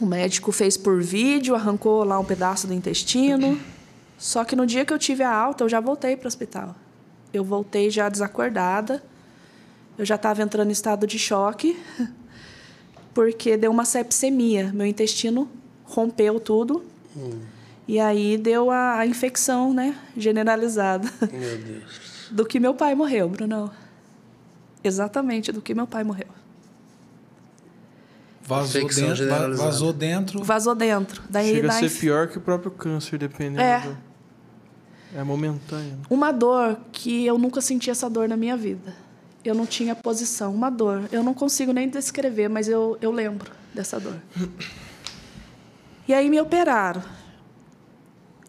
O 0.00 0.06
médico 0.06 0.52
fez 0.52 0.76
por 0.76 1.02
vídeo, 1.02 1.56
arrancou 1.56 2.04
lá 2.04 2.20
um 2.20 2.24
pedaço 2.24 2.68
do 2.68 2.72
intestino. 2.72 3.60
Só 4.20 4.44
que 4.44 4.54
no 4.54 4.66
dia 4.66 4.84
que 4.84 4.92
eu 4.92 4.98
tive 4.98 5.22
a 5.22 5.34
alta, 5.34 5.64
eu 5.64 5.68
já 5.68 5.80
voltei 5.80 6.14
para 6.14 6.26
o 6.26 6.28
hospital. 6.28 6.76
Eu 7.32 7.42
voltei 7.42 7.88
já 7.90 8.06
desacordada. 8.10 9.02
Eu 9.96 10.04
já 10.04 10.16
estava 10.16 10.42
entrando 10.42 10.68
em 10.68 10.72
estado 10.72 11.06
de 11.06 11.18
choque, 11.18 11.74
porque 13.14 13.56
deu 13.56 13.70
uma 13.70 13.86
sepsemia. 13.86 14.70
Meu 14.74 14.86
intestino 14.86 15.48
rompeu 15.84 16.38
tudo. 16.38 16.84
E 17.88 17.98
aí 17.98 18.36
deu 18.36 18.70
a, 18.70 18.98
a 18.98 19.06
infecção, 19.06 19.72
né? 19.72 19.96
Generalizada. 20.16 21.10
Meu 21.32 21.58
Deus. 21.58 22.10
Do 22.30 22.44
que 22.44 22.60
meu 22.60 22.74
pai 22.74 22.94
morreu, 22.94 23.28
Brunão. 23.28 23.70
Exatamente 24.84 25.50
do 25.50 25.60
que 25.60 25.74
meu 25.74 25.86
pai 25.86 26.04
morreu. 26.04 26.28
Vazou 28.42 28.88
dentro, 28.88 29.56
vazou 29.56 29.92
dentro. 29.92 30.44
Vazou 30.44 30.74
dentro. 30.74 31.22
Daí 31.28 31.54
Chega 31.54 31.68
a 31.68 31.72
ser 31.72 31.86
inf- 31.86 32.00
pior 32.00 32.28
que 32.28 32.38
o 32.38 32.40
próprio 32.40 32.70
câncer, 32.70 33.18
dependendo. 33.18 33.60
É. 33.60 33.80
do- 33.80 34.09
É 35.14 35.22
momentâneo. 35.24 35.98
Uma 36.08 36.32
dor 36.32 36.78
que 36.92 37.26
eu 37.26 37.36
nunca 37.38 37.60
senti 37.60 37.90
essa 37.90 38.08
dor 38.08 38.28
na 38.28 38.36
minha 38.36 38.56
vida. 38.56 38.94
Eu 39.44 39.54
não 39.54 39.66
tinha 39.66 39.94
posição, 39.94 40.54
uma 40.54 40.70
dor. 40.70 41.08
Eu 41.10 41.22
não 41.22 41.34
consigo 41.34 41.72
nem 41.72 41.88
descrever, 41.88 42.48
mas 42.48 42.68
eu, 42.68 42.96
eu 43.00 43.10
lembro 43.10 43.50
dessa 43.74 43.98
dor. 43.98 44.16
E 46.06 46.12
aí 46.14 46.28
me 46.28 46.40
operaram. 46.40 47.02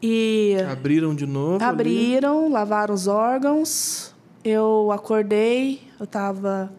E 0.02 0.58
Abriram 0.70 1.14
de 1.16 1.26
novo. 1.26 1.64
ali. 1.64 1.64
abriram, 1.64 2.50
lavaram 2.50 2.94
os 2.94 3.08
órgãos. 3.08 4.14
Eu 4.44 4.92
acordei, 4.92 5.82
eu 6.00 6.06
estava 6.06 6.74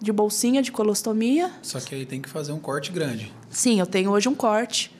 de 0.00 0.10
bolsinha 0.10 0.62
de 0.62 0.72
colostomia. 0.72 1.50
Só 1.62 1.78
que 1.80 1.94
aí 1.94 2.06
tem 2.06 2.20
que 2.22 2.28
fazer 2.28 2.52
um 2.52 2.58
corte 2.58 2.90
grande. 2.90 3.32
Sim, 3.50 3.78
eu 3.78 3.86
tenho 3.86 4.10
hoje 4.10 4.28
um 4.28 4.34
corte. 4.34 4.95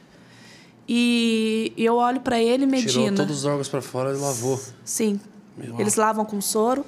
E 0.88 1.72
eu 1.76 1.96
olho 1.96 2.20
para 2.20 2.40
ele, 2.40 2.66
Tirou 2.66 2.70
Medina. 2.70 3.16
todos 3.16 3.38
os 3.38 3.44
órgãos 3.44 3.68
pra 3.68 3.82
fora 3.82 4.12
e 4.12 4.16
lavou. 4.16 4.60
Sim. 4.84 5.20
Meu 5.56 5.80
Eles 5.80 5.96
lavam 5.96 6.24
com 6.24 6.40
soro 6.40 6.84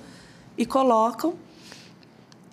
e 0.56 0.64
colocam. 0.64 1.34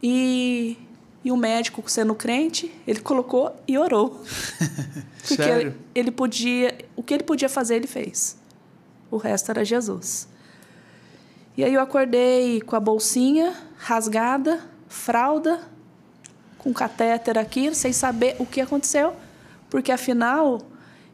E, 0.01 0.77
e 1.23 1.31
o 1.31 1.37
médico, 1.37 1.83
sendo 1.87 2.15
crente, 2.15 2.73
ele 2.87 2.99
colocou 2.99 3.55
e 3.67 3.77
orou. 3.77 4.21
Porque 5.27 5.35
Sério? 5.35 5.67
Ele, 5.69 5.75
ele 5.93 6.11
podia. 6.11 6.77
O 6.95 7.03
que 7.03 7.13
ele 7.13 7.23
podia 7.23 7.49
fazer, 7.49 7.75
ele 7.75 7.87
fez. 7.87 8.37
O 9.11 9.17
resto 9.17 9.49
era 9.51 9.63
Jesus. 9.63 10.27
E 11.57 11.63
aí 11.63 11.73
eu 11.73 11.81
acordei 11.81 12.61
com 12.61 12.75
a 12.75 12.79
bolsinha 12.79 13.55
rasgada, 13.77 14.59
fralda, 14.87 15.61
com 16.57 16.73
catéter 16.73 17.37
aqui, 17.37 17.73
sem 17.73 17.93
saber 17.93 18.35
o 18.39 18.45
que 18.45 18.59
aconteceu. 18.59 19.15
Porque 19.69 19.91
afinal, 19.91 20.59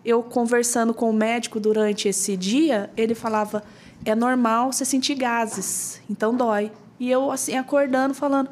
eu 0.03 0.23
conversando 0.23 0.94
com 0.94 1.10
o 1.10 1.14
médico 1.14 1.60
durante 1.60 2.07
esse 2.07 2.36
dia, 2.36 2.90
ele 2.98 3.15
falava: 3.15 3.64
é 4.03 4.15
normal 4.15 4.72
você 4.72 4.86
sentir 4.86 5.15
gases, 5.15 6.02
então 6.10 6.36
dói. 6.36 6.72
E 6.99 7.10
eu, 7.10 7.32
assim, 7.32 7.56
acordando, 7.56 8.14
falando: 8.14 8.48
o 8.48 8.52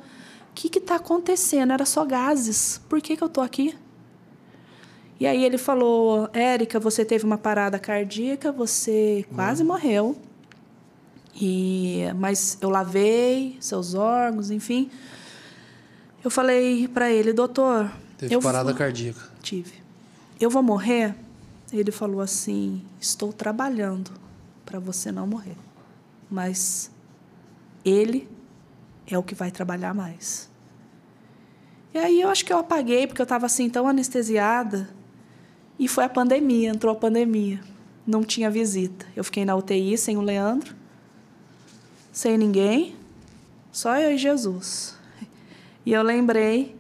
que 0.53 0.77
está 0.77 0.95
acontecendo? 0.95 1.73
Era 1.73 1.85
só 1.85 2.05
gases. 2.05 2.81
Por 2.89 3.01
que, 3.01 3.15
que 3.15 3.23
eu 3.23 3.27
estou 3.27 3.43
aqui? 3.43 3.76
E 5.19 5.27
aí 5.27 5.43
ele 5.43 5.57
falou: 5.57 6.30
Érica, 6.34 6.80
você 6.80 7.03
teve 7.03 7.26
uma 7.26 7.38
parada 7.38 7.77
cardíaca, 7.77 8.51
você 8.51 9.26
quase 9.35 9.63
morreu. 9.63 10.17
E, 11.41 12.03
mas 12.15 12.57
eu 12.61 12.69
lavei 12.69 13.57
seus 13.59 13.93
órgãos, 13.93 14.51
enfim. 14.51 14.89
Eu 16.23 16.30
falei 16.30 16.88
para 16.88 17.11
ele, 17.11 17.31
doutor. 17.31 17.91
Teve 18.17 18.35
eu 18.35 18.41
parada 18.41 18.69
vou... 18.69 18.77
cardíaca. 18.77 19.30
Tive. 19.41 19.73
Eu 20.39 20.49
vou 20.49 20.61
morrer? 20.61 21.15
Ele 21.71 21.91
falou 21.91 22.21
assim: 22.21 22.83
estou 22.99 23.31
trabalhando 23.31 24.11
para 24.65 24.79
você 24.79 25.11
não 25.11 25.27
morrer. 25.27 25.57
Mas 26.29 26.91
ele 27.83 28.29
é 29.07 29.17
o 29.17 29.23
que 29.23 29.35
vai 29.35 29.51
trabalhar 29.51 29.93
mais. 29.93 30.49
E 31.93 31.97
aí 31.97 32.21
eu 32.21 32.29
acho 32.29 32.45
que 32.45 32.53
eu 32.53 32.59
apaguei, 32.59 33.07
porque 33.07 33.21
eu 33.21 33.23
estava 33.23 33.45
assim 33.45 33.69
tão 33.69 33.87
anestesiada. 33.87 34.89
E 35.77 35.87
foi 35.87 36.03
a 36.03 36.09
pandemia, 36.09 36.69
entrou 36.69 36.93
a 36.93 36.95
pandemia. 36.95 37.61
Não 38.05 38.23
tinha 38.23 38.49
visita. 38.49 39.05
Eu 39.15 39.23
fiquei 39.23 39.45
na 39.45 39.55
UTI 39.55 39.97
sem 39.97 40.17
o 40.17 40.21
Leandro, 40.21 40.75
sem 42.11 42.37
ninguém, 42.37 42.95
só 43.71 43.97
eu 43.97 44.11
e 44.11 44.17
Jesus. 44.17 44.97
E 45.85 45.93
eu 45.93 46.03
lembrei 46.03 46.75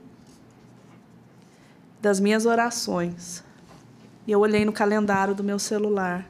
das 2.01 2.19
minhas 2.19 2.45
orações. 2.45 3.43
E 4.29 4.31
eu 4.31 4.41
olhei 4.41 4.63
no 4.63 4.71
calendário 4.71 5.33
do 5.33 5.43
meu 5.43 5.57
celular. 5.57 6.23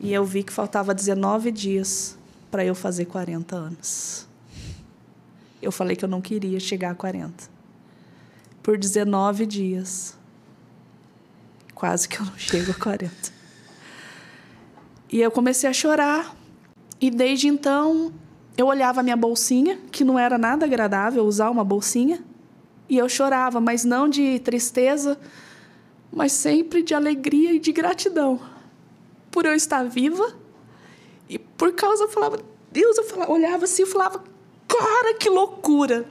E 0.00 0.12
eu 0.12 0.24
vi 0.24 0.42
que 0.42 0.52
faltava 0.52 0.92
19 0.92 1.52
dias 1.52 2.18
para 2.50 2.64
eu 2.64 2.74
fazer 2.74 3.04
40 3.04 3.54
anos. 3.54 4.26
Eu 5.62 5.70
falei 5.70 5.94
que 5.94 6.04
eu 6.04 6.08
não 6.08 6.20
queria 6.20 6.58
chegar 6.58 6.90
a 6.90 6.94
40. 6.96 7.44
Por 8.60 8.76
19 8.76 9.46
dias. 9.46 10.18
Quase 11.76 12.08
que 12.08 12.18
eu 12.18 12.26
não 12.26 12.36
chego 12.36 12.72
a 12.72 12.74
40. 12.74 13.14
E 15.12 15.20
eu 15.20 15.30
comecei 15.30 15.70
a 15.70 15.72
chorar. 15.72 16.34
E 17.00 17.08
desde 17.08 17.46
então, 17.46 18.12
eu 18.58 18.66
olhava 18.66 18.98
a 18.98 19.04
minha 19.04 19.16
bolsinha, 19.16 19.78
que 19.92 20.02
não 20.02 20.18
era 20.18 20.36
nada 20.36 20.66
agradável 20.66 21.24
usar 21.24 21.50
uma 21.50 21.62
bolsinha, 21.62 22.20
e 22.88 22.98
eu 22.98 23.08
chorava, 23.08 23.60
mas 23.60 23.84
não 23.84 24.08
de 24.08 24.40
tristeza, 24.40 25.16
mas 26.12 26.32
sempre 26.32 26.82
de 26.82 26.94
alegria 26.94 27.52
e 27.52 27.58
de 27.58 27.72
gratidão 27.72 28.40
por 29.30 29.46
eu 29.46 29.54
estar 29.54 29.84
viva. 29.84 30.34
E 31.28 31.38
por 31.38 31.72
causa 31.72 32.04
eu 32.04 32.08
falava, 32.08 32.40
Deus, 32.72 32.98
eu 32.98 33.04
falava, 33.04 33.32
olhava 33.32 33.64
assim 33.64 33.82
e 33.82 33.86
falava, 33.86 34.22
cara, 34.66 35.14
que 35.14 35.28
loucura! 35.28 36.06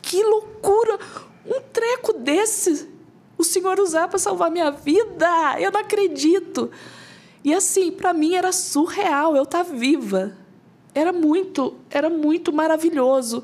Que 0.00 0.22
loucura! 0.22 0.98
Um 1.46 1.60
treco 1.72 2.12
desse 2.14 2.88
o 3.36 3.44
Senhor 3.44 3.78
usar 3.80 4.08
para 4.08 4.18
salvar 4.18 4.50
minha 4.50 4.70
vida. 4.70 5.26
Eu 5.58 5.70
não 5.70 5.80
acredito. 5.80 6.70
E 7.44 7.52
assim, 7.52 7.90
para 7.90 8.12
mim 8.12 8.34
era 8.34 8.52
surreal 8.52 9.36
eu 9.36 9.42
estar 9.42 9.64
tá 9.64 9.70
viva. 9.70 10.36
Era 10.94 11.12
muito, 11.12 11.74
era 11.90 12.08
muito 12.08 12.52
maravilhoso. 12.52 13.42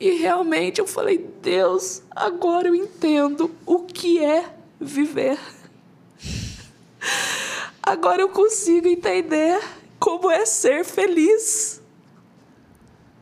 E 0.00 0.10
realmente 0.12 0.80
eu 0.80 0.86
falei, 0.86 1.18
Deus, 1.42 2.02
agora 2.10 2.68
eu 2.68 2.74
entendo 2.74 3.50
o 3.66 3.80
que 3.80 4.22
é 4.24 4.48
viver. 4.80 5.38
Agora 7.82 8.22
eu 8.22 8.28
consigo 8.28 8.86
entender 8.86 9.60
como 9.98 10.30
é 10.30 10.44
ser 10.44 10.84
feliz. 10.84 11.82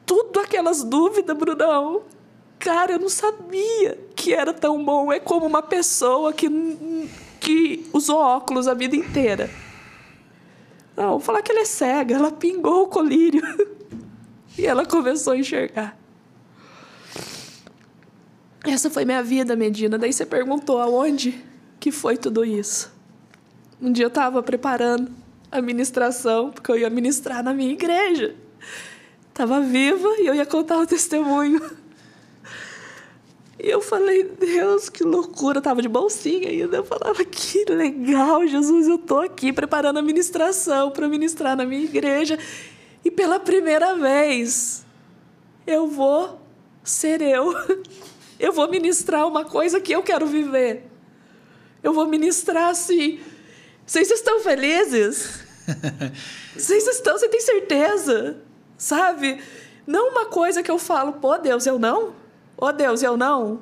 Tudo 0.05 0.40
aquelas 0.40 0.85
dúvidas, 0.85 1.36
Brunão. 1.36 2.03
Cara, 2.59 2.93
eu 2.93 2.98
não 2.98 3.09
sabia 3.09 3.98
que 4.15 4.35
era 4.35 4.53
tão 4.53 4.85
bom. 4.85 5.11
É 5.12 5.19
como 5.19 5.47
uma 5.47 5.62
pessoa 5.62 6.32
que, 6.32 6.48
que 7.40 7.89
usou 7.93 8.19
óculos 8.19 8.69
a 8.69 8.74
vida 8.74 8.97
inteira. 8.97 9.48
Não, 10.97 11.11
vou 11.11 11.20
falar 11.20 11.43
que 11.43 11.53
ela 11.53 11.61
é 11.61 11.65
cega. 11.65 12.16
Ela 12.16 12.32
pingou 12.32 12.82
o 12.82 12.89
colírio. 12.89 13.43
e 14.59 14.66
ela 14.66 14.85
começou 14.85 15.32
a 15.32 15.39
enxergar. 15.39 15.97
Essa 18.66 18.90
foi 18.90 19.05
minha 19.05 19.22
vida, 19.22 19.55
Medina. 19.55 19.97
Daí 19.97 20.12
você 20.12 20.26
perguntou 20.26 20.80
aonde 20.80 21.43
que 21.78 21.93
foi 21.93 22.16
tudo 22.16 22.44
isso. 22.44 22.93
Um 23.80 23.93
dia 23.93 24.05
eu 24.05 24.09
estava 24.09 24.43
preparando 24.43 25.10
a 25.51 25.62
ministração, 25.62 26.51
porque 26.51 26.70
eu 26.70 26.78
ia 26.78 26.90
ministrar 26.90 27.43
na 27.43 27.55
minha 27.55 27.72
igreja. 27.72 28.34
Estava 29.28 29.60
viva 29.60 30.09
e 30.18 30.26
eu 30.26 30.34
ia 30.34 30.47
contar 30.47 30.78
o 30.78 30.86
testemunho. 30.86 31.60
E 33.59 33.68
eu 33.68 33.80
falei, 33.80 34.24
Deus, 34.24 34.88
que 34.88 35.02
loucura. 35.02 35.59
Eu 35.59 35.62
tava 35.62 35.80
de 35.80 35.88
bolsinha 35.88 36.48
ainda. 36.48 36.76
Eu 36.76 36.84
falava, 36.84 37.24
que 37.24 37.64
legal, 37.66 38.47
Jesus, 38.47 38.86
eu 38.88 38.98
tô 38.98 39.20
aqui 39.20 39.52
preparando 39.52 39.98
a 39.98 40.02
ministração 40.02 40.90
para 40.90 41.09
ministrar 41.09 41.56
na 41.56 41.64
minha 41.64 41.84
igreja. 41.84 42.38
E 43.05 43.10
pela 43.10 43.38
primeira 43.38 43.94
vez, 43.94 44.84
eu 45.66 45.86
vou 45.86 46.40
ser 46.82 47.22
eu. 47.22 47.55
Eu 48.39 48.53
vou 48.53 48.69
ministrar 48.69 49.27
uma 49.27 49.45
coisa 49.45 49.81
que 49.81 49.93
eu 49.93 50.03
quero 50.03 50.27
viver. 50.27 50.85
Eu 51.83 51.93
vou 51.93 52.07
ministrar 52.07 52.71
assim. 52.71 53.21
Vocês 53.87 54.11
estão 54.11 54.41
felizes? 54.41 55.45
Vocês 56.55 56.87
estão, 56.87 57.19
você 57.19 57.29
tem 57.29 57.41
certeza? 57.41 58.39
Sabe? 58.79 59.41
Não 59.87 60.11
uma 60.11 60.27
coisa 60.27 60.63
que 60.63 60.71
eu 60.71 60.79
falo, 60.79 61.15
pô, 61.15 61.37
Deus, 61.37 61.67
eu 61.67 61.79
não? 61.79 62.15
Ô, 62.57 62.73
Deus, 62.73 63.03
eu 63.03 63.17
não? 63.17 63.61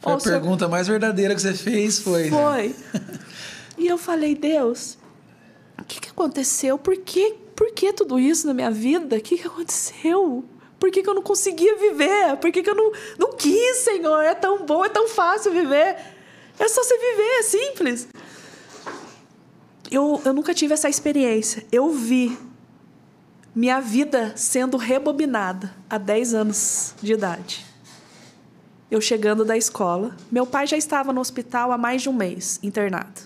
Foi 0.00 0.12
a 0.12 0.16
pergunta 0.16 0.68
mais 0.68 0.88
verdadeira 0.88 1.34
que 1.34 1.40
você 1.40 1.54
fez, 1.54 2.00
foi. 2.00 2.24
Né? 2.24 2.30
Foi. 2.30 2.68
Né? 2.68 3.20
e 3.78 3.86
eu 3.86 3.98
falei, 3.98 4.34
Deus, 4.34 4.98
o 5.78 5.84
que, 5.84 6.00
que 6.00 6.08
aconteceu? 6.08 6.78
Por 6.78 6.96
que, 6.96 7.34
por 7.54 7.72
que 7.72 7.92
tudo 7.92 8.18
isso 8.18 8.46
na 8.46 8.54
minha 8.54 8.70
vida? 8.70 9.16
O 9.16 9.20
que, 9.20 9.38
que 9.38 9.46
aconteceu? 9.46 10.44
Por 10.78 10.90
que, 10.90 11.02
que 11.02 11.08
eu 11.08 11.14
não 11.14 11.22
conseguia 11.22 11.76
viver? 11.76 12.36
Por 12.36 12.52
que, 12.52 12.62
que 12.62 12.70
eu 12.70 12.74
não, 12.74 12.92
não 13.18 13.32
quis, 13.32 13.78
Senhor? 13.78 14.22
É 14.22 14.34
tão 14.34 14.64
bom, 14.64 14.84
é 14.84 14.88
tão 14.88 15.08
fácil 15.08 15.52
viver. 15.52 15.96
É 16.58 16.68
só 16.68 16.82
você 16.82 16.96
viver, 16.96 17.38
é 17.38 17.42
simples. 17.42 18.08
Eu, 19.90 20.20
eu 20.24 20.32
nunca 20.32 20.54
tive 20.54 20.74
essa 20.74 20.88
experiência. 20.88 21.66
Eu 21.72 21.90
vi 21.90 22.38
minha 23.54 23.80
vida 23.80 24.32
sendo 24.36 24.76
rebobinada 24.76 25.74
há 25.88 25.98
10 25.98 26.34
anos 26.34 26.94
de 27.02 27.12
idade 27.12 27.68
eu 28.90 29.00
chegando 29.00 29.44
da 29.44 29.56
escola. 29.56 30.16
Meu 30.30 30.46
pai 30.46 30.66
já 30.66 30.76
estava 30.76 31.12
no 31.12 31.20
hospital 31.20 31.72
há 31.72 31.78
mais 31.78 32.02
de 32.02 32.08
um 32.08 32.12
mês, 32.12 32.58
internado. 32.62 33.20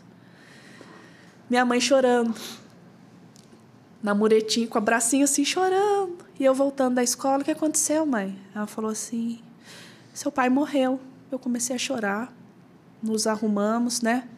Minha 1.49 1.65
mãe 1.65 1.81
chorando. 1.81 2.35
Na 4.03 4.15
muretinha, 4.15 4.67
com 4.67 4.79
a 4.79 4.81
bracinha 4.81 5.25
assim, 5.25 5.45
chorando. 5.45 6.19
E 6.39 6.45
eu 6.45 6.55
voltando 6.55 6.97
da 6.97 7.03
escola, 7.03 7.43
o 7.43 7.45
que 7.45 7.51
aconteceu, 7.51 8.05
mãe? 8.05 8.37
Ela 8.55 8.67
falou 8.67 8.91
assim: 8.91 9.41
seu 10.13 10.33
pai 10.33 10.49
morreu. 10.49 10.99
Eu 11.31 11.39
comecei 11.39 11.75
a 11.77 11.79
chorar. 11.79 12.33
Nos 13.03 13.27
arrumamos, 13.27 14.01
né? 14.01 14.29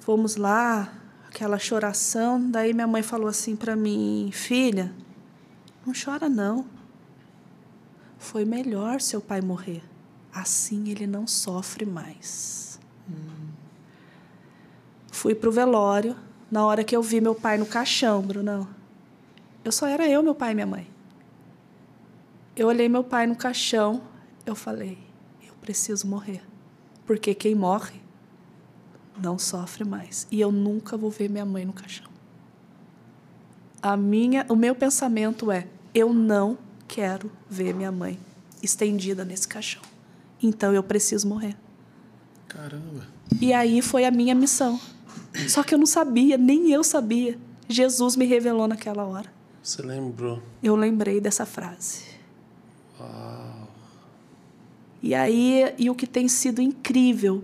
Fomos 0.00 0.36
lá, 0.36 0.92
aquela 1.26 1.58
choração. 1.58 2.50
Daí 2.50 2.72
minha 2.72 2.86
mãe 2.86 3.02
falou 3.02 3.28
assim 3.28 3.56
para 3.56 3.74
mim: 3.74 4.30
filha, 4.32 4.92
não 5.84 5.92
chora 5.92 6.28
não. 6.28 6.64
Foi 8.18 8.44
melhor 8.44 9.00
seu 9.00 9.20
pai 9.20 9.40
morrer 9.40 9.82
assim 10.36 10.90
ele 10.90 11.06
não 11.06 11.26
sofre 11.26 11.86
mais. 11.86 12.78
Hum. 13.08 13.48
Fui 15.10 15.34
pro 15.34 15.50
velório, 15.50 16.14
na 16.50 16.64
hora 16.64 16.84
que 16.84 16.94
eu 16.94 17.02
vi 17.02 17.20
meu 17.20 17.34
pai 17.34 17.56
no 17.56 17.64
caixão, 17.64 18.20
Brunão. 18.20 18.68
Eu 19.66 19.72
só 19.72 19.88
era 19.88 20.08
eu, 20.08 20.22
meu 20.22 20.32
pai 20.32 20.52
e 20.52 20.54
minha 20.54 20.66
mãe. 20.66 20.86
Eu 22.54 22.68
olhei 22.68 22.88
meu 22.88 23.02
pai 23.02 23.26
no 23.26 23.34
caixão, 23.34 24.00
eu 24.46 24.54
falei: 24.54 24.96
eu 25.44 25.52
preciso 25.60 26.06
morrer. 26.06 26.40
Porque 27.04 27.34
quem 27.34 27.52
morre 27.52 28.00
não 29.20 29.36
sofre 29.36 29.84
mais. 29.84 30.28
E 30.30 30.40
eu 30.40 30.52
nunca 30.52 30.96
vou 30.96 31.10
ver 31.10 31.28
minha 31.28 31.44
mãe 31.44 31.64
no 31.64 31.72
caixão. 31.72 32.06
A 33.82 33.96
minha, 33.96 34.46
o 34.48 34.54
meu 34.54 34.72
pensamento 34.72 35.50
é: 35.50 35.66
eu 35.92 36.14
não 36.14 36.56
quero 36.86 37.28
ver 37.50 37.74
minha 37.74 37.90
mãe 37.90 38.20
estendida 38.62 39.24
nesse 39.24 39.48
caixão. 39.48 39.82
Então 40.40 40.72
eu 40.72 40.82
preciso 40.84 41.26
morrer. 41.26 41.56
Caramba. 42.46 43.08
E 43.40 43.52
aí 43.52 43.82
foi 43.82 44.04
a 44.04 44.12
minha 44.12 44.32
missão. 44.32 44.78
Só 45.48 45.64
que 45.64 45.74
eu 45.74 45.78
não 45.78 45.86
sabia, 45.86 46.38
nem 46.38 46.70
eu 46.70 46.84
sabia. 46.84 47.36
Jesus 47.68 48.14
me 48.14 48.26
revelou 48.26 48.68
naquela 48.68 49.04
hora. 49.04 49.34
Você 49.66 49.82
lembrou? 49.82 50.40
Eu 50.62 50.76
lembrei 50.76 51.20
dessa 51.20 51.44
frase. 51.44 52.02
Uau. 53.00 53.68
E 55.02 55.12
aí, 55.12 55.74
e 55.76 55.90
o 55.90 55.94
que 55.96 56.06
tem 56.06 56.28
sido 56.28 56.62
incrível 56.62 57.42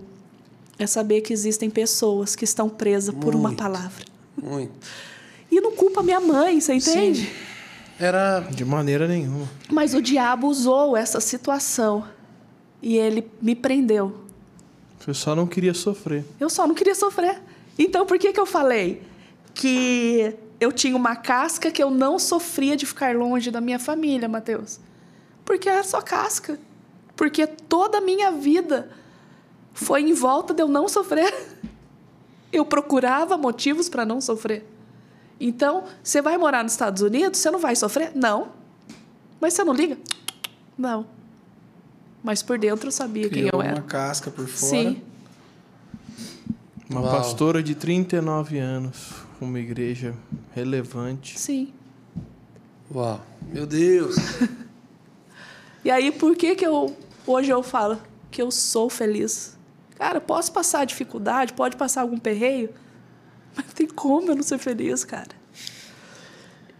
é 0.79 0.87
saber 0.87 1.19
que 1.19 1.33
existem 1.33 1.69
pessoas 1.69 2.33
que 2.33 2.45
estão 2.45 2.69
presas 2.69 3.13
por 3.13 3.35
uma 3.35 3.51
palavra. 3.53 4.05
Muito. 4.41 4.71
E 5.51 5.59
não 5.59 5.75
culpa 5.75 6.01
minha 6.01 6.21
mãe, 6.21 6.61
você 6.61 6.75
entende? 6.75 7.29
Era. 7.99 8.39
De 8.39 8.63
maneira 8.63 9.05
nenhuma. 9.05 9.49
Mas 9.69 9.93
o 9.93 10.01
diabo 10.01 10.47
usou 10.47 10.95
essa 10.95 11.19
situação 11.19 12.07
e 12.81 12.95
ele 12.95 13.29
me 13.41 13.53
prendeu. 13.53 14.23
Você 14.97 15.13
só 15.13 15.35
não 15.35 15.45
queria 15.45 15.73
sofrer. 15.73 16.23
Eu 16.39 16.49
só 16.49 16.65
não 16.65 16.73
queria 16.73 16.95
sofrer. 16.95 17.41
Então, 17.77 18.05
por 18.05 18.17
que, 18.17 18.31
que 18.31 18.39
eu 18.39 18.45
falei 18.45 19.01
que 19.53 20.33
eu 20.59 20.71
tinha 20.71 20.95
uma 20.95 21.15
casca 21.15 21.69
que 21.71 21.81
eu 21.83 21.89
não 21.89 22.17
sofria 22.17 22.75
de 22.75 22.85
ficar 22.85 23.15
longe 23.15 23.51
da 23.51 23.59
minha 23.61 23.79
família, 23.79 24.27
Mateus? 24.29 24.79
Porque 25.43 25.67
era 25.67 25.83
só 25.83 26.01
casca. 26.01 26.59
Porque 27.15 27.45
toda 27.45 27.97
a 27.99 28.01
minha 28.01 28.31
vida 28.31 28.89
foi 29.73 30.01
em 30.01 30.13
volta 30.13 30.53
de 30.53 30.61
eu 30.61 30.67
não 30.67 30.87
sofrer. 30.87 31.33
Eu 32.51 32.63
procurava 32.63 33.35
motivos 33.35 33.89
para 33.89 34.05
não 34.05 34.21
sofrer. 34.21 34.63
Então, 35.39 35.85
você 36.03 36.21
vai 36.21 36.37
morar 36.37 36.61
nos 36.63 36.73
Estados 36.73 37.01
Unidos, 37.01 37.39
você 37.39 37.49
não 37.49 37.57
vai 37.57 37.75
sofrer? 37.75 38.11
Não. 38.13 38.49
Mas 39.41 39.55
você 39.55 39.63
não 39.63 39.73
liga? 39.73 39.97
Não. 40.77 41.03
Mas 42.23 42.43
por 42.43 42.59
dentro 42.59 42.87
eu 42.87 42.91
sabia 42.91 43.27
quem 43.27 43.47
Criou 43.47 43.59
eu 43.59 43.61
era. 43.63 43.75
uma 43.77 43.81
casca 43.81 44.29
por 44.29 44.47
fora. 44.47 44.69
Sim. 44.69 45.01
Uma 46.87 47.01
Uau. 47.01 47.11
pastora 47.11 47.63
de 47.63 47.73
39 47.73 48.59
anos, 48.59 49.13
uma 49.41 49.59
igreja 49.59 50.15
relevante. 50.53 51.39
Sim. 51.39 51.73
Uau. 52.93 53.25
Meu 53.51 53.65
Deus. 53.65 54.15
E 55.85 55.91
aí, 55.91 56.13
por 56.13 56.33
que 56.37 56.55
que 56.55 56.65
eu 56.65 56.95
hoje 57.27 57.51
eu 57.51 57.61
falo 57.61 57.99
que 58.31 58.41
eu 58.41 58.49
sou 58.49 58.89
feliz? 58.89 59.57
Cara, 59.95 60.21
posso 60.21 60.49
passar 60.51 60.85
dificuldade, 60.85 61.51
pode 61.51 61.75
passar 61.75 62.01
algum 62.01 62.17
perreio, 62.17 62.69
mas 63.53 63.65
não 63.65 63.73
tem 63.73 63.87
como 63.87 64.31
eu 64.31 64.35
não 64.35 64.43
ser 64.43 64.57
feliz, 64.59 65.03
cara. 65.03 65.31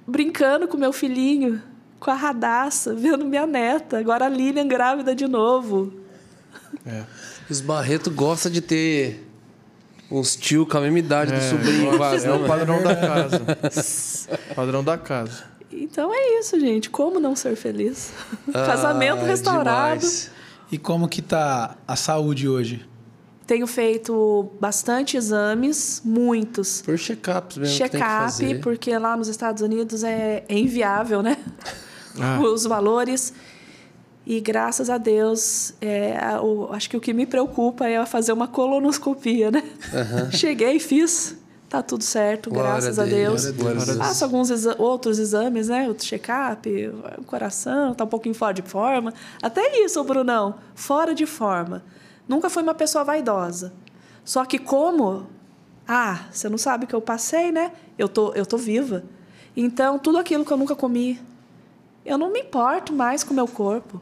Brincando 0.07 0.69
com 0.69 0.77
meu 0.77 0.93
filhinho, 0.93 1.61
com 1.99 2.11
a 2.11 2.15
radaça, 2.15 2.95
vendo 2.95 3.25
minha 3.25 3.45
neta, 3.45 3.99
agora 3.99 4.25
a 4.25 4.29
Lilian 4.29 4.67
grávida 4.67 5.13
de 5.13 5.27
novo. 5.27 5.93
É. 6.85 7.03
Os 7.49 7.59
Barreto 7.59 8.09
gosta 8.09 8.49
de 8.49 8.61
ter 8.61 9.27
uns 10.19 10.35
tio 10.35 10.65
com 10.65 10.77
a 10.77 10.81
mesma 10.81 10.99
idade 10.99 11.31
do 11.31 11.37
É, 11.37 11.41
sobrinho, 11.49 11.97
quase. 11.97 12.25
É 12.25 12.29
né, 12.29 12.35
o 12.35 12.39
mano? 12.41 12.47
padrão 12.47 12.83
da 12.83 12.95
casa. 12.95 13.41
padrão 14.55 14.83
da 14.83 14.97
casa. 14.97 15.43
Então 15.71 16.13
é 16.13 16.39
isso, 16.39 16.59
gente. 16.59 16.89
Como 16.89 17.19
não 17.19 17.35
ser 17.35 17.55
feliz? 17.55 18.11
Casamento 18.53 19.21
Ah, 19.23 19.25
restaurado. 19.27 19.99
demais. 19.99 20.31
E 20.71 20.77
como 20.77 21.07
que 21.07 21.21
tá 21.21 21.75
a 21.87 21.95
saúde 21.95 22.47
hoje? 22.47 22.85
Tenho 23.45 23.67
feito 23.67 24.49
bastante 24.59 25.17
exames, 25.17 26.01
muitos. 26.05 26.81
Por 26.81 26.97
check-ups 26.97 27.57
mesmo. 27.57 27.75
check-up, 27.77 28.55
porque 28.61 28.97
lá 28.97 29.17
nos 29.17 29.27
Estados 29.27 29.61
Unidos 29.61 30.03
é, 30.03 30.45
é 30.47 30.57
inviável, 30.57 31.21
né? 31.21 31.37
Ah. 32.19 32.39
Os 32.41 32.63
valores. 32.63 33.33
E 34.25 34.39
graças 34.39 34.89
a 34.89 34.97
Deus, 34.97 35.73
é, 35.81 36.17
a- 36.17 36.41
o- 36.41 36.71
acho 36.73 36.89
que 36.89 36.95
o 36.95 37.01
que 37.01 37.13
me 37.13 37.25
preocupa 37.25 37.87
é 37.87 38.03
fazer 38.05 38.31
uma 38.31 38.47
colonoscopia, 38.47 39.51
né? 39.51 39.61
Cheguei, 40.31 40.79
fiz, 40.79 41.35
tá 41.67 41.81
tudo 41.83 42.03
certo, 42.05 42.49
Glória 42.49 42.71
graças 42.71 42.97
a 42.99 43.03
a 43.03 43.05
Deus, 43.05 43.43
Deus. 43.51 43.97
Faço 43.97 44.23
alguns 44.23 44.49
exa- 44.49 44.75
outros 44.79 45.19
exames, 45.19 45.67
né? 45.67 45.89
O 45.89 45.93
check-up, 45.93 46.69
o 47.17 47.23
coração, 47.25 47.93
tá 47.93 48.05
um 48.05 48.07
pouquinho 48.07 48.33
fora 48.35 48.53
de 48.53 48.61
forma. 48.61 49.13
Até 49.41 49.83
isso, 49.83 50.01
Brunão, 50.05 50.55
fora 50.73 51.13
de 51.13 51.25
forma. 51.25 51.83
Nunca 52.25 52.49
fui 52.49 52.63
uma 52.63 52.73
pessoa 52.73 53.03
vaidosa. 53.03 53.73
Só 54.23 54.45
que 54.45 54.57
como... 54.57 55.27
Ah, 55.85 56.21
você 56.31 56.47
não 56.47 56.57
sabe 56.57 56.85
o 56.85 56.87
que 56.87 56.95
eu 56.95 57.01
passei, 57.01 57.51
né? 57.51 57.73
Eu 57.97 58.07
tô, 58.07 58.31
eu 58.35 58.45
tô 58.45 58.55
viva. 58.55 59.03
Então, 59.55 59.99
tudo 59.99 60.17
aquilo 60.17 60.45
que 60.45 60.51
eu 60.53 60.55
nunca 60.57 60.77
comi, 60.77 61.19
eu 62.05 62.17
não 62.17 62.31
me 62.31 62.39
importo 62.41 62.93
mais 62.93 63.23
com 63.23 63.31
o 63.31 63.35
meu 63.35 63.47
corpo. 63.47 63.99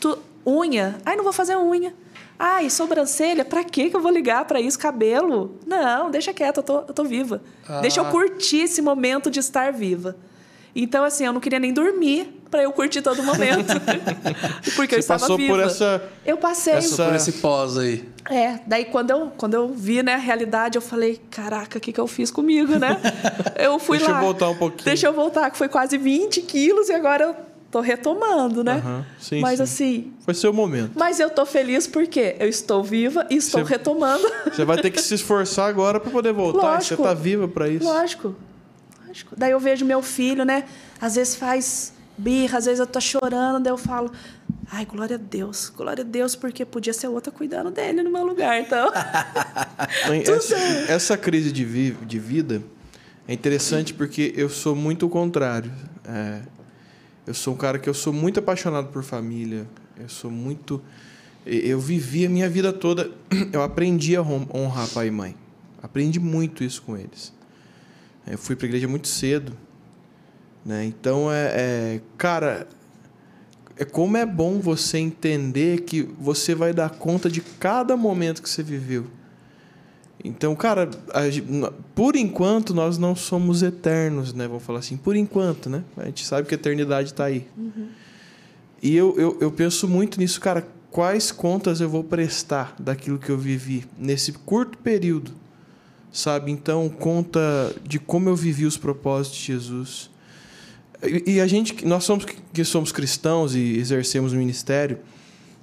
Tu, 0.00 0.18
unha. 0.46 0.98
Ai, 1.04 1.16
não 1.16 1.24
vou 1.24 1.32
fazer 1.32 1.56
unha. 1.56 1.94
Ai, 2.38 2.70
sobrancelha. 2.70 3.44
Pra 3.44 3.62
que 3.64 3.90
eu 3.94 4.00
vou 4.00 4.10
ligar 4.10 4.44
pra 4.46 4.60
isso? 4.60 4.78
Cabelo? 4.78 5.58
Não, 5.66 6.10
deixa 6.10 6.32
quieto, 6.32 6.58
eu 6.58 6.62
tô, 6.62 6.78
eu 6.80 6.94
tô 6.94 7.04
viva. 7.04 7.42
Deixa 7.82 8.00
eu 8.00 8.06
Ah. 8.06 8.10
curtir 8.10 8.62
esse 8.62 8.80
momento 8.80 9.30
de 9.30 9.40
estar 9.40 9.72
viva. 9.72 10.16
Então, 10.74 11.04
assim, 11.04 11.26
eu 11.26 11.32
não 11.32 11.40
queria 11.40 11.58
nem 11.58 11.72
dormir 11.72 12.39
pra 12.50 12.62
eu 12.62 12.72
curtir 12.72 13.00
todo 13.02 13.22
momento. 13.22 13.72
Porque 14.76 14.94
eu 14.94 14.98
Você 14.98 15.00
estava 15.00 15.20
passou 15.20 15.36
viva. 15.36 15.54
por 15.54 15.62
essa. 15.62 16.02
Eu 16.26 16.36
passei. 16.36 16.74
essa- 16.74 17.06
Por 17.06 17.14
esse 17.14 17.32
pós 17.32 17.78
aí. 17.78 18.08
É, 18.28 18.58
daí 18.66 18.84
quando 18.86 19.10
eu, 19.10 19.32
quando 19.36 19.54
eu 19.54 19.68
vi 19.68 20.02
né, 20.02 20.14
a 20.14 20.18
realidade, 20.18 20.76
eu 20.76 20.82
falei, 20.82 21.20
caraca, 21.30 21.78
o 21.78 21.80
que, 21.80 21.92
que 21.92 22.00
eu 22.00 22.06
fiz 22.06 22.30
comigo, 22.30 22.78
né? 22.78 23.00
Eu 23.56 23.78
fui 23.78 23.98
Deixa 23.98 24.10
eu 24.10 24.14
lá. 24.14 24.20
voltar 24.20 24.48
um 24.48 24.56
pouquinho. 24.56 24.84
Deixa 24.84 25.06
eu 25.06 25.12
voltar, 25.12 25.50
que 25.50 25.56
foi 25.58 25.68
quase 25.68 25.96
20 25.98 26.40
quilos 26.42 26.88
e 26.88 26.92
agora 26.92 27.24
eu 27.24 27.36
tô 27.70 27.80
retomando, 27.80 28.64
né? 28.64 28.82
Aham, 28.84 29.06
sim, 29.18 29.40
Mas 29.40 29.58
sim. 29.58 29.62
assim, 29.62 30.12
Foi 30.24 30.32
seu 30.34 30.52
momento. 30.52 30.92
mas 30.96 31.20
eu 31.20 31.28
tô 31.30 31.44
feliz 31.46 31.86
porque 31.86 32.36
eu 32.40 32.48
estou 32.48 32.82
viva 32.82 33.26
e 33.30 33.36
estou 33.36 33.62
Você- 33.64 33.70
retomando. 33.74 34.26
Você 34.46 34.64
vai 34.64 34.80
ter 34.80 34.90
que 34.90 35.00
se 35.00 35.14
esforçar 35.14 35.68
agora 35.68 36.00
para 36.00 36.10
poder 36.10 36.32
voltar. 36.32 36.74
Lógico. 36.74 36.96
Você 36.96 37.08
tá 37.08 37.14
viva 37.14 37.46
para 37.48 37.68
isso. 37.68 37.84
Lógico, 37.84 38.34
lógico. 39.06 39.34
Daí 39.36 39.50
eu 39.52 39.60
vejo 39.60 39.84
meu 39.84 40.00
filho, 40.02 40.44
né? 40.44 40.64
Às 41.00 41.14
vezes 41.16 41.36
faz 41.36 41.92
birra, 42.20 42.58
às 42.58 42.64
vezes 42.66 42.80
eu 42.80 42.86
tô 42.86 43.00
chorando, 43.00 43.62
daí 43.62 43.72
eu 43.72 43.78
falo, 43.78 44.12
ai, 44.70 44.84
glória 44.86 45.16
a 45.16 45.18
Deus, 45.18 45.72
glória 45.74 46.02
a 46.02 46.06
Deus, 46.06 46.34
porque 46.36 46.64
podia 46.64 46.92
ser 46.92 47.08
outra 47.08 47.32
cuidando 47.32 47.70
dele 47.70 48.02
no 48.02 48.10
meu 48.10 48.24
lugar, 48.24 48.60
então. 48.60 48.90
Essa, 50.26 50.56
essa 50.92 51.16
crise 51.16 51.50
de, 51.52 51.64
vi- 51.64 51.96
de 52.06 52.18
vida 52.18 52.62
é 53.26 53.32
interessante 53.32 53.92
porque 53.94 54.32
eu 54.36 54.48
sou 54.48 54.74
muito 54.74 55.06
o 55.06 55.08
contrário. 55.08 55.72
É, 56.06 56.40
eu 57.26 57.34
sou 57.34 57.54
um 57.54 57.56
cara 57.56 57.78
que 57.78 57.88
eu 57.88 57.94
sou 57.94 58.12
muito 58.12 58.40
apaixonado 58.40 58.88
por 58.88 59.02
família. 59.02 59.66
Eu 59.98 60.08
sou 60.08 60.30
muito. 60.30 60.82
Eu 61.46 61.78
vivi 61.80 62.26
a 62.26 62.28
minha 62.30 62.48
vida 62.48 62.72
toda. 62.72 63.10
Eu 63.52 63.62
aprendi 63.62 64.16
a 64.16 64.22
hon- 64.22 64.46
honrar 64.52 64.88
pai 64.88 65.08
e 65.08 65.10
mãe. 65.10 65.36
Aprendi 65.82 66.18
muito 66.20 66.62
isso 66.64 66.82
com 66.82 66.96
eles. 66.96 67.32
Eu 68.26 68.36
fui 68.38 68.54
para 68.56 68.66
a 68.66 68.68
igreja 68.68 68.88
muito 68.88 69.08
cedo. 69.08 69.52
Né? 70.64 70.84
Então, 70.84 71.32
é, 71.32 71.52
é. 71.54 72.00
Cara, 72.18 72.66
é 73.76 73.84
como 73.84 74.16
é 74.16 74.26
bom 74.26 74.60
você 74.60 74.98
entender 74.98 75.82
que 75.82 76.02
você 76.02 76.54
vai 76.54 76.72
dar 76.72 76.90
conta 76.90 77.30
de 77.30 77.40
cada 77.40 77.96
momento 77.96 78.42
que 78.42 78.50
você 78.50 78.62
viveu. 78.62 79.06
Então, 80.22 80.54
cara, 80.54 80.90
a 81.14 81.22
por 81.94 82.14
enquanto 82.14 82.74
nós 82.74 82.98
não 82.98 83.16
somos 83.16 83.62
eternos, 83.62 84.34
né? 84.34 84.46
Vamos 84.46 84.62
falar 84.62 84.80
assim, 84.80 84.96
por 84.96 85.16
enquanto, 85.16 85.70
né? 85.70 85.82
A 85.96 86.04
gente 86.04 86.26
sabe 86.26 86.46
que 86.46 86.54
a 86.54 86.58
eternidade 86.58 87.10
está 87.10 87.24
aí. 87.24 87.46
E 88.82 88.94
eu, 88.94 89.18
eu, 89.18 89.38
eu 89.40 89.50
penso 89.50 89.88
muito 89.88 90.18
nisso, 90.18 90.40
cara. 90.40 90.66
Quais 90.90 91.30
contas 91.30 91.80
eu 91.80 91.88
vou 91.88 92.02
prestar 92.02 92.74
daquilo 92.78 93.18
que 93.18 93.30
eu 93.30 93.38
vivi 93.38 93.86
nesse 93.96 94.32
curto 94.32 94.76
período? 94.78 95.30
Sabe? 96.12 96.50
Então, 96.50 96.88
conta 96.88 97.72
de 97.86 97.98
como 97.98 98.28
eu 98.28 98.34
vivi 98.34 98.66
os 98.66 98.76
propósitos 98.76 99.38
de 99.38 99.46
Jesus. 99.46 100.09
E, 101.02 101.40
a 101.40 101.46
gente, 101.46 101.84
nós 101.86 102.04
somos 102.04 102.26
que 102.52 102.64
somos 102.64 102.92
cristãos 102.92 103.54
e 103.54 103.78
exercemos 103.78 104.32
o 104.32 104.36
ministério, 104.36 104.98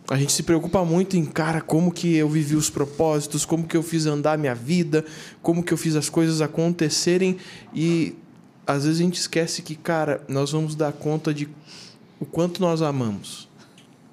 a 0.10 0.18
gente 0.18 0.32
se 0.32 0.42
preocupa 0.42 0.84
muito 0.86 1.18
em, 1.18 1.26
cara, 1.26 1.60
como 1.60 1.92
que 1.92 2.16
eu 2.16 2.30
vivi 2.30 2.56
os 2.56 2.70
propósitos, 2.70 3.46
como 3.46 3.68
que 3.68 3.76
eu 3.76 3.84
fiz 3.84 4.06
andar 4.06 4.34
a 4.34 4.38
minha 4.38 4.56
vida, 4.56 5.06
como 5.42 5.62
que 5.62 5.74
eu 5.74 5.78
fiz 5.78 5.96
as 5.96 6.10
coisas 6.10 6.42
acontecerem 6.42 7.38
e 7.74 8.16
às 8.66 8.86
vezes 8.86 9.00
a 9.00 9.04
gente 9.04 9.20
esquece 9.20 9.62
que, 9.62 9.76
cara, 9.76 10.24
nós 10.28 10.52
vamos 10.52 10.76
dar 10.76 10.94
conta 10.94 11.34
de 11.34 11.48
o 12.20 12.26
quanto 12.26 12.62
nós 12.62 12.82
amamos. 12.82 13.48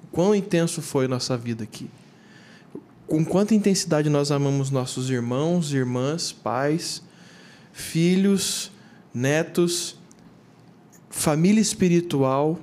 O 0.04 0.06
quão 0.12 0.34
intenso 0.34 0.82
foi 0.82 1.08
nossa 1.08 1.36
vida 1.36 1.64
aqui. 1.64 1.88
Com 3.06 3.24
quanta 3.24 3.54
intensidade 3.54 4.10
nós 4.10 4.30
amamos 4.30 4.70
nossos 4.70 5.10
irmãos, 5.10 5.72
irmãs, 5.72 6.32
pais, 6.32 7.02
filhos, 7.72 8.70
netos, 9.12 9.96
família 11.14 11.60
espiritual, 11.60 12.58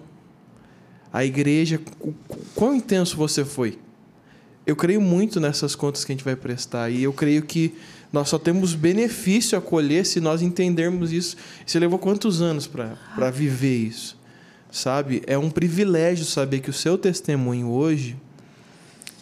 a 1.11 1.23
igreja, 1.25 1.79
quão 2.53 2.75
intenso 2.75 3.15
você 3.15 3.45
foi. 3.45 3.79
Eu 4.67 4.75
creio 4.75 4.99
muito 5.01 5.39
nessas 5.39 5.73
contas 5.73 6.03
que 6.03 6.11
a 6.11 6.15
gente 6.15 6.23
vai 6.23 6.35
prestar 6.35 6.89
e 6.89 7.01
eu 7.01 7.13
creio 7.13 7.41
que 7.43 7.73
nós 8.11 8.27
só 8.29 8.37
temos 8.37 8.73
benefício 8.75 9.57
a 9.57 9.61
colher 9.61 10.05
se 10.05 10.19
nós 10.19 10.41
entendermos 10.41 11.11
isso. 11.13 11.37
Você 11.65 11.79
levou 11.79 11.97
quantos 11.97 12.41
anos 12.41 12.67
para 12.67 13.31
viver 13.31 13.77
isso? 13.87 14.17
Sabe? 14.69 15.23
É 15.25 15.37
um 15.37 15.49
privilégio 15.49 16.25
saber 16.25 16.59
que 16.59 16.69
o 16.69 16.73
seu 16.73 16.97
testemunho 16.97 17.69
hoje 17.69 18.17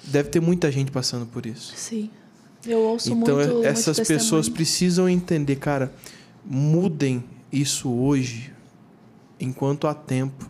deve 0.06 0.30
ter 0.30 0.40
muita 0.42 0.72
gente 0.72 0.92
passando 0.92 1.26
por 1.28 1.46
isso. 1.46 1.74
Sim. 1.76 2.10
Eu 2.66 2.80
ouço 2.80 3.14
Então, 3.14 3.36
muito. 3.38 3.54
muito 3.54 3.68
essas 3.68 3.98
pessoas 4.00 4.48
testemunho. 4.48 4.54
precisam 4.54 5.08
entender, 5.10 5.56
cara, 5.56 5.94
mudem 6.44 7.24
isso 7.52 7.90
hoje, 7.90 8.52
enquanto 9.40 9.88
há 9.88 9.94
tempo. 9.94 10.50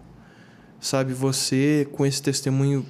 Sabe, 0.79 1.13
você 1.13 1.87
com 1.91 2.05
esse 2.05 2.21
testemunho, 2.21 2.85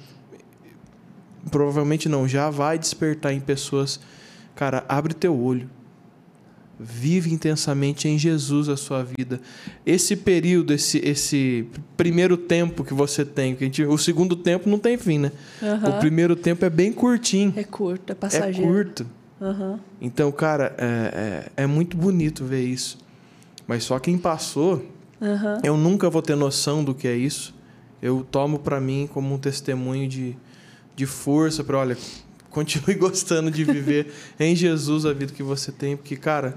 provavelmente 1.50 2.08
não, 2.08 2.28
já 2.28 2.48
vai 2.50 2.78
despertar 2.78 3.32
em 3.32 3.40
pessoas, 3.40 3.98
cara, 4.54 4.84
abre 4.88 5.12
teu 5.14 5.36
olho. 5.38 5.68
Vive 6.82 7.30
intensamente 7.30 8.08
em 8.08 8.16
Jesus 8.18 8.68
a 8.70 8.76
sua 8.76 9.02
vida. 9.04 9.38
Esse 9.84 10.16
período, 10.16 10.72
esse, 10.72 10.96
esse 11.04 11.66
primeiro 11.94 12.38
tempo 12.38 12.82
que 12.84 12.94
você 12.94 13.22
tem, 13.22 13.54
que 13.54 13.64
gente, 13.66 13.84
o 13.84 13.98
segundo 13.98 14.34
tempo 14.34 14.66
não 14.70 14.78
tem 14.78 14.96
fim, 14.96 15.18
né? 15.18 15.32
Aham. 15.62 15.90
O 15.90 15.98
primeiro 15.98 16.34
tempo 16.34 16.64
é 16.64 16.70
bem 16.70 16.90
curtinho. 16.90 17.52
É 17.54 17.64
curto, 17.64 18.10
é 18.10 18.12
É 18.12 18.14
passageiro. 18.14 18.72
curto. 18.72 19.06
Aham. 19.42 19.78
Então, 20.00 20.32
cara, 20.32 20.74
é, 20.78 21.50
é, 21.56 21.64
é 21.64 21.66
muito 21.66 21.98
bonito 21.98 22.46
ver 22.46 22.62
isso. 22.64 22.96
Mas 23.66 23.84
só 23.84 23.98
quem 23.98 24.16
passou, 24.16 24.82
Aham. 25.20 25.60
eu 25.62 25.76
nunca 25.76 26.08
vou 26.08 26.22
ter 26.22 26.34
noção 26.36 26.82
do 26.82 26.94
que 26.94 27.06
é 27.06 27.14
isso. 27.14 27.54
Eu 28.00 28.26
tomo 28.30 28.58
pra 28.58 28.80
mim 28.80 29.08
como 29.12 29.34
um 29.34 29.38
testemunho 29.38 30.08
de, 30.08 30.36
de 30.96 31.06
força 31.06 31.62
para, 31.62 31.78
olha, 31.78 31.96
continue 32.50 32.94
gostando 32.94 33.50
de 33.50 33.64
viver 33.64 34.12
em 34.40 34.56
Jesus 34.56 35.04
a 35.04 35.12
vida 35.12 35.32
que 35.32 35.42
você 35.42 35.70
tem, 35.70 35.96
porque, 35.96 36.16
cara, 36.16 36.56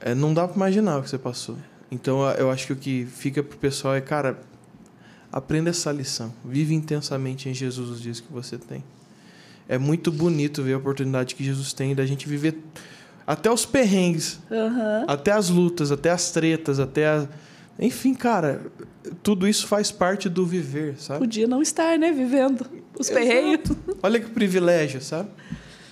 é, 0.00 0.14
não 0.14 0.34
dá 0.34 0.46
pra 0.46 0.56
imaginar 0.56 0.98
o 0.98 1.02
que 1.02 1.10
você 1.10 1.18
passou. 1.18 1.56
Então, 1.90 2.28
eu 2.32 2.50
acho 2.50 2.66
que 2.66 2.72
o 2.72 2.76
que 2.76 3.06
fica 3.06 3.42
pro 3.42 3.58
pessoal 3.58 3.94
é, 3.94 4.00
cara, 4.00 4.38
aprenda 5.30 5.70
essa 5.70 5.90
lição. 5.92 6.32
Vive 6.44 6.74
intensamente 6.74 7.48
em 7.48 7.54
Jesus 7.54 7.88
os 7.88 8.00
dias 8.00 8.20
que 8.20 8.32
você 8.32 8.58
tem. 8.58 8.82
É 9.68 9.78
muito 9.78 10.10
bonito 10.12 10.62
ver 10.62 10.74
a 10.74 10.78
oportunidade 10.78 11.34
que 11.34 11.44
Jesus 11.44 11.72
tem 11.72 11.94
da 11.94 12.04
gente 12.04 12.28
viver 12.28 12.58
até 13.26 13.50
os 13.50 13.64
perrengues, 13.64 14.40
Aham. 14.50 15.04
até 15.06 15.32
as 15.32 15.48
lutas, 15.48 15.92
até 15.92 16.10
as 16.10 16.30
tretas, 16.30 16.78
até 16.80 17.06
a... 17.06 17.28
Enfim, 17.84 18.14
cara, 18.14 18.62
tudo 19.22 19.48
isso 19.48 19.66
faz 19.66 19.90
parte 19.90 20.28
do 20.28 20.46
viver, 20.46 20.96
sabe? 20.98 21.18
Podia 21.20 21.46
não 21.48 21.60
estar, 21.60 21.98
né? 21.98 22.12
Vivendo 22.12 22.64
os 22.98 23.10
Exato. 23.10 23.26
perreios. 23.26 23.60
Olha 24.02 24.20
que 24.20 24.30
privilégio, 24.30 25.00
sabe? 25.00 25.28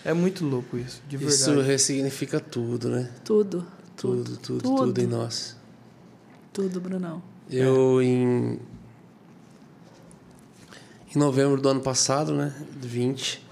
É 0.05 0.13
muito 0.15 0.47
louco 0.47 0.79
isso, 0.79 1.03
de 1.09 1.17
verdade. 1.17 1.41
Isso 1.41 1.61
ressignifica 1.61 2.39
tudo, 2.41 2.89
né? 2.89 3.11
Tudo. 3.25 3.67
Tudo, 3.97 4.37
tudo, 4.39 4.63
Tudo. 4.63 4.77
tudo, 4.87 5.01
em 5.01 5.07
nós. 5.07 5.57
Tudo, 6.53 6.81
Brunão. 6.81 7.23
Eu, 7.51 8.01
em, 8.01 8.59
em 11.15 11.19
novembro 11.19 11.61
do 11.61 11.69
ano 11.69 11.81
passado, 11.81 12.33
né? 12.33 12.55
20. 12.81 13.45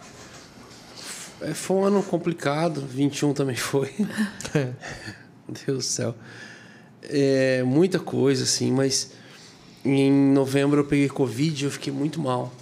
é, 1.43 1.52
Foi 1.52 1.77
um 1.77 1.85
ano 1.85 2.02
complicado, 2.02 2.81
21 2.81 3.35
também 3.35 3.56
foi. 3.56 3.93
Deus 5.66 5.78
do 5.78 5.82
céu. 5.82 6.15
É, 7.02 7.62
muita 7.64 7.98
coisa, 7.98 8.44
assim, 8.44 8.72
mas 8.72 9.10
em 9.84 10.12
novembro 10.12 10.80
eu 10.80 10.84
peguei 10.84 11.08
Covid 11.08 11.64
e 11.64 11.66
eu 11.66 11.70
fiquei 11.70 11.92
muito 11.92 12.20
mal. 12.20 12.52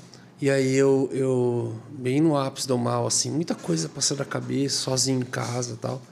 E 0.40 0.50
aí 0.50 0.74
eu, 0.76 1.08
eu, 1.12 1.74
bem 1.90 2.20
no 2.20 2.36
ápice 2.36 2.68
do 2.68 2.76
mal, 2.76 3.06
assim, 3.06 3.30
muita 3.30 3.54
coisa 3.54 3.88
passando 3.88 4.18
na 4.18 4.24
cabeça, 4.26 4.76
sozinho 4.76 5.20
em 5.20 5.24
casa 5.24 5.74
e 5.74 5.76
tal. 5.76 6.02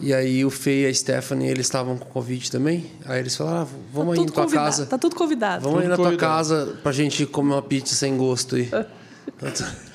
E 0.00 0.14
aí 0.14 0.44
o 0.44 0.50
Fê 0.50 0.82
e 0.82 0.86
a 0.86 0.94
Stephanie, 0.94 1.48
eles 1.48 1.66
estavam 1.66 1.96
com 1.98 2.06
Covid 2.06 2.50
também. 2.50 2.90
Aí 3.04 3.20
eles 3.20 3.36
falaram, 3.36 3.62
ah, 3.62 3.66
vamos 3.92 4.12
aí 4.12 4.18
tudo 4.18 4.28
na 4.28 4.32
tua 4.32 4.44
convidado, 4.44 4.66
casa. 4.66 4.86
Tá 4.86 4.98
tudo 4.98 5.14
convidado. 5.16 5.62
Vamos 5.62 5.78
aí 5.78 5.84
Tudo 5.84 5.90
na 5.90 5.96
tua 5.96 6.04
convidado. 6.06 6.32
casa 6.32 6.78
pra 6.82 6.92
gente 6.92 7.26
comer 7.26 7.52
uma 7.52 7.62
pizza 7.62 7.94
sem 7.94 8.16
gosto 8.16 8.56
aí. 8.56 8.70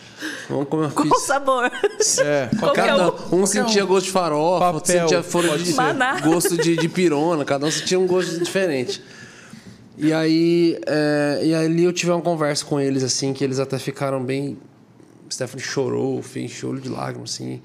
Vamos 0.50 0.68
comer 0.68 0.86
uma 0.88 0.92
Com 0.92 1.04
pizza. 1.04 1.20
sabor. 1.26 1.72
É, 2.20 2.50
Qualquer 2.60 2.86
Cada 2.88 3.12
um. 3.12 3.42
um 3.42 3.46
sentia 3.46 3.86
gosto 3.86 4.06
de 4.08 4.12
farofa, 4.12 4.72
outro 4.72 4.92
sentia 4.92 5.24
foro 5.24 5.58
de 5.58 5.74
gosto 6.24 6.58
de, 6.58 6.76
de 6.76 6.90
pirona, 6.90 7.46
cada 7.46 7.66
um 7.66 7.72
sentia 7.72 8.00
um 8.00 8.06
gosto 8.08 8.38
diferente. 8.40 9.02
E 9.98 10.12
aí, 10.12 10.80
é, 10.88 11.42
e 11.46 11.54
ali 11.54 11.84
eu 11.84 11.94
tive 11.94 12.12
uma 12.12 12.22
conversa 12.22 12.66
com 12.66 12.80
eles, 12.80 13.04
assim, 13.04 13.32
que 13.32 13.44
eles 13.44 13.60
até 13.60 13.78
ficaram 13.78 14.24
bem. 14.24 14.58
Stephanie 15.32 15.64
chorou, 15.64 16.22
fez 16.22 16.52
choro 16.52 16.80
de 16.80 16.90
lágrimas, 16.90 17.34
assim. 17.34 17.62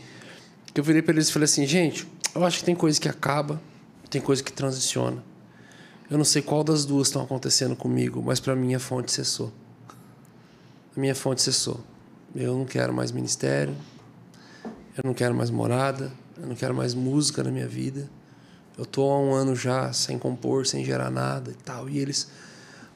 Que 0.73 0.81
eu 0.81 0.85
virei 0.85 1.03
pra 1.03 1.13
eles 1.15 1.29
e 1.29 1.33
falei 1.33 1.45
assim, 1.45 1.67
gente, 1.67 2.07
eu 2.35 2.45
acho 2.45 2.59
que 2.59 2.65
tem 2.65 2.75
coisa 2.75 3.01
que 3.01 3.09
acaba, 3.09 3.61
tem 4.09 4.21
coisa 4.21 4.43
que 4.43 4.53
transiciona. 4.53 5.23
Eu 6.11 6.17
não 6.17 6.25
sei 6.25 6.41
qual 6.41 6.63
das 6.65 6.85
duas 6.85 7.09
estão 7.09 7.23
acontecendo 7.23 7.75
comigo, 7.77 8.23
mas 8.25 8.41
para 8.41 8.55
mim 8.55 8.75
a 8.75 8.79
fonte 8.79 9.11
cessou. 9.13 9.53
A 10.97 11.01
minha 11.01 11.15
fonte 11.15 11.43
cessou. 11.43 11.81
Eu 12.35 12.57
não 12.57 12.65
quero 12.65 12.93
mais 12.93 13.11
ministério, 13.11 13.75
eu 14.97 15.03
não 15.05 15.15
quero 15.15 15.35
mais 15.35 15.51
morada, 15.51 16.13
eu 16.41 16.47
não 16.47 16.55
quero 16.55 16.75
mais 16.75 16.95
música 16.95 17.43
na 17.43 17.51
minha 17.51 17.67
vida. 17.67 18.09
Eu 18.77 18.87
tô 18.87 19.11
há 19.11 19.21
um 19.21 19.33
ano 19.33 19.57
já 19.57 19.93
sem 19.93 20.19
compor, 20.19 20.67
sem 20.67 20.85
gerar 20.85 21.11
nada 21.11 21.51
e 21.51 21.55
tal. 21.55 21.89
E 21.89 21.99
eles, 21.99 22.29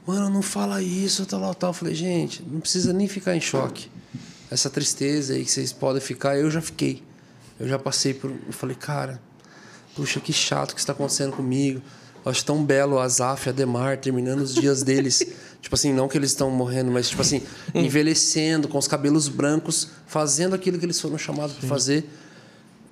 mano, 0.06 0.30
não 0.30 0.42
fala 0.42 0.80
isso, 0.80 1.26
tal, 1.26 1.54
tal. 1.54 1.70
Eu 1.70 1.74
falei, 1.74 1.94
gente, 1.94 2.42
não 2.42 2.60
precisa 2.60 2.92
nem 2.92 3.08
ficar 3.08 3.34
em 3.34 3.40
choque. 3.40 3.90
Essa 4.50 4.70
tristeza 4.70 5.34
aí 5.34 5.44
que 5.44 5.50
vocês 5.50 5.72
podem 5.72 6.00
ficar, 6.00 6.36
eu 6.36 6.50
já 6.50 6.60
fiquei. 6.60 7.02
Eu 7.58 7.66
já 7.66 7.78
passei 7.78 8.14
por. 8.14 8.30
Eu 8.30 8.52
falei, 8.52 8.76
cara, 8.76 9.20
puxa, 9.96 10.20
que 10.20 10.32
chato 10.32 10.74
que 10.74 10.80
está 10.80 10.92
acontecendo 10.92 11.32
comigo. 11.32 11.82
Acho 12.24 12.44
tão 12.44 12.64
belo 12.64 12.96
o 12.96 12.98
Azaf 12.98 13.48
e 13.48 13.50
a 13.50 13.52
Demar 13.52 13.96
terminando 13.96 14.40
os 14.40 14.54
dias 14.54 14.82
deles. 14.82 15.24
tipo 15.60 15.74
assim, 15.74 15.92
não 15.92 16.08
que 16.08 16.16
eles 16.16 16.30
estão 16.30 16.50
morrendo, 16.50 16.90
mas 16.90 17.08
tipo 17.08 17.20
assim, 17.22 17.42
envelhecendo, 17.74 18.68
com 18.68 18.78
os 18.78 18.86
cabelos 18.86 19.28
brancos, 19.28 19.88
fazendo 20.06 20.54
aquilo 20.54 20.78
que 20.78 20.86
eles 20.86 21.00
foram 21.00 21.18
chamados 21.18 21.56
para 21.56 21.68
fazer. 21.68 22.08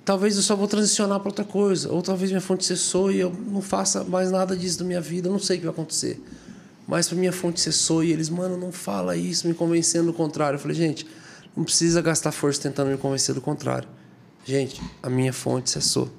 Talvez 0.03 0.35
eu 0.35 0.41
só 0.41 0.55
vou 0.55 0.67
transicionar 0.67 1.19
para 1.19 1.29
outra 1.29 1.45
coisa. 1.45 1.91
Ou 1.91 2.01
talvez 2.01 2.31
minha 2.31 2.41
fonte 2.41 2.65
cessou 2.65 3.11
e 3.11 3.19
eu 3.19 3.31
não 3.47 3.61
faça 3.61 4.03
mais 4.03 4.31
nada 4.31 4.55
disso 4.57 4.79
da 4.79 4.85
minha 4.85 4.99
vida. 4.99 5.27
Eu 5.27 5.31
não 5.31 5.39
sei 5.39 5.57
o 5.57 5.59
que 5.59 5.65
vai 5.65 5.73
acontecer. 5.73 6.19
Mas 6.87 7.07
para 7.07 7.17
minha 7.17 7.31
fonte 7.31 7.61
cessou 7.61 8.03
e 8.03 8.11
eles, 8.11 8.27
mano, 8.27 8.57
não 8.57 8.71
fala 8.71 9.15
isso, 9.15 9.47
me 9.47 9.53
convencendo 9.53 10.07
do 10.07 10.13
contrário. 10.13 10.57
Eu 10.57 10.59
falei, 10.59 10.75
gente, 10.75 11.07
não 11.55 11.63
precisa 11.63 12.01
gastar 12.01 12.31
força 12.31 12.61
tentando 12.61 12.89
me 12.89 12.97
convencer 12.97 13.35
do 13.35 13.41
contrário. 13.41 13.87
Gente, 14.43 14.81
a 15.01 15.09
minha 15.09 15.31
fonte 15.31 15.69
cessou. 15.69 16.09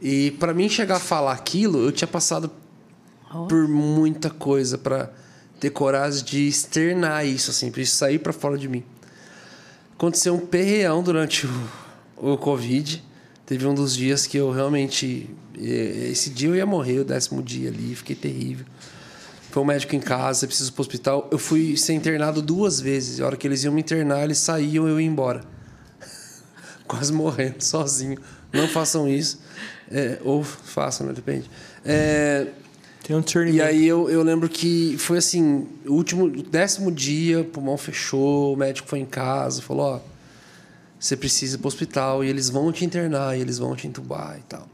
E 0.00 0.30
para 0.32 0.54
mim 0.54 0.68
chegar 0.68 0.96
a 0.96 1.00
falar 1.00 1.32
aquilo, 1.32 1.78
eu 1.84 1.92
tinha 1.92 2.08
passado 2.08 2.50
por 3.48 3.68
muita 3.68 4.30
coisa 4.30 4.78
para 4.78 5.12
ter 5.60 5.70
coragem 5.70 6.24
de 6.24 6.48
externar 6.48 7.24
isso, 7.26 7.50
assim, 7.50 7.70
para 7.70 7.82
isso 7.82 7.96
sair 7.96 8.18
para 8.18 8.32
fora 8.32 8.56
de 8.56 8.66
mim. 8.66 8.82
Aconteceu 9.92 10.34
um 10.34 10.46
perreão 10.46 11.02
durante 11.02 11.46
o, 11.46 12.32
o 12.32 12.38
Covid. 12.38 13.04
Teve 13.44 13.66
um 13.66 13.74
dos 13.74 13.94
dias 13.94 14.26
que 14.26 14.38
eu 14.38 14.50
realmente. 14.50 15.28
Esse 15.54 16.30
dia 16.30 16.48
eu 16.48 16.56
ia 16.56 16.64
morrer, 16.64 17.00
o 17.00 17.04
décimo 17.04 17.42
dia 17.42 17.68
ali, 17.68 17.94
fiquei 17.94 18.16
terrível. 18.16 18.64
Foi 19.50 19.62
um 19.62 19.66
médico 19.66 19.94
em 19.94 20.00
casa, 20.00 20.46
preciso 20.46 20.70
ir 20.70 20.72
pro 20.72 20.80
hospital. 20.80 21.28
Eu 21.30 21.38
fui 21.38 21.76
ser 21.76 21.92
internado 21.92 22.40
duas 22.40 22.80
vezes. 22.80 23.20
A 23.20 23.26
hora 23.26 23.36
que 23.36 23.46
eles 23.46 23.62
iam 23.64 23.74
me 23.74 23.80
internar, 23.80 24.22
eles 24.24 24.38
saíam 24.38 24.88
eu 24.88 24.98
ia 24.98 25.06
embora. 25.06 25.42
Quase 26.86 27.12
morrendo, 27.12 27.60
sozinho. 27.62 28.16
Não 28.52 28.68
façam 28.68 29.08
isso. 29.08 29.40
É, 29.90 30.18
ou 30.24 30.42
façam, 30.42 31.06
né? 31.06 31.12
Depende. 31.12 31.50
É, 31.84 32.46
Tem 33.02 33.16
um 33.16 33.20
discernimento. 33.20 33.58
e 33.58 33.62
aí 33.62 33.86
eu, 33.86 34.08
eu 34.08 34.22
lembro 34.22 34.48
que 34.48 34.96
foi 34.98 35.18
assim, 35.18 35.66
o 35.86 35.94
último, 35.94 36.26
o 36.26 36.42
décimo 36.42 36.92
dia, 36.92 37.40
o 37.40 37.44
pulmão 37.44 37.76
fechou, 37.76 38.54
o 38.54 38.56
médico 38.56 38.88
foi 38.88 39.00
em 39.00 39.06
casa, 39.06 39.62
falou, 39.62 39.94
ó, 39.94 40.00
você 40.98 41.16
precisa 41.16 41.56
ir 41.56 41.58
pro 41.58 41.68
hospital 41.68 42.22
e 42.22 42.28
eles 42.28 42.50
vão 42.50 42.70
te 42.70 42.84
internar, 42.84 43.36
e 43.36 43.40
eles 43.40 43.58
vão 43.58 43.74
te 43.74 43.86
entubar 43.86 44.36
e 44.38 44.42
tal. 44.42 44.68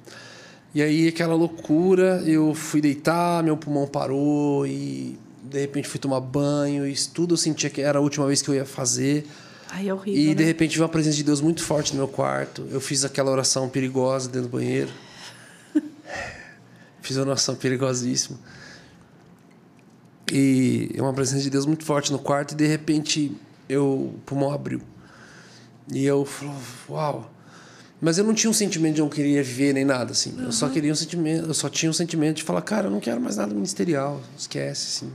E 0.74 0.82
aí 0.82 1.08
aquela 1.08 1.34
loucura, 1.34 2.22
eu 2.26 2.54
fui 2.54 2.80
deitar, 2.80 3.42
meu 3.42 3.56
pulmão 3.56 3.86
parou 3.86 4.66
e 4.66 5.18
de 5.42 5.60
repente 5.60 5.88
fui 5.88 6.00
tomar 6.00 6.20
banho, 6.20 6.86
e 6.86 6.92
isso 6.92 7.10
tudo 7.14 7.34
eu 7.34 7.38
sentia 7.38 7.70
que 7.70 7.80
era 7.80 7.98
a 7.98 8.02
última 8.02 8.26
vez 8.26 8.42
que 8.42 8.48
eu 8.50 8.54
ia 8.54 8.66
fazer. 8.66 9.26
Ai, 9.70 9.88
é 9.88 9.94
horrível. 9.94 10.20
E 10.20 10.28
né? 10.28 10.34
de 10.34 10.44
repente 10.44 10.76
veio 10.76 10.82
uma 10.82 10.88
presença 10.88 11.16
de 11.16 11.24
Deus 11.24 11.40
muito 11.40 11.62
forte 11.62 11.92
no 11.92 11.98
meu 11.98 12.08
quarto. 12.08 12.66
Eu 12.70 12.80
fiz 12.80 13.04
aquela 13.04 13.30
oração 13.30 13.68
perigosa 13.68 14.28
dentro 14.28 14.48
do 14.48 14.52
banheiro. 14.52 14.90
fiz 17.02 17.16
uma 17.16 17.26
oração 17.26 17.54
perigosíssima. 17.54 18.38
E 20.32 20.90
é 20.94 21.02
uma 21.02 21.12
presença 21.12 21.42
de 21.42 21.50
Deus 21.50 21.66
muito 21.66 21.84
forte 21.84 22.10
no 22.10 22.18
quarto 22.18 22.52
e 22.52 22.54
de 22.54 22.66
repente 22.66 23.32
eu, 23.68 23.84
o 24.14 24.20
pulmão 24.24 24.52
abriu. 24.52 24.80
E 25.92 26.04
eu 26.04 26.24
falei, 26.24 26.54
uau. 26.88 27.32
Mas 28.00 28.18
eu 28.18 28.24
não 28.24 28.34
tinha 28.34 28.50
um 28.50 28.54
sentimento 28.54 28.96
de 28.96 29.00
não 29.00 29.08
queria 29.08 29.42
viver 29.42 29.72
nem 29.72 29.84
nada 29.84 30.12
assim. 30.12 30.34
Eu 30.38 30.52
só 30.52 30.68
queria 30.68 30.92
um 30.92 30.96
sentimento, 30.96 31.46
eu 31.46 31.54
só 31.54 31.68
tinha 31.68 31.88
um 31.88 31.94
sentimento 31.94 32.36
de 32.36 32.42
falar, 32.42 32.60
cara, 32.60 32.88
eu 32.88 32.90
não 32.90 33.00
quero 33.00 33.20
mais 33.20 33.36
nada 33.36 33.54
ministerial, 33.54 34.20
esquece 34.36 35.04
assim. 35.04 35.12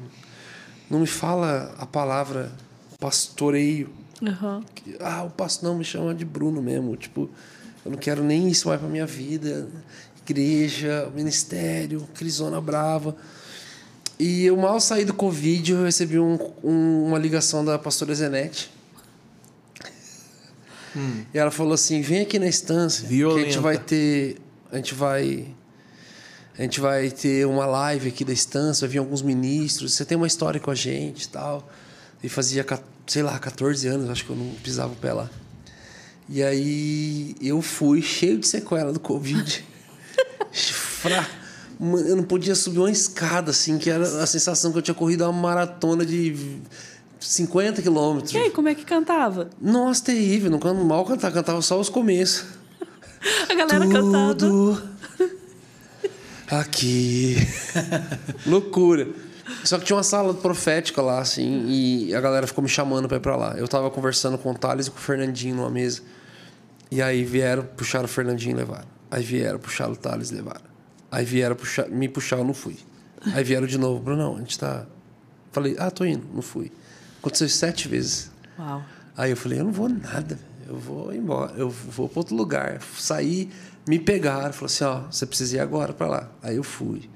Não 0.90 1.00
me 1.00 1.08
fala 1.08 1.76
a 1.78 1.86
palavra 1.86 2.52
pastoreio 3.00 3.90
Aham. 4.24 4.64
que, 4.76 4.96
ah, 5.00 5.24
o 5.24 5.30
pastor 5.30 5.70
não 5.70 5.78
me 5.78 5.84
chama 5.84 6.14
de 6.14 6.24
Bruno 6.26 6.62
mesmo. 6.62 6.96
Tipo, 6.96 7.30
eu 7.84 7.92
não 7.92 7.98
quero 7.98 8.24
nem 8.24 8.48
isso 8.50 8.68
mais 8.68 8.80
pra 8.80 8.90
minha 8.90 9.06
vida. 9.06 9.68
Igreja, 10.28 11.12
ministério, 11.16 12.08
crisona 12.14 12.62
brava. 12.62 13.16
E 14.20 14.46
eu 14.46 14.56
mal 14.56 14.80
saí 14.80 15.04
do 15.04 15.14
Covid, 15.16 15.72
eu 15.72 15.84
recebi 15.84 16.20
um- 16.20 16.38
um- 16.64 17.06
uma 17.08 17.18
ligação 17.18 17.66
da 17.66 17.78
pastora 17.80 18.14
Zenete. 18.14 18.70
E 21.34 21.38
ela 21.38 21.52
falou 21.52 21.74
assim: 21.74 22.02
vem 22.02 22.22
aqui 22.22 22.38
na 22.38 22.48
estância. 22.48 23.08
Que 23.08 23.08
a 23.08 23.10
gente 23.10 23.18
Violenta. 23.18 23.62
vai 23.62 23.78
ter. 23.78 24.38
A 24.72 24.76
gente 24.76 24.94
vai. 24.94 25.48
A 26.58 26.62
gente 26.64 26.80
vai 26.82 27.10
ter 27.10 27.48
uma 27.48 27.66
live 27.66 28.10
aqui 28.10 28.26
da 28.26 28.34
estância, 28.34 28.86
vai 28.86 28.92
vir 28.94 28.98
alguns 29.00 29.22
ministros. 29.22 29.94
Você 29.94 30.04
tem 30.06 30.18
uma 30.18 30.28
história 30.28 30.60
com 30.60 30.70
a 30.70 30.76
gente 30.76 31.24
e 31.24 31.28
tal. 31.30 31.68
E 32.22 32.28
fazia, 32.30 32.64
sei 33.08 33.24
lá, 33.24 33.38
14 33.40 33.88
anos, 33.88 34.10
acho 34.10 34.26
que 34.26 34.30
eu 34.32 34.36
não 34.36 34.54
pisava 34.64 34.94
o 34.94 34.96
pé 34.96 35.14
lá. 35.14 35.30
E 36.30 36.42
aí 36.42 37.36
eu 37.42 37.62
fui 37.62 38.02
cheio 38.02 38.38
de 38.38 38.48
sequela 38.48 38.94
do 38.94 39.00
Covid. 39.00 39.66
Fra- 40.54 41.28
Eu 41.80 42.16
não 42.16 42.24
podia 42.24 42.56
subir 42.56 42.80
uma 42.80 42.92
escada, 42.92 43.52
assim, 43.52 43.78
que 43.78 43.90
era 43.90 44.04
a 44.24 44.26
sensação 44.28 44.72
que 44.72 44.78
eu 44.78 44.82
tinha 44.82 44.96
corrido 44.96 45.24
uma 45.24 45.34
maratona 45.34 46.06
de 46.06 46.60
50 47.20 47.82
quilômetros. 47.82 48.34
E 48.34 48.38
aí, 48.38 48.50
como 48.50 48.70
é 48.70 48.76
que 48.76 48.86
cantava? 48.86 49.50
Nossa, 49.60 50.04
terrível. 50.06 50.50
Não 50.52 50.60
canto 50.60 50.84
mal 50.86 51.04
cantar, 51.06 51.32
cantava 51.32 51.62
só 51.62 51.80
os 51.80 51.90
começos. 51.90 52.46
A 53.50 53.54
galera 53.54 53.88
cantando. 53.88 54.82
Tudo 54.82 54.92
aqui. 56.50 57.36
Loucura. 58.46 59.08
Só 59.64 59.78
que 59.78 59.86
tinha 59.86 59.96
uma 59.96 60.04
sala 60.04 60.34
profética 60.34 61.02
lá, 61.02 61.20
assim, 61.20 61.66
e 61.68 62.16
a 62.16 62.22
galera 62.22 62.48
ficou 62.48 62.64
me 62.64 62.70
chamando 62.70 63.08
pra 63.08 63.18
ir 63.18 63.22
pra 63.22 63.36
lá. 63.36 63.54
Eu 63.58 63.68
tava 63.68 63.90
conversando 63.90 64.38
com 64.38 64.52
o 64.52 64.58
Thales 64.58 64.88
e 64.88 64.92
com 64.92 64.98
o 64.98 65.02
Fernandinho 65.02 65.56
numa 65.56 65.70
mesa. 65.70 66.02
E 66.90 67.02
aí 67.02 67.24
vieram, 67.24 67.64
puxaram 67.64 68.06
o 68.06 68.08
Fernandinho 68.08 68.54
e 68.54 68.58
levaram. 68.58 68.88
Aí 69.10 69.24
vieram, 69.24 69.60
puxaram 69.60 69.94
o 69.94 69.96
Thales 69.96 70.32
e 70.32 70.36
levaram. 70.36 70.72
Aí 71.12 71.26
vieram 71.26 71.56
puxar, 71.56 71.88
me 71.90 72.08
puxar, 72.08 72.38
eu 72.38 72.44
não 72.44 72.54
fui. 72.54 72.78
Aí 73.34 73.44
vieram 73.44 73.68
de 73.68 73.78
novo, 73.78 74.02
Brunão, 74.02 74.36
a 74.36 74.40
gente 74.40 74.58
tá. 74.58 74.86
Falei, 75.52 75.76
ah, 75.78 75.92
tô 75.92 76.06
indo, 76.06 76.26
não 76.34 76.42
fui. 76.42 76.72
Aconteceu 77.20 77.48
sete 77.50 77.88
vezes. 77.88 78.32
Uau. 78.58 78.84
Aí 79.16 79.32
eu 79.32 79.38
falei, 79.38 79.60
eu 79.60 79.66
não 79.66 79.72
vou 79.72 79.90
nada, 79.90 80.40
eu 80.68 80.78
vou 80.78 81.14
embora, 81.14 81.54
eu 81.58 81.70
vou 81.70 82.08
para 82.08 82.20
outro 82.20 82.36
lugar. 82.36 82.82
Saí, 82.98 83.52
me 83.88 84.00
pegaram, 84.00 84.54
falou 84.54 84.68
assim, 84.68 84.84
ó, 84.84 85.02
você 85.12 85.26
precisa 85.26 85.58
ir 85.58 85.60
agora 85.60 85.94
para 85.94 86.08
lá. 86.08 86.32
Aí 86.42 86.56
eu 86.56 86.64
fui. 86.64 87.10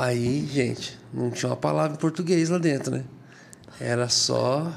Aí, 0.00 0.48
gente, 0.50 0.98
não 1.12 1.30
tinha 1.30 1.50
uma 1.50 1.56
palavra 1.56 1.92
em 1.92 2.00
português 2.00 2.48
lá 2.48 2.56
dentro, 2.56 2.90
né? 2.90 3.04
Era 3.78 4.08
só 4.08 4.72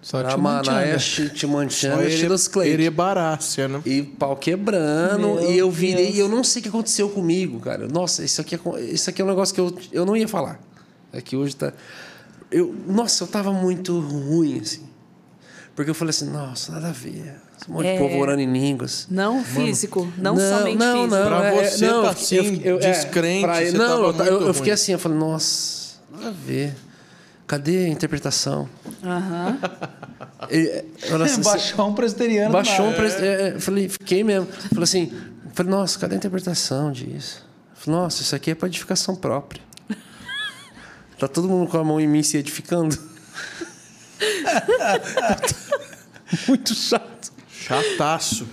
Só 0.00 0.22
Ramanaia, 0.22 0.96
Chilos 0.96 2.46
Clay. 2.46 2.70
Erebarácia, 2.70 3.66
né? 3.66 3.82
E 3.84 4.00
pau 4.00 4.36
quebrando, 4.36 5.34
Meu 5.34 5.50
e 5.50 5.58
eu 5.58 5.68
virei, 5.72 6.04
Deus. 6.04 6.16
e 6.16 6.20
eu 6.20 6.28
não 6.28 6.44
sei 6.44 6.60
o 6.60 6.62
que 6.62 6.68
aconteceu 6.68 7.10
comigo, 7.10 7.58
cara. 7.58 7.88
Nossa, 7.88 8.24
isso 8.24 8.40
aqui 8.40 8.54
é, 8.54 8.80
isso 8.82 9.10
aqui 9.10 9.20
é 9.20 9.24
um 9.24 9.28
negócio 9.28 9.52
que 9.52 9.60
eu, 9.60 9.76
eu 9.90 10.06
não 10.06 10.16
ia 10.16 10.28
falar. 10.28 10.60
É 11.12 11.20
que 11.20 11.36
hoje 11.36 11.56
tá. 11.56 11.72
Eu, 12.48 12.72
nossa, 12.86 13.24
eu 13.24 13.26
tava 13.28 13.52
muito 13.52 13.98
ruim, 13.98 14.60
assim. 14.60 14.86
Porque 15.74 15.90
eu 15.90 15.94
falei 15.96 16.10
assim, 16.10 16.30
nossa, 16.30 16.70
nada 16.70 16.90
a 16.90 16.92
ver. 16.92 17.40
Um 17.68 17.74
monte 17.74 17.86
É. 17.86 17.92
de 17.94 17.98
povo 17.98 18.18
orando 18.18 18.40
em 18.40 18.50
línguas. 18.52 19.06
Não 19.10 19.44
físico, 19.44 20.10
não, 20.16 20.36
somente 20.36 20.78
não, 20.78 21.04
físico. 21.04 21.16
Não, 21.20 21.26
Pra 21.38 21.46
é- 21.54 21.70
você 21.70 21.86
não, 21.86 22.02
tá 22.02 22.08
eu 22.08 22.10
assim, 22.10 22.60
eu- 22.64 22.76
é, 22.78 22.92
descrente, 22.92 23.44
pra- 23.44 23.54
você 23.64 23.72
não, 23.72 24.12
tava 24.12 24.28
eu, 24.30 24.40
eu- 24.40 24.46
eu 24.48 24.54
fiquei 24.54 24.70
ruim. 24.70 24.74
assim, 24.74 24.92
eu 24.92 24.98
falei, 24.98 25.18
nossa, 25.18 25.94
nada 26.10 26.28
a 26.28 26.30
ver. 26.30 26.74
Cadê 27.46 27.84
a 27.84 27.88
interpretação? 27.88 28.68
Aham. 29.04 29.58
Eu, 30.48 31.22
assim, 31.22 31.42
Baixou 31.42 31.88
um 31.88 31.94
presbiteriano. 31.94 32.52
Baixou 32.52 32.86
um 32.86 32.90
na- 32.90 32.96
pres... 32.96 33.14
é, 33.14 33.48
é, 33.56 33.60
falei, 33.60 33.88
fiquei 33.88 34.22
mesmo. 34.24 34.46
Falei 34.68 34.84
assim, 34.84 35.12
falei, 35.52 35.70
nossa, 35.72 35.98
cadê 35.98 36.14
a 36.14 36.18
interpretação 36.18 36.92
disso? 36.92 37.44
Falei, 37.74 38.00
nossa, 38.00 38.22
isso 38.22 38.34
aqui 38.36 38.52
é 38.52 38.54
para 38.54 38.68
edificação 38.68 39.16
própria. 39.16 39.60
tá 41.18 41.26
todo 41.28 41.46
mundo 41.48 41.68
com 41.68 41.76
a 41.76 41.84
mão 41.84 42.00
em 42.00 42.06
mim 42.08 42.22
se 42.22 42.36
edificando. 42.38 42.96
Muito 46.48 46.74
chato. 46.74 47.29
Chataço. 47.70 48.46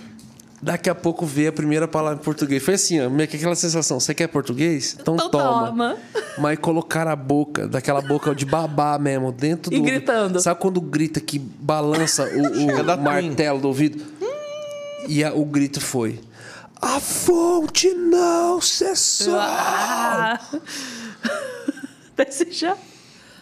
Daqui 0.61 0.89
a 0.89 0.95
pouco 0.95 1.23
veio 1.25 1.49
a 1.49 1.51
primeira 1.51 1.87
palavra 1.87 2.19
em 2.19 2.23
português. 2.23 2.63
Foi 2.63 2.73
assim, 2.75 2.99
ó, 2.99 3.09
meio 3.09 3.27
que 3.29 3.37
aquela 3.37 3.55
sensação. 3.55 3.99
Você 3.99 4.13
quer 4.13 4.27
português? 4.27 4.95
Então, 4.99 5.15
Então 5.15 5.29
toma. 5.29 5.67
toma. 5.67 5.97
Mas 6.39 6.57
colocar 6.59 7.07
a 7.07 7.15
boca, 7.15 7.67
daquela 7.67 8.01
boca 8.01 8.33
de 8.33 8.43
babá 8.45 8.97
mesmo, 8.97 9.31
dentro 9.31 9.71
E 9.73 9.77
do. 9.77 9.83
gritando. 9.83 10.39
Sabe 10.39 10.59
quando 10.59 10.81
grita 10.81 11.19
que 11.19 11.37
balança 11.37 12.23
o, 12.25 12.71
o 12.71 12.97
martelo 13.01 13.59
do 13.61 13.67
ouvido? 13.67 14.03
E 15.07 15.23
a- 15.23 15.31
o 15.33 15.45
grito 15.45 15.79
foi: 15.79 16.19
A 16.81 16.99
fonte 16.99 17.93
não 17.93 18.59
cessou. 18.59 19.35
Ah. 19.39 20.39
Desse 22.17 22.51
já 22.51 22.75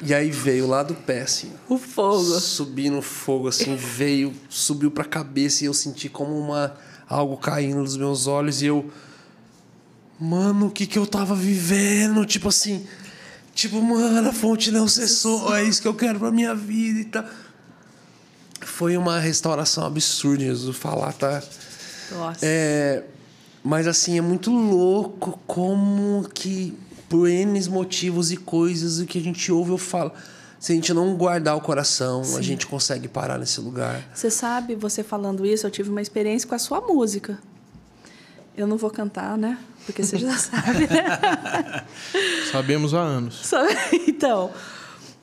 E 0.06 0.14
aí 0.14 0.30
veio 0.30 0.68
lá 0.68 0.84
do 0.84 0.94
pé, 0.94 1.22
assim. 1.22 1.52
o 1.68 1.78
fogo. 1.78 2.40
Subi 2.40 2.90
no 2.90 3.02
fogo, 3.02 3.48
assim, 3.48 3.76
veio, 3.76 4.34
subiu 4.48 4.92
pra 4.92 5.04
cabeça 5.04 5.64
e 5.64 5.68
eu 5.68 5.74
senti 5.74 6.08
como 6.08 6.38
uma 6.38 6.76
algo 7.08 7.38
caindo 7.38 7.84
dos 7.84 7.98
meus 7.98 8.28
olhos 8.28 8.62
e 8.62 8.68
eu. 8.68 8.90
Mano, 10.20 10.68
o 10.68 10.72
que 10.72 10.86
que 10.86 10.98
eu 10.98 11.08
tava 11.08 11.36
vivendo? 11.36 12.26
Tipo 12.26 12.50
assim. 12.50 12.86
Tipo, 13.54 13.82
mano, 13.82 14.30
a 14.30 14.34
fonte 14.34 14.70
não 14.70 14.88
cessou, 14.88 15.56
é 15.56 15.64
isso 15.64 15.82
que 15.82 15.88
eu 15.88 15.94
quero 15.94 16.20
pra 16.20 16.30
minha 16.30 16.54
vida 16.54 17.00
e 17.00 17.06
tal. 17.06 17.26
Foi 18.62 18.98
uma 18.98 19.20
restauração 19.20 19.86
absurda, 19.86 20.44
Jesus. 20.44 20.76
Falar, 20.76 21.14
tá? 21.14 21.42
Nossa. 22.12 22.40
É, 22.44 23.04
mas 23.64 23.88
assim, 23.88 24.18
é 24.18 24.22
muito 24.22 24.52
louco 24.52 25.40
como 25.48 26.28
que, 26.34 26.78
por 27.10 27.28
N 27.30 27.60
motivos 27.70 28.32
e 28.32 28.38
coisas, 28.38 29.04
que 29.06 29.18
a 29.18 29.22
gente 29.22 29.52
ouve 29.52 29.72
eu 29.72 29.78
falo. 29.78 30.12
Se 30.60 30.72
a 30.72 30.76
gente 30.76 30.94
não 30.94 31.16
guardar 31.16 31.56
o 31.56 31.62
coração, 31.62 32.22
a 32.38 32.42
gente 32.42 32.66
consegue 32.66 33.08
parar 33.08 33.38
nesse 33.38 33.62
lugar. 33.62 34.02
Você 34.14 34.32
sabe, 34.32 34.74
você 34.76 35.04
falando 35.04 35.46
isso, 35.46 35.68
eu 35.68 35.72
tive 35.72 35.90
uma 35.90 36.02
experiência 36.02 36.48
com 36.50 36.56
a 36.56 36.60
sua 36.60 36.82
música. 36.82 37.38
Eu 38.58 38.66
não 38.66 38.78
vou 38.78 38.90
cantar, 38.90 39.38
né? 39.38 39.60
Porque 39.86 40.02
você 40.02 40.18
já 40.18 40.36
sabe, 40.40 40.88
né? 40.88 41.84
Sabemos 42.52 42.94
há 42.94 43.00
anos. 43.02 43.46
Só- 43.46 43.62
Então, 44.08 44.50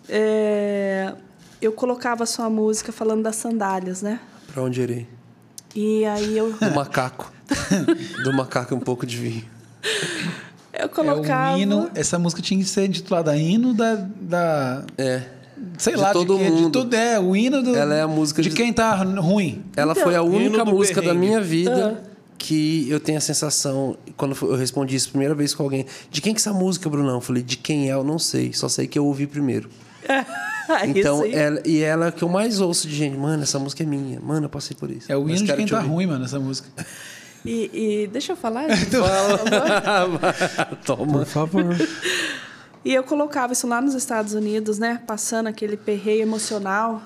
é, 0.09 1.13
eu 1.61 1.73
colocava 1.73 2.25
a 2.25 2.27
sua 2.27 2.49
música 2.51 2.93
falando 2.93 3.23
das 3.23 3.37
sandálias, 3.37 4.03
né? 4.03 4.21
Pra 4.53 4.63
onde 4.63 4.81
irei? 4.83 5.09
E 5.75 6.05
aí 6.05 6.37
eu, 6.37 6.53
Do 6.53 6.71
macaco. 6.75 7.33
Do 8.23 8.33
macaco 8.33 8.75
e 8.75 8.77
um 8.77 8.81
pouco 8.81 9.07
de 9.07 9.17
vinho. 9.17 9.45
Eu 10.73 10.85
É 10.85 10.89
colocava. 10.89 11.57
o 11.57 11.61
hino, 11.61 11.91
essa 11.95 12.19
música 12.19 12.41
tinha 12.43 12.59
que 12.61 12.67
ser 12.69 12.87
intitulada 12.87 13.37
hino 13.37 13.75
da. 13.75 13.95
da 14.21 14.85
É. 14.99 15.23
sei 15.79 15.95
De 15.95 16.01
lá, 16.01 16.13
todo 16.13 16.37
de, 16.37 16.45
que- 16.45 16.51
de 16.51 16.63
mundo. 16.63 16.71
tudo 16.71 16.95
é 16.95 17.21
o 17.21 17.37
hino 17.37 17.63
do, 17.63 17.75
Ela 17.77 17.95
é 17.95 18.03
a 18.03 18.09
música 18.09 18.43
de, 18.43 18.49
de- 18.51 18.57
quem 18.57 18.73
tá 18.73 18.95
ruim. 18.95 19.63
Ela 19.77 19.93
Então, 19.93 20.05
foi 20.05 20.17
a 20.17 20.23
única 20.23 20.65
música 20.65 21.01
da 21.01 21.09
perrengue. 21.09 21.27
minha 21.27 21.41
vida 21.41 22.03
que 22.39 22.87
eu 22.91 22.99
tenho 22.99 23.19
a 23.19 23.21
sensação, 23.21 23.97
quando 24.17 24.37
eu 24.43 24.57
respondi 24.57 24.97
isso 24.97 25.07
a 25.09 25.11
primeira 25.13 25.35
vez 25.35 25.55
com 25.55 25.63
alguém, 25.63 25.87
de 26.11 26.21
quem 26.21 26.35
que 26.35 26.39
é 26.39 26.43
essa 26.43 26.53
música, 26.53 26.89
Brunão? 26.91 27.15
Eu 27.15 27.21
falei, 27.21 27.41
de 27.43 27.57
quem 27.57 27.89
é, 27.89 27.95
eu 27.95 28.03
não 28.03 28.19
sei, 28.19 28.53
só 28.53 28.69
sei 28.69 28.89
que 28.89 28.99
eu 28.99 29.07
ouvi 29.07 29.27
primeiro. 29.27 29.69
Então, 30.87 31.25
ela, 31.27 31.61
e 31.67 31.81
ela 31.83 32.07
é 32.07 32.11
que 32.13 32.23
eu 32.23 32.29
mais 32.29 32.61
ouço 32.61 32.87
de 32.89 32.95
gente, 32.95 33.17
mano, 33.17 33.43
essa 33.43 33.59
música 33.59 33.83
é 33.83 33.87
minha, 33.87 34.21
mano, 34.21 34.47
eu 34.47 34.49
passei 34.49 34.77
por 34.79 34.91
isso. 34.91 35.11
É 35.11 35.17
o 35.17 35.29
hino 35.29 35.45
de 35.45 35.53
quem 35.55 35.67
tá 35.67 35.77
ouvir. 35.79 35.89
ruim, 35.89 36.07
mano, 36.07 36.25
essa 36.25 36.39
música. 36.39 36.69
E, 37.45 38.03
e 38.05 38.07
deixa 38.07 38.33
eu 38.33 38.37
falar, 38.37 38.69
gente, 38.75 38.97
por 38.97 39.09
favor. 39.83 40.21
Toma. 40.85 41.25
favor. 41.25 41.77
E 42.85 42.93
eu 42.95 43.03
colocava 43.03 43.53
isso 43.53 43.67
lá 43.67 43.81
nos 43.81 43.95
Estados 43.95 44.35
Unidos, 44.35 44.79
né? 44.79 45.01
Passando 45.07 45.47
aquele 45.47 45.77
perreio 45.77 46.23
emocional, 46.23 47.03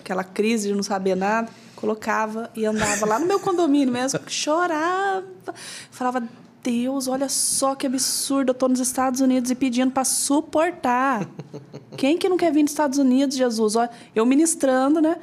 aquela 0.00 0.24
crise 0.24 0.68
de 0.68 0.74
não 0.74 0.82
saber 0.82 1.14
nada. 1.14 1.48
Colocava 1.76 2.48
e 2.54 2.64
andava 2.64 3.04
lá 3.06 3.18
no 3.18 3.26
meu 3.26 3.40
condomínio 3.40 3.92
mesmo, 3.92 4.20
chorava. 4.28 5.24
Falava, 5.90 6.22
Deus, 6.62 7.08
olha 7.08 7.28
só 7.28 7.74
que 7.74 7.86
absurdo, 7.86 8.50
eu 8.50 8.54
tô 8.54 8.68
nos 8.68 8.78
Estados 8.78 9.20
Unidos 9.20 9.50
e 9.50 9.54
pedindo 9.54 9.90
para 9.90 10.04
suportar. 10.04 11.26
Quem 11.98 12.16
que 12.16 12.28
não 12.28 12.36
quer 12.36 12.52
vir 12.52 12.62
nos 12.62 12.70
Estados 12.70 12.98
Unidos, 12.98 13.36
Jesus? 13.36 13.74
Olha, 13.74 13.90
eu 14.14 14.24
ministrando, 14.24 15.00
né? 15.00 15.16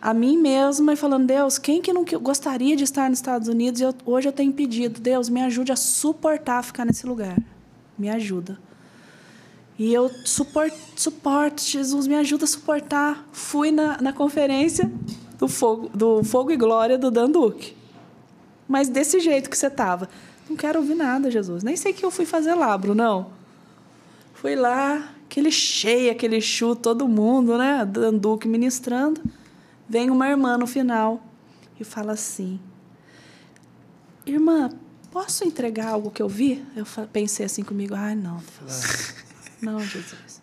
A 0.00 0.12
mim 0.12 0.36
mesma 0.36 0.92
e 0.92 0.96
falando, 0.96 1.26
Deus, 1.26 1.58
quem 1.58 1.80
que 1.80 1.92
não 1.92 2.04
gostaria 2.04 2.76
de 2.76 2.84
estar 2.84 3.08
nos 3.08 3.18
Estados 3.18 3.48
Unidos? 3.48 3.80
Eu- 3.80 3.94
hoje 4.04 4.28
eu 4.28 4.32
tenho 4.32 4.52
pedido, 4.52 5.00
Deus, 5.00 5.28
me 5.28 5.40
ajude 5.42 5.72
a 5.72 5.76
suportar 5.76 6.62
ficar 6.62 6.84
nesse 6.84 7.06
lugar. 7.06 7.36
Me 7.98 8.08
ajuda. 8.08 8.58
E 9.78 9.92
eu 9.92 10.10
suporto, 10.24 10.76
suporto, 10.96 11.62
Jesus, 11.62 12.06
me 12.06 12.14
ajuda 12.14 12.44
a 12.44 12.48
suportar. 12.48 13.26
Fui 13.32 13.70
na, 13.70 14.00
na 14.00 14.12
conferência 14.12 14.90
do 15.38 15.48
fogo, 15.48 15.90
do 15.94 16.22
fogo 16.24 16.50
e 16.50 16.56
Glória 16.56 16.96
do 16.96 17.10
Dan 17.10 17.30
Duque. 17.30 17.76
Mas 18.68 18.88
desse 18.88 19.20
jeito 19.20 19.50
que 19.50 19.56
você 19.56 19.66
estava. 19.66 20.08
Não 20.48 20.56
quero 20.56 20.78
ouvir 20.78 20.94
nada, 20.94 21.30
Jesus. 21.30 21.62
Nem 21.62 21.76
sei 21.76 21.92
o 21.92 21.94
que 21.94 22.04
eu 22.04 22.10
fui 22.10 22.24
fazer 22.24 22.54
lá, 22.54 22.76
Brunão. 22.76 23.26
Fui 24.34 24.54
lá, 24.54 25.12
aquele 25.28 25.50
cheio, 25.50 26.10
aquele 26.12 26.40
chu, 26.40 26.74
todo 26.76 27.08
mundo, 27.08 27.58
né? 27.58 27.84
Dan 27.84 28.14
Duque 28.14 28.46
ministrando. 28.46 29.20
Vem 29.88 30.10
uma 30.10 30.28
irmã 30.28 30.56
no 30.58 30.66
final 30.66 31.22
e 31.78 31.84
fala 31.84 32.12
assim: 32.12 32.58
Irmã, 34.26 34.70
posso 35.12 35.44
entregar 35.44 35.88
algo 35.88 36.10
que 36.10 36.20
eu 36.22 36.28
vi? 36.28 36.64
Eu 36.74 36.84
pensei 37.12 37.46
assim 37.46 37.62
comigo: 37.62 37.94
ai, 37.94 38.14
não, 38.14 38.40
Deus. 38.60 39.14
Não, 39.62 39.80
Jesus. 39.80 40.42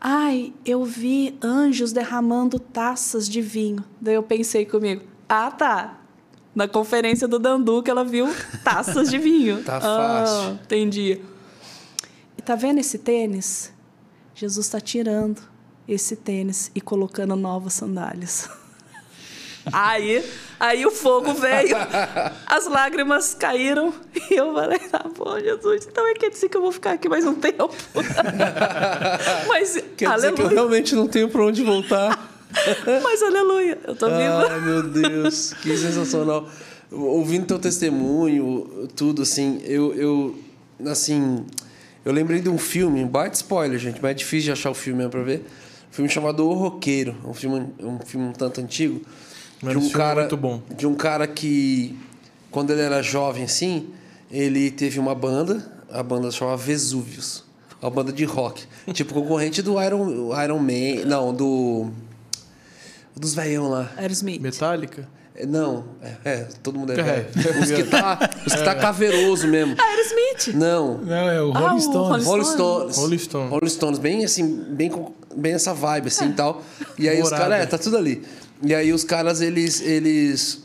Ai, 0.00 0.52
eu 0.64 0.84
vi 0.84 1.38
anjos 1.40 1.92
derramando 1.92 2.58
taças 2.58 3.28
de 3.28 3.40
vinho. 3.40 3.84
Daí 4.00 4.14
eu 4.14 4.22
pensei 4.22 4.66
comigo: 4.66 5.04
ah, 5.28 5.50
tá. 5.50 6.00
Na 6.54 6.66
conferência 6.66 7.28
do 7.28 7.38
Danduca, 7.38 7.90
ela 7.90 8.04
viu 8.04 8.26
taças 8.64 9.10
de 9.10 9.18
vinho. 9.18 9.62
Tá 9.64 9.76
Ah, 9.76 9.80
fácil. 10.24 10.52
entendi. 10.64 11.20
E 12.36 12.42
tá 12.42 12.54
vendo 12.56 12.78
esse 12.78 12.98
tênis? 12.98 13.72
Jesus 14.34 14.66
está 14.66 14.80
tirando 14.80 15.40
esse 15.88 16.16
tênis 16.16 16.70
e 16.74 16.80
colocando 16.80 17.36
novas 17.36 17.74
sandálias. 17.74 18.48
Aí, 19.72 20.24
aí 20.60 20.86
o 20.86 20.92
fogo 20.92 21.34
veio, 21.34 21.76
as 22.46 22.68
lágrimas 22.68 23.34
caíram 23.34 23.92
e 24.30 24.34
eu 24.34 24.54
falei, 24.54 24.78
tá 24.78 25.04
bom, 25.16 25.38
Jesus, 25.40 25.88
então 25.90 26.06
é 26.06 26.14
que 26.14 26.26
assim 26.26 26.48
que 26.48 26.56
eu 26.56 26.62
vou 26.62 26.70
ficar 26.70 26.92
aqui 26.92 27.08
mais 27.08 27.24
um 27.26 27.34
tempo. 27.34 27.74
Mas, 29.48 29.82
Quer 29.96 30.14
dizer 30.14 30.34
que 30.34 30.42
eu 30.42 30.46
aleluia, 30.46 30.48
realmente 30.48 30.94
não 30.94 31.08
tenho 31.08 31.28
pra 31.28 31.44
onde 31.44 31.64
voltar. 31.64 32.36
mas 33.02 33.22
aleluia, 33.22 33.78
eu 33.86 33.94
tô 33.94 34.06
viva. 34.06 34.48
Ai, 34.50 34.60
meu 34.60 34.82
Deus, 34.82 35.52
que 35.54 35.76
sensacional. 35.76 36.48
Ouvindo 36.90 37.44
teu 37.44 37.58
testemunho, 37.58 38.88
tudo 38.94 39.22
assim, 39.22 39.60
eu, 39.64 39.92
eu 39.94 40.38
assim, 40.86 41.44
eu 42.04 42.12
lembrei 42.12 42.40
de 42.40 42.48
um 42.48 42.56
filme, 42.56 43.02
um 43.02 43.08
baita 43.08 43.34
spoiler, 43.34 43.78
gente, 43.78 44.00
mas 44.00 44.12
é 44.12 44.14
difícil 44.14 44.44
de 44.44 44.52
achar 44.52 44.70
o 44.70 44.74
filme 44.74 44.98
mesmo 44.98 45.10
pra 45.10 45.22
ver. 45.22 45.44
Um 45.96 46.04
filme 46.04 46.10
chamado 46.10 46.46
O 46.46 46.52
Roqueiro, 46.52 47.16
um 47.24 47.32
filme, 47.32 47.72
um 47.80 47.98
filme 48.00 48.26
um 48.26 48.32
tanto 48.32 48.60
antigo, 48.60 49.00
Mas 49.62 49.72
de 49.72 49.78
um 49.78 49.86
é 49.86 49.90
cara, 49.90 50.20
muito 50.20 50.36
bom. 50.36 50.60
de 50.76 50.86
um 50.86 50.94
cara 50.94 51.26
que 51.26 51.98
quando 52.50 52.70
ele 52.70 52.82
era 52.82 53.00
jovem 53.02 53.44
assim, 53.44 53.88
ele 54.30 54.70
teve 54.70 54.98
uma 54.98 55.14
banda, 55.14 55.66
a 55.90 56.02
banda 56.02 56.30
chamava 56.30 56.58
Vesúvios, 56.58 57.44
uma 57.80 57.90
banda 57.90 58.12
de 58.12 58.24
rock, 58.24 58.66
tipo 58.92 59.14
concorrente 59.14 59.62
do 59.62 59.82
Iron, 59.82 60.38
Iron 60.44 60.58
Man, 60.58 61.06
não, 61.06 61.32
do 61.32 61.88
dos 63.16 63.32
velhão 63.34 63.70
lá. 63.70 63.90
Aerosmith. 63.96 64.38
Metallica? 64.42 65.08
É, 65.38 65.44
Não, 65.44 65.84
é, 66.02 66.16
é, 66.24 66.48
todo 66.62 66.78
mundo 66.78 66.92
é, 66.92 66.98
É. 66.98 67.02
velho. 67.02 67.26
Os 67.62 67.70
que 67.70 67.84
tá, 67.84 68.30
os 68.46 68.54
que 68.54 68.64
tá 68.64 68.74
caveiroso 68.74 69.46
mesmo. 69.46 69.76
Aerosmith. 69.80 70.54
Não. 70.56 70.98
Não, 70.98 71.28
é 71.30 71.42
o 71.42 71.52
Ah, 71.54 71.58
Rolling 71.58 71.76
o 71.76 71.80
Stones. 71.80 72.24
Rolling 72.24 72.44
Stones. 72.44 72.54
Stones. 72.54 72.96
Rolling 72.96 73.18
Stones. 73.18 73.50
Rolling 73.50 73.68
Stones, 73.68 73.98
bem 73.98 74.24
assim, 74.24 74.46
bem, 74.70 74.88
com- 74.90 75.12
bem 75.36 75.52
essa 75.52 75.74
vibe 75.74 76.08
assim 76.08 76.30
e 76.30 76.32
tal. 76.32 76.62
E 76.98 77.08
aí 77.08 77.18
os 77.18 77.24
Morada. 77.24 77.42
caras, 77.42 77.60
é, 77.62 77.66
tá 77.66 77.76
tudo 77.76 77.96
ali. 77.98 78.22
E 78.62 78.74
aí 78.74 78.92
os 78.92 79.04
caras, 79.04 79.40
eles, 79.42 79.82
eles... 79.82 80.64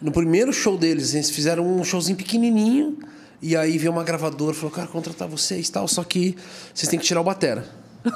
No 0.00 0.12
primeiro 0.12 0.52
show 0.52 0.76
deles, 0.78 1.14
eles 1.14 1.30
fizeram 1.30 1.66
um 1.66 1.82
showzinho 1.82 2.16
pequenininho. 2.16 2.98
E 3.42 3.56
aí 3.56 3.76
veio 3.78 3.90
uma 3.92 4.04
gravadora 4.04 4.52
e 4.52 4.54
falou, 4.54 4.70
cara, 4.70 4.86
contratar 4.86 5.26
vocês 5.28 5.68
e 5.68 5.72
tal, 5.72 5.86
só 5.88 6.02
que 6.04 6.36
vocês 6.72 6.88
têm 6.88 6.98
que 6.98 7.04
tirar 7.04 7.20
o 7.20 7.24
batera. 7.24 7.66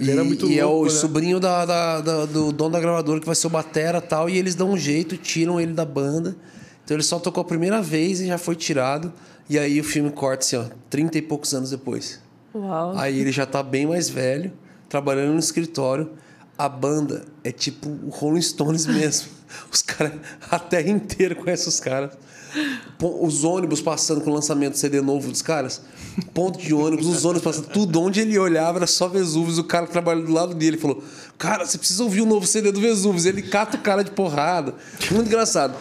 Ele 0.00 0.10
era 0.12 0.24
muito 0.24 0.50
e 0.50 0.58
é 0.58 0.64
o 0.64 0.70
louco, 0.70 0.86
né? 0.86 0.90
sobrinho 0.92 1.38
da, 1.38 1.64
da- 1.66 2.00
da- 2.00 2.24
do 2.26 2.50
dono 2.52 2.70
da 2.70 2.80
gravadora 2.80 3.20
que 3.20 3.26
vai 3.26 3.34
ser 3.34 3.46
o 3.46 3.50
Batera 3.50 3.98
e 3.98 4.00
tal. 4.00 4.28
E 4.30 4.36
eles 4.38 4.54
dão 4.54 4.70
um 4.70 4.76
jeito, 4.78 5.16
tiram 5.16 5.60
ele 5.60 5.72
da 5.72 5.84
banda. 5.84 6.34
Então 6.84 6.96
ele 6.96 7.04
só 7.04 7.18
tocou 7.18 7.42
a 7.42 7.44
primeira 7.44 7.80
vez 7.82 8.20
e 8.20 8.26
já 8.26 8.38
foi 8.38 8.56
tirado. 8.56 9.12
E 9.48 9.58
aí 9.58 9.80
o 9.80 9.84
filme 9.84 10.10
corta 10.10 10.44
assim, 10.44 10.56
ó, 10.56 10.64
30 10.88 11.18
e 11.18 11.22
poucos 11.22 11.52
anos 11.54 11.70
depois. 11.70 12.20
Uau. 12.54 12.96
Aí 12.96 13.18
ele 13.20 13.30
já 13.30 13.44
tá 13.46 13.62
bem 13.62 13.86
mais 13.86 14.08
velho, 14.08 14.52
trabalhando 14.88 15.32
no 15.32 15.38
escritório. 15.38 16.10
A 16.56 16.68
banda 16.68 17.24
é 17.44 17.50
tipo 17.52 17.88
o 17.88 18.08
Rolling 18.10 18.42
Stones 18.42 18.86
mesmo. 18.86 19.28
Os 19.72 19.82
caras, 19.82 20.12
a 20.50 20.58
terra 20.58 20.88
inteira 20.90 21.34
conhece 21.34 21.68
os 21.68 21.78
caras. 21.80 22.12
Os 23.00 23.44
ônibus 23.44 23.80
passando 23.80 24.20
com 24.20 24.30
o 24.30 24.34
lançamento 24.34 24.72
do 24.72 24.78
CD 24.78 25.00
novo 25.00 25.30
dos 25.30 25.42
caras. 25.42 25.80
Ponto 26.34 26.58
de 26.58 26.74
ônibus, 26.74 27.06
os 27.06 27.24
ônibus 27.24 27.42
passando. 27.42 27.68
Tudo 27.68 28.00
onde 28.00 28.20
ele 28.20 28.38
olhava 28.38 28.78
era 28.78 28.86
só 28.86 29.08
Vesúvios. 29.08 29.58
O 29.58 29.64
cara 29.64 29.86
que 29.86 29.92
trabalha 29.92 30.20
do 30.20 30.32
lado 30.32 30.54
dele 30.54 30.76
falou: 30.76 31.02
Cara, 31.38 31.64
você 31.64 31.78
precisa 31.78 32.02
ouvir 32.02 32.20
o 32.22 32.26
novo 32.26 32.46
CD 32.46 32.72
do 32.72 32.80
Vesúvios. 32.80 33.26
Ele 33.26 33.42
cata 33.42 33.76
o 33.76 33.80
cara 33.80 34.02
de 34.02 34.10
porrada. 34.10 34.74
Muito 35.10 35.26
engraçado. 35.26 35.74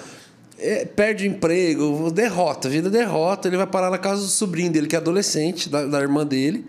É, 0.58 0.84
perde 0.84 1.26
o 1.26 1.28
emprego, 1.28 2.12
derrota, 2.12 2.68
vida 2.68 2.90
derrota. 2.90 3.48
Ele 3.48 3.58
vai 3.58 3.68
parar 3.68 3.90
na 3.90 3.98
casa 3.98 4.22
do 4.22 4.28
sobrinho 4.28 4.72
dele, 4.72 4.88
que 4.88 4.96
é 4.96 5.00
adolescente, 5.00 5.70
da, 5.70 5.86
da 5.86 6.02
irmã 6.02 6.26
dele. 6.26 6.66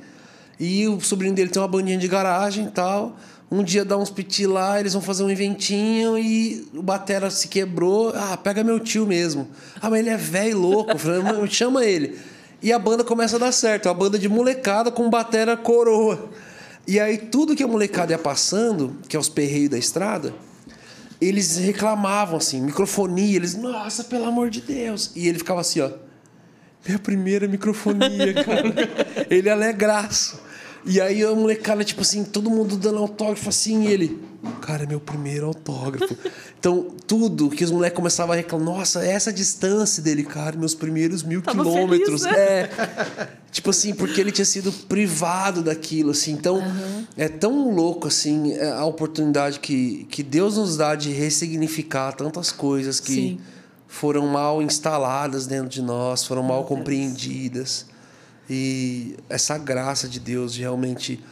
E 0.59 0.87
o 0.87 1.01
sobrinho 1.01 1.35
dele 1.35 1.51
tem 1.51 1.61
uma 1.61 1.69
bandinha 1.69 1.99
de 1.99 2.07
garagem 2.07 2.67
e 2.67 2.71
tal. 2.71 3.17
Um 3.51 3.65
dia 3.65 3.85
dá 3.85 3.97
uns 3.97 4.11
piti 4.11 4.47
lá, 4.47 4.79
eles 4.79 4.93
vão 4.93 5.03
fazer 5.03 5.25
um 5.25 5.31
eventinho 5.31 6.17
e 6.17 6.69
o 6.73 6.83
batera 6.83 7.31
se 7.31 7.49
quebrou. 7.49 8.13
Ah, 8.15 8.37
pega 8.37 8.63
meu 8.63 8.79
tio 8.79 9.07
mesmo. 9.07 9.49
Ah, 9.83 9.91
mas 9.91 9.99
ele 10.01 10.11
é 10.11 10.17
velho 10.17 10.59
louco. 10.59 10.93
Eu 10.93 10.99
falei, 10.99 11.21
"Mano, 11.21 11.51
chama 11.51 11.85
ele. 11.85 12.17
E 12.63 12.73
a 12.73 12.79
banda 12.79 13.03
começa 13.03 13.37
a 13.37 13.39
dar 13.41 13.53
certo. 13.53 13.87
É 13.87 13.91
uma 13.91 13.99
banda 13.99 14.19
de 14.19 14.29
molecada 14.29 14.91
com 14.93 15.11
batera 15.11 15.57
coroa. 15.57 16.31
E 16.87 17.01
aí 17.01 17.19
tudo 17.19 17.57
que 17.57 17.63
a 17.63 17.67
molecada 17.69 18.13
ia 18.13 18.19
passando, 18.19 18.97
que 19.09 19.17
é 19.17 19.19
os 19.19 19.29
perreios 19.29 19.71
da 19.71 19.79
estrada, 19.79 20.33
eles 21.21 21.57
reclamavam 21.57 22.37
assim, 22.37 22.61
microfonia, 22.61 23.37
eles, 23.37 23.55
nossa, 23.55 24.05
pelo 24.05 24.27
amor 24.27 24.49
de 24.49 24.61
Deus. 24.61 25.11
E 25.15 25.29
ele 25.29 25.39
ficava 25.39 25.61
assim, 25.61 25.81
ó. 25.81 25.91
Minha 26.87 26.99
primeira 26.99 27.47
microfonia, 27.47 28.33
cara. 28.43 29.27
ele 29.29 29.49
é 29.49 29.53
alegraço. 29.53 30.41
E 30.85 31.01
aí 31.01 31.23
a 31.23 31.35
molecada, 31.35 31.85
tipo 31.85 32.01
assim, 32.01 32.25
todo 32.25 32.51
mundo 32.51 32.77
dando 32.77 32.99
autógrafo 32.99 33.49
assim, 33.49 33.85
e 33.85 33.93
ele, 33.93 34.19
cara, 34.63 34.85
é 34.85 34.87
meu 34.87 35.01
primeiro 35.01 35.47
autógrafo. 35.47 36.17
Então, 36.61 36.89
tudo 37.07 37.49
que 37.49 37.65
os 37.65 37.71
moleques 37.71 37.97
começavam 37.97 38.35
a 38.35 38.37
reclamar, 38.37 38.77
nossa, 38.77 39.03
essa 39.03 39.33
distância 39.33 40.03
dele, 40.03 40.23
cara, 40.23 40.59
meus 40.59 40.75
primeiros 40.75 41.23
mil 41.23 41.41
Tava 41.41 41.65
quilômetros. 41.65 42.23
feliz, 42.23 42.37
né? 42.37 42.39
É. 42.39 43.29
Tipo 43.51 43.71
assim, 43.71 43.95
porque 43.95 44.21
ele 44.21 44.31
tinha 44.31 44.45
sido 44.45 44.71
privado 44.71 45.63
daquilo, 45.63 46.11
assim. 46.11 46.33
Então, 46.33 46.63
é 47.17 47.29
tão 47.31 47.75
louco, 47.75 48.09
assim, 48.09 48.53
é, 48.53 48.73
a 48.73 48.85
oportunidade 48.85 49.59
que, 49.59 50.07
que 50.11 50.23
Deus 50.23 50.59
nos 50.59 50.77
dá 50.77 50.95
de 50.95 51.11
ressignificar 51.11 52.13
tantas 52.13 52.53
coisas 52.53 53.01
que 53.01 53.15
Sim. 53.15 53.41
foram 53.89 54.27
mal 54.27 54.61
instaladas 54.61 55.47
dentro 55.47 55.71
de 55.71 55.81
nós, 55.81 56.27
foram 56.27 56.43
mal 56.43 56.59
Meu 56.59 56.67
Deus. 56.67 57.87
E 58.53 59.15
essa 59.29 59.57
graça 59.57 60.09
de 60.09 60.19
Deus 60.19 60.53
de 60.53 60.63
realmente, 60.63 61.23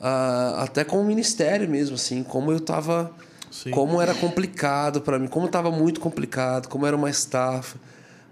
ah, 0.00 0.64
até 0.64 0.82
com 0.82 1.00
o 1.00 1.04
ministério 1.04 1.68
mesmo, 1.68 1.94
assim, 1.94 2.24
como 2.24 2.50
eu 2.50 2.58
tava. 2.58 3.12
Sim. 3.48 3.70
Como 3.70 4.02
era 4.02 4.12
complicado 4.12 5.00
para 5.00 5.16
mim, 5.16 5.28
como 5.28 5.46
tava 5.46 5.70
muito 5.70 6.00
complicado, 6.00 6.68
como 6.68 6.84
era 6.84 6.96
uma 6.96 7.08
estafa, 7.08 7.78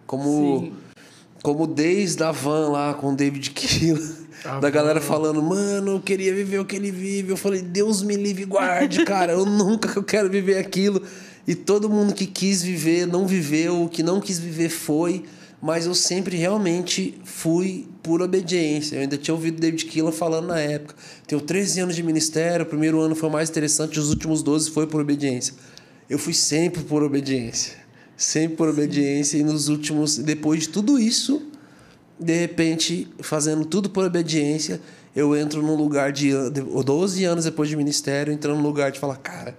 como 0.05 0.63
Sim. 0.63 0.73
como 1.41 1.65
desde 1.65 2.25
a 2.25 2.33
van 2.33 2.71
lá 2.71 2.93
com 2.95 3.13
o 3.13 3.15
David 3.15 3.51
Keelan, 3.55 4.17
A 4.45 4.59
da 4.59 4.69
galera 4.69 5.01
falando, 5.01 5.41
mano, 5.41 5.93
eu 5.93 6.01
queria 6.01 6.35
viver 6.35 6.59
o 6.59 6.65
que 6.65 6.75
ele 6.75 6.91
vive. 6.91 7.31
Eu 7.31 7.37
falei, 7.37 7.63
Deus 7.63 8.03
me 8.03 8.17
livre 8.17 8.43
e 8.43 8.47
guarde, 8.47 9.05
cara, 9.05 9.31
eu 9.31 9.47
nunca 9.47 9.89
que 9.89 9.97
eu 9.97 10.03
quero 10.03 10.29
viver 10.29 10.59
aquilo. 10.59 11.01
E 11.47 11.55
todo 11.55 11.89
mundo 11.89 12.13
que 12.13 12.27
quis 12.27 12.61
viver 12.61 13.07
não 13.07 13.25
viveu, 13.25 13.85
o 13.85 13.89
que 13.89 14.03
não 14.03 14.21
quis 14.21 14.41
viver 14.41 14.71
foi, 14.71 15.25
mas 15.61 15.87
eu 15.87 15.95
sempre 15.95 16.37
realmente 16.37 17.21
fui 17.25 17.92
por 18.03 18.21
obediência. 18.23 18.97
Eu 18.97 19.03
ainda 19.03 19.17
tinha 19.17 19.35
ouvido 19.35 19.61
David 19.61 19.85
Keelan 19.87 20.13
falando 20.13 20.49
na 20.49 20.59
época. 20.59 20.95
Tenho 21.27 21.41
13 21.41 21.81
anos 21.81 21.95
de 21.97 22.03
ministério, 22.03 22.65
o 22.65 22.69
primeiro 22.69 23.01
ano 23.01 23.15
foi 23.15 23.29
o 23.29 23.33
mais 23.33 23.49
interessante, 23.51 23.99
os 24.01 24.11
últimos 24.11 24.43
12 24.43 24.71
foi 24.71 24.87
por 24.87 25.01
obediência. 25.01 25.55
Eu 26.11 26.19
fui 26.19 26.35
sempre 26.35 26.83
por 26.83 27.03
obediência. 27.03 27.75
Sempre 28.17 28.57
por 28.57 28.69
obediência 28.69 29.37
e 29.39 29.43
nos 29.43 29.69
últimos, 29.69 30.19
depois 30.19 30.61
de 30.63 30.69
tudo 30.69 30.99
isso, 30.99 31.43
de 32.21 32.37
repente, 32.39 33.09
fazendo 33.21 33.65
tudo 33.65 33.89
por 33.91 34.05
obediência, 34.05 34.81
eu 35.15 35.37
entro 35.37 35.63
num 35.63 35.75
lugar 35.75 36.13
de 36.13 36.31
an- 36.31 36.51
de- 36.51 36.61
12 36.61 37.25
anos 37.25 37.45
depois 37.45 37.69
de 37.69 37.77
ministério, 37.77 38.33
entrando 38.33 38.57
num 38.59 38.63
lugar 38.63 38.93
de 38.93 38.99
falar, 39.01 39.17
cara, 39.17 39.57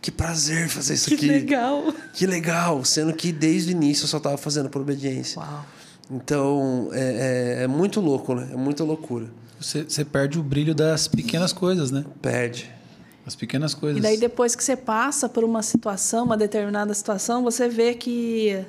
que 0.00 0.10
prazer 0.10 0.68
fazer 0.68 0.94
isso 0.94 1.08
Que 1.08 1.14
aqui. 1.14 1.26
legal. 1.28 1.94
Que 2.12 2.26
legal, 2.26 2.84
sendo 2.84 3.12
que 3.14 3.32
desde 3.32 3.70
o 3.70 3.72
início 3.72 4.04
eu 4.04 4.08
só 4.08 4.16
estava 4.18 4.36
fazendo 4.36 4.68
por 4.68 4.82
obediência. 4.82 5.40
Uau. 5.40 5.64
Então, 6.12 6.90
é, 6.92 7.60
é, 7.60 7.64
é 7.64 7.66
muito 7.66 8.00
louco, 8.00 8.34
né? 8.34 8.50
É 8.52 8.56
muita 8.56 8.84
loucura. 8.84 9.30
Você, 9.58 9.84
você 9.84 10.04
perde 10.04 10.38
o 10.38 10.42
brilho 10.42 10.74
das 10.74 11.08
pequenas 11.08 11.52
coisas, 11.52 11.90
né? 11.90 12.04
Perde. 12.20 12.70
As 13.24 13.34
pequenas 13.34 13.72
coisas. 13.72 13.98
E 13.98 14.02
daí 14.02 14.18
depois 14.18 14.54
que 14.54 14.62
você 14.62 14.76
passa 14.76 15.28
por 15.28 15.44
uma 15.44 15.62
situação, 15.62 16.24
uma 16.24 16.36
determinada 16.36 16.92
situação, 16.92 17.42
você 17.42 17.68
vê 17.68 17.94
que 17.94 18.64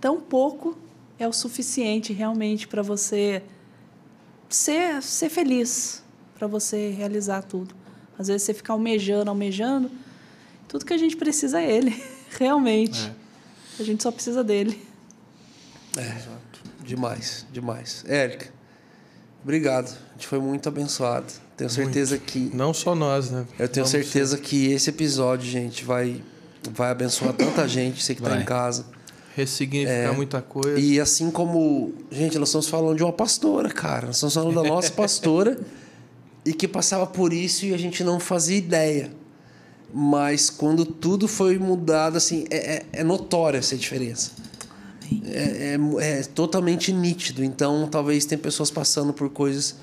tão 0.00 0.20
pouco 0.20 0.78
é 1.18 1.26
o 1.26 1.32
suficiente 1.32 2.12
realmente 2.12 2.68
para 2.68 2.82
você 2.82 3.42
ser, 4.48 5.02
ser 5.02 5.28
feliz, 5.28 6.02
para 6.38 6.46
você 6.46 6.90
realizar 6.90 7.42
tudo. 7.42 7.74
Às 8.18 8.28
vezes 8.28 8.42
você 8.42 8.54
fica 8.54 8.72
almejando, 8.72 9.28
almejando, 9.28 9.90
tudo 10.68 10.84
que 10.84 10.94
a 10.94 10.98
gente 10.98 11.16
precisa 11.16 11.60
é 11.60 11.70
ele, 11.70 12.02
realmente. 12.38 13.12
A 13.78 13.82
gente 13.82 14.02
só 14.02 14.10
precisa 14.10 14.42
dele. 14.42 14.80
É, 15.96 16.16
demais, 16.86 17.46
demais. 17.52 18.04
Érica, 18.06 18.46
obrigado. 19.42 19.88
A 19.88 20.12
gente 20.14 20.26
foi 20.26 20.38
muito 20.38 20.68
abençoado. 20.68 21.26
Tenho 21.56 21.70
certeza 21.70 22.18
que 22.18 22.50
Não 22.54 22.74
só 22.74 22.94
nós, 22.94 23.30
né? 23.30 23.46
Eu 23.58 23.68
tenho 23.68 23.86
Vamos 23.86 23.90
certeza 23.90 24.36
que 24.36 24.70
esse 24.72 24.90
episódio, 24.90 25.50
gente, 25.50 25.84
vai, 25.84 26.22
vai 26.70 26.90
abençoar 26.90 27.32
tanta 27.32 27.66
gente, 27.66 28.02
você 28.02 28.14
que 28.14 28.22
está 28.22 28.38
em 28.38 28.44
casa. 28.44 28.84
Ressignificar 29.34 30.14
muita 30.14 30.40
coisa. 30.40 30.78
E 30.78 30.98
assim 30.98 31.30
como. 31.30 31.94
Gente, 32.10 32.38
nós 32.38 32.48
estamos 32.48 32.68
falando 32.68 32.96
de 32.96 33.02
uma 33.02 33.12
pastora, 33.12 33.68
cara. 33.68 34.06
Nós 34.06 34.16
estamos 34.16 34.34
falando 34.34 34.54
da 34.54 34.62
nossa 34.62 34.90
pastora 34.92 35.58
e 36.44 36.54
que 36.54 36.68
passava 36.68 37.06
por 37.06 37.32
isso 37.32 37.66
e 37.66 37.74
a 37.74 37.76
gente 37.76 38.04
não 38.04 38.20
fazia 38.20 38.56
ideia. 38.56 39.10
Mas 39.92 40.48
quando 40.48 40.84
tudo 40.84 41.26
foi 41.28 41.58
mudado, 41.58 42.16
assim, 42.16 42.46
é, 42.50 42.56
é, 42.56 42.86
é 42.92 43.04
notória 43.04 43.58
essa 43.58 43.76
diferença. 43.76 44.30
É, 45.26 45.76
é, 46.00 46.18
é 46.18 46.22
totalmente 46.22 46.92
nítido. 46.92 47.42
Então, 47.44 47.88
talvez 47.88 48.24
tem 48.24 48.36
pessoas 48.36 48.70
passando 48.70 49.12
por 49.12 49.30
coisas 49.30 49.76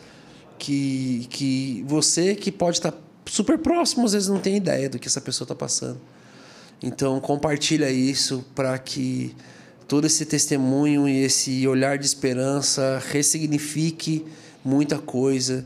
que, 0.58 1.28
que 1.30 1.84
você 1.88 2.36
que 2.36 2.52
pode 2.52 2.78
estar 2.78 2.94
super 3.26 3.58
próximo, 3.58 4.06
às 4.06 4.14
vezes 4.14 4.30
não 4.30 4.40
tem 4.40 4.58
ideia 4.58 4.90
do 4.90 5.00
que 5.00 5.08
essa 5.08 5.22
pessoa 5.22 5.45
está 5.45 5.56
passando. 5.56 6.00
Então 6.82 7.20
compartilha 7.20 7.90
isso 7.90 8.44
para 8.54 8.78
que 8.78 9.36
todo 9.88 10.06
esse 10.06 10.26
testemunho 10.26 11.08
e 11.08 11.24
esse 11.24 11.66
olhar 11.68 11.98
de 11.98 12.06
esperança 12.06 13.02
ressignifique 13.12 14.26
muita 14.64 14.98
coisa 14.98 15.66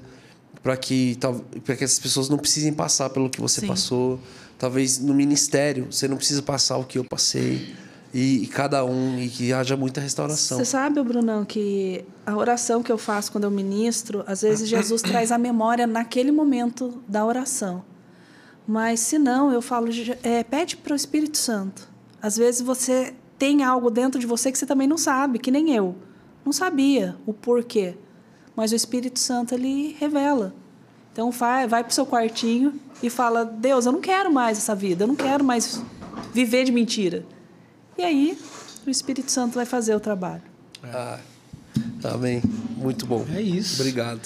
para 0.62 0.78
que 0.78 1.18
para 1.64 1.76
que 1.76 1.84
essas 1.84 2.00
pessoas 2.00 2.30
não 2.30 2.38
precisem 2.38 2.74
passar 2.74 3.10
pelo 3.10 3.30
que 3.30 3.42
você 3.42 3.62
Sim. 3.62 3.68
passou. 3.68 4.20
Talvez 4.60 5.00
no 5.00 5.14
ministério 5.14 5.88
você 5.90 6.08
não 6.08 6.18
precisa 6.18 6.42
passar 6.42 6.78
o 6.78 6.84
que 6.84 7.00
eu 7.00 7.04
passei. 7.04 7.76
E, 8.14 8.44
e 8.44 8.48
cada 8.48 8.84
um, 8.86 9.20
e 9.20 9.28
que 9.30 9.52
haja 9.52 9.76
muita 9.76 10.00
restauração. 10.02 10.58
Você 10.58 10.66
sabe, 10.66 11.02
Brunão, 11.04 11.44
que 11.44 12.04
a 12.26 12.36
oração 12.36 12.82
que 12.82 12.92
eu 12.92 12.98
faço 12.98 13.32
quando 13.32 13.44
eu 13.44 13.52
ministro, 13.52 14.24
às 14.26 14.42
vezes 14.42 14.68
Jesus 14.70 15.02
traz 15.02 15.32
a 15.32 15.38
memória 15.38 15.86
naquele 15.86 16.32
momento 16.32 17.02
da 17.08 17.26
oração. 17.26 17.84
Mas 18.68 19.00
se 19.02 19.18
não, 19.18 19.52
eu 19.52 19.62
falo, 19.62 19.92
"Je- 19.92 20.18
é, 20.24 20.44
pede 20.44 20.76
para 20.78 20.94
o 20.94 20.96
Espírito 20.96 21.38
Santo. 21.38 21.88
Às 22.22 22.36
vezes 22.38 22.62
você 22.62 23.14
tem 23.38 23.64
algo 23.64 23.90
dentro 23.92 24.20
de 24.20 24.26
você 24.26 24.52
que 24.52 24.58
você 24.58 24.66
também 24.66 24.88
não 24.88 24.98
sabe, 24.98 25.38
que 25.40 25.52
nem 25.52 25.74
eu. 25.76 25.96
Não 26.46 26.52
sabia 26.52 27.16
o 27.26 27.34
porquê. 27.34 27.96
Mas 28.56 28.72
o 28.72 28.76
Espírito 28.76 29.20
Santo, 29.20 29.54
ele 29.54 29.96
revela. 30.00 30.54
Então 31.14 31.30
vai, 31.32 31.68
vai 31.68 31.84
para 31.84 31.92
o 31.92 31.94
seu 31.94 32.06
quartinho 32.06 32.74
e 33.04 33.10
fala, 33.10 33.46
Deus, 33.46 33.86
eu 33.86 33.92
não 33.92 34.02
quero 34.02 34.32
mais 34.34 34.58
essa 34.58 34.74
vida, 34.74 35.04
eu 35.04 35.08
não 35.08 35.16
quero 35.16 35.44
mais 35.44 35.82
viver 36.34 36.64
de 36.64 36.72
mentira. 36.72 37.26
E 37.98 38.04
aí, 38.04 38.38
o 38.86 38.90
Espírito 38.90 39.32
Santo 39.32 39.56
vai 39.56 39.66
fazer 39.66 39.96
o 39.96 40.00
trabalho. 40.00 40.42
Ah, 40.84 41.20
amém. 42.04 42.42
Muito 42.78 43.06
bom. 43.06 43.26
É 43.34 43.42
isso. 43.42 43.82
Obrigado. 43.82 44.22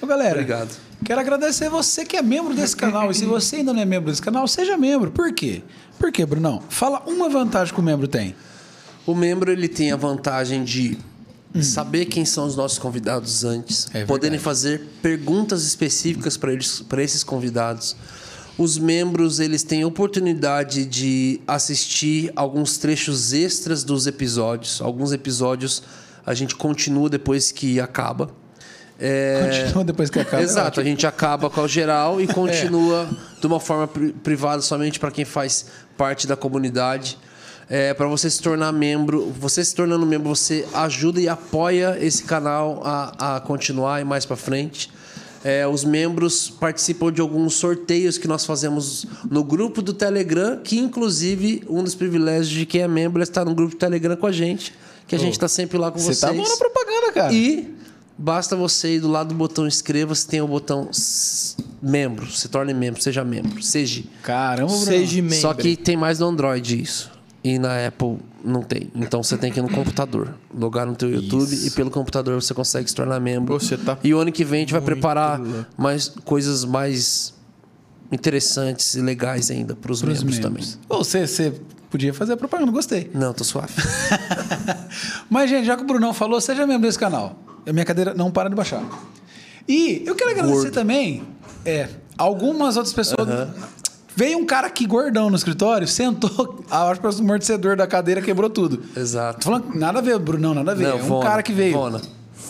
Ô, 0.00 0.06
galera, 0.06 0.32
Obrigado. 0.34 0.76
quero 1.04 1.20
agradecer 1.20 1.68
você 1.70 2.04
que 2.04 2.16
é 2.16 2.22
membro 2.22 2.54
desse 2.54 2.76
canal. 2.76 3.10
E 3.10 3.14
se 3.14 3.24
você 3.24 3.56
ainda 3.56 3.72
não 3.72 3.80
é 3.80 3.84
membro 3.84 4.10
desse 4.10 4.20
canal, 4.22 4.46
seja 4.46 4.76
membro. 4.76 5.10
Por 5.10 5.32
quê? 5.32 5.62
Por 5.98 6.12
quê, 6.12 6.26
Brunão? 6.26 6.62
Fala 6.68 7.02
uma 7.06 7.28
vantagem 7.28 7.72
que 7.72 7.80
o 7.80 7.82
membro 7.82 8.06
tem. 8.06 8.34
O 9.06 9.14
membro 9.14 9.50
ele 9.50 9.68
tem 9.68 9.92
a 9.92 9.96
vantagem 9.96 10.64
de 10.64 10.98
saber 11.62 12.06
quem 12.06 12.24
são 12.24 12.46
os 12.46 12.56
nossos 12.56 12.78
convidados 12.78 13.44
antes, 13.44 13.86
É 13.94 14.04
poderem 14.04 14.38
fazer 14.40 14.88
perguntas 15.00 15.64
específicas 15.64 16.36
para 16.36 16.52
eles, 16.52 16.80
para 16.80 17.02
esses 17.02 17.22
convidados. 17.22 17.94
Os 18.56 18.78
membros 18.78 19.40
eles 19.40 19.62
têm 19.64 19.84
oportunidade 19.84 20.84
de 20.86 21.40
assistir 21.46 22.32
alguns 22.36 22.78
trechos 22.78 23.32
extras 23.32 23.82
dos 23.82 24.06
episódios. 24.06 24.80
Alguns 24.80 25.12
episódios 25.12 25.82
a 26.24 26.32
gente 26.34 26.54
continua 26.54 27.10
depois 27.10 27.50
que 27.50 27.80
acaba. 27.80 28.30
É, 28.98 29.62
Continua 29.64 29.84
depois 29.84 30.08
que 30.08 30.20
acaba. 30.20 30.40
Exato, 30.40 30.80
a 30.80 30.84
gente 30.84 31.04
acaba 31.04 31.50
com 31.50 31.62
o 31.62 31.68
geral 31.68 32.20
e 32.20 32.28
continua 32.32 33.08
de 33.40 33.46
uma 33.46 33.58
forma 33.58 33.88
pri- 33.88 34.12
privada 34.12 34.62
somente 34.62 35.00
para 35.00 35.10
quem 35.10 35.24
faz 35.24 35.66
parte 35.96 36.26
da 36.28 36.36
comunidade. 36.36 37.18
É, 37.68 37.92
para 37.92 38.06
você 38.06 38.30
se 38.30 38.40
tornar 38.40 38.70
membro, 38.72 39.32
você 39.40 39.64
se 39.64 39.74
tornando 39.74 40.06
membro, 40.06 40.28
você 40.28 40.64
ajuda 40.74 41.20
e 41.20 41.28
apoia 41.28 41.96
esse 42.00 42.22
canal 42.22 42.82
a, 42.84 43.36
a 43.36 43.40
continuar 43.40 44.00
e 44.00 44.04
mais 44.04 44.24
para 44.24 44.36
frente. 44.36 44.92
É, 45.44 45.68
os 45.68 45.84
membros 45.84 46.48
participam 46.48 47.12
de 47.12 47.20
alguns 47.20 47.54
sorteios 47.54 48.16
que 48.16 48.26
nós 48.26 48.46
fazemos 48.46 49.06
no 49.30 49.44
grupo 49.44 49.82
do 49.82 49.92
Telegram, 49.92 50.58
que 50.64 50.78
inclusive 50.78 51.62
um 51.68 51.84
dos 51.84 51.94
privilégios 51.94 52.48
de 52.48 52.64
quem 52.64 52.80
é 52.80 52.88
membro 52.88 53.20
é 53.20 53.24
estar 53.24 53.44
no 53.44 53.54
grupo 53.54 53.74
do 53.74 53.78
Telegram 53.78 54.16
com 54.16 54.26
a 54.26 54.32
gente, 54.32 54.72
que 55.06 55.14
a 55.14 55.18
gente 55.18 55.34
está 55.34 55.46
sempre 55.46 55.76
lá 55.76 55.90
com 55.90 55.98
Você 55.98 56.14
vocês. 56.14 56.20
tá 56.20 56.32
bom 56.32 56.48
na 56.48 56.56
propaganda, 56.56 57.12
cara. 57.12 57.32
E 57.34 57.74
basta 58.16 58.56
você 58.56 58.94
ir 58.96 59.00
do 59.00 59.08
lado 59.10 59.28
do 59.28 59.34
botão 59.34 59.66
inscreva-se, 59.66 60.26
tem 60.26 60.40
o 60.40 60.48
botão 60.48 60.90
membro, 61.82 62.30
se 62.30 62.48
torne 62.48 62.72
membro, 62.72 63.02
seja 63.02 63.22
membro, 63.22 63.62
seja. 63.62 64.02
Caramba. 64.22 64.72
Seja 64.72 65.20
membro. 65.20 65.36
Só 65.36 65.52
que 65.52 65.76
tem 65.76 65.96
mais 65.96 66.20
no 66.20 66.26
Android 66.26 66.80
isso. 66.80 67.13
E 67.44 67.58
na 67.58 67.86
Apple 67.86 68.16
não 68.42 68.62
tem. 68.62 68.90
Então 68.94 69.22
você 69.22 69.36
tem 69.36 69.52
que 69.52 69.58
ir 69.58 69.62
no 69.62 69.68
computador, 69.68 70.34
logar 70.56 70.86
no 70.86 70.96
teu 70.96 71.10
YouTube 71.10 71.52
Isso. 71.52 71.66
e 71.66 71.70
pelo 71.72 71.90
computador 71.90 72.40
você 72.40 72.54
consegue 72.54 72.88
se 72.88 72.94
tornar 72.94 73.20
membro. 73.20 73.60
Você 73.60 73.76
tá 73.76 73.98
E 74.02 74.14
o 74.14 74.18
ano 74.18 74.32
que 74.32 74.42
vem 74.44 74.58
a 74.58 74.60
gente 74.60 74.72
vai 74.72 74.80
preparar 74.80 75.38
louco. 75.38 75.66
mais 75.76 76.08
coisas 76.24 76.64
mais 76.64 77.34
interessantes 78.10 78.94
e 78.94 79.00
legais 79.02 79.50
ainda 79.50 79.74
para 79.74 79.92
os 79.92 80.00
Pros 80.00 80.22
membros, 80.22 80.38
membros. 80.38 80.74
também. 80.74 80.80
Ô, 80.88 81.04
Você, 81.04 81.26
você 81.26 81.52
podia 81.90 82.14
fazer 82.14 82.32
a 82.32 82.36
propaganda, 82.36 82.72
gostei. 82.72 83.10
Não, 83.12 83.32
tô 83.34 83.44
suave. 83.44 83.72
Mas, 85.28 85.50
gente, 85.50 85.66
já 85.66 85.76
que 85.76 85.82
o 85.82 85.86
Brunão 85.86 86.12
falou, 86.14 86.40
seja 86.40 86.66
membro 86.66 86.86
desse 86.86 86.98
canal. 86.98 87.38
A 87.66 87.72
minha 87.72 87.84
cadeira 87.84 88.14
não 88.14 88.30
para 88.30 88.48
de 88.48 88.54
baixar. 88.56 88.82
E 89.68 90.02
eu 90.06 90.14
quero 90.14 90.30
agradecer 90.30 90.54
Gordo. 90.54 90.72
também 90.72 91.22
é, 91.64 91.88
algumas 92.18 92.76
outras 92.76 92.94
pessoas. 92.94 93.26
Veio 94.16 94.38
um 94.38 94.46
cara 94.46 94.66
aqui 94.68 94.86
gordão 94.86 95.28
no 95.28 95.36
escritório, 95.36 95.88
sentou, 95.88 96.62
a 96.70 96.84
hora 96.84 96.98
o 97.02 97.08
amortecedor 97.20 97.76
da 97.76 97.86
cadeira 97.86 98.22
quebrou 98.22 98.48
tudo. 98.48 98.78
Tô 98.78 99.00
Exato. 99.00 99.44
falando, 99.44 99.74
nada 99.74 99.98
a 99.98 100.02
ver, 100.02 100.18
Brunão, 100.18 100.54
nada 100.54 100.72
a 100.72 100.74
ver. 100.74 100.84
Não, 100.88 100.98
é 100.98 101.02
um 101.02 101.06
Vona, 101.06 101.26
cara 101.26 101.42
que 101.42 101.52
veio. 101.52 101.72
Vona. 101.72 102.00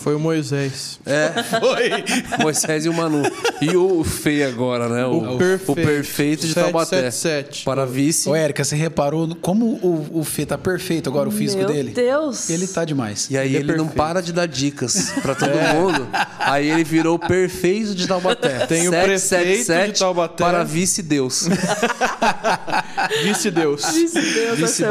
Foi 0.05 0.15
o 0.15 0.21
Moisés. 0.21 1.01
É. 1.07 1.31
Foi. 1.45 2.05
Moisés 2.39 2.85
e 2.85 2.91
o 2.91 2.93
Manu. 2.93 3.23
E 3.63 3.75
o 3.75 4.05
feio 4.05 4.47
agora, 4.47 4.87
né? 4.87 5.07
O, 5.07 5.35
O 5.35 5.39
perfeito. 5.39 5.73
o 5.73 5.75
perfeito 5.75 6.47
de 6.47 6.55
Taubaté. 6.55 7.11
777. 7.11 7.65
Para 7.65 7.87
vice. 7.87 8.29
Ô, 8.29 8.37
Érica, 8.37 8.63
você 8.63 8.77
reparou 8.77 9.35
como 9.37 9.65
o, 9.83 10.21
o 10.21 10.23
Fê 10.23 10.45
tá 10.45 10.59
perfeito 10.59 11.09
agora, 11.09 11.27
o 11.27 11.33
físico 11.33 11.63
Meu 11.63 11.73
dele? 11.73 11.93
Deus. 11.93 12.51
Ele 12.51 12.67
tá 12.69 12.85
demais. 12.85 13.29
E 13.31 13.39
aí 13.39 13.49
Ele 13.49 13.57
é 13.57 13.61
ele, 13.61 13.69
não 13.79 13.87
perfeito. 13.87 13.97
para 13.97 14.21
de 14.21 14.33
dar 14.35 14.45
dicas 14.47 15.11
pra 15.23 15.33
todo 15.35 15.57
mundo. 15.75 16.07
Aí 16.39 16.69
ele 16.69 16.85
virou 16.85 17.15
o 17.15 17.19
perfeito 17.19 17.95
de 17.95 18.07
Taubaté. 18.07 18.67
Tem 18.69 18.87
o 18.87 18.91
prefeito 18.91 19.73
de 19.95 19.99
Taubaté. 19.99 20.45
Para 20.45 20.65
vice-deus. 20.65 21.49
Disse 23.23 23.51
Deus. 23.51 23.83
Disse 24.59 24.85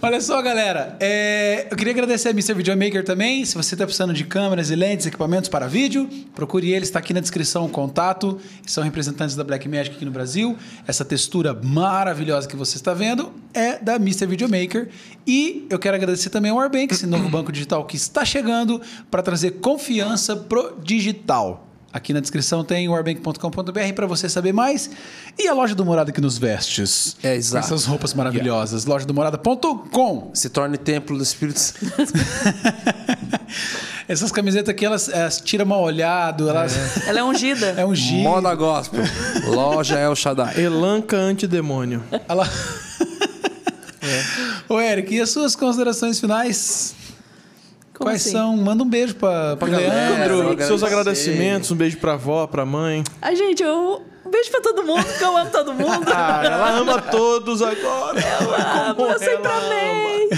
Olha 0.00 0.20
só, 0.20 0.40
galera. 0.40 0.96
é, 1.00 1.66
eu 1.68 1.76
queria 1.76 1.92
agradecer 1.92 2.28
a 2.28 2.30
Mr. 2.30 2.54
Videomaker 2.54 3.04
também. 3.04 3.44
Se 3.44 3.56
você 3.56 3.74
está 3.74 3.84
precisando 3.84 4.14
de 4.14 4.24
câmeras 4.24 4.70
e 4.70 4.76
lentes, 4.76 5.06
equipamentos 5.06 5.48
para 5.48 5.66
vídeo, 5.66 6.08
procure 6.36 6.72
eles. 6.72 6.88
Está 6.88 7.00
aqui 7.00 7.12
na 7.12 7.18
descrição 7.18 7.66
o 7.66 7.68
contato. 7.68 8.38
São 8.64 8.84
representantes 8.84 9.34
da 9.34 9.42
Blackmagic 9.42 9.96
aqui 9.96 10.04
no 10.04 10.12
Brasil. 10.12 10.56
Essa 10.86 11.04
textura 11.04 11.52
maravilhosa 11.52 12.46
que 12.46 12.54
você 12.54 12.76
está 12.76 12.94
vendo 12.94 13.32
é 13.52 13.78
da 13.78 13.96
Mr. 13.96 14.26
Videomaker. 14.26 14.88
E 15.26 15.66
eu 15.68 15.80
quero 15.80 15.96
agradecer 15.96 16.30
também 16.30 16.52
ao 16.52 16.58
Warbank, 16.58 16.94
esse 16.94 17.06
novo 17.06 17.28
banco 17.28 17.50
digital 17.50 17.84
que 17.84 17.96
está 17.96 18.24
chegando 18.24 18.80
para 19.10 19.20
trazer 19.20 19.52
confiança 19.60 20.36
pro 20.36 20.78
digital. 20.80 21.67
Aqui 21.98 22.12
na 22.12 22.20
descrição 22.20 22.62
tem 22.62 22.88
o 22.88 22.92
warbank.com.br 22.92 23.92
para 23.92 24.06
você 24.06 24.28
saber 24.28 24.52
mais. 24.52 24.88
E 25.36 25.48
a 25.48 25.52
loja 25.52 25.74
do 25.74 25.84
Morada 25.84 26.12
que 26.12 26.20
nos 26.20 26.38
vestes. 26.38 27.16
É, 27.24 27.34
exato. 27.34 27.66
Com 27.66 27.74
essas 27.74 27.86
roupas 27.86 28.14
maravilhosas. 28.14 28.84
Loja 28.84 29.04
do 29.04 29.12
Morada.com. 29.12 30.30
Se 30.32 30.48
torne 30.48 30.78
templo 30.78 31.16
do 31.16 31.24
Espírito 31.24 31.58
Santo. 31.58 32.12
Essas 34.06 34.30
camisetas 34.30 34.70
aqui, 34.70 34.86
elas, 34.86 35.08
elas 35.08 35.40
tiram 35.40 35.66
mal 35.66 35.82
olhado, 35.82 36.48
elas. 36.48 36.72
Ela 37.06 37.18
é 37.18 37.22
ungida. 37.22 37.74
É 37.76 37.94
giro. 37.94 38.22
Moda 38.22 38.54
Gospel. 38.54 39.04
Loja 39.48 39.98
El 39.98 40.16
Shaddai. 40.16 40.58
Elanca 40.58 41.16
antidemônio. 41.16 42.02
Ela... 42.26 42.48
Ô, 44.66 44.80
Eric, 44.80 45.14
e 45.14 45.20
as 45.20 45.28
suas 45.28 45.54
considerações 45.54 46.18
finais? 46.18 46.94
Como 47.98 48.10
Quais 48.10 48.22
assim? 48.22 48.30
são? 48.30 48.56
Manda 48.56 48.84
um 48.84 48.88
beijo 48.88 49.16
pra, 49.16 49.56
pro 49.56 49.68
galera. 49.68 49.92
Leandro. 50.28 50.62
É, 50.62 50.66
Seus 50.66 50.82
agradecimentos, 50.84 51.70
um 51.72 51.76
beijo 51.76 51.98
pra 51.98 52.12
avó, 52.12 52.46
pra 52.46 52.64
mãe. 52.64 53.02
Ai, 53.20 53.34
gente, 53.34 53.60
eu. 53.62 54.02
Um 54.24 54.30
beijo 54.30 54.50
pra 54.50 54.60
todo 54.60 54.82
mundo, 54.84 55.04
porque 55.04 55.24
eu 55.24 55.36
amo 55.36 55.50
todo 55.50 55.72
mundo. 55.74 56.06
Ah, 56.14 56.42
ela 56.44 56.70
ama 56.78 57.00
todos 57.02 57.60
agora. 57.62 58.20
Ah, 58.58 58.94
Como 58.94 59.10
eu 59.10 59.18
sempre 59.18 59.50
amei. 59.50 60.28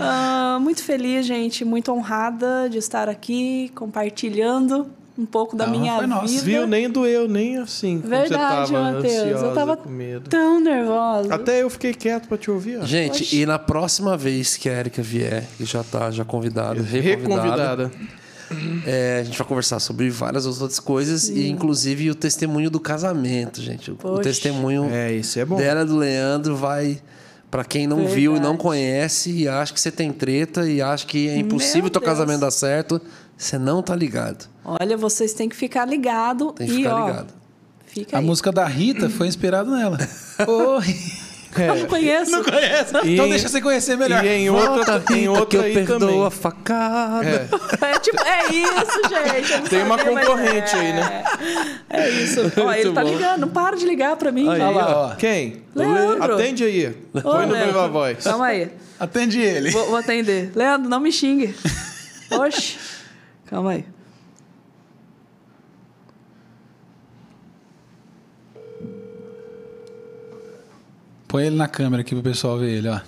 Ah, 0.00 0.58
muito 0.60 0.82
feliz, 0.82 1.26
gente. 1.26 1.64
Muito 1.64 1.92
honrada 1.92 2.68
de 2.68 2.78
estar 2.78 3.08
aqui 3.08 3.70
compartilhando 3.74 4.90
um 5.20 5.26
pouco 5.26 5.54
da 5.56 5.64
honra 5.64 5.78
minha 5.78 5.96
foi 5.98 6.06
nossa. 6.06 6.26
vida. 6.28 6.42
Viu? 6.44 6.66
Nem 6.66 6.88
doeu, 6.90 7.28
nem 7.28 7.58
assim. 7.58 7.98
Verdade, 7.98 8.28
você 8.28 8.34
tava 8.34 8.92
Matheus. 8.92 9.14
ansiosa, 9.14 9.46
Eu 9.46 9.54
tava 9.54 9.76
com 9.76 9.88
medo. 9.90 10.28
tão 10.30 10.60
nervosa. 10.60 11.34
Até 11.34 11.62
eu 11.62 11.70
fiquei 11.70 11.92
quieto 11.94 12.26
pra 12.28 12.38
te 12.38 12.50
ouvir. 12.50 12.78
ó. 12.82 12.84
Gente, 12.86 13.22
Oxi. 13.22 13.40
e 13.40 13.46
na 13.46 13.58
próxima 13.58 14.16
vez 14.16 14.56
que 14.56 14.68
a 14.68 14.72
Erika 14.78 15.02
vier, 15.02 15.44
que 15.56 15.64
já 15.64 15.82
tá 15.84 16.10
já 16.10 16.24
convidada, 16.24 16.80
reconvidada, 16.82 17.90
Reconvidada. 17.90 17.90
é, 18.86 19.18
a 19.20 19.24
gente 19.24 19.38
vai 19.38 19.46
conversar 19.46 19.78
sobre 19.78 20.10
várias 20.10 20.46
outras 20.46 20.80
coisas 20.80 21.28
e 21.28 21.48
inclusive 21.48 22.10
o 22.10 22.14
testemunho 22.14 22.70
do 22.70 22.80
casamento, 22.80 23.60
gente. 23.62 23.90
O- 23.90 23.94
O 23.94 23.96
Poxa. 23.96 24.22
testemunho 24.22 24.88
É, 24.90 25.12
isso 25.12 25.38
é 25.38 25.44
bom. 25.44 25.56
dela 25.56 25.82
e 25.82 25.84
do 25.84 25.96
Leandro 25.96 26.56
vai 26.56 27.00
Pra 27.50 27.64
quem 27.64 27.84
não 27.84 28.06
viu 28.06 28.30
e 28.30 28.34
não 28.36 28.50
Verdade. 28.50 28.58
conhece 28.58 29.30
e 29.32 29.48
acha 29.48 29.72
que 29.74 29.80
você 29.80 29.90
tem 29.90 30.12
treta 30.12 30.70
e 30.70 30.80
acha 30.80 31.04
que 31.04 31.28
é 31.28 31.36
impossível 31.36 31.82
Meu 31.82 31.90
teu 31.90 32.00
casamento 32.00 32.42
dar 32.42 32.52
certo, 32.52 33.00
você 33.40 33.58
não 33.58 33.82
tá 33.82 33.96
ligado. 33.96 34.46
Olha, 34.62 34.96
vocês 34.98 35.32
têm 35.32 35.48
que 35.48 35.56
ficar 35.56 35.86
ligado 35.86 36.52
Tem 36.52 36.66
que 36.66 36.72
e 36.74 36.76
ficar 36.76 36.94
ó, 36.94 37.06
ligado. 37.06 37.34
Fica 37.86 38.16
A 38.16 38.20
aí. 38.20 38.24
música 38.26 38.52
da 38.52 38.66
Rita 38.66 39.08
foi 39.08 39.26
inspirada 39.26 39.70
nela. 39.70 39.98
Oi. 40.46 40.96
Eu 41.58 41.74
não 41.74 41.86
conheço. 41.86 42.30
Não 42.30 42.44
conhece? 42.44 42.94
E 43.02 43.14
então 43.14 43.28
deixa 43.28 43.48
você 43.48 43.60
conhecer 43.60 43.96
melhor. 43.96 44.24
E 44.24 44.28
em 44.28 44.50
Volta, 44.50 44.70
outra, 44.72 44.98
Rita, 44.98 45.12
em 45.14 45.22
que 45.22 45.28
outra 45.28 45.58
eu 45.58 45.64
aí 45.64 45.74
perdoo 45.74 45.98
também. 45.98 46.26
a 46.26 46.30
facada. 46.30 47.26
É. 47.26 47.86
É, 47.86 47.98
tipo, 47.98 48.22
é 48.22 48.46
isso, 48.52 49.00
gente. 49.08 49.70
Tem 49.70 49.82
uma 49.82 49.96
mas 49.96 50.06
concorrente 50.06 50.76
é. 50.76 50.78
aí, 50.78 50.92
né? 50.92 51.24
É 51.88 52.10
isso. 52.10 52.40
Ó, 52.62 52.72
ele 52.72 52.92
tá 52.92 53.02
bom. 53.02 53.10
ligando, 53.10 53.40
não 53.40 53.48
para 53.48 53.76
de 53.76 53.86
ligar 53.86 54.16
pra 54.16 54.30
mim. 54.30 54.48
Aí, 54.48 54.60
ó. 54.60 55.14
Quem? 55.16 55.62
Leandro. 55.74 56.34
Atende 56.34 56.62
aí. 56.62 56.94
Ô, 57.14 57.20
Põe 57.22 57.46
no. 57.46 57.54
Viva 57.56 57.88
Voz. 57.88 58.22
Calma 58.22 58.46
aí. 58.46 58.70
Atende 59.00 59.40
ele. 59.40 59.70
Vou, 59.70 59.86
vou 59.86 59.96
atender. 59.96 60.52
Leandro, 60.54 60.88
não 60.88 61.00
me 61.00 61.10
xingue. 61.10 61.52
Oxe. 62.30 62.99
Calma 63.50 63.72
aí. 63.72 63.84
Põe 71.26 71.46
ele 71.46 71.56
na 71.56 71.66
câmera 71.66 72.02
aqui 72.02 72.14
pro 72.14 72.22
pessoal 72.22 72.58
ver 72.58 72.70
ele, 72.70 72.88
ó. 72.88 73.00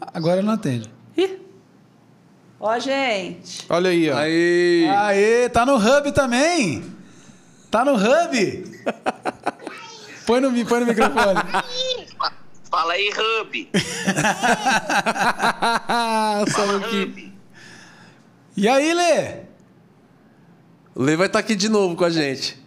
Agora 0.00 0.42
não 0.42 0.52
atende. 0.52 0.90
Ih. 1.16 1.40
Ó, 2.60 2.78
gente. 2.78 3.64
Olha 3.70 3.90
aí, 3.90 4.10
ó. 4.10 4.16
Aí. 4.18 4.88
Aê, 4.88 5.48
tá 5.48 5.64
no 5.64 5.76
hub 5.76 6.12
também. 6.12 6.84
Tá 7.70 7.86
no 7.86 7.94
hub. 7.94 8.76
põe 10.26 10.40
no, 10.40 10.66
põe 10.66 10.80
no 10.80 10.86
microfone. 10.86 11.40
Fala 12.76 12.92
aí, 12.92 13.08
Hub. 13.08 13.70
Fala, 16.52 16.80
que... 16.80 17.04
Hub. 17.04 17.32
E 18.54 18.68
aí, 18.68 18.92
Lê? 18.92 19.44
O 20.94 21.02
Lê 21.02 21.16
vai 21.16 21.26
estar 21.26 21.38
aqui 21.38 21.54
de 21.54 21.70
novo 21.70 21.96
com 21.96 22.04
a 22.04 22.10
gente. 22.10 22.62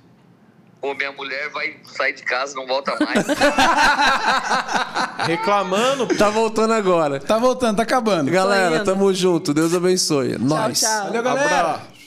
Pô, 0.82 0.96
minha 0.96 1.12
mulher 1.12 1.52
vai 1.52 1.78
sair 1.96 2.14
de 2.14 2.24
casa, 2.24 2.56
não 2.56 2.66
volta 2.66 2.98
mais. 3.00 3.24
Reclamando. 5.28 6.08
Tá 6.18 6.32
voltando 6.32 6.74
agora. 6.74 7.20
Tá 7.20 7.38
voltando, 7.38 7.78
tá 7.78 7.84
acabando. 7.84 8.32
Galera, 8.32 8.84
tamo 8.84 9.14
junto. 9.14 9.54
Deus 9.54 9.76
abençoe. 9.76 10.40
Nós. 10.40 10.80
tchau. 10.80 11.06
Valeu, 11.06 11.22
galera. 11.22 11.60
Abraço. 11.60 11.99